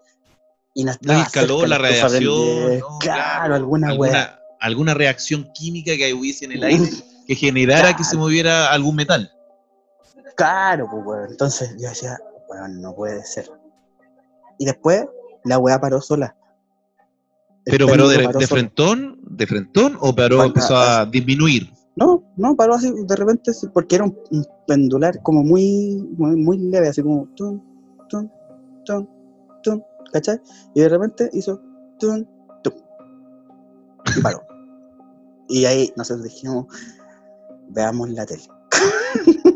Y 0.74 0.84
no 0.84 0.92
estaba 0.92 1.24
escaló 1.24 1.62
cerca 1.62 1.80
la 1.80 1.90
estufa 1.90 2.08
radiación. 2.08 2.80
no, 2.80 3.00
claro, 3.00 3.56
alguna 3.56 3.90
alguna, 3.90 4.40
alguna 4.60 4.94
reacción 4.94 5.50
química 5.54 5.96
que 5.98 6.14
hubiese 6.14 6.46
en 6.46 6.52
el 6.54 6.64
aire 6.64 6.90
que 7.28 7.36
generara 7.36 7.96
que 7.96 8.04
se 8.04 8.18
moviera 8.18 8.72
algún 8.72 8.96
metal. 8.96 9.32
Claro, 10.36 10.90
pues. 11.04 11.32
Entonces 11.32 11.76
yo 11.80 11.90
decía, 11.90 12.18
weón, 12.50 12.82
no 12.82 12.96
puede 12.96 13.24
ser. 13.26 13.50
Y 14.58 14.66
después 14.66 15.06
la 15.44 15.58
weá 15.58 15.80
paró 15.80 16.02
sola. 16.02 16.36
El 17.66 17.72
Pero 17.72 17.88
paró 17.88 18.08
de, 18.08 18.18
péndulo 18.18 18.40
de 18.40 18.48
sola. 18.48 18.60
frentón, 18.60 19.20
de 19.22 19.48
frentón 19.48 19.98
o 20.00 20.16
paró, 20.16 20.38
Cuando- 20.38 20.56
empezó 20.56 20.78
a 20.78 21.06
disminuir. 21.06 21.72
No, 22.00 22.24
no, 22.38 22.56
paró 22.56 22.76
así 22.76 22.92
de 23.06 23.16
repente, 23.16 23.52
porque 23.74 23.96
era 23.96 24.06
un, 24.06 24.18
un 24.32 24.46
pendular 24.66 25.22
como 25.22 25.44
muy, 25.44 26.08
muy, 26.18 26.36
muy 26.36 26.58
leve, 26.58 26.88
así 26.88 27.04
como 27.04 27.28
tun, 27.36 27.62
tun, 28.08 28.32
tun, 28.86 29.08
tun, 29.64 29.84
¿cachai? 30.14 30.40
Y 30.74 30.82
de 30.82 30.90
repente 30.90 31.30
hizo 31.34 31.62
tun, 32.00 32.28
tun. 32.64 32.74
Y 34.18 34.22
paró. 34.22 34.42
y 35.50 35.66
ahí 35.66 35.92
nosotros 35.98 36.24
dijimos, 36.24 36.66
veamos 37.70 38.10
la 38.12 38.26
tele. 38.26 38.44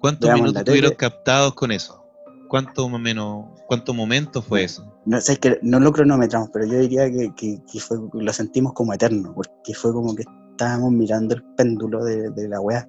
¿Cuántos 0.00 0.28
Veamos 0.28 0.52
minutos 0.52 0.64
tele. 0.64 0.96
captados 0.96 1.54
con 1.54 1.72
eso? 1.72 2.02
¿Cuánto 2.48 2.88
más 2.88 3.00
o 3.00 3.02
menos, 3.02 3.46
cuántos 3.66 3.94
momentos 3.96 4.44
fue 4.44 4.62
eso? 4.62 4.84
No 5.04 5.18
es 5.18 5.38
que 5.40 5.58
no 5.62 5.80
lo 5.80 5.92
cronometramos, 5.92 6.50
pero 6.52 6.64
yo 6.66 6.78
diría 6.78 7.10
que, 7.10 7.34
que- 7.34 7.60
que 7.70 7.80
fue, 7.80 7.98
lo 8.12 8.32
sentimos 8.32 8.72
como 8.72 8.92
eterno, 8.92 9.32
porque 9.34 9.74
fue 9.74 9.92
como 9.92 10.14
que 10.14 10.22
estábamos 10.56 10.90
mirando 10.90 11.34
el 11.34 11.42
péndulo 11.54 12.02
de, 12.02 12.30
de 12.30 12.48
la 12.48 12.60
weá 12.60 12.88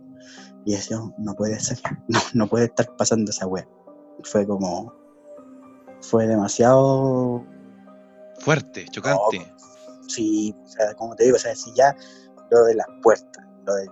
y 0.65 0.72
decíamos, 0.72 1.11
no 1.18 1.35
puede 1.35 1.60
ser, 1.60 1.77
no, 2.07 2.19
no 2.34 2.48
puede 2.48 2.65
estar 2.65 2.95
pasando 2.95 3.30
esa 3.31 3.45
weá. 3.45 3.68
Fue 4.23 4.48
como, 4.48 4.94
fue 6.02 6.27
demasiado, 6.27 7.45
Fuerte, 8.39 8.85
chocante. 8.89 9.45
sí, 10.07 10.56
o 10.64 10.68
sea, 10.68 10.94
como 10.95 11.15
te 11.15 11.26
digo, 11.26 11.35
o 11.35 11.39
sea, 11.39 11.56
si 11.56 11.73
ya 11.73 11.95
lo 12.52 12.64
de 12.64 12.76
las 12.76 12.88
puertas, 13.03 13.45
lo 13.65 13.76
de, 13.76 13.89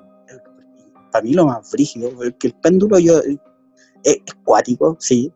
para 1.12 1.24
mí 1.24 1.34
lo 1.34 1.46
más 1.46 1.70
frígido, 1.70 2.12
porque 2.16 2.48
el 2.48 2.54
péndulo 2.56 2.98
yo, 2.98 3.20
es, 3.20 3.38
es 4.04 4.34
cuático, 4.44 4.96
sí, 5.00 5.34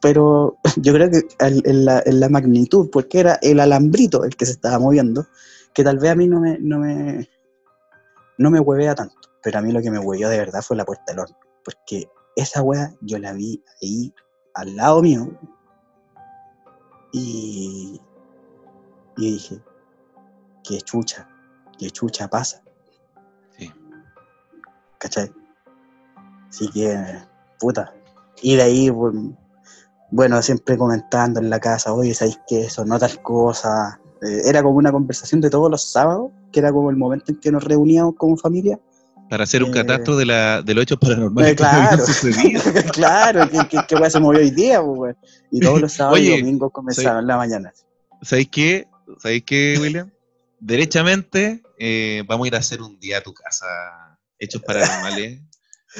pero 0.00 0.58
yo 0.76 0.92
creo 0.92 1.10
que 1.10 1.22
en 1.40 1.84
la, 1.84 2.02
en 2.06 2.20
la 2.20 2.28
magnitud, 2.28 2.88
porque 2.90 3.20
era 3.20 3.38
el 3.42 3.60
alambrito 3.60 4.24
el 4.24 4.36
que 4.36 4.46
se 4.46 4.52
estaba 4.52 4.78
moviendo, 4.78 5.26
que 5.76 5.84
tal 5.84 5.98
vez 5.98 6.10
a 6.10 6.14
mí 6.14 6.26
no 6.26 6.40
me, 6.40 6.58
no 6.58 6.78
me, 6.78 7.28
no 8.38 8.50
me 8.50 8.60
huevea 8.60 8.94
tanto, 8.94 9.14
pero 9.42 9.58
a 9.58 9.62
mí 9.62 9.72
lo 9.72 9.82
que 9.82 9.90
me 9.90 9.98
hueveó 9.98 10.30
de 10.30 10.38
verdad 10.38 10.62
fue 10.62 10.74
la 10.74 10.86
puerta 10.86 11.04
del 11.08 11.18
horno, 11.18 11.36
porque 11.62 12.10
esa 12.34 12.62
wea 12.62 12.94
yo 13.02 13.18
la 13.18 13.34
vi 13.34 13.62
ahí 13.82 14.14
al 14.54 14.74
lado 14.74 15.02
mío 15.02 15.38
y, 17.12 18.00
y 19.18 19.32
dije, 19.32 19.62
qué 20.64 20.80
chucha, 20.80 21.28
qué 21.78 21.90
chucha 21.90 22.26
pasa, 22.26 22.62
Sí. 23.58 23.70
¿cachai? 24.96 25.30
Así 26.48 26.70
que, 26.70 26.98
puta. 27.58 27.92
Y 28.40 28.56
de 28.56 28.62
ahí, 28.62 28.90
bueno, 30.10 30.40
siempre 30.40 30.78
comentando 30.78 31.38
en 31.38 31.50
la 31.50 31.60
casa, 31.60 31.92
oye, 31.92 32.14
¿sabéis 32.14 32.40
que 32.48 32.62
eso? 32.62 32.82
No 32.86 32.98
tal 32.98 33.20
cosa. 33.22 34.00
Eh, 34.22 34.42
era 34.46 34.62
como 34.62 34.76
una 34.78 34.92
conversación 34.92 35.40
de 35.40 35.50
todos 35.50 35.70
los 35.70 35.82
sábados, 35.90 36.30
que 36.52 36.60
era 36.60 36.72
como 36.72 36.90
el 36.90 36.96
momento 36.96 37.32
en 37.32 37.40
que 37.40 37.50
nos 37.52 37.62
reuníamos 37.64 38.14
como 38.16 38.36
familia. 38.36 38.78
Para 39.28 39.44
hacer 39.44 39.62
un 39.62 39.70
Eh, 39.70 39.72
catastro 39.72 40.16
de, 40.16 40.24
la, 40.26 40.62
de 40.62 40.74
los 40.74 40.82
hechos 40.84 40.98
paranormales 40.98 41.52
Eh, 41.52 41.56
que 41.56 41.62
claro, 41.62 42.06
sucedido. 42.06 42.62
claro, 42.92 43.50
que, 43.50 43.58
que, 43.68 43.96
que 43.96 44.10
se 44.10 44.20
movió 44.20 44.40
hoy 44.40 44.50
día, 44.50 44.82
pues. 44.82 45.16
Y 45.50 45.60
todos 45.60 45.80
los 45.80 45.92
sábados 45.92 46.18
Oye, 46.20 46.36
y 46.36 46.40
domingos 46.40 46.70
comenzaron 46.72 47.20
en 47.20 47.26
la 47.26 47.36
mañana. 47.36 47.72
¿Sabéis 48.22 48.48
qué? 48.50 48.88
¿Sabéis 49.18 49.42
qué, 49.44 49.78
William? 49.80 50.10
Derechamente, 50.60 51.62
eh, 51.78 52.22
vamos 52.26 52.46
a 52.46 52.48
ir 52.48 52.54
a 52.54 52.58
hacer 52.58 52.80
un 52.80 52.98
día 52.98 53.18
a 53.18 53.20
tu 53.20 53.34
casa, 53.34 53.66
hechos 54.38 54.62
paranormales. 54.62 55.42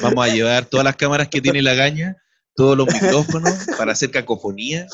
Vamos 0.03 0.27
a 0.27 0.33
llevar 0.33 0.67
todas 0.67 0.85
las 0.85 0.97
cámaras 0.97 1.29
que 1.29 1.41
tiene 1.41 1.63
la 1.63 1.75
gaña, 1.75 2.17
todos 2.55 2.77
los 2.77 2.87
micrófonos 2.93 3.55
para 3.79 3.93
hacer 3.93 4.11
cacofonía. 4.11 4.87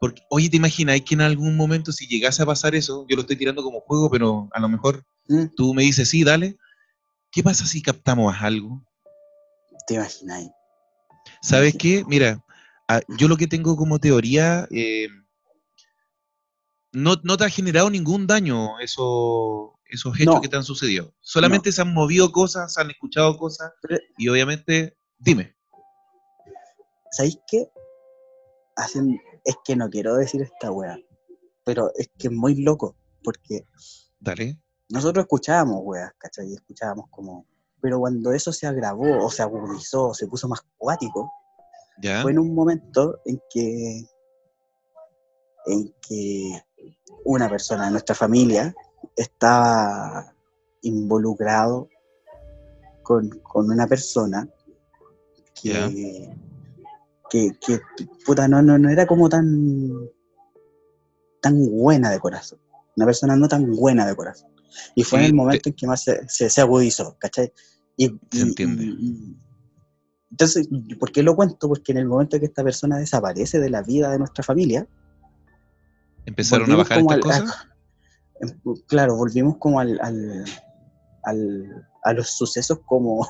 Porque, 0.00 0.22
oye, 0.30 0.50
¿te 0.50 0.56
imaginas 0.58 1.00
que 1.00 1.14
en 1.14 1.22
algún 1.22 1.56
momento, 1.56 1.90
si 1.92 2.06
llegase 2.06 2.42
a 2.42 2.46
pasar 2.46 2.74
eso, 2.74 3.06
yo 3.08 3.16
lo 3.16 3.22
estoy 3.22 3.36
tirando 3.36 3.62
como 3.62 3.80
juego, 3.80 4.10
pero 4.10 4.48
a 4.52 4.60
lo 4.60 4.68
mejor 4.68 5.04
¿Mm? 5.28 5.46
tú 5.56 5.72
me 5.74 5.82
dices, 5.82 6.08
sí, 6.10 6.22
dale. 6.24 6.56
¿Qué 7.30 7.42
pasa 7.42 7.66
si 7.66 7.82
captamos 7.82 8.34
algo? 8.40 8.82
¿Te 9.86 9.94
imagináis? 9.94 10.48
¿Sabes 11.42 11.74
qué? 11.78 12.04
Mira, 12.06 12.44
ah, 12.88 13.00
yo 13.18 13.28
lo 13.28 13.36
que 13.36 13.46
tengo 13.46 13.76
como 13.76 13.98
teoría, 13.98 14.66
eh, 14.70 15.08
no, 16.92 17.14
no 17.24 17.36
te 17.36 17.44
ha 17.44 17.50
generado 17.50 17.90
ningún 17.90 18.26
daño 18.26 18.78
eso, 18.80 19.78
esos 19.86 20.18
hechos 20.18 20.36
No. 20.36 20.40
que 20.40 20.48
te 20.48 20.56
han 20.56 20.64
sucedido. 20.64 21.12
Solamente 21.20 21.72
se 21.72 21.82
han 21.82 21.92
movido 21.92 22.32
cosas, 22.32 22.72
se 22.74 22.80
han 22.80 22.90
escuchado 22.90 23.36
cosas 23.36 23.72
Pero- 23.82 23.98
y 24.16 24.28
obviamente, 24.28 24.96
dime. 25.18 25.54
¿Sabéis 27.12 27.38
qué? 27.48 27.66
Hacen, 28.76 29.18
es 29.46 29.56
que 29.64 29.76
no 29.76 29.88
quiero 29.88 30.16
decir 30.16 30.42
esta 30.42 30.70
weá. 30.70 30.98
pero 31.64 31.90
es 31.96 32.08
que 32.18 32.28
es 32.28 32.32
muy 32.32 32.56
loco, 32.62 32.94
porque 33.24 33.64
Dale. 34.20 34.58
nosotros 34.88 35.24
escuchábamos 35.24 35.80
weas, 35.82 36.12
¿cachai? 36.18 36.52
Escuchábamos 36.52 37.06
como... 37.10 37.46
Pero 37.80 37.98
cuando 38.00 38.32
eso 38.32 38.52
se 38.52 38.66
agravó 38.66 39.24
o 39.24 39.30
se 39.30 39.42
agudizó, 39.42 40.12
se 40.14 40.26
puso 40.26 40.48
más 40.48 40.60
cuático, 40.76 41.30
¿Ya? 42.02 42.22
fue 42.22 42.32
en 42.32 42.38
un 42.38 42.54
momento 42.54 43.20
en 43.24 43.40
que, 43.50 44.04
en 45.66 45.94
que 46.00 46.62
una 47.24 47.48
persona 47.48 47.86
de 47.86 47.90
nuestra 47.92 48.14
familia 48.14 48.74
estaba 49.14 50.32
involucrado 50.82 51.88
con, 53.02 53.28
con 53.40 53.70
una 53.70 53.86
persona 53.86 54.48
que, 55.60 55.70
Ya. 55.72 55.88
Que, 57.30 57.50
que, 57.66 57.80
puta, 58.24 58.46
no, 58.48 58.62
no, 58.62 58.78
no 58.78 58.88
era 58.90 59.06
como 59.06 59.28
tan, 59.28 59.90
tan 61.42 61.70
buena 61.70 62.10
de 62.10 62.18
corazón. 62.20 62.58
Una 62.96 63.06
persona 63.06 63.36
no 63.36 63.48
tan 63.48 63.70
buena 63.72 64.06
de 64.06 64.14
corazón. 64.16 64.50
Y 64.94 65.02
fue 65.04 65.18
Sí, 65.20 65.24
en 65.24 65.24
el 65.26 65.30
te- 65.32 65.36
momento 65.36 65.68
en 65.68 65.74
que 65.74 65.86
más 65.86 66.02
se, 66.02 66.28
se, 66.28 66.48
se 66.50 66.60
agudizó, 66.60 67.16
¿cachai? 67.18 67.52
Y, 67.96 68.08
Se 68.08 68.38
y- 68.38 68.40
entiende. 68.40 68.84
y- 68.84 69.36
entonces, 70.30 70.68
¿por 70.98 71.12
qué 71.12 71.22
lo 71.22 71.34
cuento? 71.36 71.68
Porque 71.68 71.92
en 71.92 71.98
el 71.98 72.06
momento 72.06 72.38
que 72.38 72.46
esta 72.46 72.62
persona 72.64 72.98
desaparece 72.98 73.58
de 73.58 73.70
la 73.70 73.82
vida 73.82 74.10
de 74.10 74.18
nuestra 74.18 74.42
familia, 74.44 74.86
¿Empezaron 76.26 76.70
a 76.72 76.76
bajar 76.76 76.98
estas 76.98 77.14
al- 77.14 77.20
cosas? 77.22 77.66
em, 78.40 78.50
claro, 78.86 79.16
volvimos 79.16 79.56
como 79.58 79.78
al, 79.80 79.98
al- 80.02 80.44
al- 81.22 81.88
a 82.02 82.12
los 82.12 82.28
sucesos 82.36 82.80
como 82.84 83.26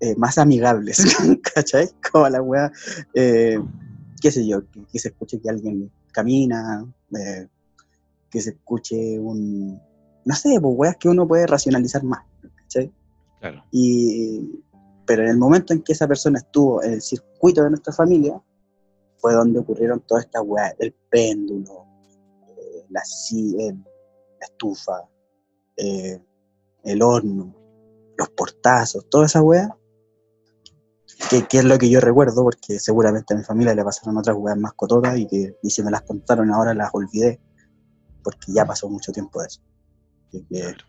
eh, 0.00 0.14
más 0.16 0.38
amigables, 0.38 0.98
¿cachai? 1.54 1.90
Como 2.12 2.28
la 2.28 2.40
weá, 2.40 2.70
eh, 3.14 3.58
qué 4.20 4.30
sé 4.30 4.46
yo, 4.46 4.62
que, 4.70 4.84
que 4.86 4.98
se 5.00 5.08
escuche 5.08 5.40
que 5.40 5.50
alguien 5.50 5.90
camina, 6.12 6.86
eh, 7.18 7.48
que 8.30 8.40
se 8.40 8.50
escuche 8.50 9.18
un, 9.18 9.80
no 10.24 10.34
sé, 10.36 10.60
pues 10.60 10.74
weas 10.76 10.96
que 10.98 11.08
uno 11.08 11.26
puede 11.26 11.48
racionalizar 11.48 12.04
más, 12.04 12.24
¿cachai? 12.54 12.92
Claro. 13.40 13.64
Y, 13.72 14.62
pero 15.04 15.24
en 15.24 15.30
el 15.30 15.36
momento 15.38 15.72
en 15.72 15.82
que 15.82 15.94
esa 15.94 16.06
persona 16.06 16.38
estuvo 16.38 16.80
en 16.82 16.92
el 16.92 17.02
circuito 17.02 17.64
de 17.64 17.70
nuestra 17.70 17.92
familia, 17.92 18.40
fue 19.16 19.34
donde 19.34 19.58
ocurrieron 19.58 19.98
todas 20.06 20.26
estas 20.26 20.42
weas, 20.46 20.76
el 20.78 20.94
péndulo, 21.10 21.86
la, 22.88 23.00
eh, 23.00 23.74
la 24.38 24.46
estufa, 24.46 25.08
el 25.76 27.02
horno, 27.02 27.52
los 28.16 28.28
portazos, 28.30 29.08
toda 29.10 29.26
esa 29.26 29.42
wea, 29.42 29.74
que, 31.30 31.46
que 31.46 31.58
es 31.58 31.64
lo 31.64 31.78
que 31.78 31.90
yo 31.90 32.00
recuerdo, 32.00 32.42
porque 32.44 32.78
seguramente 32.78 33.34
a 33.34 33.36
mi 33.36 33.44
familia 33.44 33.74
le 33.74 33.84
pasaron 33.84 34.16
otras 34.18 34.36
weas 34.38 34.56
más 34.58 34.72
cototas 34.74 35.18
y 35.18 35.26
que 35.26 35.56
y 35.62 35.70
si 35.70 35.82
me 35.82 35.90
las 35.90 36.02
contaron 36.02 36.50
ahora 36.52 36.74
las 36.74 36.90
olvidé, 36.92 37.40
porque 38.22 38.52
ya 38.52 38.66
pasó 38.66 38.88
mucho 38.88 39.12
tiempo 39.12 39.40
de 39.40 39.46
eso. 39.48 39.60
Que- 40.30 40.44
Claro. 40.48 40.84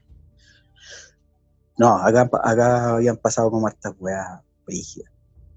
no, 1.78 1.96
acá, 1.98 2.30
acá 2.44 2.90
habían 2.96 3.18
pasado 3.18 3.50
como 3.52 3.68
hartas 3.68 3.94
weas 4.00 4.42
brígidas, 4.66 5.12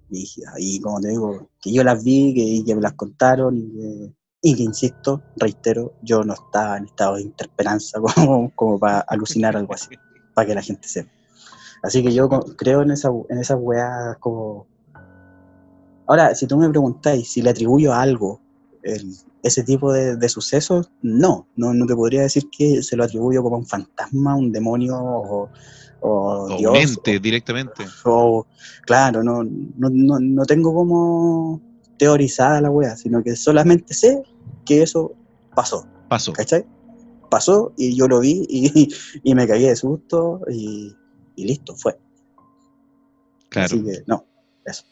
brígidas. 0.09 0.55
Y 0.59 0.81
como 0.81 1.01
te 1.01 1.09
digo, 1.11 1.51
que 1.61 1.73
yo 1.73 1.85
las 1.85 2.03
vi, 2.05 2.35
que, 2.35 2.43
y 2.43 2.65
que 2.65 2.75
me 2.77 2.83
las 2.83 2.95
contaron, 2.95 3.57
y 3.59 3.73
que, 3.73 4.15
y 4.43 4.57
que, 4.57 4.63
insisto, 4.65 5.23
reitero, 5.37 5.95
yo 6.03 6.25
no 6.25 6.35
estaba 6.35 6.79
en 6.79 6.87
estado 6.87 7.17
de 7.17 7.23
interperanza 7.23 8.01
como, 8.17 8.53
como 8.55 8.79
para 8.79 9.01
alucinar 9.01 9.57
algo 9.57 9.75
así, 9.75 9.91
para 10.35 10.47
que 10.49 10.55
la 10.55 10.63
gente 10.63 10.89
sepa. 10.89 11.11
Así 11.83 12.03
que 12.03 12.13
yo 12.13 12.29
creo 12.57 12.83
en, 12.83 12.93
esa, 12.93 13.11
en 13.29 13.39
esas 13.39 13.59
weas 13.61 14.17
como... 14.21 14.67
Ahora, 16.07 16.35
si 16.35 16.47
tú 16.47 16.57
me 16.57 16.69
preguntáis 16.69 17.31
si 17.31 17.43
le 17.43 17.51
atribuyo 17.51 17.93
a 17.93 18.01
algo 18.03 18.41
el- 18.83 19.15
ese 19.43 19.63
tipo 19.65 19.93
de, 19.93 20.17
de 20.17 20.29
sucesos, 20.29 20.91
no, 21.03 21.49
no, 21.57 21.73
no 21.75 21.87
te 21.87 21.95
podría 21.97 22.23
decir 22.23 22.49
que 22.57 22.83
se 22.83 22.97
lo 22.97 23.05
atribuyo 23.05 23.43
como 23.43 23.57
a 23.57 23.59
un 23.61 23.67
fantasma, 23.67 24.37
un 24.37 24.53
demonio 24.53 24.97
o, 24.99 25.49
o 26.01 26.47
O 26.53 26.57
Dios. 26.57 26.73
un 26.73 26.77
ente 26.77 27.19
directamente. 27.19 27.85
o- 28.05 28.47
claro, 28.85 29.23
no, 29.23 29.43
no, 29.45 29.89
no, 29.91 30.19
no 30.21 30.45
tengo 30.45 30.73
como 30.75 31.61
teorizada 31.97 32.61
la 32.61 32.71
wea, 32.71 32.97
sino 32.97 33.23
que 33.23 33.37
solamente 33.37 33.95
sé 33.95 34.23
que 34.65 34.83
eso 34.83 35.13
pasó, 35.55 35.85
Pasó. 36.09 36.33
¿cachai? 36.33 36.65
Pasó 37.31 37.73
y 37.77 37.97
yo 37.97 38.07
lo 38.09 38.21
vi 38.21 38.45
y, 38.49 38.89
y 39.23 39.35
me 39.35 39.47
caí 39.47 39.63
de 39.65 39.77
susto 39.77 40.41
y, 40.51 40.95
y 41.37 41.45
listo, 41.47 41.75
fue. 41.77 41.99
Claro. 43.49 43.67
Así 43.67 43.85
que 43.85 44.03
no, 44.07 44.25
eso. 44.65 44.85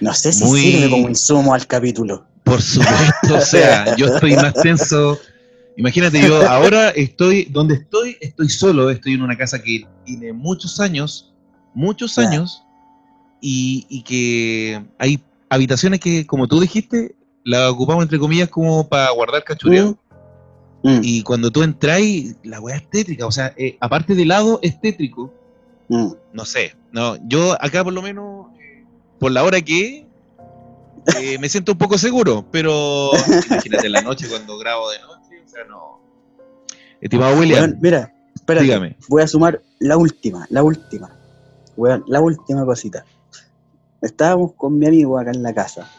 No 0.00 0.12
sé 0.14 0.32
si 0.32 0.44
Muy- 0.44 0.60
sirve 0.60 0.90
como 0.90 1.08
insumo 1.08 1.54
al 1.54 1.66
capítulo. 1.66 2.26
Por 2.44 2.60
supuesto, 2.60 3.36
o 3.36 3.40
sea, 3.40 3.96
yo 3.96 4.06
estoy 4.06 4.34
más 4.36 4.52
tenso. 4.54 5.18
Imagínate, 5.76 6.20
yo 6.20 6.46
ahora 6.48 6.90
estoy, 6.90 7.44
donde 7.46 7.74
estoy, 7.76 8.16
estoy 8.20 8.48
solo, 8.48 8.90
estoy 8.90 9.14
en 9.14 9.22
una 9.22 9.36
casa 9.36 9.60
que 9.60 9.86
tiene 10.04 10.32
muchos 10.32 10.78
años, 10.78 11.32
muchos 11.74 12.18
años, 12.18 12.62
y, 13.40 13.86
y 13.88 14.02
que 14.02 14.84
hay 14.98 15.20
habitaciones 15.48 16.00
que, 16.00 16.26
como 16.26 16.46
tú 16.46 16.60
dijiste, 16.60 17.16
las 17.44 17.70
ocupamos 17.70 18.02
entre 18.04 18.18
comillas 18.18 18.48
como 18.48 18.88
para 18.88 19.10
guardar 19.10 19.42
cachureo. 19.42 19.98
Mm, 20.84 21.00
Y 21.02 21.22
cuando 21.22 21.50
tú 21.50 21.62
entras, 21.62 21.98
la 22.42 22.60
weá 22.60 22.76
es 22.76 22.88
tétrica, 22.90 23.26
o 23.26 23.32
sea, 23.32 23.54
eh, 23.56 23.78
aparte 23.80 24.14
del 24.14 24.28
lado 24.28 24.58
es 24.62 24.78
tétrico, 24.82 25.32
mm. 25.88 26.12
no 26.34 26.44
sé, 26.44 26.76
no, 26.92 27.16
yo 27.26 27.56
acá 27.58 27.82
por 27.82 27.94
lo 27.94 28.02
menos, 28.02 28.48
eh, 28.60 28.84
por 29.18 29.32
la 29.32 29.44
hora 29.44 29.62
que 29.62 30.06
eh, 31.18 31.38
me 31.38 31.48
siento 31.48 31.72
un 31.72 31.78
poco 31.78 31.96
seguro, 31.96 32.44
pero 32.50 33.12
imagínate 33.50 33.86
en 33.86 33.92
la 33.92 34.02
noche 34.02 34.28
cuando 34.28 34.58
grabo 34.58 34.90
de 34.90 34.98
noche, 35.00 35.42
o 35.42 35.48
sea, 35.48 35.64
no. 35.64 36.00
Estimado 37.00 37.38
William, 37.38 37.60
Weón, 37.64 37.78
mira, 37.80 38.14
espérate, 38.34 38.64
dígame, 38.64 38.96
voy 39.08 39.22
a 39.22 39.26
sumar 39.26 39.62
la 39.78 39.96
última, 39.96 40.46
la 40.50 40.62
última. 40.62 41.10
Weón, 41.78 42.04
la 42.06 42.20
última 42.20 42.64
cosita. 42.66 43.06
Estábamos 44.02 44.52
con 44.52 44.78
mi 44.78 44.86
amigo 44.86 45.18
acá 45.18 45.30
en 45.30 45.42
la 45.42 45.54
casa. 45.54 45.90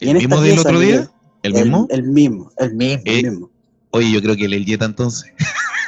¿el 0.00 0.14
mismo 0.14 0.40
del 0.40 0.58
otro 0.58 0.80
día? 0.80 1.08
¿El 1.42 1.54
mismo? 1.54 1.86
El, 1.88 2.02
mismo, 2.02 2.50
el 2.56 2.74
mismo, 2.74 3.02
Eh, 3.04 3.20
el 3.20 3.30
mismo. 3.30 3.50
Oye, 3.90 4.10
yo 4.10 4.20
creo 4.20 4.36
que 4.36 4.44
el 4.44 4.64
dieta 4.64 4.84
entonces. 4.84 5.32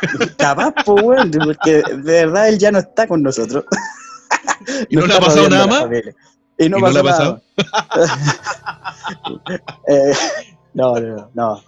Capaz, 0.38 0.72
pues, 0.84 1.04
weón, 1.04 1.30
porque 1.30 1.82
de 1.82 2.26
verdad 2.26 2.48
él 2.48 2.58
ya 2.58 2.70
no 2.70 2.78
está 2.78 3.06
con 3.06 3.22
nosotros. 3.22 3.64
¿Y 4.88 4.96
no 4.96 5.06
le 5.06 5.14
ha 5.14 5.20
pasado 5.20 5.48
nada 5.48 5.66
más? 5.66 5.84
Y 6.58 6.68
no 6.68 6.78
¿Y 6.78 6.80
no 6.80 6.90
le 6.90 7.00
ha 7.00 7.02
nada. 7.02 7.42
Eh, 9.88 10.12
no, 10.74 11.00
no, 11.00 11.30
no, 11.34 11.62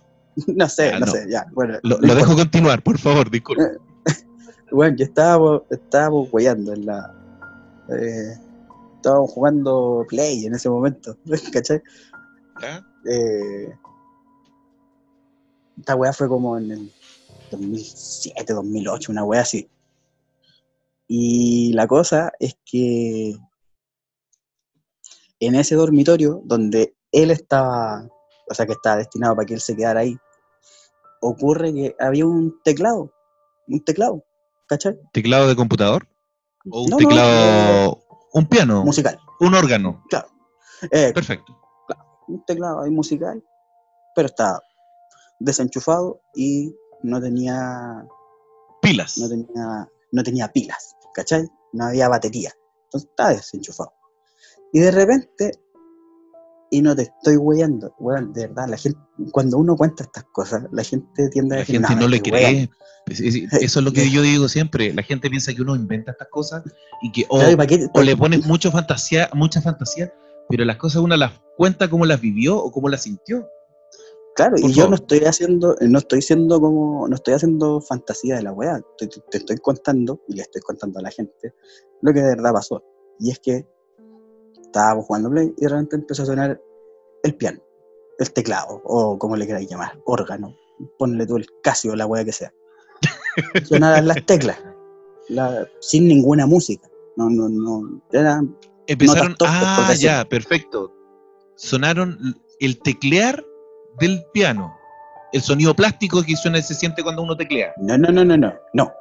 no. 0.47 0.69
Sé, 0.69 0.93
no, 0.93 1.01
no. 1.01 1.07
sé, 1.07 1.27
ya. 1.29 1.47
Bueno, 1.53 1.79
Lo, 1.83 1.97
dejo 1.99 2.35
continuar, 2.35 2.83
por 2.83 2.99
favor, 2.99 3.31
disculpe. 3.31 3.63
Bueno, 4.73 4.97
yo 4.97 5.05
estábamos, 5.05 5.63
estábamos 5.71 6.29
weyando 6.31 6.73
en 6.73 6.87
la. 6.87 7.13
eh, 7.89 8.39
estábamos 8.95 9.33
jugando 9.33 10.07
Play 10.09 10.47
en 10.47 10.55
ese 10.55 10.69
momento, 10.69 11.17
¿cachai? 11.53 11.83
¿Ya? 12.63 12.87
Eh, 13.11 13.75
esta 15.79 15.95
weá 15.97 16.13
fue 16.13 16.29
como 16.29 16.59
en 16.59 16.71
el 16.71 16.93
2007, 17.51 18.53
2008, 18.53 19.13
una 19.13 19.25
weá 19.25 19.43
así. 19.43 19.69
Y 21.09 21.73
la 21.73 21.87
cosa 21.87 22.33
es 22.39 22.57
que 22.65 23.35
en 25.41 25.55
ese 25.55 25.75
dormitorio 25.75 26.41
donde 26.45 26.95
él 27.13 27.31
estaba, 27.31 28.07
o 28.49 28.55
sea, 28.55 28.67
que 28.67 28.73
estaba 28.73 28.97
destinado 28.97 29.35
para 29.35 29.47
que 29.47 29.55
él 29.55 29.61
se 29.61 29.75
quedara 29.75 30.01
ahí, 30.01 30.17
ocurre 31.21 31.73
que 31.73 31.97
había 31.99 32.27
un 32.27 32.61
teclado, 32.63 33.13
un 33.67 33.85
teclado, 33.85 34.25
¿cachai? 34.69 34.99
¿Teclado 35.13 35.49
de 35.49 35.57
computador? 35.57 36.07
¿O 36.71 36.83
un 36.83 36.91
No, 36.91 36.99
no, 36.99 37.09
teclado, 37.09 38.05
un 38.35 38.47
piano? 38.47 38.85
musical, 38.85 39.19
Un 39.41 39.55
órgano. 39.55 40.05
eh, 40.93 41.13
Perfecto. 41.13 41.59
un 42.29 42.45
teclado 42.45 42.83
ahí 42.83 42.91
musical, 42.91 43.43
pero 44.15 44.27
estaba 44.27 44.63
desenchufado 45.41 46.21
y 46.35 46.75
no 47.03 47.21
tenía 47.21 48.05
Pilas. 48.83 49.19
no 49.19 49.29
tenía, 49.29 49.89
no 50.13 50.23
tenía 50.23 50.49
pilas, 50.53 50.95
¿cachai? 51.15 51.49
No 51.73 51.85
había 51.87 52.09
batería. 52.09 52.53
Entonces 52.85 53.11
estaba 53.11 53.31
desenchufado. 53.31 53.93
Y 54.73 54.81
de 54.81 54.91
repente, 54.91 55.53
y 56.71 56.83
no 56.83 56.95
te 56.95 57.03
estoy 57.03 57.37
weyando, 57.37 57.95
weón, 57.99 58.33
de 58.33 58.47
verdad, 58.47 58.69
la 58.69 58.77
gente, 58.77 58.99
cuando 59.33 59.59
uno 59.59 59.77
cuenta 59.77 60.05
estas 60.05 60.25
cosas, 60.33 60.65
la 60.73 60.85
gente 60.85 61.29
tiende 61.31 61.57
a 61.57 61.59
La 61.59 61.61
decir, 61.63 61.77
gente 61.81 61.95
me 61.95 62.01
no 62.03 62.09
le 62.09 62.17
estoy 62.17 62.33
weyando". 62.33 62.71
cree. 63.07 63.29
Es- 63.29 63.53
Eso 63.63 63.79
es 63.81 63.85
lo 63.85 63.93
que 63.93 64.03
yo 64.11 64.23
digo 64.23 64.49
siempre. 64.49 64.93
La 64.95 65.03
gente 65.03 65.29
piensa 65.31 65.53
que 65.53 65.63
uno 65.63 65.75
inventa 65.75 66.13
estas 66.13 66.29
cosas 66.29 66.63
y 67.03 67.11
que 67.13 67.25
o, 67.29 67.37
Claro, 67.39 67.53
¿y 67.53 67.57
para 67.57 67.67
qué- 67.67 67.89
o 67.93 68.03
le 68.03 68.17
pones 68.17 68.47
mucho 68.47 68.71
fantasía, 68.71 69.29
mucha 69.35 69.61
fantasía, 69.61 70.13
pero 70.49 70.65
las 70.65 70.77
cosas 70.77 71.03
uno 71.03 71.17
las 71.17 71.33
cuenta 71.57 71.89
como 71.91 72.07
las 72.07 72.21
vivió 72.21 72.57
o 72.59 72.71
como 72.71 72.89
las 72.89 73.03
sintió. 73.03 73.49
Claro, 74.37 74.57
Por 74.61 74.71
y 74.71 74.73
yo 74.73 74.89
no 74.89 74.95
estoy 74.95 75.21
haciendo, 75.21 75.77
no 75.81 75.99
estoy 75.99 76.23
siendo 76.23 76.61
como, 76.61 77.07
no 77.09 77.15
estoy 77.15 77.35
haciendo 77.35 77.81
fantasía 77.81 78.37
de 78.37 78.43
la 78.43 78.53
weá, 78.53 78.81
te, 78.97 79.09
estoy 79.33 79.57
contando, 79.59 80.21
y 80.29 80.35
le 80.35 80.43
estoy 80.43 80.63
contando 80.63 80.99
a 81.01 81.03
la 81.03 81.11
gente, 81.11 81.53
lo 82.01 82.13
que 82.13 82.21
de 82.21 82.37
verdad 82.37 82.53
pasó. 82.53 82.83
Y 83.19 83.31
es 83.31 83.39
que 83.41 83.67
estábamos 84.63 85.07
jugando 85.07 85.31
Play 85.31 85.53
y 85.57 85.63
de 85.63 85.69
repente 85.69 85.97
empezó 85.97 86.23
a 86.23 86.27
sonar 86.27 86.61
el 87.23 87.35
piano. 87.35 87.61
el 88.19 88.33
teclado, 88.33 88.81
o 88.85 89.19
como 89.19 89.37
le 89.37 89.47
queráis 89.47 89.69
llamar, 89.69 90.01
órgano. 90.05 90.57
Ponle 90.99 91.27
tú 91.27 91.37
el 91.37 91.47
Casio, 91.63 91.95
la 91.97 92.07
weá 92.07 92.25
que 92.25 92.33
sea. 92.33 92.53
Sonaban 93.65 94.07
las 94.07 94.25
teclas, 94.27 94.59
la- 95.29 95.69
sin 95.81 96.07
ninguna 96.09 96.47
música. 96.47 96.89
No, 97.17 97.29
no, 97.29 97.49
no. 97.49 98.03
Era, 98.13 98.43
Empezaron. 98.87 99.37
Ah, 99.43 99.95
ya, 99.99 100.25
perfecto. 100.29 100.93
Sonaron 101.55 102.19
el 102.59 102.79
teclear 102.81 103.45
del 103.99 104.25
piano. 104.33 104.77
El 105.33 105.43
sonido 105.43 105.75
plástico 105.75 106.23
que 106.23 106.35
suena 106.37 106.61
se 106.61 106.75
siente 106.75 107.03
cuando 107.03 107.23
uno 107.23 107.37
teclea. 107.37 107.73
no, 107.79 107.97
no, 107.97 108.11
no, 108.11 108.25
no, 108.25 108.37
no. 108.37 108.53
No. 108.73 108.93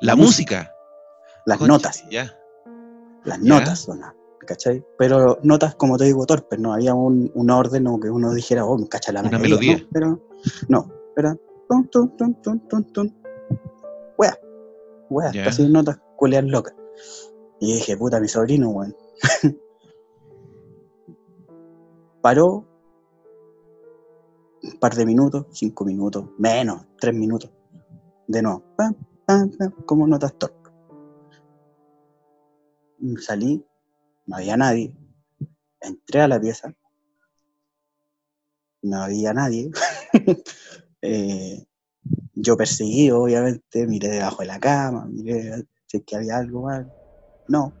La, 0.00 0.12
La 0.12 0.16
música. 0.16 0.74
Las 1.46 1.58
Concha, 1.58 1.72
notas. 1.72 2.04
Ya. 2.10 2.36
Las 3.24 3.40
Ya. 3.40 3.58
notas 3.58 3.80
sonaban. 3.80 4.14
¿Cachai? 4.46 4.84
Pero 4.98 5.38
notas, 5.42 5.74
como 5.74 5.96
te 5.96 6.04
digo, 6.04 6.26
torpes. 6.26 6.58
No 6.58 6.74
había 6.74 6.94
un, 6.94 7.30
un 7.34 7.50
orden 7.50 7.86
o 7.86 7.98
que 7.98 8.10
uno 8.10 8.32
dijera, 8.34 8.64
oh, 8.66 8.76
me 8.78 8.86
cacha 8.88 9.10
la 9.12 9.20
Una 9.22 9.38
melodía. 9.38 9.72
melodía. 9.72 9.84
No, 9.84 9.88
pero, 9.92 10.20
no. 10.68 10.90
Era. 11.16 11.36
Tum, 11.68 11.88
tum, 11.88 12.16
tum, 12.16 12.34
tum, 12.42 12.60
tum, 12.68 12.84
tum. 12.92 13.10
Wea. 14.18 14.38
Wea. 15.08 15.32
Ya. 15.32 15.44
Casi 15.44 15.66
notas 15.68 15.98
culeas 16.16 16.44
locas. 16.44 16.74
Y 17.60 17.74
dije, 17.74 17.96
puta, 17.96 18.20
mi 18.20 18.28
sobrino, 18.28 18.68
weón. 18.68 18.94
Paró 22.20 22.64
un 24.64 24.78
par 24.78 24.94
de 24.94 25.06
minutos, 25.06 25.46
cinco 25.52 25.84
minutos, 25.84 26.30
menos, 26.38 26.86
tres 26.98 27.14
minutos. 27.14 27.50
De 28.26 28.42
nuevo, 28.42 28.64
pam, 28.76 28.94
pam, 29.26 29.50
pam, 29.50 29.72
como 29.84 30.06
notas 30.06 30.34
torpes. 30.38 30.72
Salí, 33.20 33.64
no 34.26 34.36
había 34.36 34.56
nadie. 34.56 34.94
Entré 35.80 36.22
a 36.22 36.28
la 36.28 36.40
pieza, 36.40 36.74
no 38.82 39.02
había 39.02 39.32
nadie. 39.32 39.70
Eh, 41.06 41.66
yo 42.32 42.56
perseguí, 42.56 43.10
obviamente, 43.10 43.86
miré 43.86 44.08
debajo 44.08 44.38
de 44.40 44.46
la 44.46 44.58
cama, 44.58 45.04
miré 45.04 45.66
si 45.84 45.98
es 45.98 46.02
que 46.06 46.16
había 46.16 46.38
algo 46.38 46.62
mal. 46.62 46.90
No. 47.46 47.74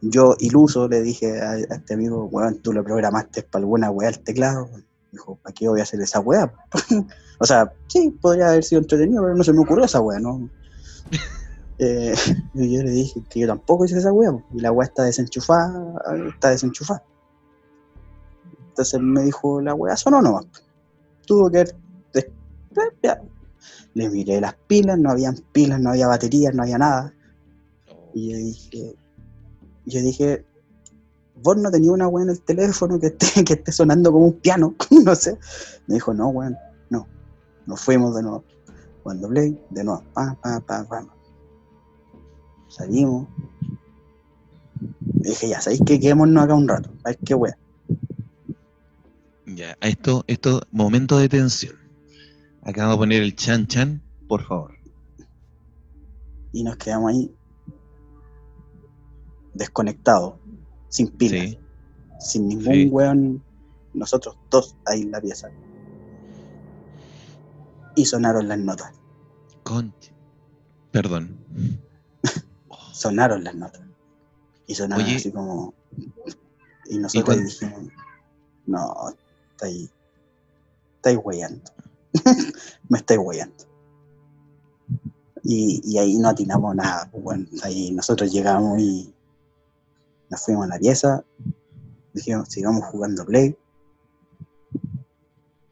Yo, 0.00 0.36
iluso, 0.38 0.86
le 0.86 1.02
dije 1.02 1.40
a, 1.40 1.58
este 1.58 1.94
amigo, 1.94 2.26
weón, 2.26 2.62
tú 2.62 2.72
lo 2.72 2.84
programaste 2.84 3.42
para 3.42 3.64
alguna 3.64 3.90
weá 3.90 4.08
el 4.10 4.20
teclado. 4.20 4.70
Dijo, 5.12 5.36
¿para 5.42 5.54
qué 5.54 5.68
voy 5.68 5.80
a 5.80 5.82
hacer 5.82 6.00
esa 6.00 6.20
weá? 6.20 6.52
o 7.40 7.44
sea, 7.44 7.72
sí, 7.88 8.10
podría 8.20 8.50
haber 8.50 8.64
sido 8.64 8.80
entretenido, 8.80 9.22
pero 9.22 9.36
no 9.36 9.44
se 9.44 9.52
me 9.52 9.60
ocurrió 9.60 9.84
esa 9.84 10.00
weá, 10.00 10.18
¿no? 10.18 10.48
Eh, 11.82 12.14
y 12.52 12.76
yo 12.76 12.82
le 12.82 12.90
dije 12.90 13.22
que 13.30 13.40
yo 13.40 13.46
tampoco 13.46 13.86
hice 13.86 13.96
esa 13.96 14.12
weá, 14.12 14.30
y 14.52 14.60
la 14.60 14.70
weá 14.70 14.86
está 14.86 15.04
desenchufada, 15.04 15.94
está 16.28 16.50
desenchufada. 16.50 17.02
Entonces 18.68 19.00
me 19.00 19.22
dijo, 19.22 19.62
la 19.62 19.74
weá 19.74 19.96
sonó 19.96 20.20
nomás. 20.20 20.44
Tuvo 21.26 21.50
que 21.50 21.60
haber. 21.60 21.74
Le 23.94 24.10
miré 24.10 24.40
las 24.40 24.54
pilas, 24.66 24.98
no 24.98 25.10
habían 25.10 25.36
pilas, 25.52 25.80
no 25.80 25.88
había 25.88 26.06
baterías, 26.06 26.54
no 26.54 26.64
había 26.64 26.76
nada. 26.76 27.14
Y 28.12 28.30
yo 28.30 28.36
dije, 28.36 28.96
yo 29.86 30.00
dije, 30.00 30.44
vos 31.42 31.56
no 31.56 31.70
tenías 31.70 31.92
una 31.92 32.08
weá 32.08 32.24
en 32.24 32.30
el 32.30 32.40
teléfono 32.40 32.98
que 32.98 33.08
esté, 33.08 33.44
que 33.44 33.54
esté 33.54 33.72
sonando 33.72 34.12
como 34.12 34.26
un 34.26 34.40
piano, 34.40 34.74
no 35.04 35.14
sé. 35.14 35.38
Me 35.86 35.94
dijo, 35.94 36.14
no, 36.14 36.28
weón, 36.28 36.56
no. 36.90 37.06
Nos 37.66 37.80
fuimos 37.80 38.14
de 38.14 38.22
nuevo. 38.22 38.44
Cuando 39.02 39.28
play, 39.28 39.58
de 39.70 39.84
nuevo, 39.84 40.02
pa, 40.12 40.36
pa, 40.42 40.60
pa, 40.60 40.84
pa. 40.84 41.06
Salimos. 42.68 43.28
Dije, 45.00 45.48
ya, 45.48 45.60
¿sabéis 45.60 45.82
qué? 45.84 45.98
Quedémonos 45.98 46.44
acá 46.44 46.54
un 46.54 46.68
rato. 46.68 46.90
A 47.04 47.10
ver 47.10 47.18
qué 47.18 47.34
weá. 47.34 47.56
Ya, 49.46 49.76
a 49.80 49.88
esto, 49.88 50.24
esto, 50.26 50.62
momento 50.70 51.18
de 51.18 51.28
tensión. 51.28 51.74
Acá 52.62 52.82
vamos 52.82 52.96
a 52.96 52.98
poner 52.98 53.22
el 53.22 53.34
chan 53.34 53.66
chan, 53.66 54.02
por 54.28 54.44
favor. 54.44 54.74
Y 56.52 56.62
nos 56.62 56.76
quedamos 56.76 57.10
ahí 57.10 57.34
desconectados, 59.54 60.34
sin 60.90 61.08
pilas, 61.08 61.40
Sí. 61.50 61.58
sin 62.20 62.48
ningún 62.48 62.74
Sí. 62.74 62.88
weón. 62.90 63.42
Nosotros 63.94 64.36
dos 64.50 64.76
ahí 64.86 65.00
en 65.02 65.10
la 65.10 65.20
pieza. 65.20 65.48
Y 67.96 68.04
sonaron 68.04 68.46
las 68.48 68.58
notas. 68.58 68.92
Concha. 69.64 70.12
Perdón. 70.92 71.36
sonaron 72.92 73.42
las 73.44 73.54
notas. 73.54 73.82
Y 74.66 74.74
sonaron 74.74 75.04
Oye. 75.04 75.16
así 75.16 75.32
como. 75.32 75.74
Y 76.86 76.98
nosotros 76.98 77.36
dijimos, 77.44 77.92
no, 78.66 78.94
estáis. 79.52 79.90
Estáis 80.96 81.18
weyando. 81.24 81.62
Me 82.88 82.98
estáis 82.98 83.20
weyando. 83.22 83.64
Y, 85.42 85.80
y 85.84 85.98
ahí 85.98 86.16
no 86.18 86.28
atinamos 86.28 86.74
nada. 86.76 87.08
pues, 87.10 87.22
Bueno, 87.24 87.46
ahí 87.62 87.90
nosotros 87.90 88.30
llegamos 88.30 88.78
y 88.80 89.12
nos 90.30 90.44
fuimos 90.44 90.64
a 90.64 90.68
la 90.68 90.78
pieza. 90.78 91.24
Dijimos, 92.14 92.48
sigamos 92.48 92.84
jugando 92.84 93.26
Play. 93.26 93.56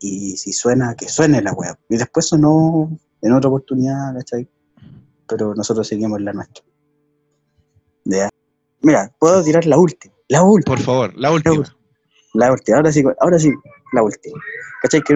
Y 0.00 0.36
si 0.36 0.52
suena, 0.52 0.94
que 0.94 1.08
suene 1.08 1.40
la 1.42 1.52
web. 1.52 1.76
Y 1.88 1.96
después 1.96 2.26
sonó 2.26 2.90
en 3.22 3.32
otra 3.32 3.48
oportunidad, 3.48 4.14
¿cachai? 4.14 4.48
Pero 5.26 5.54
nosotros 5.54 5.86
seguimos 5.86 6.20
la 6.20 6.32
nuestra. 6.32 6.64
Ya. 8.04 8.28
Mira, 8.82 9.12
puedo 9.18 9.42
tirar 9.42 9.66
la 9.66 9.78
última. 9.78 10.14
La 10.28 10.42
última. 10.42 10.76
Por 10.76 10.84
favor, 10.84 11.12
la 11.16 11.32
última. 11.32 11.64
La 12.34 12.52
última. 12.52 12.76
Ahora 12.76 12.92
sí, 12.92 13.02
ahora 13.20 13.38
sí, 13.38 13.52
la 13.92 14.02
última. 14.02 14.38
¿Cachai? 14.82 15.02
Que 15.02 15.14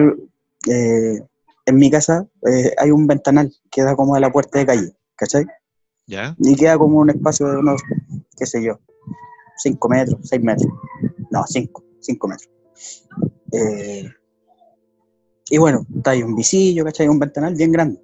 eh, 0.69 1.21
en 1.65 1.75
mi 1.75 1.89
casa 1.89 2.27
eh, 2.49 2.73
hay 2.77 2.91
un 2.91 3.07
ventanal 3.07 3.53
que 3.71 3.83
da 3.83 3.95
como 3.95 4.15
a 4.15 4.19
la 4.19 4.31
puerta 4.31 4.59
de 4.59 4.65
calle. 4.65 4.97
¿Cachai? 5.15 5.45
¿Ya? 6.07 6.35
Y 6.39 6.55
queda 6.55 6.77
como 6.77 6.97
un 6.99 7.09
espacio 7.09 7.47
de 7.47 7.57
unos, 7.57 7.81
qué 8.37 8.45
sé 8.45 8.61
yo, 8.61 8.77
5 9.57 9.89
metros, 9.89 10.19
6 10.23 10.43
metros. 10.43 10.71
No, 11.31 11.43
5, 11.45 11.83
5 11.99 12.27
metros. 12.27 12.49
Eh, 13.51 14.09
y 15.49 15.57
bueno, 15.57 15.85
está 15.95 16.11
ahí 16.11 16.23
un 16.23 16.35
visillo, 16.35 16.83
¿cachai? 16.83 17.07
Un 17.07 17.19
ventanal 17.19 17.55
bien 17.55 17.71
grande. 17.71 18.01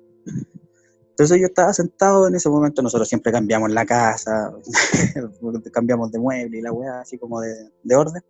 Entonces 1.10 1.40
yo 1.42 1.48
estaba 1.48 1.74
sentado 1.74 2.28
en 2.28 2.36
ese 2.36 2.50
momento, 2.50 2.82
nosotros 2.82 3.10
siempre 3.10 3.32
cambiamos 3.32 3.72
la 3.72 3.86
casa, 3.86 4.54
cambiamos 5.74 6.12
de 6.12 6.20
mueble 6.20 6.60
y 6.60 6.62
la 6.62 6.72
weá, 6.72 7.02
así 7.02 7.18
como 7.18 7.42
de, 7.42 7.54
de 7.84 7.96
orden. 7.96 8.24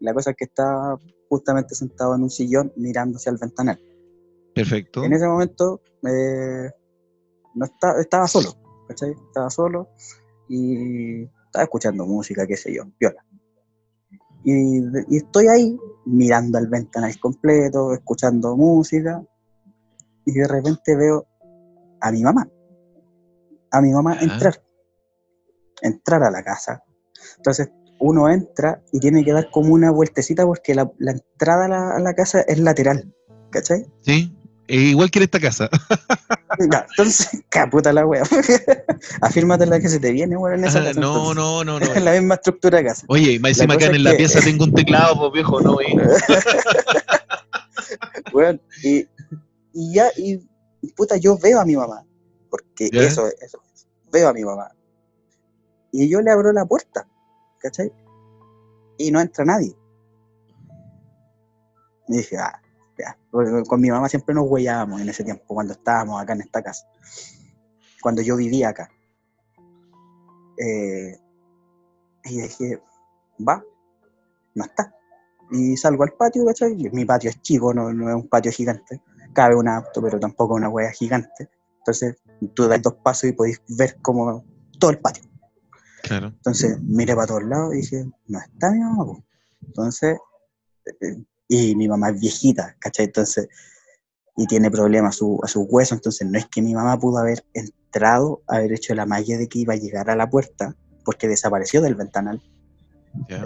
La 0.00 0.12
cosa 0.12 0.30
es 0.30 0.36
que 0.36 0.44
estaba 0.44 0.98
justamente 1.28 1.74
sentado 1.74 2.14
en 2.14 2.22
un 2.22 2.30
sillón 2.30 2.72
mirando 2.76 3.16
hacia 3.16 3.30
el 3.30 3.38
ventanal. 3.38 3.80
Perfecto. 4.54 5.04
En 5.04 5.12
ese 5.12 5.26
momento 5.26 5.80
eh, 6.06 6.70
no 7.54 7.64
estaba, 7.64 8.00
estaba 8.00 8.28
solo, 8.28 8.54
¿cachai? 8.88 9.12
Estaba 9.12 9.48
solo 9.50 9.88
y 10.48 11.24
estaba 11.48 11.64
escuchando 11.64 12.06
música, 12.06 12.46
qué 12.46 12.56
sé 12.56 12.72
yo, 12.72 12.84
viola. 13.00 13.24
Y, 14.44 14.78
y 15.08 15.16
estoy 15.16 15.48
ahí 15.48 15.78
mirando 16.06 16.58
al 16.58 16.68
ventanal 16.68 17.18
completo, 17.18 17.92
escuchando 17.92 18.56
música, 18.56 19.22
y 20.24 20.32
de 20.32 20.46
repente 20.46 20.94
veo 20.94 21.26
a 22.00 22.12
mi 22.12 22.22
mamá, 22.22 22.48
a 23.70 23.80
mi 23.80 23.90
mamá 23.90 24.12
Ajá. 24.12 24.24
entrar, 24.24 24.62
entrar 25.82 26.22
a 26.22 26.30
la 26.30 26.42
casa. 26.42 26.82
Entonces 27.36 27.70
uno 27.98 28.28
entra 28.28 28.82
y 28.92 29.00
tiene 29.00 29.24
que 29.24 29.32
dar 29.32 29.50
como 29.50 29.74
una 29.74 29.90
vueltecita 29.90 30.46
porque 30.46 30.74
la, 30.74 30.90
la 30.98 31.12
entrada 31.12 31.64
a 31.64 31.68
la, 31.68 31.96
a 31.96 31.98
la 32.00 32.14
casa 32.14 32.42
es 32.42 32.58
lateral, 32.58 33.12
¿cachai? 33.50 33.86
Sí. 34.02 34.37
Eh, 34.68 34.90
igual 34.90 35.10
que 35.10 35.18
en 35.18 35.24
esta 35.24 35.40
casa. 35.40 35.68
Ya, 36.72 36.86
entonces, 36.90 37.42
caputa 37.50 37.92
la 37.92 38.04
wea. 38.04 38.24
Afírmate 39.20 39.64
la 39.66 39.78
que 39.78 39.88
se 39.88 40.00
te 40.00 40.10
viene, 40.10 40.36
weón, 40.36 40.58
en 40.58 40.64
esa 40.64 40.82
casa. 40.82 40.98
no, 40.98 41.30
entonces. 41.30 41.36
no, 41.36 41.64
no, 41.64 41.78
no. 41.78 41.86
Es 41.86 42.02
la 42.02 42.12
misma 42.12 42.34
estructura 42.34 42.78
de 42.78 42.84
casa. 42.86 43.04
Oye, 43.08 43.32
y 43.34 43.38
más 43.38 43.50
encima 43.50 43.74
acá 43.74 43.86
en 43.86 44.02
la 44.02 44.16
pieza 44.16 44.40
tengo 44.40 44.64
un 44.64 44.74
teclado, 44.74 45.20
pues 45.20 45.32
viejo, 45.34 45.60
no, 45.60 45.80
eh. 45.80 45.94
Weón, 48.32 48.60
y, 48.82 49.06
y 49.72 49.94
ya, 49.94 50.08
y 50.16 50.38
puta, 50.96 51.16
yo 51.16 51.38
veo 51.38 51.60
a 51.60 51.64
mi 51.64 51.76
mamá. 51.76 52.04
Porque 52.50 52.90
¿Ya? 52.90 53.02
eso, 53.02 53.28
eso, 53.40 53.62
veo 54.10 54.28
a 54.28 54.32
mi 54.32 54.42
mamá. 54.42 54.68
Y 55.92 56.08
yo 56.08 56.20
le 56.20 56.30
abro 56.32 56.52
la 56.52 56.64
puerta, 56.64 57.06
¿cachai? 57.58 57.92
Y 58.96 59.12
no 59.12 59.20
entra 59.20 59.44
nadie. 59.44 59.76
Y 62.08 62.16
dije, 62.16 62.36
ah, 62.38 62.60
Con 63.30 63.80
mi 63.80 63.90
mamá 63.90 64.08
siempre 64.08 64.34
nos 64.34 64.48
huellábamos 64.48 65.00
en 65.00 65.08
ese 65.08 65.22
tiempo, 65.22 65.44
cuando 65.46 65.74
estábamos 65.74 66.20
acá 66.20 66.32
en 66.32 66.40
esta 66.40 66.62
casa. 66.62 66.86
Cuando 68.00 68.22
yo 68.22 68.36
vivía 68.36 68.70
acá. 68.70 68.90
Eh, 70.56 71.18
y 72.24 72.40
dije, 72.40 72.80
va, 73.46 73.62
no 74.54 74.64
está. 74.64 74.94
Y 75.50 75.76
salgo 75.76 76.04
al 76.04 76.12
patio, 76.12 76.44
Mi 76.92 77.04
patio 77.04 77.30
es 77.30 77.40
chico, 77.42 77.72
no, 77.72 77.92
no 77.92 78.08
es 78.08 78.14
un 78.14 78.28
patio 78.28 78.52
gigante. 78.52 79.02
Cabe 79.32 79.54
un 79.56 79.68
auto, 79.68 80.02
pero 80.02 80.18
tampoco 80.18 80.54
una 80.54 80.68
hueá 80.68 80.90
gigante. 80.90 81.48
Entonces, 81.78 82.16
tú 82.54 82.66
das 82.66 82.82
dos 82.82 82.94
pasos 83.02 83.30
y 83.30 83.32
podéis 83.32 83.62
ver 83.68 83.96
como 84.02 84.44
todo 84.78 84.90
el 84.90 84.98
patio. 84.98 85.24
Claro. 86.02 86.28
Entonces, 86.28 86.80
miré 86.82 87.14
para 87.14 87.26
todos 87.26 87.44
lados 87.44 87.74
y 87.74 87.78
dije, 87.78 88.04
no 88.26 88.38
está 88.38 88.70
mi 88.72 88.80
mamá. 88.80 89.24
Entonces, 89.66 90.18
eh, 91.00 91.24
Y 91.48 91.74
mi 91.74 91.88
mamá 91.88 92.10
es 92.10 92.20
viejita, 92.20 92.76
¿cachai? 92.78 93.06
Entonces, 93.06 93.48
y 94.36 94.46
tiene 94.46 94.70
problemas 94.70 95.16
a, 95.16 95.18
su, 95.18 95.40
a 95.42 95.48
sus 95.48 95.64
huesos, 95.68 95.98
entonces 95.98 96.28
no 96.30 96.38
es 96.38 96.46
que 96.46 96.62
mi 96.62 96.74
mamá 96.74 96.98
pudo 96.98 97.18
haber 97.18 97.44
entrado, 97.54 98.42
haber 98.46 98.72
hecho 98.72 98.94
la 98.94 99.06
magia 99.06 99.36
de 99.38 99.48
que 99.48 99.60
iba 99.60 99.74
a 99.74 99.78
llegar 99.78 100.10
a 100.10 100.16
la 100.16 100.28
puerta, 100.30 100.76
porque 101.04 101.26
desapareció 101.26 101.80
del 101.80 101.94
ventanal, 101.96 102.40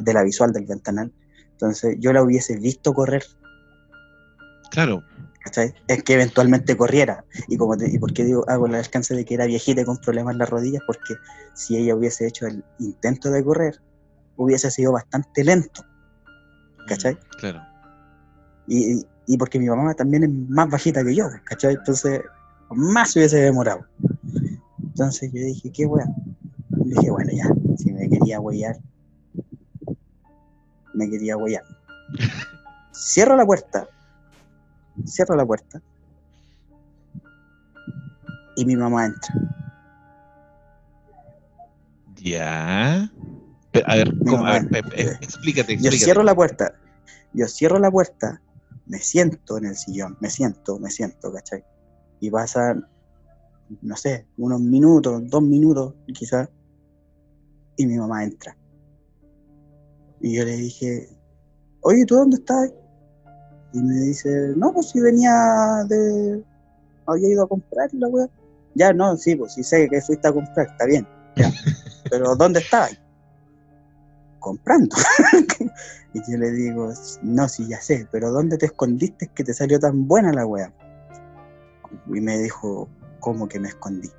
de 0.02 0.12
la 0.12 0.22
visual 0.22 0.52
del 0.52 0.66
ventanal. 0.66 1.12
Entonces 1.52 1.96
yo 2.00 2.12
la 2.12 2.22
hubiese 2.22 2.56
visto 2.58 2.92
correr, 2.92 3.22
Claro, 4.70 5.02
¿cachai? 5.44 5.74
Es 5.86 6.02
que 6.02 6.14
eventualmente 6.14 6.76
corriera. 6.76 7.24
Y, 7.48 7.56
como 7.56 7.76
te- 7.76 7.90
y 7.90 7.98
por 7.98 8.12
qué 8.12 8.24
digo, 8.24 8.44
hago 8.48 8.66
el 8.66 8.74
alcance 8.74 9.14
de 9.14 9.24
que 9.24 9.34
era 9.34 9.46
viejita 9.46 9.82
y 9.82 9.84
con 9.84 9.98
problemas 9.98 10.32
en 10.32 10.38
las 10.38 10.48
rodillas, 10.48 10.82
porque 10.86 11.14
si 11.54 11.76
ella 11.76 11.94
hubiese 11.94 12.26
hecho 12.26 12.46
el 12.46 12.64
intento 12.78 13.30
de 13.30 13.44
correr, 13.44 13.80
hubiese 14.36 14.70
sido 14.70 14.92
bastante 14.92 15.44
lento, 15.44 15.84
¿cachai? 16.88 17.18
claro. 17.38 17.62
Y, 18.66 19.02
y- 19.26 19.36
porque 19.38 19.58
mi 19.58 19.68
mamá 19.68 19.94
también 19.94 20.24
es 20.24 20.30
más 20.48 20.68
bajita 20.68 21.04
que 21.04 21.14
yo, 21.14 21.28
¿cachai? 21.44 21.74
Entonces, 21.74 22.20
más 22.70 23.10
se 23.12 23.20
hubiese 23.20 23.38
demorado. 23.38 23.86
Entonces 24.82 25.30
yo 25.32 25.40
dije, 25.40 25.70
qué 25.72 25.86
weá. 25.86 26.06
Dije, 26.68 27.10
bueno, 27.10 27.30
ya, 27.32 27.48
si 27.76 27.92
me 27.92 28.08
quería 28.08 28.40
huellar, 28.40 28.76
me 30.94 31.08
quería 31.08 31.36
huellar. 31.36 31.62
Cierro 32.92 33.36
la 33.36 33.46
puerta, 33.46 33.88
cierro 35.06 35.34
la 35.34 35.46
puerta, 35.46 35.80
y 38.54 38.66
mi 38.66 38.76
mamá 38.76 39.06
entra. 39.06 39.34
Ya. 42.16 43.10
Pero, 43.70 43.88
a 43.88 43.96
ver, 43.96 44.12
¿cómo? 44.28 44.46
A 44.46 44.60
ver, 44.60 44.68
explícate, 45.22 45.78
Yo 45.78 45.90
cierro 45.90 46.22
la 46.22 46.34
puerta, 46.34 46.74
yo 47.32 47.48
cierro 47.48 47.78
la 47.78 47.90
puerta, 47.90 48.41
me 48.86 48.98
siento 48.98 49.58
en 49.58 49.66
el 49.66 49.76
sillón, 49.76 50.16
me 50.20 50.30
siento, 50.30 50.78
me 50.78 50.90
siento, 50.90 51.32
¿cachai? 51.32 51.64
Y 52.20 52.30
pasan, 52.30 52.86
no 53.80 53.96
sé, 53.96 54.26
unos 54.36 54.60
minutos, 54.60 55.22
dos 55.28 55.42
minutos 55.42 55.94
quizás, 56.14 56.48
y 57.76 57.86
mi 57.86 57.96
mamá 57.96 58.24
entra. 58.24 58.56
Y 60.20 60.36
yo 60.36 60.44
le 60.44 60.56
dije, 60.56 61.08
oye, 61.80 62.04
¿tú 62.06 62.16
dónde 62.16 62.36
estás? 62.36 62.72
Y 63.72 63.80
me 63.80 63.94
dice, 63.94 64.52
no, 64.56 64.72
pues 64.72 64.90
si 64.90 65.00
venía 65.00 65.84
de... 65.88 66.44
Había 67.06 67.30
ido 67.30 67.44
a 67.44 67.48
comprar 67.48 67.92
la 67.94 68.08
weá. 68.08 68.28
Ya, 68.74 68.92
no, 68.92 69.16
sí, 69.16 69.34
pues 69.34 69.54
sí 69.54 69.64
sé 69.64 69.88
que 69.88 70.00
fuiste 70.00 70.28
a 70.28 70.32
comprar, 70.32 70.66
está 70.66 70.86
bien, 70.86 71.06
ya. 71.36 71.50
Pero 72.10 72.36
¿dónde 72.36 72.60
estabas? 72.60 73.01
Comprando. 74.42 74.96
y 76.14 76.30
yo 76.30 76.36
le 76.36 76.50
digo, 76.50 76.92
no, 77.22 77.48
sí, 77.48 77.68
ya 77.68 77.80
sé, 77.80 78.08
pero 78.10 78.32
¿dónde 78.32 78.58
te 78.58 78.66
escondiste 78.66 79.28
que 79.28 79.44
te 79.44 79.54
salió 79.54 79.78
tan 79.78 80.08
buena 80.08 80.32
la 80.32 80.44
weá? 80.44 80.72
Y 82.08 82.20
me 82.20 82.38
dijo, 82.38 82.88
¿cómo 83.20 83.48
que 83.48 83.60
me 83.60 83.68
escondí? 83.68 84.10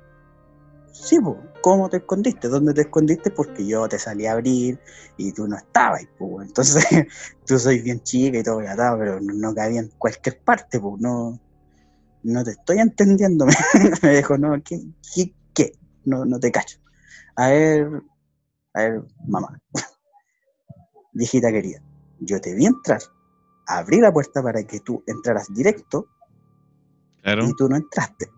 Sí, 0.92 1.20
pues, 1.20 1.36
¿cómo 1.60 1.90
te 1.90 1.98
escondiste? 1.98 2.48
¿Dónde 2.48 2.72
te 2.72 2.80
escondiste? 2.82 3.30
Porque 3.30 3.66
yo 3.66 3.86
te 3.86 3.98
salí 3.98 4.24
a 4.24 4.32
abrir 4.32 4.80
y 5.18 5.32
tú 5.32 5.46
no 5.46 5.56
estabas. 5.56 6.06
Entonces, 6.40 6.86
tú 7.46 7.58
soy 7.58 7.80
bien 7.80 8.00
chica 8.00 8.38
y 8.38 8.42
todo 8.42 8.62
estaba, 8.62 8.98
pero 8.98 9.20
no, 9.20 9.34
no 9.34 9.54
cabía 9.54 9.80
en 9.80 9.90
cualquier 9.98 10.40
parte, 10.40 10.80
pues, 10.80 11.00
no, 11.00 11.38
no 12.22 12.44
te 12.44 12.52
estoy 12.52 12.78
entendiendo. 12.78 13.46
me 14.02 14.16
dijo, 14.16 14.38
no, 14.38 14.54
¿qué? 14.62 14.80
¿Qué? 15.14 15.34
qué? 15.52 15.72
No, 16.06 16.24
no 16.24 16.40
te 16.40 16.50
cacho. 16.50 16.78
A 17.36 17.48
ver, 17.50 18.02
a 18.72 18.80
ver, 18.80 19.02
mamá, 19.26 19.60
viejita 21.14 21.50
querida, 21.50 21.80
yo 22.20 22.40
te 22.40 22.54
vi 22.54 22.66
entrar, 22.66 23.00
abrí 23.66 24.00
la 24.00 24.12
puerta 24.12 24.42
para 24.42 24.62
que 24.64 24.80
tú 24.80 25.02
entraras 25.06 25.52
directo 25.52 26.08
Claro. 27.22 27.46
y 27.46 27.54
tú 27.54 27.68
no 27.68 27.76
entraste. 27.76 28.30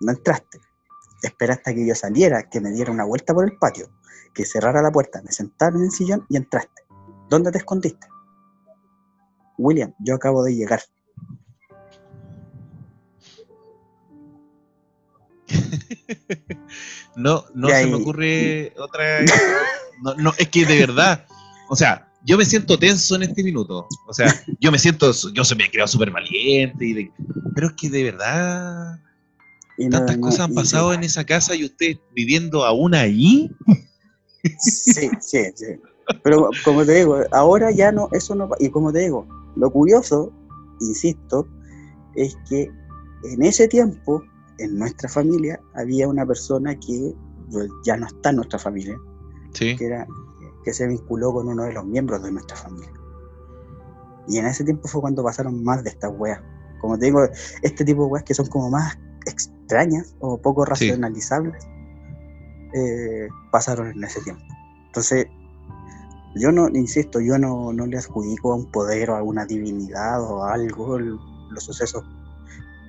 No 0.00 0.12
entraste. 0.12 0.58
Esperaste 1.22 1.70
a 1.70 1.74
que 1.74 1.86
yo 1.86 1.94
saliera, 1.94 2.48
que 2.48 2.60
me 2.60 2.70
diera 2.70 2.90
una 2.90 3.04
vuelta 3.04 3.34
por 3.34 3.44
el 3.44 3.56
patio, 3.58 3.90
que 4.32 4.46
cerrara 4.46 4.80
la 4.80 4.90
puerta, 4.90 5.20
me 5.22 5.30
sentara 5.30 5.76
en 5.76 5.84
el 5.84 5.90
sillón 5.90 6.24
y 6.30 6.36
entraste. 6.36 6.82
¿Dónde 7.28 7.50
te 7.50 7.58
escondiste? 7.58 8.06
William, 9.58 9.92
yo 9.98 10.14
acabo 10.14 10.42
de 10.42 10.54
llegar. 10.54 10.80
No, 17.16 17.44
no 17.54 17.68
se 17.68 17.86
me 17.86 17.94
ocurre 17.94 18.72
otra. 18.78 19.20
No, 20.02 20.12
no, 20.16 20.32
es 20.36 20.48
que 20.48 20.66
de 20.66 20.80
verdad. 20.80 21.24
O 21.74 21.76
sea, 21.76 22.08
yo 22.24 22.38
me 22.38 22.44
siento 22.44 22.78
tenso 22.78 23.16
en 23.16 23.24
este 23.24 23.42
minuto. 23.42 23.86
O 24.06 24.14
sea, 24.14 24.26
yo 24.60 24.70
me 24.70 24.78
siento. 24.78 25.10
Yo 25.34 25.44
se 25.44 25.56
me 25.56 25.64
he 25.64 25.70
creado 25.70 25.88
súper 25.88 26.10
valiente. 26.12 26.86
Y 26.86 26.92
de- 26.94 27.12
pero 27.54 27.66
es 27.66 27.72
que 27.74 27.90
de 27.90 28.04
verdad. 28.04 29.00
Y 29.76 29.88
Tantas 29.90 30.16
no- 30.18 30.22
cosas 30.26 30.40
han 30.40 30.54
pasado 30.54 30.92
en 30.94 31.02
esa 31.02 31.24
casa 31.24 31.56
y 31.56 31.64
usted 31.64 31.96
viviendo 32.14 32.64
aún 32.64 32.94
ahí. 32.94 33.50
Sí, 34.60 35.08
sí, 35.20 35.38
sí. 35.54 35.66
Pero 36.22 36.50
como 36.64 36.84
te 36.84 36.92
digo, 36.92 37.18
ahora 37.32 37.70
ya 37.72 37.90
no, 37.90 38.08
eso 38.12 38.34
no. 38.36 38.48
Y 38.60 38.68
como 38.70 38.92
te 38.92 39.00
digo, 39.00 39.26
lo 39.56 39.70
curioso, 39.72 40.32
insisto, 40.80 41.48
es 42.14 42.36
que 42.48 42.70
en 43.32 43.42
ese 43.42 43.66
tiempo, 43.68 44.22
en 44.58 44.78
nuestra 44.78 45.08
familia, 45.08 45.58
había 45.74 46.06
una 46.06 46.24
persona 46.24 46.78
que 46.78 47.12
ya 47.84 47.96
no 47.96 48.06
está 48.06 48.30
en 48.30 48.36
nuestra 48.36 48.58
familia, 48.58 48.96
Sí. 49.54 49.74
que 49.76 49.86
era 49.86 50.06
que 50.64 50.72
se 50.72 50.86
vinculó 50.86 51.32
con 51.32 51.48
uno 51.48 51.64
de 51.64 51.72
los 51.72 51.84
miembros 51.84 52.22
de 52.22 52.32
nuestra 52.32 52.56
familia. 52.56 52.90
Y 54.26 54.38
en 54.38 54.46
ese 54.46 54.64
tiempo 54.64 54.88
fue 54.88 55.00
cuando 55.02 55.22
pasaron 55.22 55.62
más 55.62 55.84
de 55.84 55.90
estas 55.90 56.10
weas. 56.16 56.40
Como 56.80 56.98
te 56.98 57.06
digo, 57.06 57.20
este 57.62 57.84
tipo 57.84 58.04
de 58.04 58.08
weas 58.08 58.24
que 58.24 58.34
son 58.34 58.46
como 58.46 58.70
más 58.70 58.98
extrañas 59.26 60.14
o 60.20 60.38
poco 60.38 60.64
Sí. 60.64 60.70
racionalizables, 60.70 61.62
eh, 62.74 63.28
pasaron 63.52 63.88
en 63.90 64.02
ese 64.04 64.20
tiempo. 64.22 64.42
Entonces, 64.86 65.26
yo 66.36 66.50
no, 66.50 66.68
insisto, 66.68 67.20
yo 67.20 67.38
no, 67.38 67.72
no 67.72 67.86
le 67.86 67.98
adjudico 67.98 68.52
a 68.52 68.56
un 68.56 68.70
poder 68.72 69.10
o 69.10 69.16
a 69.16 69.22
una 69.22 69.44
divinidad 69.46 70.20
o 70.22 70.42
a 70.44 70.54
algo 70.54 70.96
el- 70.96 71.18
los 71.50 71.64
sucesos 71.64 72.04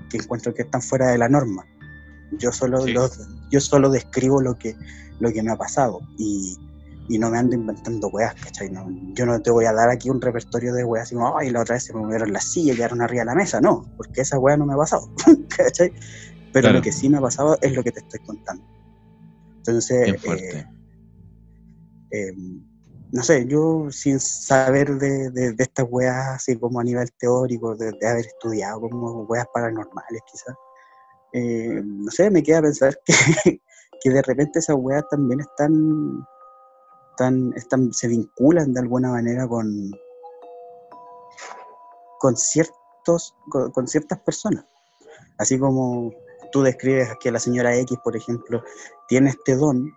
que 0.10 0.18
encuentro 0.18 0.54
que 0.54 0.64
están 0.64 0.82
fuera 0.82 1.08
de 1.10 1.18
la 1.18 1.30
norma. 1.30 1.64
Yo 2.40 2.52
solo, 2.52 2.82
Sí. 2.82 2.94
los- 2.94 3.28
yo 3.52 3.60
solo 3.60 3.90
describo 3.92 4.42
lo 4.42 4.58
que, 4.58 4.76
lo 5.20 5.32
que 5.32 5.44
me 5.44 5.52
ha 5.52 5.56
pasado 5.58 6.00
y, 6.18 6.58
y 7.08 7.20
no 7.20 7.30
me 7.30 7.38
ando 7.38 7.56
inventando 7.56 8.08
weas, 8.10 8.34
¿cachai? 8.36 8.70
No, 8.70 8.88
yo 9.14 9.26
no 9.26 9.40
te 9.42 9.52
voy 9.52 9.66
a 9.66 9.74
dar 9.74 9.90
aquí 9.90 10.10
un 10.10 10.22
repertorio 10.22 10.74
de 10.74 10.84
weas 10.84 11.04
así 11.04 11.16
como, 11.16 11.38
ay, 11.38 11.52
la 11.52 11.62
otra 11.62 11.76
vez 11.76 11.84
se 11.84 11.94
me 11.94 12.02
movieron 12.02 12.34
las 12.34 12.46
sillas 12.46 12.76
y 12.76 12.78
quedaron 12.78 13.02
arriba 13.02 13.22
de 13.22 13.26
la 13.26 13.36
mesa. 13.36 13.62
No, 13.62 13.86
porque 13.98 14.22
esa 14.22 14.40
wea 14.40 14.58
no 14.58 14.66
me 14.66 14.74
ha 14.74 14.78
pasado, 14.78 15.10
¿cachai? 15.58 15.92
Pero 16.52 16.64
Claro. 16.64 16.78
lo 16.78 16.82
que 16.82 16.92
sí 16.92 17.10
me 17.10 17.18
ha 17.18 17.22
pasado 17.22 17.58
es 17.62 17.74
lo 17.74 17.84
que 17.84 17.92
te 17.92 18.00
estoy 18.00 18.20
contando. 18.26 18.64
Entonces, 19.58 20.16
eh, 20.24 20.66
eh, 22.12 22.34
no 23.12 23.24
sé, 23.24 23.46
yo 23.46 23.88
sin 23.92 24.20
saber 24.20 24.98
de, 24.98 25.30
de, 25.32 25.54
de 25.54 25.64
estas 25.64 25.86
weas 25.90 26.36
así 26.36 26.58
como 26.58 26.80
a 26.80 26.84
nivel 26.84 27.12
teórico, 27.18 27.76
de, 27.76 27.92
de 28.00 28.08
haber 28.08 28.26
estudiado 28.26 28.82
como 28.82 29.24
weas 29.24 29.48
paranormales 29.54 30.22
quizás, 30.32 30.56
eh, 31.34 31.82
no 31.84 32.10
sé, 32.12 32.30
me 32.30 32.42
queda 32.42 32.62
pensar 32.62 32.98
que, 33.06 33.14
que 34.02 34.10
de 34.10 34.22
repente 34.22 34.60
esas 34.60 34.78
weas 34.80 35.04
también 35.10 35.42
están, 35.42 36.26
están, 37.16 37.54
están, 37.56 37.94
se 37.94 38.10
vinculan 38.10 38.74
de 38.74 38.82
alguna 38.82 39.10
manera 39.12 39.48
con, 39.48 39.90
con 42.20 42.36
ciertos, 42.36 43.34
con, 43.50 43.72
con 43.72 43.88
ciertas 43.88 44.20
personas. 44.20 44.66
Así 45.38 45.58
como 45.58 46.12
tú 46.52 46.62
describes 46.62 47.10
que 47.22 47.32
la 47.32 47.40
señora 47.40 47.74
X, 47.78 47.98
por 48.04 48.18
ejemplo, 48.18 48.62
tiene 49.08 49.30
este 49.30 49.56
don, 49.56 49.90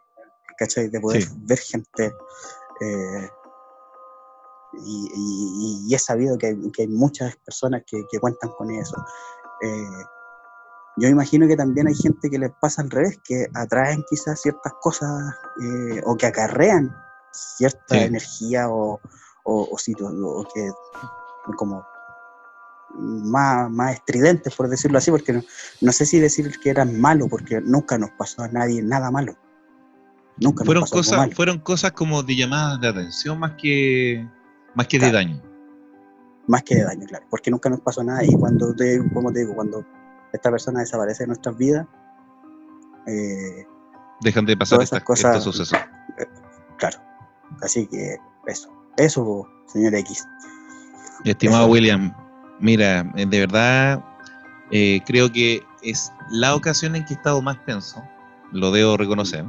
¿cachai? 0.57 0.89
De 0.89 1.01
poder 1.01 1.23
Sí. 1.23 1.29
ver 1.43 1.59
gente. 1.59 2.13
eh, 2.81 3.29
y, 4.75 5.09
y- 5.13 5.87
y 5.91 5.95
es 5.95 6.05
sabido 6.05 6.39
que 6.39 6.49
hay, 6.49 6.71
que 6.71 6.83
hay 6.83 6.89
muchas 6.89 7.35
personas 7.39 7.83
que, 7.85 8.05
que 8.09 8.21
cuentan 8.21 8.51
con 8.57 8.71
eso. 8.71 8.97
Eh, 9.63 10.05
yo 10.99 11.09
imagino 11.09 11.49
que 11.49 11.57
también 11.57 11.89
hay 11.89 11.95
gente 11.95 12.29
que 12.31 12.39
les 12.39 12.53
pasa 12.61 12.83
al 12.83 12.91
revés, 12.91 13.19
que 13.25 13.47
atraen 13.55 14.05
quizás 14.09 14.41
ciertas 14.41 14.73
cosas 14.81 15.11
eh, 15.61 16.03
o 16.05 16.17
que 16.17 16.27
acarrean 16.27 16.95
cierta 17.57 17.95
Sí. 17.95 18.01
energía 18.01 18.69
o, 18.69 19.01
o, 19.45 19.63
o 19.73 20.45
que 20.55 20.71
como 21.57 21.85
más, 22.95 23.71
más 23.71 23.95
estridentes, 23.95 24.55
por 24.55 24.69
decirlo 24.69 24.99
así, 24.99 25.11
porque 25.11 25.33
no, 25.33 25.43
no 25.81 25.93
sé 25.93 26.07
si 26.07 26.19
decir 26.19 26.59
que 26.61 26.71
eran 26.71 27.01
malos, 27.01 27.29
porque 27.31 27.61
nunca 27.61 27.99
nos 27.99 28.11
pasó 28.11 28.43
a 28.43 28.49
nadie 28.49 28.83
nada 28.83 29.11
malo. 29.11 29.37
Nunca 30.41 30.61
nos 30.61 30.67
Fueron 30.67 30.83
pasó 30.85 30.95
algo 30.95 31.05
cosas, 31.05 31.19
malo. 31.19 31.33
fueron 31.35 31.59
cosas 31.61 31.93
como 31.93 32.23
de 32.23 32.37
llamadas 32.37 32.81
de 32.81 32.89
atención 32.89 33.39
más 33.39 33.53
que 33.59 34.27
más 34.75 34.87
que 34.87 34.99
de 34.99 35.11
daño. 35.13 35.43
más 36.47 36.63
que 36.63 36.77
de 36.77 36.85
daño, 36.85 37.07
claro, 37.07 37.27
porque 37.31 37.51
nunca 37.51 37.69
nos 37.69 37.81
pasó 37.81 38.03
nada 38.05 38.25
y 38.25 38.33
cuando 38.35 38.75
te, 38.75 39.01
como 39.13 39.33
te 39.33 39.41
digo, 39.41 39.55
cuando 39.55 39.85
esta 40.33 40.51
persona 40.51 40.81
desaparece 40.81 41.25
de 41.25 41.27
nuestras 41.29 41.57
vidas, 41.57 41.87
eh, 43.07 43.67
Dejan 44.21 44.47
de 44.47 44.57
pasar 44.57 44.81
estas- 44.83 45.03
cosas- 45.05 45.37
estos 45.37 45.45
sucesos. 45.57 45.79
claro, 46.79 46.99
así 47.63 47.87
que 47.87 48.17
eso, 48.47 48.71
eso, 48.97 49.47
señor 49.67 49.95
X. 49.95 50.25
Estimado 51.25 51.65
Eso. 51.65 51.73
William, 51.73 52.15
mira, 52.61 53.11
eh, 53.17 53.27
de 53.27 53.41
verdad 53.41 54.05
eh, 54.71 55.01
creo 55.07 55.31
que 55.33 55.63
es 55.83 56.13
la 56.31 56.55
ocasión 56.55 56.95
en 56.97 57.05
que 57.05 57.15
he 57.15 57.17
estado 57.17 57.41
más 57.43 57.65
tenso, 57.65 58.03
lo 58.53 58.71
debo 58.71 58.97
reconocer, 58.97 59.45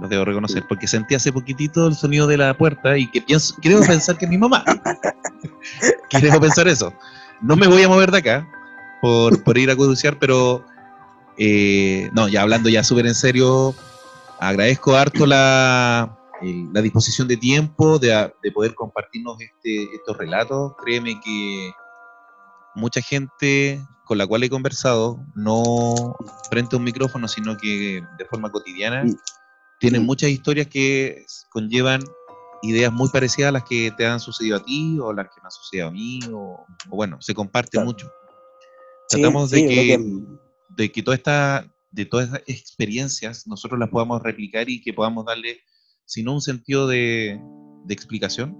lo 0.00 0.08
debo 0.08 0.24
reconocer, 0.24 0.64
porque 0.68 0.86
sentí 0.86 1.14
hace 1.14 1.32
poquitito 1.32 1.86
el 1.86 1.94
sonido 1.94 2.26
de 2.26 2.36
la 2.36 2.56
puerta 2.56 2.96
y 2.98 3.10
que 3.10 3.22
pienso, 3.22 3.54
creo 3.60 3.80
pensar 3.86 4.18
que 4.18 4.26
es 4.26 4.30
mi 4.30 4.38
mamá. 4.38 4.64
Creo 6.10 6.40
pensar 6.40 6.68
eso. 6.68 6.92
No 7.40 7.56
me 7.56 7.66
voy 7.66 7.82
a 7.82 7.88
mover 7.88 8.10
de 8.10 8.18
acá 8.18 8.48
por, 9.00 9.42
por 9.42 9.58
ir 9.58 9.70
a 9.70 9.76
conducir, 9.76 10.16
pero 10.18 10.64
eh, 11.38 12.10
no, 12.12 12.28
ya 12.28 12.42
hablando 12.42 12.68
ya 12.68 12.84
súper 12.84 13.06
en 13.06 13.14
serio, 13.14 13.74
agradezco 14.38 14.94
harto 14.96 15.26
la, 15.26 16.18
el- 16.42 16.72
la 16.72 16.80
disposición 16.82 17.28
de 17.28 17.36
tiempo, 17.36 17.98
de, 17.98 18.32
de 18.42 18.52
poder 18.52 18.74
compartirnos 18.74 19.36
este, 19.40 19.84
estos 19.94 20.16
relatos. 20.16 20.72
Créeme 20.84 21.20
que 21.20 21.72
mucha 22.74 23.00
gente 23.00 23.80
con 24.04 24.18
la 24.18 24.26
cual 24.26 24.42
he 24.42 24.50
conversado, 24.50 25.24
no 25.34 26.16
frente 26.50 26.74
a 26.76 26.78
un 26.78 26.84
micrófono, 26.84 27.28
sino 27.28 27.56
que 27.56 28.02
de 28.18 28.24
forma 28.26 28.50
cotidiana, 28.50 29.04
Mm. 29.04 29.14
tienen 29.78 30.02
Mm. 30.02 30.06
muchas 30.06 30.30
historias 30.30 30.66
que 30.66 31.24
conllevan 31.50 32.02
ideas 32.62 32.92
muy 32.92 33.08
parecidas 33.08 33.48
a 33.48 33.52
las 33.52 33.64
que 33.64 33.90
te 33.96 34.06
han 34.06 34.20
sucedido 34.20 34.56
a 34.58 34.62
ti 34.64 34.98
o 35.00 35.12
las 35.12 35.26
que 35.26 35.40
me 35.40 35.46
han 35.46 35.50
sucedido 35.50 35.88
a 35.88 35.90
mí, 35.90 36.20
o, 36.32 36.64
o 36.90 36.96
bueno, 36.96 37.20
se 37.20 37.34
comparte 37.34 37.70
Claro. 37.72 37.86
mucho. 37.86 38.06
Sí, 39.08 39.20
Tratamos 39.20 39.50
de 39.50 39.58
sí, 39.58 39.66
creo 39.66 39.82
que, 39.82 40.04
de 40.68 40.92
que 40.92 41.02
toda 41.02 41.16
esta, 41.16 41.66
de 41.90 42.04
todas 42.06 42.26
estas 42.26 42.42
experiencias 42.48 43.46
nosotros 43.46 43.78
las 43.80 43.88
podamos 43.90 44.22
replicar 44.22 44.68
y 44.70 44.80
que 44.80 44.92
podamos 44.92 45.24
darle, 45.24 45.60
si 46.04 46.22
no 46.22 46.34
un 46.34 46.40
sentido 46.40 46.86
de, 46.86 47.40
de 47.84 47.94
explicación, 47.94 48.56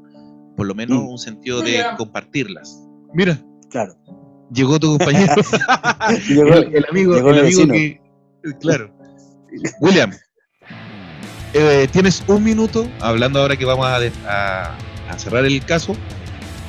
por 0.57 0.67
lo 0.67 0.75
menos 0.75 1.03
Mm. 1.03 1.09
un 1.09 1.19
sentido 1.19 1.61
de 1.63 1.83
compartirlas. 1.97 2.83
Mira, 3.15 3.39
Claro. 3.71 3.95
llegó 4.53 4.79
tu 4.79 4.97
compañero, 4.99 5.35
Llegó- 6.29 6.55
el, 6.55 6.75
el 6.77 6.87
amigo, 6.91 7.15
llegó 7.15 7.31
el 7.31 7.35
mi 7.37 7.41
amigo 7.41 7.59
vecino. 7.67 7.75
que, 7.75 8.01
claro. 8.61 8.95
William, 9.81 10.11
eh, 11.55 11.89
tienes 11.93 12.23
un 12.27 12.43
minuto, 12.43 12.89
hablando 13.01 13.41
ahora 13.41 13.57
que 13.57 13.65
vamos 13.65 13.87
a, 13.87 13.99
de- 14.01 14.13
a- 14.27 14.77
a 15.11 15.19
cerrar 15.19 15.45
el 15.45 15.63
caso, 15.65 15.95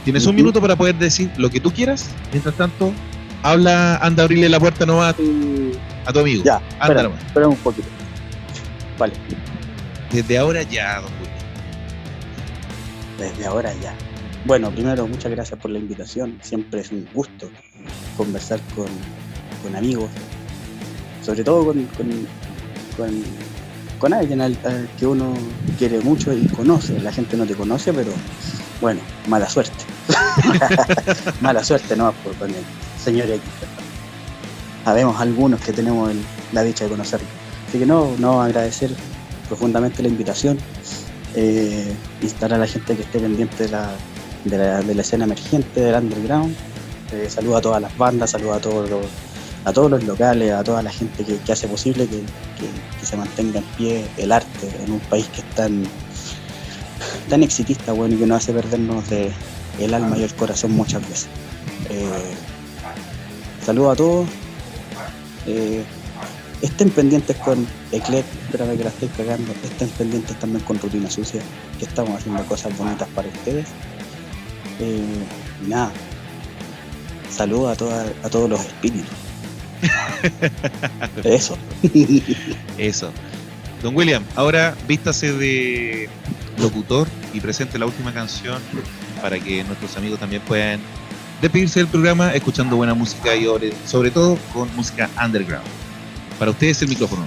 tienes 0.03 0.25
un 0.25 0.35
minuto 0.35 0.59
para 0.61 0.75
poder 0.75 0.95
decir 0.95 1.31
lo 1.37 1.49
que 1.49 1.59
tú 1.61 1.71
quieras. 1.71 2.09
Mientras 2.31 2.55
tanto, 2.55 2.91
habla, 3.41 3.97
anda 3.97 4.23
a 4.23 4.25
abrirle 4.25 4.49
la 4.49 4.59
puerta 4.59 4.85
nomás 4.85 5.13
a 5.13 5.17
tu, 5.17 5.71
a 6.05 6.11
tu 6.11 6.19
amigo. 6.19 6.43
Ya, 6.43 6.57
anda 6.57 6.85
espera, 6.87 7.03
nomás. 7.03 7.23
espera 7.25 7.47
un 7.47 7.55
poquito. 7.57 7.87
Vale, 8.99 9.13
Desde 10.14 10.38
ahora 10.38 10.61
ya, 10.61 11.02
don 11.02 11.11
William. 11.14 11.38
desde 13.18 13.45
ahora 13.48 13.73
ya. 13.81 13.95
Bueno, 14.45 14.69
primero, 14.69 15.07
muchas 15.07 15.31
gracias 15.31 15.60
por 15.60 15.72
la 15.72 15.80
invitación. 15.80 16.38
Siempre 16.44 16.81
es 16.81 16.91
un 16.91 17.10
gusto 17.15 17.49
conversar 18.15 18.60
con, 18.76 18.85
con 19.64 19.76
amigos, 19.76 20.11
sobre 21.26 21.44
todo 21.44 21.65
con, 21.65 21.84
con, 21.98 23.15
con, 23.99 24.14
alguien 24.14 24.41
al, 24.41 24.56
que 24.99 25.07
uno 25.07 25.34
quiere 25.80 25.99
mucho 26.02 26.31
y 26.31 26.45
conoce. 26.45 26.99
La 26.99 27.11
gente 27.11 27.35
no 27.35 27.48
te 27.48 27.56
conoce, 27.56 27.91
pero 27.91 28.11
bueno, 28.81 29.02
mala 29.27 29.49
suerte. 29.49 29.84
mala 31.41 31.64
suerte, 31.64 31.95
¿no? 31.95 32.11
Por, 32.23 32.35
con 32.35 32.52
el 32.52 32.64
señor 33.03 33.31
X. 33.31 33.41
Sabemos 34.84 35.19
algunos 35.19 35.60
que 35.60 35.73
tenemos 35.73 36.11
la 36.52 36.61
dicha 36.61 36.84
de 36.84 36.91
conocerlo. 36.91 37.27
Así 37.68 37.80
que 37.80 37.88
no, 37.88 38.15
no 38.19 38.44
agradecer 38.44 38.91
profundamente 39.48 40.02
la 40.03 40.10
invitación. 40.10 40.57
Eh, 41.36 41.91
instar 42.22 42.53
a 42.53 42.57
la 42.57 42.68
gente 42.68 42.95
que 42.95 43.02
esté 43.02 43.20
pendiente 43.20 43.64
de 43.64 43.70
la, 43.70 43.90
de 44.45 44.57
la, 44.57 44.82
de 44.82 44.95
la 44.95 45.02
escena 45.02 45.26
emergente 45.26 45.82
del 45.82 45.95
underground. 45.95 46.56
Eh, 47.11 47.28
saludo 47.30 47.57
a 47.57 47.61
todas 47.61 47.82
las 47.82 47.95
bandas, 47.98 48.32
saludo 48.32 48.53
a 48.53 48.60
todos 48.60 48.90
los, 48.90 49.06
a 49.65 49.74
todos 49.74 49.90
los 49.91 50.03
locales, 50.03 50.52
a 50.53 50.64
toda 50.64 50.82
la 50.84 50.91
gente 50.91 51.24
que, 51.24 51.52
hace 51.52 51.68
posible 51.68 52.06
que, 52.07 52.18
que- 52.18 52.99
que 52.99 53.06
se 53.06 53.15
mantenga 53.18 53.60
en 53.60 53.65
pie 53.78 54.06
el 54.18 54.32
arte 54.32 54.70
en 54.84 54.91
un 54.94 54.99
país 54.99 55.26
que 55.28 55.41
es 55.41 55.49
tan, 55.56 55.84
tan 57.30 57.44
exitista 57.44 57.91
bueno, 57.94 58.15
y 58.15 58.18
que 58.18 58.26
nos 58.26 58.38
hace 58.38 58.53
perdernos 58.53 59.10
de 59.10 59.32
el 59.80 59.94
alma 59.94 60.18
y 60.18 60.24
el 60.24 60.34
corazón 60.36 60.72
muchas 60.72 61.02
veces. 61.10 61.28
Eh, 61.90 62.06
saludo 63.65 63.91
a 63.91 63.95
todos. 63.95 64.28
Eh, 65.48 65.84
estén 66.64 66.90
pendientes 66.90 67.35
con 67.38 67.68
Eclet, 67.91 68.26
espérame 68.45 68.77
que 68.77 68.84
la 68.84 68.90
estoy 68.90 69.10
cagando. 69.10 69.52
Estén 69.64 69.90
pendientes 69.90 70.38
también 70.40 70.64
con 70.64 70.80
Rutina 70.80 71.10
Sucia, 71.10 71.41
que 71.77 71.85
estamos 71.85 72.18
haciendo 72.19 72.44
cosas 72.45 72.76
bonitas 72.77 73.07
para 73.14 73.27
ustedes. 73.27 73.68
Eh, 74.80 75.06
y 75.65 75.69
nada, 75.69 75.91
saludo 77.30 77.69
a, 77.69 77.76
toda- 77.76 78.11
a 78.23 78.30
todos 78.30 78.49
los 78.49 78.60
espíritus. 78.61 79.11
Eso. 81.23 81.57
Eso. 82.77 83.11
Don 83.81 83.95
William, 83.95 84.23
ahora 84.35 84.76
vístase 84.88 85.34
de 85.34 86.10
locutor 86.57 87.07
y 87.34 87.41
presente 87.41 87.77
la 87.77 87.85
última 87.85 88.14
canción 88.14 88.61
para 89.22 89.40
que 89.40 89.64
nuestros 89.65 89.98
amigos 89.98 90.19
también 90.19 90.41
puedan 90.44 90.80
despedirse 91.41 91.80
del 91.81 91.88
programa 91.88 92.34
escuchando 92.34 92.77
buena 92.77 92.94
música 92.94 93.35
y 93.35 93.45
sobre 93.85 94.11
todo 94.11 94.38
con 94.53 94.73
música 94.76 95.10
underground. 95.23 95.68
Para 96.44 96.52
ustedes 96.52 96.82
el 96.82 96.90
micrófono. 96.90 97.24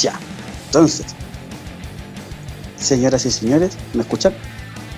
Ya. 0.00 0.16
Entonces, 0.66 1.06
señoras 2.76 3.26
y 3.26 3.32
señores, 3.32 3.72
¿me 3.94 4.02
escuchan? 4.02 4.32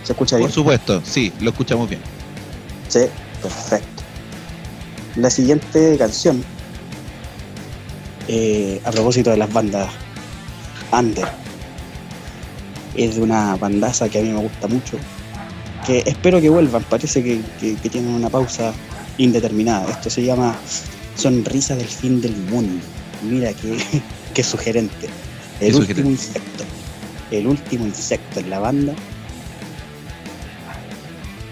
¿Se 0.04 0.12
escucha 0.12 0.36
bien? 0.36 0.46
Por 0.48 0.54
supuesto, 0.54 1.00
sí, 1.06 1.32
lo 1.40 1.48
escuchamos 1.48 1.88
bien. 1.88 2.02
Sí, 2.88 3.06
perfecto. 3.40 4.02
La 5.16 5.30
siguiente 5.30 5.96
canción, 5.96 6.44
eh, 8.28 8.82
a 8.84 8.90
propósito 8.90 9.30
de 9.30 9.38
las 9.38 9.50
bandas 9.50 9.88
under, 10.92 11.26
es 12.94 13.14
de 13.14 13.22
una 13.22 13.56
bandaza 13.56 14.10
que 14.10 14.18
a 14.18 14.22
mí 14.22 14.28
me 14.28 14.40
gusta 14.40 14.68
mucho, 14.68 14.98
que 15.86 16.02
espero 16.04 16.42
que 16.42 16.50
vuelvan, 16.50 16.82
parece 16.90 17.24
que, 17.24 17.40
que- 17.58 17.76
que 17.76 17.88
tienen 17.88 18.12
una 18.12 18.28
pausa 18.28 18.74
indeterminada. 19.16 19.88
Esto 19.90 20.10
se 20.10 20.22
llama 20.22 20.54
Sonrisa 21.16 21.76
del 21.76 21.86
fin 21.86 22.20
del 22.20 22.36
mundo. 22.36 22.82
Mira 23.22 23.52
qué, 23.52 23.78
qué 24.34 24.42
sugerente. 24.42 25.08
El 25.60 25.72
Qué 25.72 25.76
último 25.78 26.10
sugerente. 26.10 26.10
insecto. 26.10 26.64
El 27.30 27.46
último 27.46 27.86
insecto 27.86 28.40
en 28.40 28.50
la 28.50 28.58
banda. 28.58 28.94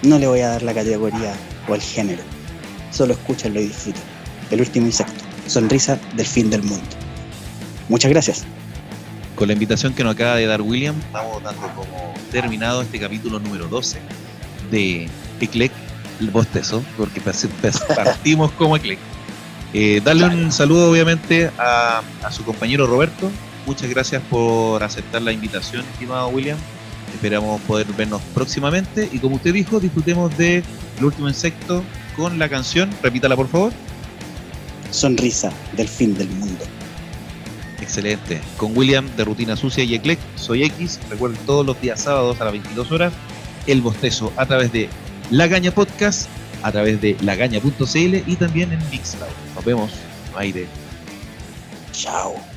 No 0.02 0.18
le 0.18 0.26
voy 0.26 0.40
a 0.40 0.48
dar 0.48 0.62
la 0.62 0.74
categoría 0.74 1.34
o 1.68 1.74
el 1.74 1.80
género. 1.82 2.22
Solo 2.90 3.14
escúchenlo 3.14 3.60
y 3.60 3.64
disfruten. 3.64 4.02
El 4.50 4.60
último 4.60 4.86
insecto. 4.86 5.24
Sonrisa 5.46 5.98
del 6.16 6.26
fin 6.26 6.50
del 6.50 6.62
mundo. 6.62 6.84
Muchas 7.88 8.10
gracias. 8.10 8.44
Con 9.36 9.48
la 9.48 9.54
invitación 9.54 9.94
que 9.94 10.04
nos 10.04 10.14
acaba 10.14 10.36
de 10.36 10.46
dar 10.46 10.60
William, 10.62 10.94
estamos 10.98 11.42
dando 11.42 11.66
como 11.74 12.14
terminado 12.30 12.82
este 12.82 12.98
capítulo 13.00 13.38
número 13.40 13.68
12 13.68 13.98
de 14.70 15.08
Eclec, 15.40 15.72
el 16.20 16.30
bostezo, 16.30 16.82
porque 16.96 17.20
partimos 17.20 18.52
como 18.52 18.76
Eclec. 18.76 18.98
Eh, 19.72 20.00
darle 20.04 20.26
un 20.26 20.50
saludo 20.50 20.90
obviamente 20.90 21.50
a, 21.58 22.02
a 22.22 22.32
su 22.32 22.44
compañero 22.44 22.86
Roberto. 22.86 23.30
Muchas 23.66 23.88
gracias 23.88 24.22
por 24.28 24.82
aceptar 24.82 25.22
la 25.22 25.32
invitación, 25.32 25.84
estimado 25.92 26.28
William. 26.28 26.58
Esperamos 27.14 27.60
poder 27.62 27.86
vernos 27.96 28.22
próximamente 28.34 29.08
y 29.12 29.18
como 29.18 29.36
usted 29.36 29.52
dijo, 29.52 29.80
disfrutemos 29.80 30.36
de 30.36 30.62
El 30.98 31.04
último 31.04 31.28
insecto 31.28 31.82
con 32.16 32.38
la 32.38 32.48
canción, 32.48 32.90
repítala 33.02 33.36
por 33.36 33.48
favor. 33.48 33.72
Sonrisa 34.90 35.52
del 35.76 35.88
fin 35.88 36.16
del 36.16 36.28
mundo. 36.28 36.64
Excelente. 37.80 38.40
Con 38.56 38.76
William 38.76 39.08
de 39.16 39.24
Rutina 39.24 39.56
Sucia 39.56 39.84
y 39.84 39.94
Eclec, 39.94 40.18
soy 40.36 40.64
X. 40.64 41.00
Recuerden 41.10 41.38
todos 41.46 41.64
los 41.64 41.80
días 41.80 42.00
sábados 42.00 42.40
a 42.40 42.44
las 42.44 42.52
22 42.52 42.92
horas 42.92 43.12
el 43.66 43.80
bostezo 43.80 44.32
a 44.36 44.46
través 44.46 44.72
de 44.72 44.88
La 45.30 45.46
Gaña 45.46 45.70
Podcast, 45.70 46.28
a 46.62 46.72
través 46.72 47.00
de 47.00 47.16
lagaña.cl 47.22 48.16
y 48.26 48.36
también 48.36 48.72
en 48.72 48.90
Mixcloud. 48.90 49.49
Nos 49.60 49.66
vemos. 49.66 49.92
Aire. 50.34 50.66
Chao. 51.92 52.49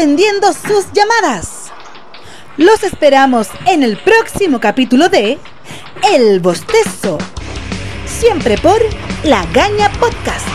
Sus 0.00 0.90
llamadas. 0.94 1.70
Los 2.56 2.82
esperamos 2.84 3.48
en 3.66 3.82
el 3.82 3.98
próximo 3.98 4.58
capítulo 4.58 5.10
de 5.10 5.38
El 6.10 6.40
Bostezo. 6.40 7.18
Siempre 8.06 8.56
por 8.56 8.80
La 9.24 9.44
Gaña 9.52 9.92
Podcast. 10.00 10.49